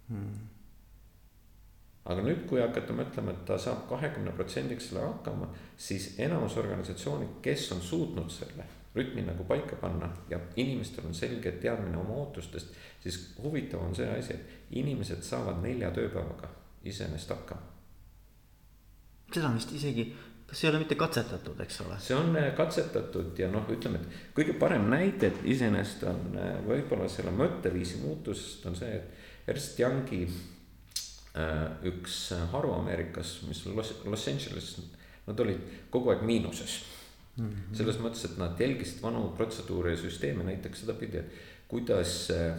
hmm 0.08 0.51
aga 2.04 2.22
nüüd, 2.26 2.46
kui 2.50 2.60
hakata 2.60 2.94
mõtlema, 2.96 3.34
et 3.34 3.44
ta 3.46 3.58
saab 3.62 3.84
kahekümne 3.90 4.34
protsendiks 4.34 4.90
selle 4.90 5.04
hakkama, 5.06 5.48
siis 5.78 6.14
enamus 6.22 6.56
organisatsioone, 6.58 7.28
kes 7.42 7.68
on 7.76 7.82
suutnud 7.82 8.30
selle 8.32 8.66
rütmi 8.94 9.22
nagu 9.24 9.44
paika 9.48 9.76
panna 9.80 10.10
ja 10.30 10.40
inimestel 10.56 11.06
on 11.08 11.14
selge 11.14 11.54
teadmine 11.62 11.96
oma 11.98 12.18
ootustest, 12.24 12.74
siis 13.00 13.20
huvitav 13.42 13.80
on 13.80 13.94
see 13.96 14.08
asi, 14.18 14.34
et 14.34 14.76
inimesed 14.82 15.22
saavad 15.24 15.62
nelja 15.64 15.90
tööpäevaga 15.94 16.50
iseenesest 16.84 17.32
hakkama. 17.32 17.70
seda 19.32 19.48
on 19.48 19.56
vist 19.56 19.72
isegi, 19.72 20.04
kas 20.46 20.64
ei 20.64 20.70
ole 20.70 20.82
mitte 20.82 20.98
katsetatud, 21.00 21.60
eks 21.64 21.80
ole? 21.86 21.96
see 22.04 22.16
on 22.18 22.36
äh, 22.36 22.50
katsetatud 22.56 23.38
ja 23.38 23.48
noh, 23.52 23.64
ütleme, 23.72 24.02
et 24.02 24.36
kõige 24.36 24.58
parem 24.60 24.90
näide 24.92 25.32
iseenesest 25.44 26.04
on 26.10 26.36
äh, 26.36 26.58
võib-olla 26.66 27.08
selle 27.08 27.32
mõtteviisi 27.36 28.02
muutusest 28.04 28.66
on 28.68 28.76
see, 28.76 28.98
et 28.98 29.48
Ernst 29.48 29.80
Youngi 29.80 30.26
üks 31.88 32.16
haru 32.52 32.74
Ameerikas, 32.76 33.38
mis 33.48 33.62
Los, 33.66 33.94
Los 34.04 34.26
Angeles, 34.28 34.74
nad 35.26 35.40
olid 35.40 35.62
kogu 35.90 36.12
aeg 36.12 36.26
miinuses 36.28 36.82
mm. 37.36 37.48
-hmm. 37.48 37.76
selles 37.76 37.98
mõttes, 38.02 38.24
et 38.24 38.36
nad 38.38 38.60
jälgisid 38.60 39.02
vanu 39.02 39.28
protseduure 39.36 39.94
ja 39.94 39.96
süsteeme 39.96 40.44
näiteks 40.44 40.84
sedapidi, 40.84 41.18
et 41.18 41.32
kuidas 41.68 42.30
äh, 42.30 42.56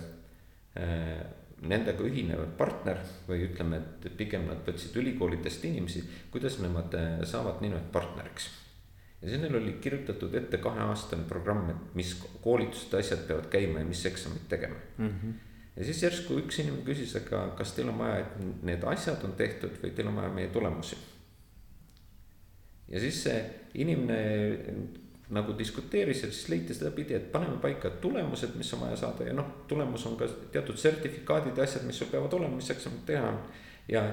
äh, 0.77 1.21
nendega 1.61 2.03
ühinevad 2.03 2.57
partner 2.57 2.99
või 3.27 3.45
ütleme, 3.47 3.77
et 3.77 4.17
pigem 4.17 4.47
nad 4.49 4.65
võtsid 4.67 4.97
ülikoolidest 4.99 5.63
inimesi, 5.69 6.03
kuidas 6.31 6.59
nemad 6.59 6.93
äh, 6.97 7.23
saavad 7.23 7.61
niimoodi 7.61 7.91
partneriks. 7.91 8.49
ja 9.21 9.29
siis 9.29 9.41
neil 9.41 9.55
oli 9.55 9.77
kirjutatud 9.81 10.33
ette 10.35 10.57
kaheaastane 10.57 11.23
programm, 11.29 11.69
et 11.69 11.95
mis 11.95 12.15
koolitused, 12.41 12.93
asjad 12.99 13.27
peavad 13.27 13.49
käima 13.49 13.79
ja 13.79 13.85
mis 13.85 14.05
eksamid 14.05 14.47
tegema 14.49 14.75
mm. 14.97 15.09
-hmm 15.09 15.41
ja 15.75 15.85
siis 15.85 16.03
järsku 16.03 16.37
üks 16.41 16.59
inimene 16.61 16.85
küsis, 16.85 17.15
aga 17.17 17.47
kas 17.57 17.73
teil 17.73 17.89
on 17.89 17.99
vaja, 18.01 18.21
et 18.21 18.65
need 18.65 18.83
asjad 18.89 19.23
on 19.25 19.33
tehtud 19.37 19.79
või 19.81 19.93
teil 19.95 20.09
on 20.11 20.19
vaja 20.21 20.33
meie 20.33 20.51
tulemusi. 20.53 20.97
ja 22.89 22.99
siis 22.99 23.23
see 23.23 23.39
inimene 23.81 24.19
nagu 25.33 25.55
diskuteeris 25.57 26.21
ja 26.23 26.29
siis 26.29 26.49
leiti 26.49 26.75
sedapidi, 26.77 27.15
et 27.17 27.31
paneme 27.31 27.57
paika 27.61 27.89
tulemused, 28.03 28.53
mis 28.59 28.73
on 28.73 28.83
vaja 28.83 28.99
saada 29.01 29.25
ja 29.25 29.33
noh, 29.33 29.47
tulemus 29.67 30.05
on 30.05 30.17
ka 30.19 30.27
teatud 30.51 30.77
sertifikaadid 30.77 31.57
ja 31.57 31.63
asjad, 31.63 31.87
mis 31.87 31.97
sul 31.97 32.11
peavad 32.11 32.33
olema, 32.37 32.59
mis 32.59 32.69
eksamit 32.69 33.05
teha 33.05 33.31
on. 33.31 33.39
ja 33.89 34.03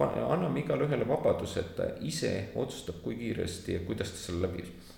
anname 0.00 0.64
igale 0.64 0.88
ühele 0.88 1.06
vabaduse, 1.08 1.60
et 1.60 1.76
ta 1.76 1.86
ise 2.02 2.32
otsustab, 2.58 2.98
kui 3.04 3.14
kiiresti 3.20 3.76
ja 3.76 3.84
kuidas 3.86 4.10
ta 4.10 4.18
selle 4.24 4.48
läbi 4.48 4.64
viib. 4.64 4.90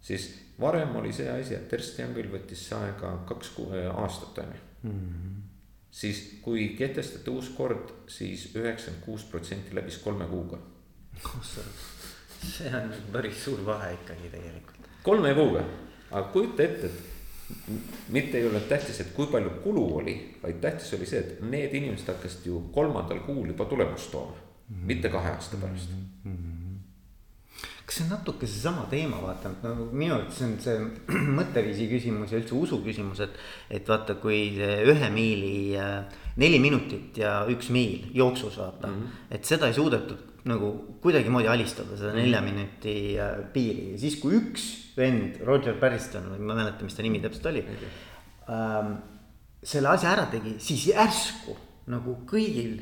siis 0.00 0.30
varem 0.60 0.96
oli 0.96 1.12
see 1.12 1.28
asi, 1.28 1.54
et 1.54 1.72
Ernst 1.72 2.00
Youngil 2.00 2.32
võttis 2.32 2.64
see 2.70 2.78
aega 2.78 3.18
kaks 3.28 3.52
aastat 3.92 4.44
on 4.46 4.56
ju 4.56 4.69
mm. 4.82 4.90
-hmm. 4.90 5.42
siis 5.90 6.38
kui 6.42 6.68
kehtestati 6.78 7.30
uus 7.30 7.48
kord 7.48 7.92
siis, 8.08 8.50
üheksakümmend 8.54 9.04
kuus 9.04 9.24
protsenti 9.24 9.74
läbis 9.74 9.98
kolme 9.98 10.26
kuuga. 10.26 10.58
see 12.58 12.76
on 12.76 12.92
päris 13.12 13.44
suur 13.44 13.66
vahe 13.66 13.92
ikkagi 13.92 14.28
tegelikult. 14.30 14.90
kolme 15.02 15.34
kuuga, 15.34 15.64
aga 16.10 16.28
kujuta 16.28 16.62
ette, 16.62 16.86
et 16.86 17.10
mitte 18.08 18.38
ei 18.38 18.46
olnud 18.46 18.68
tähtis, 18.68 19.00
et 19.00 19.12
kui 19.14 19.26
palju 19.26 19.50
kulu 19.50 19.96
oli, 19.96 20.38
vaid 20.42 20.60
tähtis 20.60 20.94
oli 20.94 21.06
see, 21.06 21.20
et 21.20 21.42
need 21.42 21.74
inimesed 21.74 22.06
hakkasid 22.06 22.46
ju 22.46 22.60
kolmandal 22.72 23.20
kuul 23.26 23.46
juba 23.46 23.64
tulemust 23.64 24.10
tooma 24.10 24.32
mm, 24.32 24.76
-hmm. 24.76 24.86
mitte 24.86 25.08
kahe 25.08 25.30
aasta 25.30 25.56
pärast 25.56 25.90
mm. 25.90 26.32
-hmm 26.32 26.59
kas 27.90 27.98
see 27.98 28.06
on 28.06 28.12
natuke 28.14 28.46
seesama 28.46 28.84
teema, 28.90 29.18
vaata, 29.18 29.50
no 29.64 29.88
minu 29.90 30.14
arvates 30.14 30.36
see 30.38 30.46
on 30.46 30.52
see 30.62 30.76
mõtteviisi 31.40 31.88
küsimus 31.90 32.30
ja 32.30 32.38
üldse 32.38 32.54
usu 32.54 32.78
küsimus, 32.84 33.22
et. 33.26 33.38
et 33.66 33.88
vaata, 33.90 34.14
kui 34.22 34.52
see 34.54 34.76
ühe 34.92 35.08
miili 35.10 35.54
äh, 35.74 36.04
neli 36.38 36.60
minutit 36.62 37.18
ja 37.18 37.40
üks 37.50 37.72
miil 37.74 38.06
jooksus 38.14 38.60
vaata 38.60 38.86
mm, 38.86 39.00
-hmm. 39.00 39.24
et 39.34 39.50
seda 39.50 39.66
ei 39.66 39.74
suudetud 39.74 40.28
nagu 40.46 40.70
kuidagimoodi 41.02 41.50
alistada, 41.50 41.96
seda 41.98 42.14
nelja 42.14 42.40
mhm. 42.40 42.54
minuti 42.54 42.94
äh, 43.18 43.42
piiri 43.52 43.90
ja 43.92 43.98
siis, 44.04 44.20
kui 44.22 44.38
üks 44.38 44.68
vend, 44.96 45.42
Roger 45.46 45.74
Barriston 45.80 46.30
ma 46.30 46.38
ei 46.38 46.46
mäleta, 46.62 46.86
mis 46.86 46.94
ta 46.94 47.02
nimi 47.02 47.20
täpselt 47.20 47.50
oli 47.50 47.64
okay.. 47.66 47.90
Ähm, 48.50 48.94
selle 49.62 49.90
asja 49.90 50.14
ära 50.14 50.30
tegi, 50.30 50.56
siis 50.62 50.86
järsku 50.92 51.58
nagu 51.90 52.20
kõigil 52.30 52.78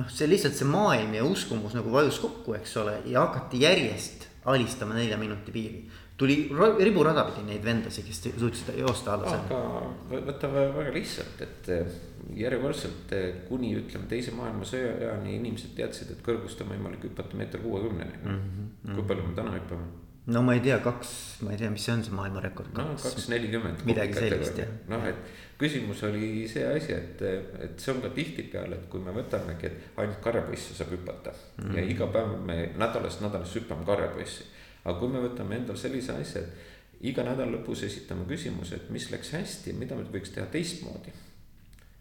noh, 0.00 0.08
see 0.08 0.28
lihtsalt 0.30 0.56
see 0.56 0.68
maailm 0.68 1.14
ja 1.14 1.24
uskumus 1.28 1.76
nagu 1.76 1.92
vajus 1.92 2.18
kokku, 2.22 2.56
eks 2.56 2.76
ole, 2.80 2.96
ja 3.12 3.26
hakati 3.26 3.60
järjest 3.62 4.19
alistama 4.44 4.94
nelja 4.94 5.16
minuti 5.20 5.52
piiri. 5.52 5.82
tuli 6.16 6.50
riburada 6.78 7.24
pidi 7.24 7.46
neid 7.46 7.64
vendasid, 7.64 8.04
kes 8.04 8.22
suutsid 8.38 8.74
joosta 8.78 9.14
alla 9.14 9.30
selle. 9.30 9.56
aga 9.56 10.20
võtame 10.30 10.66
väga 10.76 10.92
lihtsalt, 10.94 11.40
et 11.46 11.70
eh, 11.72 11.94
järjekordselt 12.36 13.14
eh, 13.16 13.40
kuni 13.48 13.72
ütleme 13.78 14.08
teise 14.10 14.34
maailmasõjani 14.36 15.36
inimesed 15.38 15.74
teadsid, 15.76 16.12
et 16.12 16.22
kõrgust 16.26 16.60
on 16.64 16.74
võimalik 16.74 17.08
hüpata 17.08 17.40
meeter 17.40 17.64
kuuekümneni 17.64 18.22
mm. 18.22 18.38
-hmm. 18.38 18.94
kui 18.94 19.08
palju 19.08 19.26
me 19.26 19.36
täna 19.36 19.56
hüppame? 19.56 19.88
No 20.26 20.42
ma 20.42 20.54
ei 20.54 20.60
tea, 20.60 20.78
kaks, 20.84 21.12
ma 21.46 21.54
ei 21.54 21.60
tea, 21.60 21.70
mis 21.72 21.84
see 21.84 21.94
on, 21.94 22.02
see 22.04 22.16
maailmarekord. 22.16 22.72
no 22.76 22.88
kaks 23.00 23.28
nelikümmend. 23.32 23.84
midagi 23.88 24.18
sellist 24.18 24.58
jah. 24.60 24.72
noh, 24.90 25.04
et 25.08 25.38
küsimus 25.60 26.02
oli 26.08 26.48
see 26.50 26.64
asi, 26.68 26.92
et, 26.96 27.22
et 27.64 27.80
see 27.80 27.94
on 27.94 28.02
ka 28.04 28.12
tihtipeale, 28.16 28.80
et 28.80 28.88
kui 28.92 29.02
me 29.04 29.14
võtamegi, 29.16 29.70
et 29.70 30.00
ainult 30.02 30.20
karjapoisse 30.24 30.76
saab 30.76 30.92
hüpata 30.96 31.32
mm. 31.32 31.64
-hmm. 31.64 31.78
ja 31.78 31.86
iga 31.94 32.10
päev 32.12 32.36
me 32.46 32.58
nädalast 32.80 33.24
nädalasse 33.24 33.60
hüppame 33.60 33.86
karjapoissi. 33.88 34.44
aga 34.84 34.98
kui 34.98 35.08
me 35.08 35.24
võtame 35.24 35.56
endale 35.56 35.78
sellise 35.78 36.12
asja, 36.12 36.44
et 36.44 37.08
iga 37.12 37.24
nädala 37.24 37.56
lõpus 37.56 37.84
esitame 37.88 38.28
küsimuse, 38.28 38.76
et 38.76 38.90
mis 38.90 39.10
läks 39.10 39.32
hästi 39.32 39.72
mida 39.72 39.96
me 39.96 40.04
võiks 40.04 40.34
teha 40.34 40.46
teistmoodi. 40.46 41.12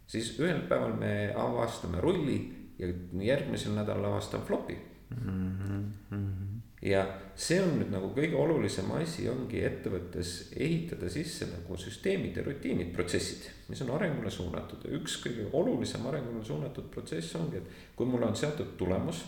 siis 0.07 0.33
ühel 0.39 0.61
päeval 0.67 0.93
me 0.93 1.33
avastame 1.35 2.01
rulli 2.01 2.39
ja 2.79 2.87
järgmisel 3.23 3.75
nädalal 3.75 4.11
avastame 4.13 4.45
flopi 4.45 4.77
mm. 5.25 5.91
-hmm 6.11 6.58
ja 6.81 7.03
see 7.35 7.59
on 7.59 7.73
nüüd 7.79 7.91
nagu 7.91 8.11
kõige 8.15 8.37
olulisem 8.39 8.91
asi 8.95 9.25
ongi 9.31 9.59
ettevõttes 9.67 10.53
ehitada 10.55 11.09
sisse 11.11 11.49
nagu 11.49 11.75
süsteemid 11.79 12.39
ja 12.39 12.45
rutiinid, 12.45 12.93
protsessid, 12.95 13.49
mis 13.67 13.81
on 13.83 13.91
arengule 13.97 14.31
suunatud 14.31 14.85
ja 14.87 14.93
üks 14.95 15.17
kõige 15.25 15.49
olulisem 15.59 16.07
arengule 16.07 16.43
suunatud 16.45 16.87
protsess 16.93 17.35
ongi, 17.39 17.59
et 17.59 17.91
kui 17.99 18.07
mul 18.07 18.23
on 18.29 18.37
seatud 18.39 18.77
tulemus, 18.79 19.25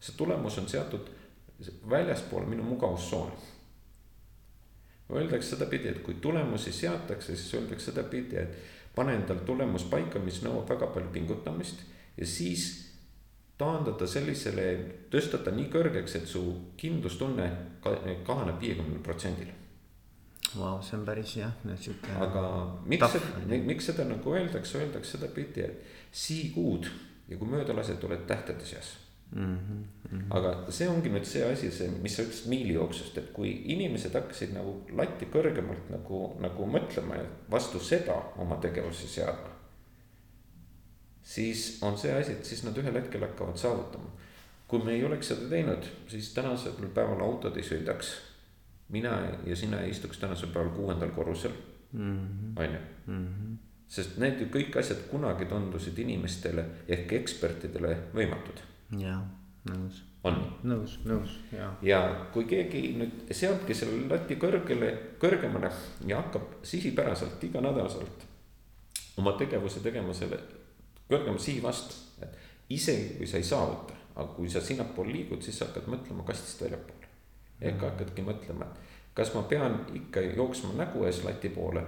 see 0.00 0.18
tulemus 0.18 0.60
on 0.60 0.68
seatud 0.68 1.08
väljaspool 1.88 2.44
minu 2.50 2.66
mugavustsooni. 2.66 3.50
Öeldakse 5.12 5.54
sedapidi, 5.54 5.88
et 5.88 6.00
kui 6.04 6.14
tulemusi 6.24 6.72
seatakse, 6.72 7.36
siis 7.36 7.54
öeldakse 7.54 7.90
sedapidi, 7.90 8.36
et 8.40 8.94
pane 8.96 9.16
endal 9.16 9.42
tulemus 9.46 9.84
paika, 9.88 10.20
mis 10.20 10.40
nõuab 10.44 10.68
väga 10.72 10.88
palju 10.92 11.12
pingutamist 11.12 11.84
ja 12.16 12.28
siis 12.28 12.91
taandada 13.58 14.06
sellisele, 14.08 14.68
tõsta 15.12 15.42
ta 15.44 15.52
nii 15.54 15.68
kõrgeks, 15.72 16.16
et 16.18 16.28
su 16.28 16.42
kindlustunne 16.80 17.48
kahaneb 17.82 18.60
viiekümnel 18.62 19.02
protsendil. 19.04 19.52
Vau, 20.52 20.80
see 20.84 20.98
on 20.98 21.04
päris 21.06 21.36
jah, 21.38 21.52
sihuke. 21.80 22.12
aga 22.20 22.42
miks, 22.84 23.14
miks 23.64 23.86
seda 23.88 24.04
nagu 24.04 24.34
öeldakse, 24.34 24.82
öeldakse 24.82 25.16
sedapidi, 25.16 25.64
et 25.64 26.10
sii 26.12 26.50
kuud 26.52 26.90
ja 27.30 27.38
kui 27.38 27.48
mööda 27.48 27.76
lased, 27.76 28.02
oled 28.04 28.26
tähtede 28.28 28.66
seas 28.68 28.90
mm. 29.30 29.56
-hmm. 29.56 30.24
aga 30.30 30.52
see 30.68 30.88
ongi 30.88 31.12
nüüd 31.14 31.24
see 31.24 31.44
asi, 31.52 31.70
see, 31.70 31.88
mis 32.02 32.16
sa 32.16 32.26
ütlesid 32.26 32.50
miilijooksust, 32.52 33.18
et 33.18 33.30
kui 33.32 33.52
inimesed 33.76 34.14
hakkasid 34.18 34.52
nagu 34.56 34.74
latti 34.98 35.30
kõrgemalt 35.32 35.88
nagu, 35.94 36.20
nagu 36.40 36.68
mõtlema 36.76 37.22
ja 37.22 37.24
vastu 37.50 37.80
seda 37.80 38.18
oma 38.44 38.60
tegevusi 38.60 39.08
seadma 39.08 39.51
siis 41.22 41.78
on 41.82 41.98
see 41.98 42.12
asi, 42.14 42.32
et 42.32 42.44
siis 42.44 42.64
nad 42.66 42.76
ühel 42.78 42.94
hetkel 42.94 43.24
hakkavad 43.26 43.56
saavutama. 43.56 44.10
kui 44.68 44.80
me 44.84 44.92
ei 44.92 45.04
oleks 45.04 45.28
seda 45.28 45.48
teinud, 45.50 45.84
siis 46.08 46.30
tänasel 46.34 46.88
päeval 46.94 47.20
autod 47.20 47.56
ei 47.56 47.66
sõidaks. 47.66 48.14
mina 48.88 49.18
ja 49.46 49.56
sina 49.56 49.80
ei 49.80 49.90
istuks 49.90 50.18
tänasel 50.18 50.48
päeval 50.48 50.70
kuuendal 50.76 51.10
korrusel, 51.10 51.52
mhm. 51.92 52.56
on 52.56 52.64
ju. 52.64 52.80
Mhm. 53.06 53.54
sest 53.88 54.18
need 54.18 54.40
ju 54.40 54.46
kõik 54.46 54.78
asjad 54.78 55.04
kunagi 55.10 55.44
tundusid 55.44 55.98
inimestele 55.98 56.64
ehk 56.88 57.12
ekspertidele 57.12 57.96
võimatud. 58.14 58.64
jaa, 58.98 59.20
nõus 59.70 60.02
on. 60.24 60.38
nõus, 60.62 60.98
nõus, 61.04 61.36
ja. 61.52 61.68
ja 61.82 62.00
kui 62.32 62.46
keegi 62.50 62.94
nüüd 62.98 63.30
seabki 63.34 63.74
selle 63.74 64.06
lati 64.10 64.36
kõrgele, 64.40 64.92
kõrgemale 65.22 65.70
ja 66.06 66.20
hakkab 66.22 66.62
sihipäraselt 66.66 67.44
iganädalaselt 67.44 68.26
oma 69.18 69.34
tegevuse 69.38 69.82
tegema 69.84 70.14
selle 70.14 70.38
kõrgema 71.12 71.40
sihi 71.40 71.62
vastu, 71.62 71.94
et 72.22 72.38
isegi 72.72 73.18
kui 73.18 73.28
sa 73.28 73.40
ei 73.40 73.46
saavuta, 73.46 73.96
aga 74.14 74.28
kui 74.36 74.50
sa 74.50 74.60
sinnapoole 74.60 75.12
liigud, 75.12 75.42
siis 75.42 75.58
sa 75.58 75.68
hakkad 75.68 75.88
mõtlema 75.92 76.26
kastist 76.28 76.62
väljapoole. 76.64 77.08
ehk 77.60 77.74
-hmm. 77.76 77.84
hakkadki 77.84 78.22
mõtlema, 78.22 78.64
et 78.64 78.78
kas 79.14 79.34
ma 79.34 79.42
pean 79.42 79.86
ikka 79.94 80.20
jooksma 80.20 80.72
nägu 80.74 81.04
ees 81.04 81.24
lati 81.24 81.48
poole 81.48 81.84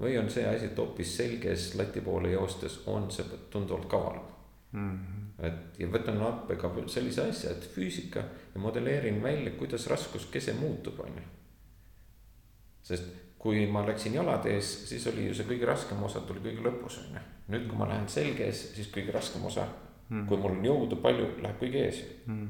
või 0.00 0.18
on 0.18 0.30
see 0.30 0.46
asi, 0.48 0.64
et 0.64 0.78
hoopis 0.78 1.16
selges 1.16 1.74
lati 1.74 2.00
poole 2.00 2.30
joostes 2.30 2.80
on 2.86 3.10
see 3.10 3.24
tunduvalt 3.50 3.88
kavalam 3.88 4.24
mm. 4.72 4.98
-hmm. 4.98 5.44
et 5.46 5.78
ja 5.78 5.88
võtan 5.88 6.22
appi 6.28 6.56
ka 6.56 6.72
sellise 6.86 7.28
asja, 7.28 7.50
et 7.50 7.68
füüsika 7.74 8.24
ja 8.54 8.60
modelleerin 8.60 9.22
välja, 9.22 9.50
kuidas 9.50 9.86
raskuskese 9.86 10.52
muutub, 10.52 11.00
on 11.00 11.16
ju. 11.16 11.22
sest 12.82 13.04
kui 13.42 13.66
ma 13.66 13.82
läksin 13.86 14.14
jalatees, 14.14 14.72
siis 14.88 15.06
oli 15.10 15.26
ju 15.26 15.34
see 15.34 15.48
kõige 15.48 15.66
raskem 15.66 16.02
osa 16.06 16.22
tuli 16.26 16.42
kõige 16.44 16.62
lõpus, 16.62 17.00
on 17.02 17.16
ju. 17.16 17.22
nüüd, 17.54 17.64
kui 17.70 17.78
ma 17.78 17.88
lähen 17.90 18.08
selge 18.08 18.46
ees, 18.46 18.60
siis 18.76 18.90
kõige 18.94 19.14
raskem 19.14 19.44
osa 19.44 19.64
mm, 19.66 20.20
-hmm. 20.20 20.28
kui 20.28 20.38
mul 20.38 20.54
on 20.56 20.66
jõudu 20.66 21.00
palju, 21.02 21.30
läheb 21.42 21.58
kõige 21.60 21.86
ees 21.86 22.02
mm. 22.26 22.48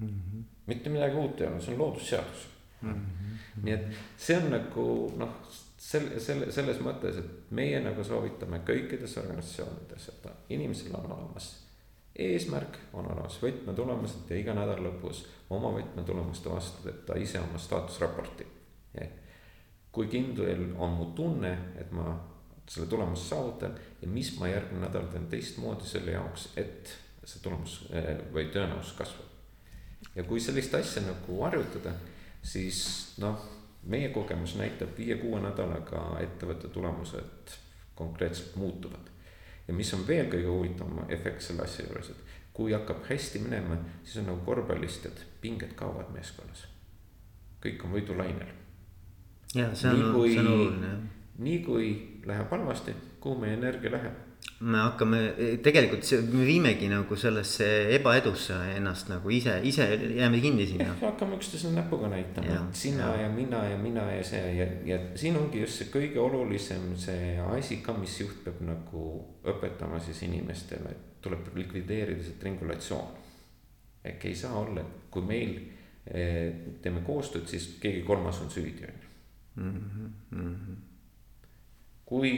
-hmm. 0.00 0.42
mitte 0.66 0.90
midagi 0.90 1.16
uut 1.16 1.40
ei 1.40 1.48
ole, 1.48 1.60
see 1.60 1.74
on 1.74 1.78
loodusseadus 1.78 2.48
mm. 2.82 2.92
-hmm. 2.92 3.62
nii 3.62 3.74
et 3.74 3.86
see 4.16 4.36
on 4.36 4.50
nagu 4.50 4.88
noh 5.16 5.38
selle, 5.86 6.20
selle, 6.20 6.50
selles 6.52 6.80
mõttes, 6.82 7.20
et 7.20 7.52
meie 7.54 7.80
nagu 7.80 8.04
soovitame 8.04 8.60
kõikides 8.66 9.16
organisatsioonides, 9.22 10.08
et 10.08 10.28
inimesel 10.56 10.94
on 10.98 11.12
olemas 11.12 11.50
eesmärk, 12.18 12.78
on 12.92 13.06
olemas 13.12 13.38
võtmetulemused 13.42 14.30
ja 14.30 14.40
iga 14.40 14.54
nädala 14.56 14.88
lõpus 14.88 15.26
oma 15.52 15.72
võtmetulemuste 15.76 16.50
vastu 16.50 16.86
teeb 16.86 17.02
ta 17.06 17.18
ise 17.20 17.40
oma 17.40 17.60
staatusraporti. 17.60 18.46
Kui 19.96 20.10
kindel 20.12 20.74
on 20.76 20.92
mu 20.92 21.10
tunne, 21.16 21.52
et 21.80 21.92
ma 21.96 22.10
selle 22.68 22.88
tulemuse 22.90 23.30
saavutan 23.30 23.76
ja 24.02 24.08
mis 24.10 24.34
ma 24.36 24.50
järgmine 24.50 24.84
nädal 24.84 25.06
teen 25.12 25.28
teistmoodi 25.32 25.88
selle 25.88 26.12
jaoks, 26.12 26.50
et 26.60 26.92
see 27.24 27.40
tulemus 27.42 27.78
eh, 27.90 28.12
või 28.34 28.50
tõenäosus 28.52 28.92
kasvab. 28.98 29.32
ja 30.14 30.24
kui 30.28 30.40
sellist 30.40 30.74
asja 30.74 31.02
nagu 31.06 31.40
harjutada, 31.42 31.94
siis 32.42 32.82
noh 33.22 33.40
meie 33.86 34.08
kogemus 34.14 34.56
näitab 34.58 34.92
viie-kuue 34.98 35.40
nädalaga 35.40 36.02
ettevõtte 36.20 36.68
tulemused 36.74 37.56
konkreetselt 37.94 38.56
muutuvad. 38.56 39.08
ja 39.68 39.74
mis 39.74 39.94
on 39.94 40.06
veel 40.06 40.28
kõige 40.30 40.50
huvitavam 40.50 41.08
efekt 41.08 41.42
selle 41.42 41.62
asja 41.62 41.86
juures, 41.86 42.10
et 42.10 42.36
kui 42.52 42.72
hakkab 42.72 43.02
hästi 43.08 43.38
minema, 43.38 43.78
siis 44.04 44.20
on 44.20 44.30
nagu 44.30 44.44
korvpallist, 44.44 45.06
et 45.06 45.26
pinged 45.40 45.74
kaovad 45.74 46.12
meeskonnas. 46.12 46.66
kõik 47.62 47.84
on 47.84 47.92
võidulainel. 47.96 48.65
Ja 49.54 49.74
see 49.74 49.90
on, 49.90 50.04
see 50.30 50.40
on 50.40 50.52
oluline 50.52 50.92
jah. 50.92 51.02
nii 51.38 51.58
kui 51.64 51.90
läheb 52.26 52.50
halvasti, 52.50 52.94
kuhu 53.20 53.40
meie 53.40 53.54
energia 53.58 53.92
läheb? 53.92 54.26
me 54.60 54.78
hakkame, 54.80 55.18
tegelikult 55.64 56.06
see, 56.06 56.22
me 56.32 56.46
viimegi 56.48 56.88
nagu 56.88 57.16
sellesse 57.20 57.66
ebaedusse 57.96 58.56
ennast 58.76 59.10
nagu 59.10 59.30
ise, 59.32 59.58
ise 59.68 59.84
jääme 60.16 60.40
kinni 60.40 60.64
sinna. 60.70 60.94
hakkame 61.00 61.36
üksteisele 61.36 61.74
näpuga 61.76 62.08
näitama, 62.12 62.54
et 62.62 62.80
sina 62.80 63.10
ja. 63.16 63.26
ja 63.26 63.28
mina 63.32 63.64
ja 63.68 63.76
mina 63.78 64.06
ja 64.14 64.24
see 64.24 64.54
ja, 64.56 64.66
ja 64.88 64.98
siin 65.14 65.36
ongi 65.36 65.60
just 65.60 65.82
see 65.82 65.92
kõige 65.92 66.22
olulisem 66.22 66.88
see 67.00 67.36
asi 67.50 67.82
ka, 67.84 67.92
mis 68.00 68.16
juht 68.20 68.40
peab 68.46 68.62
nagu 68.64 69.04
õpetama 69.44 70.00
siis 70.00 70.22
inimestele, 70.24 70.94
et 70.94 71.20
tuleb 71.26 71.52
likvideerida 71.54 72.24
see 72.24 72.40
tringulatsioon. 72.40 73.24
ehk 74.06 74.24
ei 74.24 74.34
saa 74.38 74.54
olla, 74.56 74.80
et 74.80 75.10
kui 75.10 75.24
meil 75.26 75.56
eh, 76.06 76.78
teeme 76.82 77.02
koostööd, 77.04 77.48
siis 77.50 77.74
keegi 77.82 78.06
kolmas 78.06 78.40
on 78.40 78.50
süüdi, 78.50 78.86
on 78.86 79.02
ju. 79.02 79.05
Mhm, 79.56 80.12
mhm 80.30 80.76
kui 82.06 82.32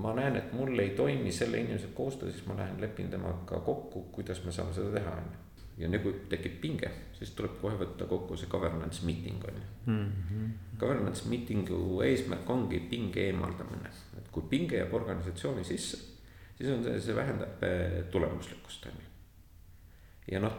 ma 0.00 0.14
näen, 0.16 0.36
et 0.40 0.52
mul 0.56 0.78
ei 0.80 0.94
toimi 0.96 1.32
selle 1.32 1.60
inimesega 1.60 1.92
koostöö, 1.94 2.32
siis 2.32 2.46
ma 2.48 2.56
lähen 2.56 2.80
lepin 2.80 3.10
temaga 3.12 3.60
kokku, 3.60 4.06
kuidas 4.16 4.40
me 4.44 4.52
saame 4.52 4.72
seda 4.72 4.94
teha, 4.96 5.16
on 5.20 5.26
ju. 5.28 5.42
ja 5.82 5.90
nüüd, 5.90 6.02
kui 6.06 6.14
tekib 6.30 6.56
pinge, 6.62 6.90
siis 7.18 7.34
tuleb 7.36 7.58
kohe 7.60 7.76
võtta 7.78 8.06
kokku 8.08 8.36
see 8.38 8.48
governance 8.50 9.04
meeting 9.04 9.44
on 9.44 9.60
ju 9.60 9.92
mm. 9.92 10.12
-hmm. 10.12 10.50
Governance 10.78 11.28
meeting'u 11.28 12.00
eesmärk 12.06 12.50
ongi 12.50 12.80
pinge 12.90 13.26
eemaldamine, 13.26 13.90
et 14.18 14.28
kui 14.32 14.42
pinge 14.50 14.76
jääb 14.76 14.94
organisatsiooni 14.94 15.64
sisse, 15.64 15.98
siis 16.56 16.70
on 16.70 16.84
see, 16.84 17.00
see 17.00 17.16
vähendab 17.16 17.62
eh, 17.62 18.04
tulemuslikkust 18.10 18.86
on 18.86 18.92
ju. 18.92 19.08
ja 20.32 20.40
noh, 20.40 20.56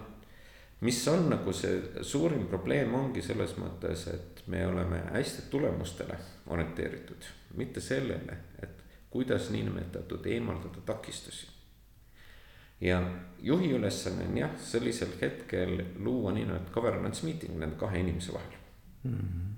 mis 0.81 1.07
on 1.07 1.29
nagu 1.29 1.53
see 1.53 2.03
suurim 2.03 2.47
probleem 2.47 2.93
ongi 2.93 3.21
selles 3.21 3.55
mõttes, 3.57 4.07
et 4.11 4.43
me 4.47 4.65
oleme 4.67 5.01
hästi 5.13 5.47
tulemustele 5.51 6.17
orienteeritud 6.47 7.29
mitte 7.55 7.81
sellele, 7.81 8.37
et 8.61 8.83
kuidas 9.09 9.49
niinimetatud 9.49 10.25
eemaldada 10.25 10.81
takistusi. 10.85 11.47
ja 12.81 13.01
juhi 13.39 13.71
ülesanne 13.71 14.27
on 14.27 14.37
jah, 14.37 14.57
sellisel 14.59 15.13
hetkel 15.21 15.83
luua 15.99 16.31
niinimetatud 16.31 16.73
governance 16.73 17.25
meeting 17.25 17.55
nende 17.59 17.75
kahe 17.75 17.99
inimese 17.99 18.33
vahel 18.33 18.57
mm. 19.03 19.11
-hmm. 19.11 19.53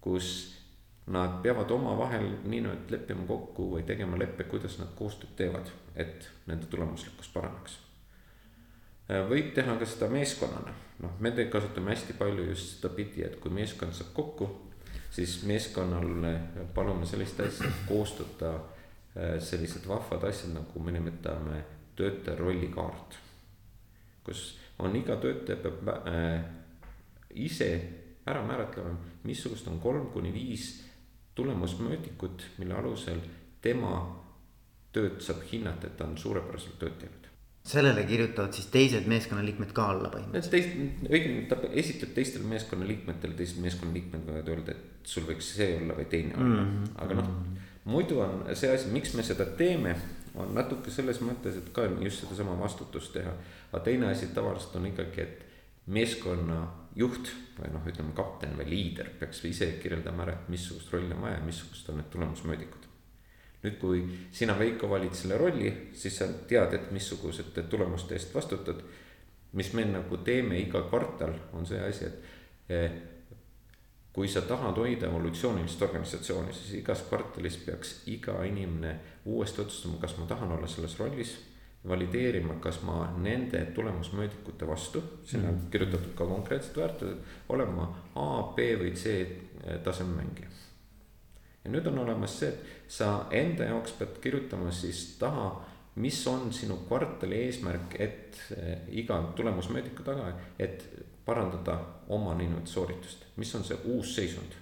kus 0.00 0.60
nad 1.06 1.42
peavad 1.42 1.70
omavahel 1.70 2.28
niinimetatud 2.44 2.90
leppima 2.90 3.26
kokku 3.26 3.70
või 3.74 3.82
tegema 3.82 4.18
leppe, 4.18 4.44
kuidas 4.44 4.78
nad 4.78 4.92
koostööd 4.94 5.34
teevad, 5.36 5.70
et 5.96 6.30
nende 6.46 6.66
tulemuslikkus 6.66 7.28
paraneks. 7.28 7.78
Võib 9.28 9.54
teha 9.54 9.74
ka 9.78 9.86
seda 9.88 10.10
meeskonnana, 10.12 10.74
noh, 11.02 11.14
me 11.18 11.32
kasutame 11.50 11.94
hästi 11.94 12.14
palju 12.18 12.50
just 12.50 12.76
seda 12.76 12.92
pidi, 12.94 13.24
et 13.26 13.38
kui 13.40 13.52
meeskond 13.54 13.96
saab 13.96 14.12
kokku 14.14 14.50
siis 15.10 15.42
meeskonnal 15.42 16.26
palume 16.74 17.06
sellist 17.06 17.40
asja, 17.40 17.70
koostada 17.88 18.54
äh, 18.54 19.38
sellised 19.42 19.88
vahvad 19.88 20.28
asjad, 20.28 20.54
nagu 20.54 20.82
me 20.84 20.92
nimetame 20.92 21.64
töötaja 21.96 22.38
rollikaart. 22.38 23.18
kus 24.24 24.58
on 24.78 24.96
iga 24.96 25.16
töötaja 25.16 25.58
peab 25.58 25.88
äh, 25.88 26.44
ise 27.34 27.70
ära 28.26 28.44
määratlema, 28.46 28.94
missugust 29.24 29.68
on 29.68 29.80
kolm 29.80 30.06
kuni 30.14 30.32
viis 30.32 30.84
tulemusmõõdikut, 31.34 32.44
mille 32.58 32.74
alusel 32.74 33.18
tema 33.62 33.96
tööd 34.92 35.18
saab 35.24 35.42
hinnata, 35.52 35.86
et 35.86 35.96
ta 35.96 36.04
on 36.04 36.18
suurepäraselt 36.18 36.78
tööd 36.78 36.98
teinud 37.00 37.29
sellele 37.64 38.04
kirjutavad 38.08 38.54
siis 38.56 38.68
teised 38.72 39.08
meeskonnaliikmed 39.10 39.72
ka 39.76 39.86
alla 39.92 40.10
põhimõtteliselt. 40.12 40.54
teist, 40.54 41.10
õigemini 41.10 41.48
ta 41.50 41.58
esitab 41.82 42.14
teistele 42.16 42.48
meeskonnaliikmetele, 42.50 43.36
teised 43.36 43.60
meeskonnaliikmed 43.64 44.24
võivad 44.28 44.48
öelda, 44.54 44.76
et 44.76 45.12
sul 45.12 45.26
võiks 45.28 45.52
see 45.58 45.74
olla 45.76 45.96
või 45.98 46.08
teine 46.10 46.38
olla 46.38 46.62
mm, 46.62 46.72
-hmm. 46.72 46.96
aga 47.04 47.18
noh. 47.20 47.28
muidu 47.84 48.22
on 48.24 48.42
see 48.54 48.72
asi, 48.72 48.88
miks 48.94 49.12
me 49.14 49.26
seda 49.26 49.46
teeme, 49.60 49.94
on 50.40 50.54
natuke 50.56 50.90
selles 50.94 51.20
mõttes, 51.20 51.58
et 51.60 51.70
ka 51.76 51.84
just 52.00 52.24
sedasama 52.24 52.56
vastutust 52.58 53.12
teha. 53.12 53.36
aga 53.72 53.84
teine 53.84 54.08
asi 54.08 54.32
tavaliselt 54.34 54.76
on 54.80 54.86
ikkagi, 54.86 55.20
et 55.20 55.46
meeskonna 55.86 56.62
juht 56.96 57.32
või 57.58 57.72
noh, 57.74 57.86
ütleme 57.86 58.14
kapten 58.16 58.56
või 58.56 58.70
liider 58.70 59.10
peaks 59.20 59.44
ise 59.44 59.74
kirjeldama 59.82 60.24
ära, 60.24 60.32
et 60.32 60.48
missugust 60.48 60.92
rolli 60.92 61.12
on 61.14 61.26
vaja 61.26 61.38
ja 61.38 61.44
missugused 61.44 61.92
on 61.92 62.00
need 62.00 62.10
tulemusmõõdikud 62.14 62.79
nüüd, 63.64 63.76
kui 63.80 64.02
sina, 64.32 64.56
Veiko, 64.58 64.88
valid 64.90 65.14
selle 65.16 65.38
rolli, 65.40 65.70
siis 65.96 66.16
sa 66.20 66.28
tead, 66.48 66.74
et 66.76 66.90
missugusete 66.94 67.66
tulemuste 67.68 68.16
eest 68.16 68.34
vastutad. 68.34 68.82
mis 69.52 69.72
me 69.74 69.82
nagu 69.84 70.16
teeme 70.22 70.60
iga 70.62 70.84
kvartal, 70.86 71.32
on 71.58 71.64
see 71.66 71.80
asi, 71.82 72.06
et 72.06 72.70
eh, 72.70 72.92
kui 74.14 74.28
sa 74.30 74.44
tahad 74.46 74.76
hoida 74.78 75.08
evolutsioonilist 75.08 75.82
organisatsiooni, 75.82 76.52
siis 76.54 76.76
igas 76.78 77.02
kvartalis 77.08 77.56
peaks 77.64 78.02
iga 78.06 78.36
inimene 78.46 78.94
uuesti 79.24 79.64
otsustama, 79.64 79.98
kas 80.00 80.14
ma 80.18 80.26
tahan 80.30 80.52
olla 80.52 80.66
selles 80.66 80.98
rollis. 80.98 81.38
valideerima, 81.88 82.58
kas 82.60 82.82
ma 82.84 83.06
nende 83.16 83.62
tulemusmõõdikute 83.74 84.66
vastu, 84.68 85.00
sinna 85.24 85.48
on 85.48 85.54
mm. 85.54 85.70
kirjutatud 85.72 86.12
ka 86.14 86.26
konkreetsed 86.28 86.76
väärtused, 86.76 87.22
olen 87.48 87.72
ma 87.72 87.86
A, 88.14 88.52
B 88.52 88.74
või 88.82 88.92
C 88.92 89.24
taseme 89.82 90.18
mängija 90.18 90.60
ja 91.64 91.70
nüüd 91.72 91.88
on 91.90 91.98
olemas 92.04 92.38
see, 92.40 92.48
et 92.48 92.79
sa 92.90 93.26
enda 93.30 93.68
jaoks 93.70 93.94
pead 93.98 94.18
kirjutama 94.22 94.72
siis 94.74 95.04
taha, 95.20 95.50
mis 96.02 96.18
on 96.26 96.48
sinu 96.54 96.80
kvartali 96.88 97.44
eesmärk, 97.46 97.94
et 98.02 98.40
eh, 98.56 98.88
iga 99.02 99.20
tulemusmõõdiku 99.36 100.06
taga, 100.06 100.32
et 100.58 100.84
parandada 101.26 101.76
oma 102.10 102.34
niinimetatud 102.34 102.72
sooritust, 102.72 103.26
mis 103.38 103.54
on 103.54 103.66
see 103.66 103.78
uus 103.92 104.14
seisund. 104.16 104.58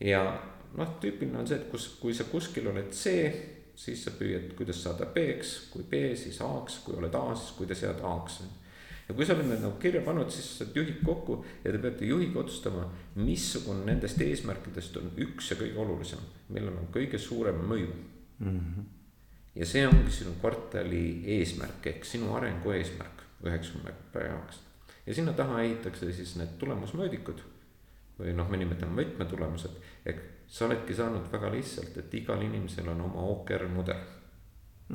ja 0.00 0.22
noh, 0.76 0.96
tüüpiline 1.00 1.40
on 1.40 1.48
see, 1.48 1.56
et 1.56 1.70
kus, 1.72 1.88
kui 2.00 2.14
sa 2.14 2.28
kuskil 2.28 2.68
oled 2.68 2.92
C, 2.92 3.14
siis 3.78 4.04
sa 4.04 4.12
püüad, 4.18 4.52
kuidas 4.58 4.82
saada 4.82 5.06
B-ks, 5.14 5.54
kui 5.72 5.86
B, 5.88 6.02
siis 6.18 6.40
A-ks, 6.44 6.82
kui 6.84 6.98
oled 6.98 7.14
A, 7.14 7.24
siis 7.34 7.54
kuidas 7.56 7.82
jääda 7.86 8.04
A-ks 8.12 8.42
ja 9.08 9.14
kui 9.16 9.26
sa 9.26 9.34
oled 9.34 9.48
need 9.48 9.62
nagu 9.64 9.78
kirja 9.80 10.02
pannud, 10.04 10.30
siis 10.32 10.50
sa 10.58 10.66
juhid 10.74 11.00
kokku 11.04 11.40
ja 11.64 11.72
te 11.72 11.80
peate 11.82 12.08
juhiga 12.08 12.42
otsustama, 12.42 12.84
missugune 13.16 13.86
nendest 13.88 14.20
eesmärkidest 14.24 14.98
on 15.00 15.10
üks 15.24 15.52
ja 15.52 15.58
kõige 15.60 15.80
olulisem, 15.84 16.22
millel 16.52 16.76
on 16.76 16.90
kõige 16.94 17.20
suurem 17.22 17.60
mõju 17.70 17.88
mm. 17.88 18.58
-hmm. 18.58 18.88
ja 19.54 19.66
see 19.66 19.86
ongi 19.88 20.12
sinu 20.12 20.36
kvartali 20.40 21.04
eesmärk 21.38 21.86
ehk 21.92 22.04
sinu 22.04 22.34
arengu 22.36 22.72
eesmärk 22.76 23.24
üheksakümne 23.44 23.94
päeva 24.12 24.34
jaoks. 24.34 24.60
ja 25.06 25.14
sinna 25.14 25.32
taha 25.32 25.62
ehitatakse 25.62 26.12
siis 26.12 26.36
need 26.36 26.58
tulemusmõõdikud 26.58 27.40
või 28.18 28.34
noh, 28.34 28.48
me 28.50 28.56
nimetame 28.56 29.02
võtmetulemused, 29.02 29.74
ehk 30.06 30.22
sa 30.48 30.66
oledki 30.66 30.94
saanud 30.94 31.32
väga 31.32 31.52
lihtsalt, 31.52 31.96
et 31.96 32.14
igal 32.14 32.42
inimesel 32.42 32.88
on 32.88 33.00
oma 33.00 33.22
OKR 33.32 33.68
mudel 33.70 34.00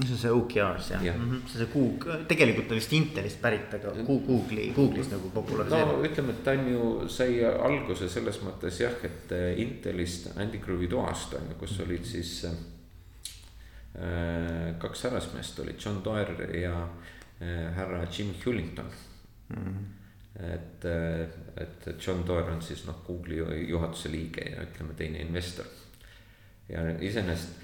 see 0.01 0.11
on 0.13 0.17
see 0.17 0.29
OKR-s 0.31 0.89
jah 0.91 1.03
Jah. 1.05 1.15
mm, 1.17 1.31
-hmm. 1.31 1.47
see 1.57 1.65
Google, 1.73 2.25
tegelikult 2.27 2.71
on 2.71 2.75
vist 2.79 2.93
Intelist 2.93 3.41
pärit, 3.41 3.73
aga 3.73 3.91
Goo- 4.07 4.23
Google'i, 4.25 4.73
Google'is 4.75 5.09
nagu 5.11 5.23
no 5.29 5.41
populariseerinud 5.41 6.05
ütleme, 6.09 6.29
et 6.33 6.43
ta 6.43 6.51
on 6.51 6.67
ju, 6.71 7.07
sai 7.09 7.43
alguse 7.45 8.09
selles 8.09 8.39
mõttes 8.41 8.79
jah, 8.81 8.93
et 9.03 9.31
äh, 9.31 9.59
Intelist 9.61 10.31
Andy 10.37 10.57
Groove'i 10.57 10.87
toast 10.89 11.33
on 11.37 11.41
ju, 11.49 11.55
kus 11.59 11.79
olid 11.85 12.05
siis 12.05 12.45
äh, 12.45 12.51
kaks 14.79 15.03
härrasmeest 15.03 15.59
olid 15.59 15.75
John 15.85 16.01
Doerr 16.05 16.55
ja 16.57 16.87
äh, 17.41 17.73
härra 17.75 18.07
Jim 18.17 18.33
Hullington 18.45 18.85
mm. 19.49 19.63
-hmm. 19.63 20.43
et, 20.53 20.85
äh, 20.85 21.27
et 21.63 22.07
John 22.07 22.27
Doerr 22.27 22.49
on 22.51 22.61
siis 22.61 22.85
noh, 22.87 22.95
Google'i 23.07 23.37
ju- 23.37 23.67
juhatuse 23.69 24.11
liige 24.11 24.41
ja 24.49 24.61
ütleme, 24.63 24.93
teine 24.93 25.19
investor. 25.19 25.65
ja 26.69 26.79
iseenesest 26.99 27.49
äh, 27.57 27.62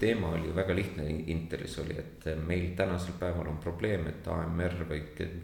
teema 0.00 0.28
oli 0.28 0.46
ju 0.48 0.54
väga 0.56 0.74
lihtne 0.76 1.04
Intelis 1.26 1.78
oli, 1.78 1.92
et 1.98 2.26
äh, 2.26 2.38
meil 2.46 2.70
tänasel 2.76 3.12
päeval 3.20 3.48
on 3.50 3.58
probleem, 3.60 4.06
et 4.08 4.28
AMR 4.28 4.76
või 4.88 5.02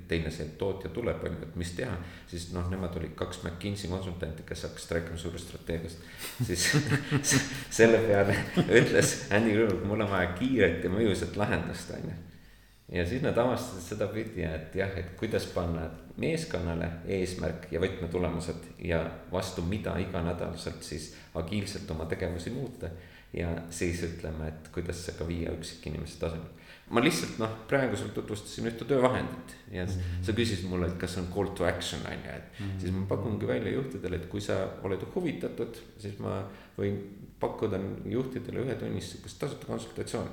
teine 0.09 0.31
see 0.33 0.55
tootja 0.59 0.89
tuleb, 0.95 1.21
on 1.21 1.35
ju, 1.37 1.49
et 1.49 1.57
mis 1.61 1.73
teha. 1.77 1.99
siis 2.31 2.47
noh, 2.55 2.71
nemad 2.73 2.97
olid 2.97 3.13
kaks 3.15 3.43
McKinsey 3.45 3.91
konsultanti, 3.91 4.47
kes 4.49 4.63
hakkasid 4.69 4.95
rääkima 4.97 5.21
suurest 5.21 5.49
strateegiast. 5.49 6.07
siis 6.47 6.71
selle 7.81 8.01
peale 8.07 8.39
ütles 8.65 9.19
Andy 9.31 9.53
Grove, 9.59 9.85
mul 9.85 10.07
on 10.07 10.11
vaja 10.15 10.33
kiiret 10.39 10.85
ja 10.85 10.93
mõjusat 10.93 11.37
lahendust, 11.37 11.93
on 11.99 12.09
ju 12.09 12.17
ja 12.93 13.07
siis 13.07 13.23
nad 13.23 13.37
avastasid 13.39 13.83
sedapidi, 13.83 14.45
et 14.47 14.75
jah, 14.79 14.93
et 14.97 15.17
kuidas 15.19 15.49
panna 15.51 15.89
meeskonnale 16.23 16.89
eesmärk 17.19 17.67
ja 17.75 17.81
võtmetulemused 17.83 18.71
ja 18.87 19.03
vastu 19.33 19.65
mida 19.67 19.97
iganädalaselt 19.99 20.87
siis 20.87 21.11
agiilselt 21.35 21.91
oma 21.91 22.07
tegevusi 22.07 22.55
muuta. 22.55 22.89
Ja 23.37 23.51
siis 23.71 24.03
ütleme, 24.07 24.49
et 24.49 24.69
kuidas 24.75 25.03
see 25.07 25.17
ka 25.19 25.27
viia 25.29 25.53
üksikinimese 25.57 26.19
tasemel. 26.21 26.53
ma 26.91 27.03
lihtsalt 27.03 27.39
noh, 27.43 27.53
praegu 27.69 27.99
sul 27.99 28.13
tutvustasin 28.15 28.69
ühte 28.71 28.87
töövahendit 28.87 29.57
ja 29.71 29.85
mm 29.85 29.91
-hmm. 29.91 30.25
sa 30.27 30.33
küsisid 30.33 30.69
mulle, 30.71 30.87
et 30.87 30.99
kas 30.99 31.17
on 31.19 31.27
call 31.35 31.55
to 31.55 31.65
action 31.67 32.01
on 32.07 32.13
ju, 32.13 32.35
et 32.37 32.61
mm. 32.61 32.67
-hmm. 32.67 32.81
siis 32.81 32.93
ma 32.93 33.07
pakungi 33.09 33.47
välja 33.47 33.73
juhtidele, 33.73 34.17
et 34.17 34.27
kui 34.27 34.41
sa 34.41 34.69
oled 34.83 35.01
huvitatud, 35.15 35.77
siis 35.99 36.19
ma 36.19 36.45
võin 36.79 37.01
pakkuda 37.41 37.81
juhtidele 38.05 38.61
ühetunnist 38.61 39.13
sihukest 39.13 39.39
tasuta 39.39 39.67
konsultatsiooni 39.67 40.31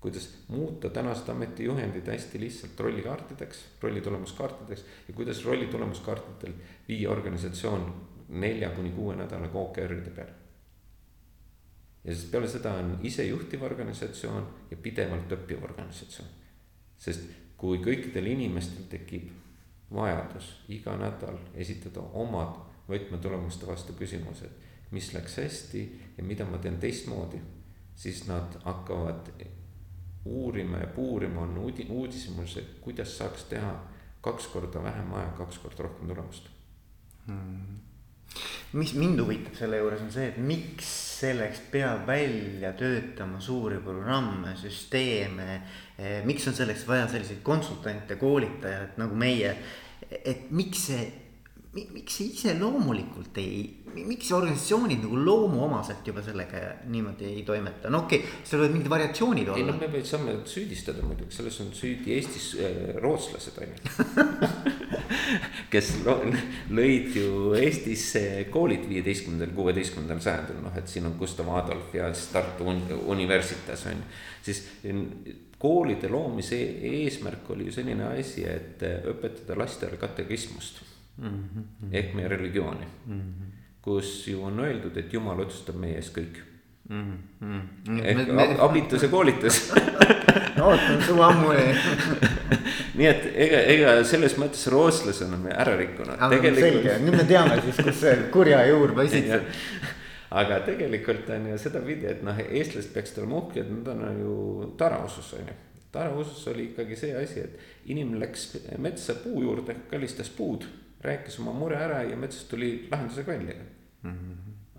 kuidas 0.00 0.38
muuta 0.48 0.90
tänased 0.90 1.28
ametijuhendid 1.28 2.06
hästi 2.06 2.40
lihtsalt 2.40 2.80
rollikaartideks, 2.80 3.64
rolli 3.82 4.00
tulemuskaartideks 4.00 4.84
ja 5.08 5.14
kuidas 5.14 5.44
rolli 5.44 5.66
tulemuskaartidel 5.66 6.52
viia 6.88 7.10
organisatsioon 7.10 7.94
nelja 8.28 8.70
kuni 8.70 8.90
kuue 8.90 9.16
nädala 9.16 9.50
OKR-ide 9.54 10.10
peale. 10.10 10.47
Ja 12.08 12.14
siis 12.14 12.30
peale 12.32 12.48
seda 12.48 12.72
on 12.80 12.94
isejuhtiv 13.04 13.62
organisatsioon 13.62 14.46
ja 14.70 14.76
pidevalt 14.76 15.32
õppiv 15.36 15.64
organisatsioon. 15.68 16.30
sest 16.98 17.28
kui 17.60 17.82
kõikidel 17.84 18.30
inimestel 18.32 18.86
tekib 18.88 19.28
vajadus 19.94 20.48
iga 20.72 20.96
nädal 20.96 21.36
esitada 21.54 22.00
omad 22.22 22.56
võtmetulemuste 22.88 23.68
vastu 23.68 23.92
küsimused, 23.98 24.50
mis 24.90 25.12
läks 25.12 25.36
hästi 25.36 25.84
ja 26.16 26.24
mida 26.24 26.46
ma 26.48 26.58
teen 26.58 26.78
teistmoodi, 26.80 27.40
siis 27.96 28.24
nad 28.28 28.56
hakkavad 28.64 29.28
uurima 30.24 30.80
ja 30.80 30.86
puurima 30.86 31.44
on 31.44 31.58
uudi-, 31.58 31.90
uudishimus, 31.90 32.56
et 32.56 32.78
kuidas 32.80 33.18
saaks 33.18 33.44
teha 33.52 33.74
kaks 34.24 34.48
korda 34.54 34.82
vähem 34.82 35.12
aja, 35.12 35.28
kaks 35.42 35.58
korda 35.58 35.82
rohkem 35.82 36.08
tulemust 36.08 36.48
hmm.. 37.26 37.87
Mis 38.78 38.94
mind 38.94 39.20
huvitab 39.22 39.56
selle 39.56 39.80
juures 39.80 40.02
on 40.04 40.10
see, 40.12 40.28
et 40.28 40.40
miks 40.42 40.88
selleks 41.18 41.62
peab 41.72 42.06
välja 42.06 42.72
töötama 42.78 43.40
suuri 43.40 43.80
programme, 43.82 44.54
süsteeme. 44.56 45.62
miks 46.24 46.46
on 46.48 46.54
selleks 46.54 46.84
vaja 46.86 47.08
selliseid 47.08 47.40
konsultante, 47.42 48.16
koolitajaid 48.20 49.00
nagu 49.00 49.16
meie, 49.18 49.56
et 50.10 50.50
miks 50.54 50.86
see 50.90 51.08
miks 51.76 52.14
see 52.16 52.30
iseloomulikult 52.32 53.36
ei, 53.42 53.58
miks 53.98 54.30
organisatsioonid 54.32 55.02
nagu 55.04 55.18
loomuomaselt 55.20 56.06
juba 56.08 56.22
sellega 56.24 56.62
niimoodi 56.88 57.26
ei 57.28 57.42
toimeta, 57.46 57.90
no 57.92 58.04
okei 58.06 58.22
okay,, 58.22 58.40
seal 58.48 58.62
võivad 58.62 58.74
mingid 58.76 58.92
variatsioonid 58.92 59.50
ei 59.50 59.52
olla. 59.54 59.74
no 59.74 59.82
me 59.82 59.90
võime 59.92 60.08
saame 60.08 60.36
süüdistada 60.48 61.04
muidugi, 61.04 61.36
selles 61.36 61.60
on 61.64 61.70
süüdi 61.76 62.16
Eestis 62.16 62.48
äh, 62.56 62.78
rootslased 63.02 63.60
on 63.60 63.74
ju 63.74 64.48
kes 65.72 65.92
lõid 66.72 67.18
ju 67.20 67.52
Eestisse 67.60 68.24
koolid 68.52 68.88
viieteistkümnendal, 68.88 69.52
kuueteistkümnendal 69.56 70.24
sajandil, 70.24 70.62
noh 70.64 70.80
et 70.80 70.88
siin 70.88 71.08
on 71.10 71.18
Gustav 71.20 71.52
Adolf 71.52 71.92
ja 71.96 72.08
siis 72.14 72.32
Tartu 72.32 72.70
un- 72.72 72.84
Universitas 73.12 73.84
on 73.92 74.00
ju. 74.00 74.12
siis 74.48 74.64
koolide 75.60 76.08
loomise 76.08 76.58
eesmärk 76.96 77.50
oli 77.52 77.68
ju 77.68 77.76
selline 77.76 78.14
asi, 78.14 78.46
et 78.48 78.80
õpetada 79.12 79.58
lastele 79.58 80.00
katekismust 80.00 80.86
mm. 81.18 81.28
-hmm. 81.28 81.92
ehk 81.92 82.14
meie 82.14 82.28
religiooni 82.28 82.86
mm, 83.06 83.20
-hmm. 83.20 83.56
kus 83.82 84.28
ju 84.28 84.42
on 84.44 84.60
öeldud, 84.60 84.96
et 84.96 85.12
jumal 85.12 85.40
otsustab 85.40 85.76
meie 85.76 85.96
eest 85.96 86.16
kõik 86.18 86.40
mm. 86.88 87.18
-hmm. 87.42 88.00
ehk 88.04 88.16
me, 88.26 88.32
me... 88.32 88.56
abitus 88.58 89.02
ja 89.02 89.08
koolitus 89.08 89.72
ootan 90.62 91.02
su 91.06 91.20
ammu 91.22 91.52
nii 92.98 93.06
et 93.06 93.28
ega, 93.34 93.60
ega 93.74 93.92
selles 94.04 94.34
mõttes 94.38 94.66
rootslased 94.70 95.30
on 95.32 95.40
me 95.40 95.54
ära 95.54 95.76
rikkunud. 95.76 96.18
selge, 96.58 96.98
nüüd 96.98 97.16
me 97.16 97.24
teame 97.24 97.60
siis, 97.62 97.78
kus 97.84 98.00
see 98.00 98.16
kurja 98.34 98.64
juur 98.66 98.94
paisitseb 98.96 99.46
aga 100.40 100.60
tegelikult 100.66 101.30
on 101.32 101.46
ju 101.52 101.58
sedapidi, 101.60 102.08
et 102.10 102.20
noh, 102.26 102.36
eestlased 102.48 102.92
peaksid 102.92 103.22
olema 103.22 103.40
uhked, 103.42 103.70
nad 103.78 103.88
on 103.94 104.20
ju 104.20 104.34
tarausus 104.80 105.32
on 105.38 105.48
ju. 105.48 105.56
tarausus 105.92 106.42
oli 106.52 106.68
ikkagi 106.70 106.96
see 106.96 107.14
asi, 107.16 107.46
et 107.46 107.88
inimene 107.88 108.20
läks 108.20 108.50
metsa 108.78 109.16
puu 109.22 109.42
juurde, 109.46 109.76
kallistas 109.90 110.28
puud, 110.28 110.66
rääkis 111.04 111.38
oma 111.40 111.52
mure 111.54 111.78
ära 111.78 112.02
ja 112.02 112.16
metsast 112.16 112.48
tuli 112.50 112.88
lahendusega 112.90 113.32
välja. 113.32 113.54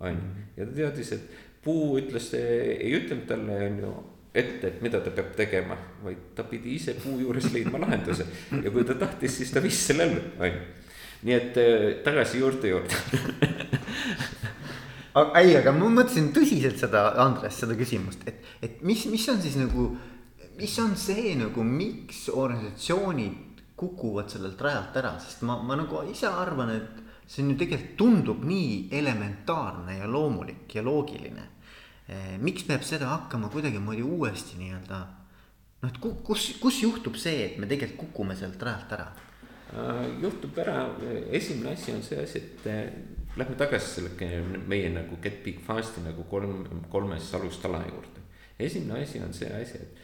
on 0.00 0.10
ju, 0.10 0.46
ja 0.56 0.66
ta 0.66 0.72
teadis, 0.72 1.12
et 1.12 1.30
puu 1.64 1.98
ütles, 2.00 2.30
ei 2.36 2.94
ütelnud 2.96 3.26
talle 3.28 3.58
on 3.66 3.78
ju 3.84 3.92
ette, 4.34 4.68
et 4.68 4.82
mida 4.82 5.00
ta 5.04 5.10
peab 5.10 5.32
tegema, 5.36 5.76
vaid 6.04 6.30
ta 6.34 6.44
pidi 6.48 6.76
ise 6.78 6.94
puu 7.02 7.18
juures 7.20 7.50
leidma 7.52 7.80
lahenduse 7.82 8.26
ja 8.62 8.70
kui 8.70 8.84
ta 8.86 8.94
tahtis, 8.94 9.40
siis 9.40 9.50
ta 9.52 9.62
viis 9.62 9.80
selle 9.86 10.06
ellu, 10.06 10.22
on 10.38 10.46
ju. 10.52 10.60
nii 11.28 11.36
et 11.36 11.58
tagasi 12.04 12.40
juurte 12.40 12.70
juurde 12.70 12.94
aga 15.18 15.42
ei, 15.42 15.56
aga 15.58 15.74
ma 15.74 15.90
mõtlesin 15.90 16.30
tõsiselt 16.34 16.78
seda, 16.80 17.10
Andres, 17.24 17.58
seda 17.60 17.76
küsimust, 17.78 18.22
et, 18.30 18.40
et 18.62 18.80
mis, 18.86 19.02
mis 19.10 19.26
on 19.32 19.40
siis 19.42 19.58
nagu, 19.60 19.90
mis 20.60 20.78
on 20.82 20.94
see 20.98 21.34
nagu, 21.40 21.64
miks 21.66 22.28
organisatsioonid 22.32 23.49
kukuvad 23.80 24.28
sellelt 24.32 24.60
rajalt 24.60 24.98
ära, 25.00 25.14
sest 25.22 25.44
ma, 25.48 25.56
ma 25.64 25.78
nagu 25.80 26.02
ise 26.10 26.28
arvan, 26.28 26.74
et 26.74 27.30
see 27.30 27.44
on 27.44 27.54
ju 27.54 27.60
tegelikult 27.62 27.96
tundub 28.00 28.44
nii 28.44 28.90
elementaarne 28.98 30.00
ja 30.00 30.10
loomulik 30.10 30.74
ja 30.74 30.84
loogiline. 30.84 31.46
miks 32.42 32.64
peab 32.66 32.82
seda 32.82 33.06
hakkama 33.06 33.48
kuidagimoodi 33.54 34.02
uuesti 34.02 34.56
nii-öelda 34.58 34.96
noh, 35.82 35.90
et 35.92 35.98
kus, 36.26 36.48
kus 36.58 36.80
juhtub 36.82 37.14
see, 37.14 37.44
et 37.44 37.58
me 37.62 37.68
tegelikult 37.70 38.08
kukume 38.08 38.34
sealt 38.36 38.62
rajalt 38.66 38.94
ära? 38.98 39.06
juhtub 40.20 40.58
ära, 40.58 40.88
esimene 41.30 41.76
asi 41.76 41.94
on 41.94 42.02
see 42.02 42.18
asi, 42.24 42.42
et 42.42 42.70
Lähme 43.38 43.54
tagasi 43.54 44.00
selle 44.00 44.30
meie 44.66 44.88
nagu 44.90 45.16
Get 45.22 45.44
Big 45.44 45.60
Fast'i 45.62 46.02
nagu 46.02 46.24
kolm, 46.26 46.64
kolmes 46.90 47.28
alustala 47.38 47.78
juurde. 47.86 48.24
esimene 48.58 49.02
asi 49.04 49.20
on 49.22 49.32
see 49.34 49.52
asi, 49.54 49.78
et 49.78 50.00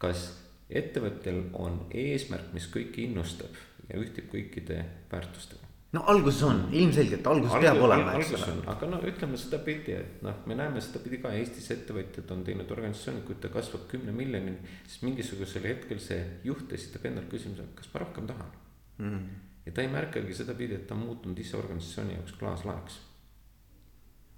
kas 0.00 0.30
ettevõttel 0.70 1.42
on 1.58 1.82
eesmärk, 1.90 2.52
mis 2.56 2.68
kõiki 2.72 3.08
innustab 3.08 3.58
ja 3.88 3.98
ühtib 3.98 4.30
kõikide 4.32 4.78
väärtustega. 5.10 5.66
no 5.96 6.04
alguses 6.12 6.42
on, 6.46 6.62
ilmselgelt 6.72 7.26
alguses 7.26 7.56
Algus, 7.56 7.66
peab 7.66 7.84
olema, 7.88 8.14
eks 8.20 8.32
ole. 8.38 8.56
aga 8.74 8.90
no 8.92 9.02
ütleme 9.10 9.40
sedapidi, 9.40 9.98
et 9.98 10.24
noh, 10.26 10.40
me 10.46 10.56
näeme 10.60 10.80
sedapidi 10.84 11.18
ka 11.22 11.34
Eestis 11.34 11.70
ettevõtjad 11.74 12.30
on 12.36 12.46
teinud 12.46 12.70
organisatsiooni, 12.70 13.26
kui 13.26 13.38
ta 13.42 13.50
kasvab 13.52 13.88
kümne 13.90 14.14
miljonini, 14.14 14.74
siis 14.86 15.04
mingisugusel 15.06 15.66
hetkel 15.72 16.02
see 16.02 16.22
juht 16.46 16.72
esitab 16.78 17.10
endale 17.10 17.30
küsimuse, 17.32 17.70
kas 17.78 17.92
ma 17.94 18.04
rohkem 18.06 18.30
tahan 18.30 18.58
mm 18.98 19.46
ja 19.66 19.72
ta 19.72 19.82
ei 19.82 19.88
märkagi 19.88 20.34
sedapidi, 20.34 20.74
et 20.74 20.86
ta 20.86 20.94
on 20.94 21.04
muutunud 21.06 21.38
ise 21.38 21.56
organisatsiooni 21.56 22.16
jaoks 22.16 22.32
klaaslaeks. 22.40 22.98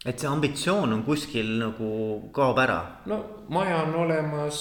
Et 0.03 0.19
see 0.19 0.27
ambitsioon 0.27 0.93
on 0.97 1.03
kuskil 1.07 1.51
nagu 1.61 1.89
kaob 2.35 2.59
ära. 2.59 2.79
no 3.07 3.19
maja 3.55 3.83
on 3.85 3.95
olemas, 4.03 4.57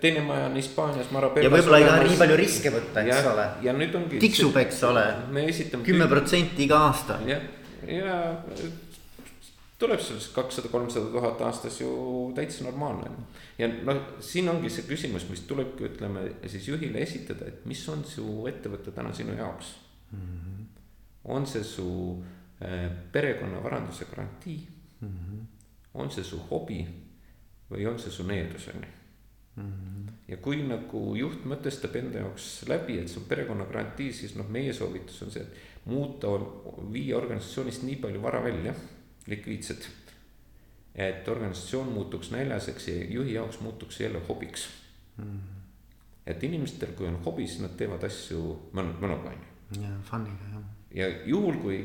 teine 0.00 0.24
maja 0.26 0.50
on 0.50 0.58
Hispaanias. 0.60 1.08
ja 1.08 1.52
võib-olla 1.52 1.80
ei 1.80 1.86
taha 1.88 2.02
nii 2.04 2.18
palju 2.20 2.36
riske 2.40 2.72
võtta, 2.74 3.04
eks 3.04 3.14
ja, 3.14 3.32
ole. 3.32 3.46
ja 3.64 3.76
nüüd 3.78 3.96
ongi. 3.96 4.20
tiksub, 4.20 4.60
eks 4.60 4.82
ole. 4.90 5.06
me 5.32 5.46
esitame. 5.48 5.88
kümme 5.88 6.10
protsenti 6.10 6.66
iga 6.68 6.82
aasta. 6.90 7.16
jah, 7.28 7.48
ja 7.88 8.20
tuleb 9.80 10.02
sellest 10.04 10.34
kakssada, 10.36 10.68
kolmsada 10.68 11.12
tuhat 11.16 11.40
aastas 11.48 11.80
ju 11.80 11.90
täitsa 12.36 12.68
normaalne. 12.68 13.08
ja 13.58 13.70
noh, 13.72 14.02
siin 14.20 14.52
ongi 14.52 14.68
see 14.74 14.84
küsimus, 14.90 15.30
mis 15.32 15.46
tulebki, 15.48 15.88
ütleme 15.94 16.28
siis 16.44 16.68
juhile 16.68 17.00
esitada, 17.08 17.48
et 17.48 17.64
mis 17.64 17.88
on 17.88 18.04
su 18.04 18.44
ettevõte 18.50 18.92
täna 18.92 19.16
sinu 19.16 19.38
jaoks 19.38 19.78
mm. 20.12 20.18
-hmm. 20.18 20.66
on 21.24 21.46
see 21.46 21.64
su 21.64 21.88
äh, 22.20 22.37
perekonna 23.12 23.62
varanduse 23.62 24.04
garantii 24.04 24.68
mm. 25.00 25.08
-hmm. 25.08 25.44
on 25.94 26.10
see 26.10 26.24
su 26.24 26.38
hobi 26.50 26.86
või 27.70 27.86
on 27.86 27.98
see 27.98 28.10
su 28.10 28.26
needus, 28.26 28.68
on 28.68 28.82
ju. 28.82 28.88
-hmm. 29.56 30.12
ja 30.28 30.36
kui 30.36 30.62
nagu 30.62 31.16
juht 31.16 31.44
mõtestab 31.44 31.96
enda 31.96 32.18
jaoks 32.18 32.64
läbi, 32.68 32.98
et 32.98 33.08
see 33.08 33.20
on 33.22 33.28
perekonna 33.28 33.64
garantii, 33.64 34.12
siis 34.12 34.34
noh, 34.34 34.48
meie 34.48 34.72
soovitus 34.72 35.22
on 35.22 35.30
see, 35.30 35.42
et 35.42 35.84
muuta, 35.84 36.28
viia 36.92 37.16
organisatsioonist 37.16 37.82
nii 37.82 37.96
palju 37.96 38.22
vara 38.22 38.42
välja, 38.44 38.74
likviidsed. 39.26 39.86
et 40.94 41.28
organisatsioon 41.28 41.92
muutuks 41.92 42.30
näljaseks 42.30 42.88
ja 42.88 43.04
juhi 43.04 43.34
jaoks 43.34 43.60
muutuks 43.60 44.00
jälle 44.00 44.18
hobiks 44.28 44.68
mm. 45.16 45.24
-hmm 45.24 45.58
et 46.28 46.44
inimestel, 46.44 46.92
kui 46.96 47.08
on 47.08 47.16
hobi, 47.24 47.46
siis 47.46 47.62
nad 47.64 47.76
teevad 47.76 48.04
asju 48.04 48.42
mõnuga, 48.76 49.32
on 49.32 49.38
ju. 49.38 49.80
ja 49.82 49.94
fun'iga 50.10 50.50
jah. 50.52 50.66
ja 51.00 51.08
juhul, 51.24 51.56
kui 51.62 51.78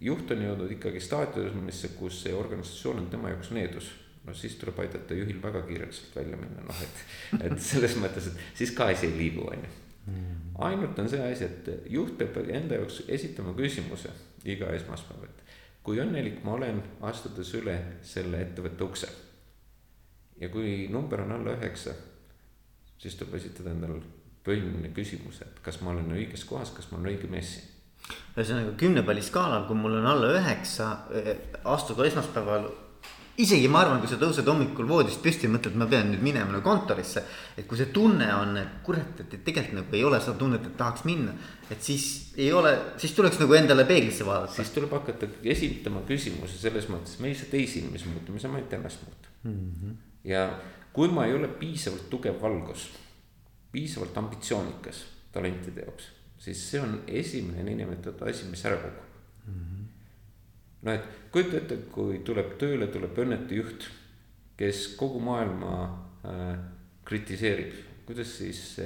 juht 0.00 0.30
on 0.30 0.42
jõudnud 0.42 0.72
ikkagi 0.76 1.00
staadiumisse, 1.00 1.94
kus 1.98 2.22
see 2.24 2.34
organisatsioon 2.34 3.04
on 3.04 3.10
tema 3.12 3.32
jaoks 3.32 3.52
needus 3.56 3.90
no 4.24 4.34
siis 4.34 4.56
tuleb 4.60 4.78
aidata 4.84 5.16
juhil 5.16 5.40
väga 5.42 5.62
kiirelt 5.68 5.92
sealt 5.92 6.16
välja 6.16 6.38
minna, 6.40 6.64
noh 6.64 6.82
et, 6.84 7.02
et 7.44 7.58
selles 7.62 7.96
mõttes, 8.00 8.30
et 8.30 8.60
siis 8.60 8.72
ka 8.76 8.88
asi 8.92 9.10
ei 9.10 9.18
liigu, 9.18 9.44
on 9.50 9.66
ju. 9.66 9.72
Mm. 10.04 10.40
ainult 10.66 10.98
on 11.00 11.06
see 11.08 11.20
asi, 11.24 11.46
et 11.48 11.68
juht 11.92 12.18
peab 12.20 12.36
enda 12.44 12.76
jaoks 12.76 13.02
esitama 13.08 13.54
küsimuse 13.56 14.10
iga 14.44 14.68
esmaspäev, 14.76 15.28
et 15.28 15.54
kui 15.84 16.00
õnnelik 16.00 16.42
ma 16.44 16.58
olen, 16.58 16.82
astudes 17.08 17.52
üle 17.56 17.76
selle 18.04 18.42
ettevõtte 18.44 18.84
ukse. 18.84 19.08
ja 20.40 20.48
kui 20.48 20.88
number 20.92 21.24
on 21.24 21.32
alla 21.32 21.56
üheksa 21.56 21.94
siis 22.98 23.16
tuleb 23.20 23.36
esitada 23.38 23.72
endale 23.74 24.00
põhiline 24.44 24.90
küsimus, 24.96 25.40
et 25.44 25.60
kas 25.64 25.80
ma 25.84 25.92
olen 25.92 26.12
õiges 26.16 26.44
kohas, 26.48 26.72
kas 26.76 26.90
ma 26.90 26.98
olen 26.98 27.14
õige 27.14 27.30
mees 27.32 27.54
siin. 27.56 27.70
Ühesõnaga 28.34 28.72
kümne 28.78 29.04
palli 29.06 29.22
skaalal, 29.22 29.66
kui 29.68 29.78
mul 29.78 30.00
on 30.00 30.08
alla 30.10 30.32
üheksa, 30.34 30.88
eh, 31.14 31.36
astuda 31.64 32.06
esmaspäeval. 32.08 32.72
isegi 33.36 33.66
ma 33.66 33.80
arvan, 33.82 33.98
kui 33.98 34.06
sa 34.06 34.14
tõused 34.14 34.46
hommikul 34.46 34.86
voodist 34.86 35.18
püsti 35.22 35.48
mõtled, 35.50 35.74
ma 35.74 35.88
pean 35.90 36.12
nüüd 36.12 36.22
minema 36.22 36.52
nagu 36.52 36.62
kontorisse. 36.62 37.22
et 37.56 37.66
kui 37.66 37.76
see 37.76 37.86
tunne 37.86 38.28
on, 38.34 38.56
et 38.56 38.68
kurat, 38.84 39.20
et 39.20 39.44
tegelikult 39.44 39.74
nagu 39.74 39.96
ei 39.96 40.04
ole 40.04 40.20
seda 40.20 40.38
tunnet, 40.38 40.66
et 40.66 40.76
tahaks 40.76 41.04
minna. 41.04 41.32
et 41.70 41.82
siis 41.82 42.32
ei 42.36 42.52
ole, 42.52 42.78
siis 42.96 43.12
tuleks 43.12 43.38
nagu 43.40 43.54
endale 43.54 43.84
peeglisse 43.84 44.24
vaadata. 44.24 44.52
siis 44.52 44.70
tuleb 44.70 44.90
hakata 44.90 45.26
esitama 45.42 46.02
küsimusi 46.06 46.58
selles 46.58 46.88
mõttes, 46.88 47.18
me 47.20 47.28
ei 47.28 47.34
saa 47.34 47.50
teisi 47.50 47.80
inimesi 47.80 48.08
muuta, 48.08 48.32
me 48.32 48.38
saame 48.38 48.56
ainult 48.56 48.72
ennast 48.72 49.02
muuta 49.02 49.28
mm. 49.42 49.70
-hmm. 49.82 49.96
ja 50.24 50.50
kui 50.92 51.08
ma 51.08 51.26
ei 51.26 51.34
ole 51.34 51.48
piisavalt 51.48 52.06
tugev 52.10 52.38
valgus, 52.42 52.88
piisavalt 53.72 54.18
ambitsioonikas 54.18 55.04
talentide 55.34 55.82
jaoks, 55.82 56.13
siis 56.44 56.60
see 56.70 56.80
on 56.82 56.98
esimene 57.08 57.64
niinimetatud 57.66 58.28
asi, 58.28 58.48
mis 58.50 58.64
ära 58.68 58.76
kukub 58.82 59.46
mm. 59.46 59.60
-hmm. 59.60 59.86
no 60.82 60.96
et 60.98 61.08
kujuta 61.32 61.56
ette, 61.62 61.80
kui 61.92 62.20
tuleb 62.26 62.54
tööle, 62.60 62.90
tuleb 62.92 63.18
õnnetu 63.24 63.60
juht, 63.62 63.88
kes 64.56 64.86
kogu 65.00 65.20
maailma 65.20 65.74
äh, 66.24 66.54
kritiseerib 67.04 67.82
kuidas 68.06 68.38
siis 68.38 68.76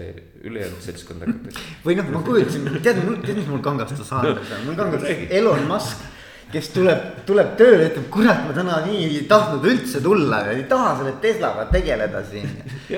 ülejäänud 0.46 0.82
seltskond 0.82 1.24
hakatakse? 1.26 1.64
või 1.86 1.96
noh, 1.98 2.12
ma 2.14 2.22
kujutasin, 2.22 2.68
tead, 2.82 3.00
tead, 3.24 3.34
mis 3.40 3.50
mul 3.50 3.64
kangastus 3.64 4.12
on, 4.18 4.38
mul 4.66 4.78
kangastus 4.78 5.26
Elon 5.40 5.66
Musk 5.70 6.06
kes 6.52 6.70
tuleb, 6.72 7.02
tuleb 7.28 7.50
tööle, 7.58 7.88
ütleb, 7.90 8.06
kurat, 8.12 8.40
ma 8.48 8.54
täna 8.56 8.78
nii 8.86 9.02
ei 9.04 9.24
tahtnud 9.28 9.64
üldse 9.68 10.00
tulla 10.04 10.40
ja 10.46 10.54
ei 10.56 10.64
taha 10.70 10.94
selle 11.00 11.12
Teslaga 11.20 11.66
tegeleda 11.72 12.22
siin. 12.24 12.48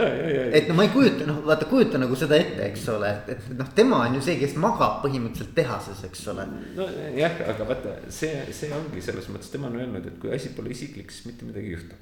et 0.57 0.69
no 0.71 0.77
ma 0.79 0.87
ei 0.87 0.93
kujuta, 0.95 1.27
noh, 1.29 1.41
vaata, 1.47 1.67
kujuta 1.71 1.99
nagu 1.99 2.19
seda 2.19 2.39
ette, 2.39 2.69
eks 2.69 2.87
ole, 2.95 3.11
et, 3.11 3.33
et 3.35 3.49
noh, 3.59 3.73
tema 3.75 4.05
on 4.07 4.15
ju 4.19 4.23
see, 4.29 4.37
kes 4.41 4.55
magab 4.63 5.01
põhimõtteliselt 5.05 5.55
tehases, 5.59 6.05
eks 6.07 6.23
ole. 6.33 6.47
nojah, 6.79 7.43
aga 7.55 7.67
vaata, 7.73 7.97
see, 8.15 8.47
see 8.55 8.71
ongi 8.77 9.03
selles 9.05 9.27
mõttes, 9.33 9.51
tema 9.51 9.71
on 9.71 9.81
öelnud, 9.83 10.07
et 10.07 10.23
kui 10.23 10.35
asi 10.37 10.55
pole 10.55 10.71
isiklik, 10.77 11.11
siis 11.11 11.27
mitte 11.33 11.49
midagi 11.49 11.73
ei 11.73 11.77
juhtu. 11.79 12.01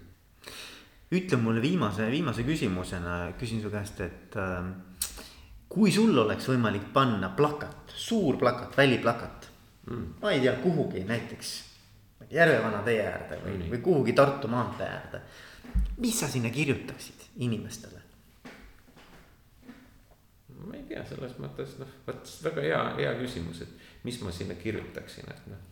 ütle 1.16 1.40
mulle 1.40 1.64
viimase, 1.64 2.10
viimase 2.12 2.44
küsimusena, 2.44 3.20
küsin 3.40 3.64
su 3.64 3.72
käest, 3.72 4.04
et 4.04 4.36
äh, 4.36 4.68
kui 5.72 5.92
sul 5.92 6.12
oleks 6.26 6.52
võimalik 6.52 6.92
panna 6.92 7.32
plakat, 7.36 7.96
suur 7.96 8.36
plakat, 8.36 8.76
väliplakat 8.76 9.47
mm.. 9.90 10.14
ma 10.22 10.32
ei 10.32 10.40
tea, 10.44 10.52
kuhugi 10.62 11.04
näiteks 11.08 11.56
Järvevana 12.30 12.82
tee 12.84 12.98
äärde 13.06 13.38
või 13.40 13.54
mm., 13.54 13.70
või 13.72 13.78
kuhugi 13.84 14.12
Tartu 14.12 14.48
maantee 14.52 14.88
äärde. 14.88 15.20
mis 15.96 16.20
sa 16.20 16.28
sinna 16.28 16.50
kirjutaksid 16.50 17.24
inimestele? 17.36 18.02
ma 20.66 20.76
ei 20.76 20.84
tea, 20.88 21.04
selles 21.06 21.36
mõttes 21.40 21.76
noh, 21.80 21.90
vot 22.06 22.30
väga 22.44 22.64
hea, 22.66 22.82
hea 22.98 23.14
küsimus, 23.20 23.62
et 23.64 24.04
mis 24.04 24.18
ma 24.22 24.32
sinna 24.34 24.56
kirjutaksin, 24.58 25.30
et 25.30 25.46
noh. 25.52 25.62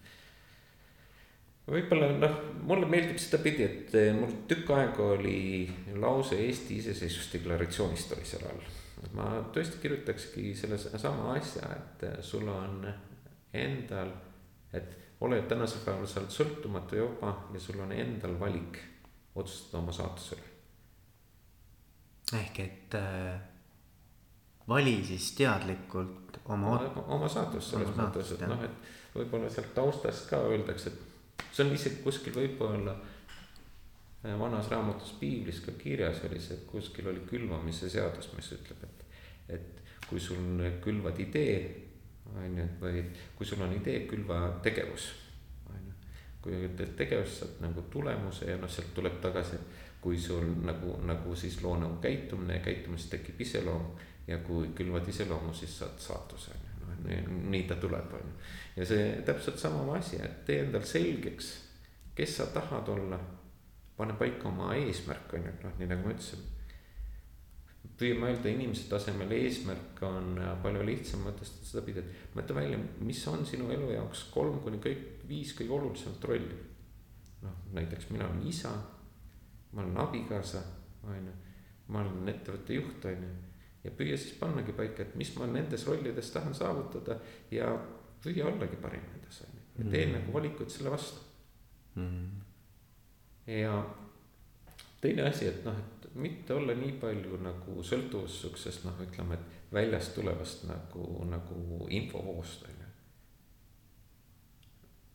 võib-olla 1.75 2.13
noh, 2.15 2.39
mulle 2.69 2.89
meeldib 2.91 3.19
sedapidi, 3.21 3.67
et 3.67 3.97
eh, 3.99 4.13
mul 4.17 4.33
tükk 4.49 4.71
aega 4.77 5.11
oli 5.17 5.67
lause 5.99 6.39
Eesti 6.47 6.79
iseseisvusdeklaratsioonist 6.83 8.15
oli 8.17 8.29
seal 8.29 8.47
all. 8.53 8.73
ma 9.19 9.27
tõesti 9.53 9.83
kirjutakski 9.83 10.55
selle 10.57 10.79
sama 10.79 11.35
asja, 11.35 11.69
et 11.75 12.07
eh, 12.09 12.17
sul 12.25 12.49
on 12.49 12.87
endal, 13.63 14.13
et 14.73 14.95
oled 15.21 15.49
tänasel 15.49 15.85
päeval, 15.85 16.07
sa 16.09 16.21
oled 16.21 16.35
sõltumatu 16.35 17.01
juba 17.01 17.33
ja 17.55 17.61
sul 17.63 17.81
on 17.81 17.93
endal 17.97 18.37
valik 18.41 18.79
otsustada 19.37 19.83
oma 19.83 19.93
saatuse 19.93 20.37
üle. 20.37 20.53
ehk 22.41 22.61
et 22.61 22.97
äh, 22.99 23.41
vali 24.69 24.97
siis 25.05 25.33
teadlikult 25.39 26.41
oma. 26.45 26.79
oma 27.07 27.29
saatust 27.29 27.71
selles 27.71 27.93
oma 27.93 28.07
mõttes, 28.07 28.33
et 28.35 28.47
noh, 28.49 28.65
et 28.65 29.17
võib-olla 29.17 29.51
sealt 29.51 29.75
taustast 29.75 30.29
ka 30.31 30.41
öeldakse, 30.51 30.93
et 30.93 31.47
see 31.53 31.65
on 31.65 31.75
isegi 31.77 32.03
kuskil 32.05 32.37
võib-olla 32.37 32.97
äh, 32.97 34.37
vanas 34.39 34.71
raamatus 34.73 35.17
piiblis 35.21 35.63
ka 35.65 35.73
kirjas 35.79 36.25
oli 36.29 36.41
see, 36.41 36.59
et 36.59 36.69
kuskil 36.71 37.09
oli 37.13 37.25
külvamise 37.31 37.91
seadus, 37.93 38.33
mis 38.37 38.53
ütleb, 38.59 38.85
et, 38.85 39.05
et 39.59 39.83
kui 40.09 40.21
sul 40.21 40.63
külvad 40.85 41.19
idee 41.23 41.86
on 42.35 42.59
ju, 42.59 42.67
või 42.81 43.05
kui 43.37 43.47
sul 43.47 43.63
on 43.65 43.75
idee, 43.77 44.05
külva 44.11 44.41
tegevus, 44.63 45.11
on 45.71 45.81
ju. 45.81 45.95
kui 46.43 46.69
teed 46.79 46.95
tegevust, 46.99 47.43
saad 47.43 47.61
nagu 47.65 47.87
tulemuse 47.93 48.51
ja 48.51 48.59
noh, 48.61 48.71
sealt 48.71 48.95
tuleb 48.95 49.21
tagasi, 49.23 49.59
kui 50.01 50.19
sul 50.21 50.49
nagu, 50.63 50.99
nagu 51.07 51.37
siis 51.37 51.61
loo 51.63 51.77
nagu 51.81 52.01
käitumine 52.03 52.61
ja 52.61 52.65
käitumisest 52.67 53.17
tekib 53.17 53.41
iseloom. 53.41 53.95
ja 54.27 54.39
kui 54.43 54.73
külvad 54.75 55.07
iseloomu, 55.09 55.53
siis 55.55 55.79
saad 55.79 56.01
saatuse, 56.03 56.51
on 56.51 57.11
ju, 57.11 57.21
noh 57.31 57.51
nii, 57.51 57.63
ta 57.63 57.77
tuleb, 57.79 58.13
on 58.13 58.27
ju. 58.27 58.51
ja 58.77 58.87
see 58.87 59.23
täpselt 59.27 59.59
sama 59.59 59.87
asi, 59.95 60.19
et 60.23 60.45
tee 60.45 60.65
endal 60.65 60.83
selgeks, 60.83 61.53
kes 62.15 62.37
sa 62.37 62.47
tahad 62.51 62.89
olla, 62.89 63.21
pane 63.97 64.19
paika 64.19 64.49
oma 64.49 64.75
eesmärk, 64.75 65.33
on 65.39 65.47
ju, 65.47 65.57
noh, 65.63 65.79
nii 65.79 65.91
nagu 65.93 66.09
ma 66.09 66.15
ütlesin 66.17 66.56
mõelda 67.97 68.51
inimese 68.53 68.89
tasemel, 68.91 69.31
eesmärk 69.33 70.03
on 70.05 70.37
äh, 70.41 70.53
palju 70.63 70.85
lihtsam 70.85 71.23
mõtestada 71.25 71.69
sedapidi, 71.69 72.03
et 72.03 72.37
mõtle 72.37 72.57
välja, 72.59 72.81
mis 73.01 73.23
on 73.31 73.47
sinu 73.49 73.71
elu 73.73 73.95
jaoks 73.95 74.27
kolm 74.35 74.59
kuni 74.65 74.81
kõik 74.85 75.25
viis 75.29 75.55
kõige 75.57 75.73
olulisemat 75.79 76.25
rolli. 76.29 76.59
noh, 77.43 77.57
näiteks 77.73 78.11
mina 78.11 78.29
olen 78.29 78.47
isa, 78.49 78.73
ma 79.73 79.83
olen 79.83 79.97
abikaasa, 80.05 80.63
on 81.09 81.29
ju, 81.29 81.35
ma 81.89 82.01
olen 82.03 82.29
ettevõtte 82.29 82.77
juht, 82.77 83.05
on 83.05 83.27
ju. 83.29 83.35
ja 83.85 83.91
püüa 83.97 84.17
siis 84.17 84.37
pannagi 84.41 84.73
paika, 84.77 85.03
et 85.03 85.17
mis 85.17 85.33
ma 85.37 85.47
nendes 85.47 85.87
rollides 85.87 86.31
tahan 86.35 86.55
saavutada 86.55 87.21
ja 87.51 87.71
püüa 88.25 88.49
ollagi 88.51 88.77
parim 88.83 89.05
nendes, 89.13 89.41
on 89.47 89.57
ju, 89.57 89.67
ja 89.79 89.91
tee 89.91 90.07
mm. 90.07 90.17
nagu 90.19 90.33
valikuid 90.37 90.73
selle 90.73 90.93
vastu 90.93 91.21
mm.. 91.95 92.41
ja 93.47 93.77
teine 95.01 95.31
asi, 95.31 95.49
et 95.49 95.65
noh, 95.65 95.77
et 95.77 95.96
mitte 96.17 96.55
olla 96.55 96.75
nii 96.77 96.97
palju 97.01 97.41
nagu 97.45 97.83
sõltuvus 97.85 98.41
sihukesest 98.43 98.87
noh, 98.89 98.97
ütleme, 99.05 99.37
et 99.37 99.75
väljast 99.75 100.15
tulevast 100.17 100.65
nagu, 100.71 101.25
nagu 101.31 101.87
infovoost 101.91 102.65
on 102.69 102.81
ju. 102.81 102.89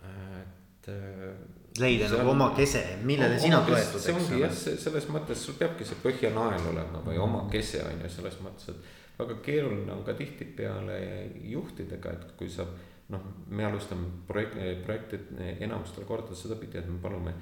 et. 0.04 0.92
Äh, 0.92 1.34
leida 1.80 2.10
nagu 2.12 2.34
oma 2.34 2.50
kese, 2.56 2.82
millele 3.08 3.38
oma 3.38 3.44
sina 3.46 3.60
toetud, 3.64 4.02
eks 4.02 4.32
ole. 4.32 4.40
jah, 4.42 4.56
selles 4.56 5.06
mõttes 5.14 5.46
sul 5.46 5.56
peabki 5.60 5.88
see 5.88 6.00
põhjanael 6.04 6.66
olema 6.74 7.00
või 7.06 7.20
oma 7.22 7.46
kese 7.52 7.84
on 7.86 8.02
ju 8.04 8.10
selles 8.12 8.40
mõttes, 8.44 8.74
et 8.74 9.20
väga 9.22 9.38
keeruline 9.46 9.94
on 9.94 10.04
ka 10.04 10.16
tihtipeale 10.20 10.98
juhtidega, 11.54 12.16
et 12.18 12.34
kui 12.40 12.50
sa 12.52 12.66
noh, 13.12 13.24
me 13.52 13.66
alustame 13.68 14.10
projekt, 14.28 14.58
projekti 14.86 15.20
enamustel 15.64 16.08
kordades 16.10 16.44
sedapidi, 16.44 16.80
et 16.82 16.90
me 16.90 17.00
palume 17.04 17.34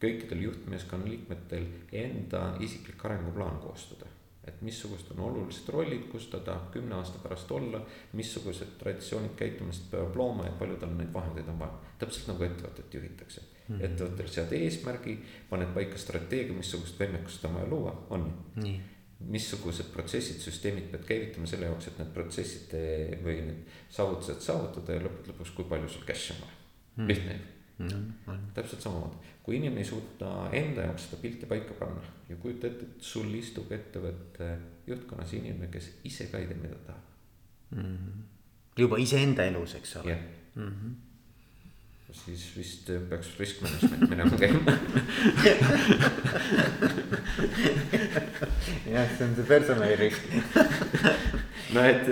kõikidel 0.00 0.42
juhtmeeskonna 0.44 1.08
liikmetel 1.08 1.66
enda 1.92 2.42
isiklik 2.60 3.04
arenguplaan 3.04 3.58
koostada. 3.62 4.12
et 4.46 4.60
missugused 4.62 5.08
on 5.10 5.20
olulised 5.26 5.68
rollid, 5.74 6.04
kus 6.06 6.28
ta 6.30 6.38
tahab 6.38 6.68
kümne 6.70 6.94
aasta 6.94 7.18
pärast 7.18 7.50
olla, 7.50 7.80
missugused 8.12 8.76
traditsioonid 8.78 9.32
käitumist 9.36 9.88
peab 9.90 10.14
looma 10.16 10.44
ja 10.46 10.52
palju 10.60 10.76
tal 10.78 10.92
neid 10.94 11.10
vahendeid 11.12 11.48
on 11.50 11.58
vaja. 11.58 11.72
täpselt 11.98 12.28
nagu 12.28 12.44
ettevõtet 12.44 12.94
juhitakse 12.94 13.40
mm 13.40 13.74
-hmm. 13.74 13.84
ettevõttel 13.84 14.28
sead 14.28 14.52
eesmärgi, 14.52 15.18
paned 15.50 15.74
paika 15.74 15.98
strateegia, 15.98 16.54
missugust 16.54 17.00
võimekust 17.00 17.48
on 17.48 17.54
vaja 17.54 17.66
luua, 17.70 18.06
on 18.10 18.32
nii 18.56 18.80
missugused 19.18 19.88
protsessid, 19.92 20.40
süsteemid 20.44 20.90
pead 20.92 21.04
käivitama 21.08 21.46
selle 21.48 21.70
jaoks, 21.70 21.88
et 21.88 21.98
need 21.98 22.12
protsessid 22.14 22.74
või 23.24 23.36
need 23.48 23.76
saavutused 23.90 24.44
saavutada 24.44 24.98
ja 24.98 25.04
lõppude 25.06 25.32
lõpuks, 25.32 25.54
kui 25.56 25.68
palju 25.70 25.88
sul 25.88 26.04
cash'i 26.08 26.34
on 26.36 26.42
vaja 26.44 26.56
mm., 26.96 27.08
lihtne 27.08 27.36
ju 27.38 27.38
mm.. 27.38 27.55
Täpselt 28.54 28.80
samamoodi, 28.80 29.32
kui 29.44 29.58
inimene 29.58 29.82
ei 29.84 29.88
suuda 29.88 30.30
enda 30.56 30.86
jaoks 30.88 31.08
seda 31.08 31.20
pilti 31.22 31.48
paika 31.50 31.74
panna 31.78 32.00
ja 32.28 32.36
kujuta 32.40 32.70
ette, 32.70 32.88
et 32.88 33.02
sul 33.04 33.34
istub 33.36 33.72
ettevõtte 33.76 34.52
juhtkonnas 34.86 35.34
inimene, 35.36 35.68
kes 35.72 35.90
ise 36.08 36.30
ka 36.32 36.40
ei 36.40 36.48
tea, 36.48 36.62
mida 36.62 36.78
tahab. 36.86 37.02
Mm. 37.76 37.82
-hmm. 37.82 38.22
juba 38.78 38.96
iseenda 39.02 39.44
elus, 39.44 39.74
eks 39.74 39.96
ole. 39.96 40.18
mm 40.54 40.70
-hmm 40.70 40.94
siis 42.24 42.56
vist 42.56 42.90
peaks 43.08 43.38
risk 43.38 43.62
management 43.62 44.10
minema 44.10 44.36
käima. 44.38 44.72
Jah, 48.92 49.08
see 49.18 49.26
on 49.26 49.34
see 49.36 49.44
personalirisk 49.44 50.22
no 51.74 51.82
et, 51.82 52.08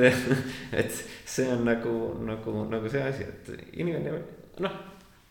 et 0.72 0.92
see 1.24 1.48
on 1.52 1.64
nagu, 1.64 1.94
nagu, 2.26 2.64
nagu 2.70 2.90
see 2.90 3.02
asi, 3.02 3.22
et 3.22 3.48
inimene 3.72 4.12
noh, 4.64 4.74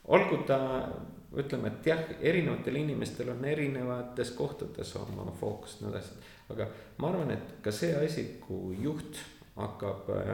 olgu 0.07 0.43
ta 0.47 0.59
ütleme, 1.37 1.71
et 1.71 1.87
jah, 1.87 2.01
erinevatel 2.21 2.75
inimestel 2.77 3.31
on 3.33 3.45
erinevates 3.45 4.31
kohtades 4.37 4.95
oma 4.99 5.31
fookust 5.39 5.81
ja 5.81 5.87
nii 5.87 5.95
edasi. 5.95 6.17
aga 6.53 6.67
ma 6.97 7.09
arvan, 7.09 7.31
et 7.31 7.55
ka 7.63 7.71
see 7.71 7.93
asi, 7.97 8.25
kui 8.41 8.77
juht 8.83 9.17
hakkab 9.55 10.09
äh, 10.13 10.33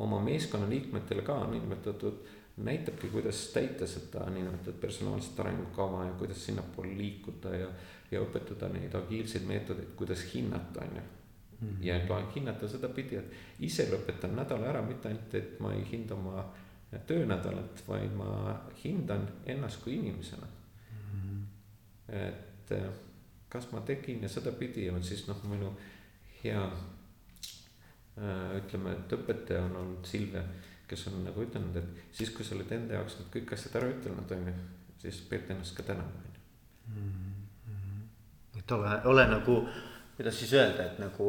oma 0.00 0.20
meeskonna 0.24 0.68
liikmetele 0.68 1.22
ka 1.22 1.42
niinimetatud 1.50 2.22
näitabki, 2.64 3.08
kuidas 3.08 3.46
täita 3.52 3.86
seda 3.86 4.24
niinimetatud 4.30 4.80
personaalset 4.80 5.40
arengukava 5.40 6.04
ja 6.04 6.12
kuidas 6.12 6.46
sinnapoole 6.46 6.96
liikuda 6.96 7.54
ja, 7.56 7.68
ja 8.10 8.20
õpetada 8.24 8.68
neid 8.72 8.94
agiilseid 8.94 9.46
meetodeid, 9.48 9.94
kuidas 9.96 10.24
hinnata, 10.34 10.84
on 10.84 10.96
ju. 10.96 11.08
Mhm. 11.60 11.82
ja 11.84 12.22
hinnata 12.34 12.68
sedapidi, 12.68 13.16
et 13.16 13.32
ise 13.68 13.84
lõpetan 13.90 14.32
nädala 14.32 14.70
ära, 14.70 14.80
mitte 14.82 15.08
ainult, 15.08 15.34
et 15.34 15.58
ma 15.60 15.74
ei 15.76 15.84
hinda 15.90 16.14
oma 16.16 16.44
töönädalat, 16.98 17.82
vaid 17.88 18.14
ma 18.16 18.54
hindan 18.84 19.28
ennast 19.46 19.82
kui 19.84 19.94
inimesena 19.94 20.46
mm. 20.46 21.20
-hmm. 21.20 21.44
et 22.08 22.72
eh, 22.72 22.90
kas 23.48 23.72
ma 23.72 23.80
tegin 23.80 24.22
ja 24.22 24.28
sedapidi 24.28 24.90
on 24.90 25.02
siis 25.02 25.26
noh, 25.28 25.44
minu 25.44 25.72
hea 26.44 26.64
äh, 26.64 28.56
ütleme, 28.56 28.92
et 28.92 29.12
õpetaja 29.12 29.64
on 29.64 29.76
olnud 29.76 30.04
Silvia 30.04 30.42
kes 30.90 31.06
on 31.06 31.22
nagu 31.24 31.44
ütelnud, 31.44 31.76
et 31.78 32.14
siis, 32.16 32.32
kui 32.34 32.46
sa 32.46 32.56
oled 32.56 32.70
enda 32.74 32.98
jaoks 32.98 33.20
need 33.20 33.30
kõik 33.36 33.54
asjad 33.54 33.78
ära 33.78 33.90
ütelnud, 33.92 34.32
on 34.34 34.48
ju, 34.50 34.54
siis 35.04 35.20
pead 35.30 35.52
ennast 35.54 35.76
ka 35.76 35.86
tänama, 35.86 36.22
on 36.24 36.34
ju. 36.34 36.42
Mm-hmm. 36.90 38.08
et 38.58 38.74
ole, 38.74 38.96
ole 39.12 39.26
nagu, 39.30 39.58
kuidas 40.20 40.36
siis 40.36 40.50
öelda, 40.52 40.84
et 40.84 40.98
nagu 41.00 41.26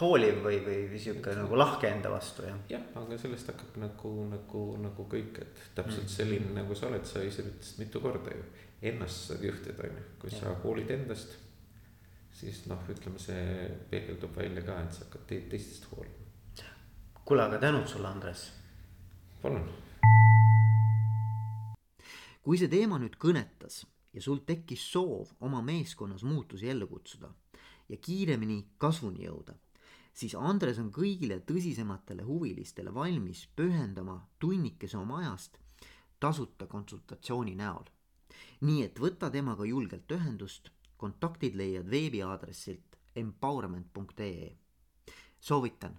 hooliv 0.00 0.38
või, 0.40 0.62
või 0.64 1.00
sihuke 1.00 1.34
nagu 1.36 1.58
lahke 1.60 1.90
enda 1.92 2.08
vastu, 2.08 2.46
jah. 2.46 2.62
jah, 2.70 2.86
aga 2.96 3.18
sellest 3.20 3.50
hakkab 3.52 3.74
nagu, 3.82 4.12
nagu, 4.30 4.62
nagu 4.80 5.04
kõik, 5.12 5.42
et 5.44 5.60
täpselt 5.76 6.06
mm. 6.06 6.14
selline 6.14 6.54
nagu 6.56 6.78
sa 6.78 6.86
oled, 6.88 7.04
sa 7.04 7.20
ise 7.20 7.44
ütlesid 7.44 7.82
mitu 7.82 8.00
korda 8.00 8.32
ju. 8.32 8.46
Ennast 8.88 9.26
saad 9.28 9.44
juhtida, 9.44 9.84
on 9.84 9.98
ju, 9.98 10.06
kui 10.22 10.32
ja. 10.32 10.38
sa 10.40 10.54
hoolid 10.62 10.94
endast, 10.94 11.34
siis 12.38 12.62
noh, 12.70 12.80
ütleme, 12.88 13.20
see 13.20 13.66
peegeldub 13.90 14.32
välja 14.40 14.62
ka, 14.64 14.78
et 14.86 14.96
sa 14.96 15.04
hakkad 15.04 15.28
teistest 15.52 15.90
hoolima 15.92 16.16
kuule, 17.28 17.42
aga 17.44 17.58
tänud 17.60 17.84
sulle, 17.90 18.08
Andres 18.08 18.46
palun. 19.42 19.66
kui 22.40 22.56
see 22.56 22.72
teema 22.72 22.96
nüüd 23.02 23.20
kõnetas 23.20 23.82
ja 24.16 24.24
sul 24.24 24.40
tekkis 24.48 24.86
soov 24.94 25.34
oma 25.44 25.60
meeskonnas 25.66 26.24
muutusi 26.24 26.72
ellu 26.72 26.88
kutsuda 26.88 27.28
ja 27.88 27.96
kiiremini 27.96 28.58
kasvuni 28.78 29.24
jõuda, 29.24 29.54
siis 30.12 30.34
Andres 30.34 30.78
on 30.82 30.90
kõigile 30.92 31.40
tõsisematele 31.46 32.26
huvilistele 32.26 32.94
valmis 32.94 33.46
pühendama 33.56 34.18
tunnikese 34.38 34.98
oma 34.98 35.22
ajast 35.22 35.58
tasuta 36.20 36.66
konsultatsiooni 36.66 37.54
näol. 37.54 37.84
nii 38.60 38.82
et 38.82 38.98
võta 39.00 39.30
temaga 39.30 39.64
julgelt 39.64 40.12
ühendust, 40.12 40.70
kontaktid 40.96 41.54
leiad 41.54 41.90
veebiaadressilt 41.90 42.98
empowerment.ee. 43.16 44.56
soovitan 45.40 45.98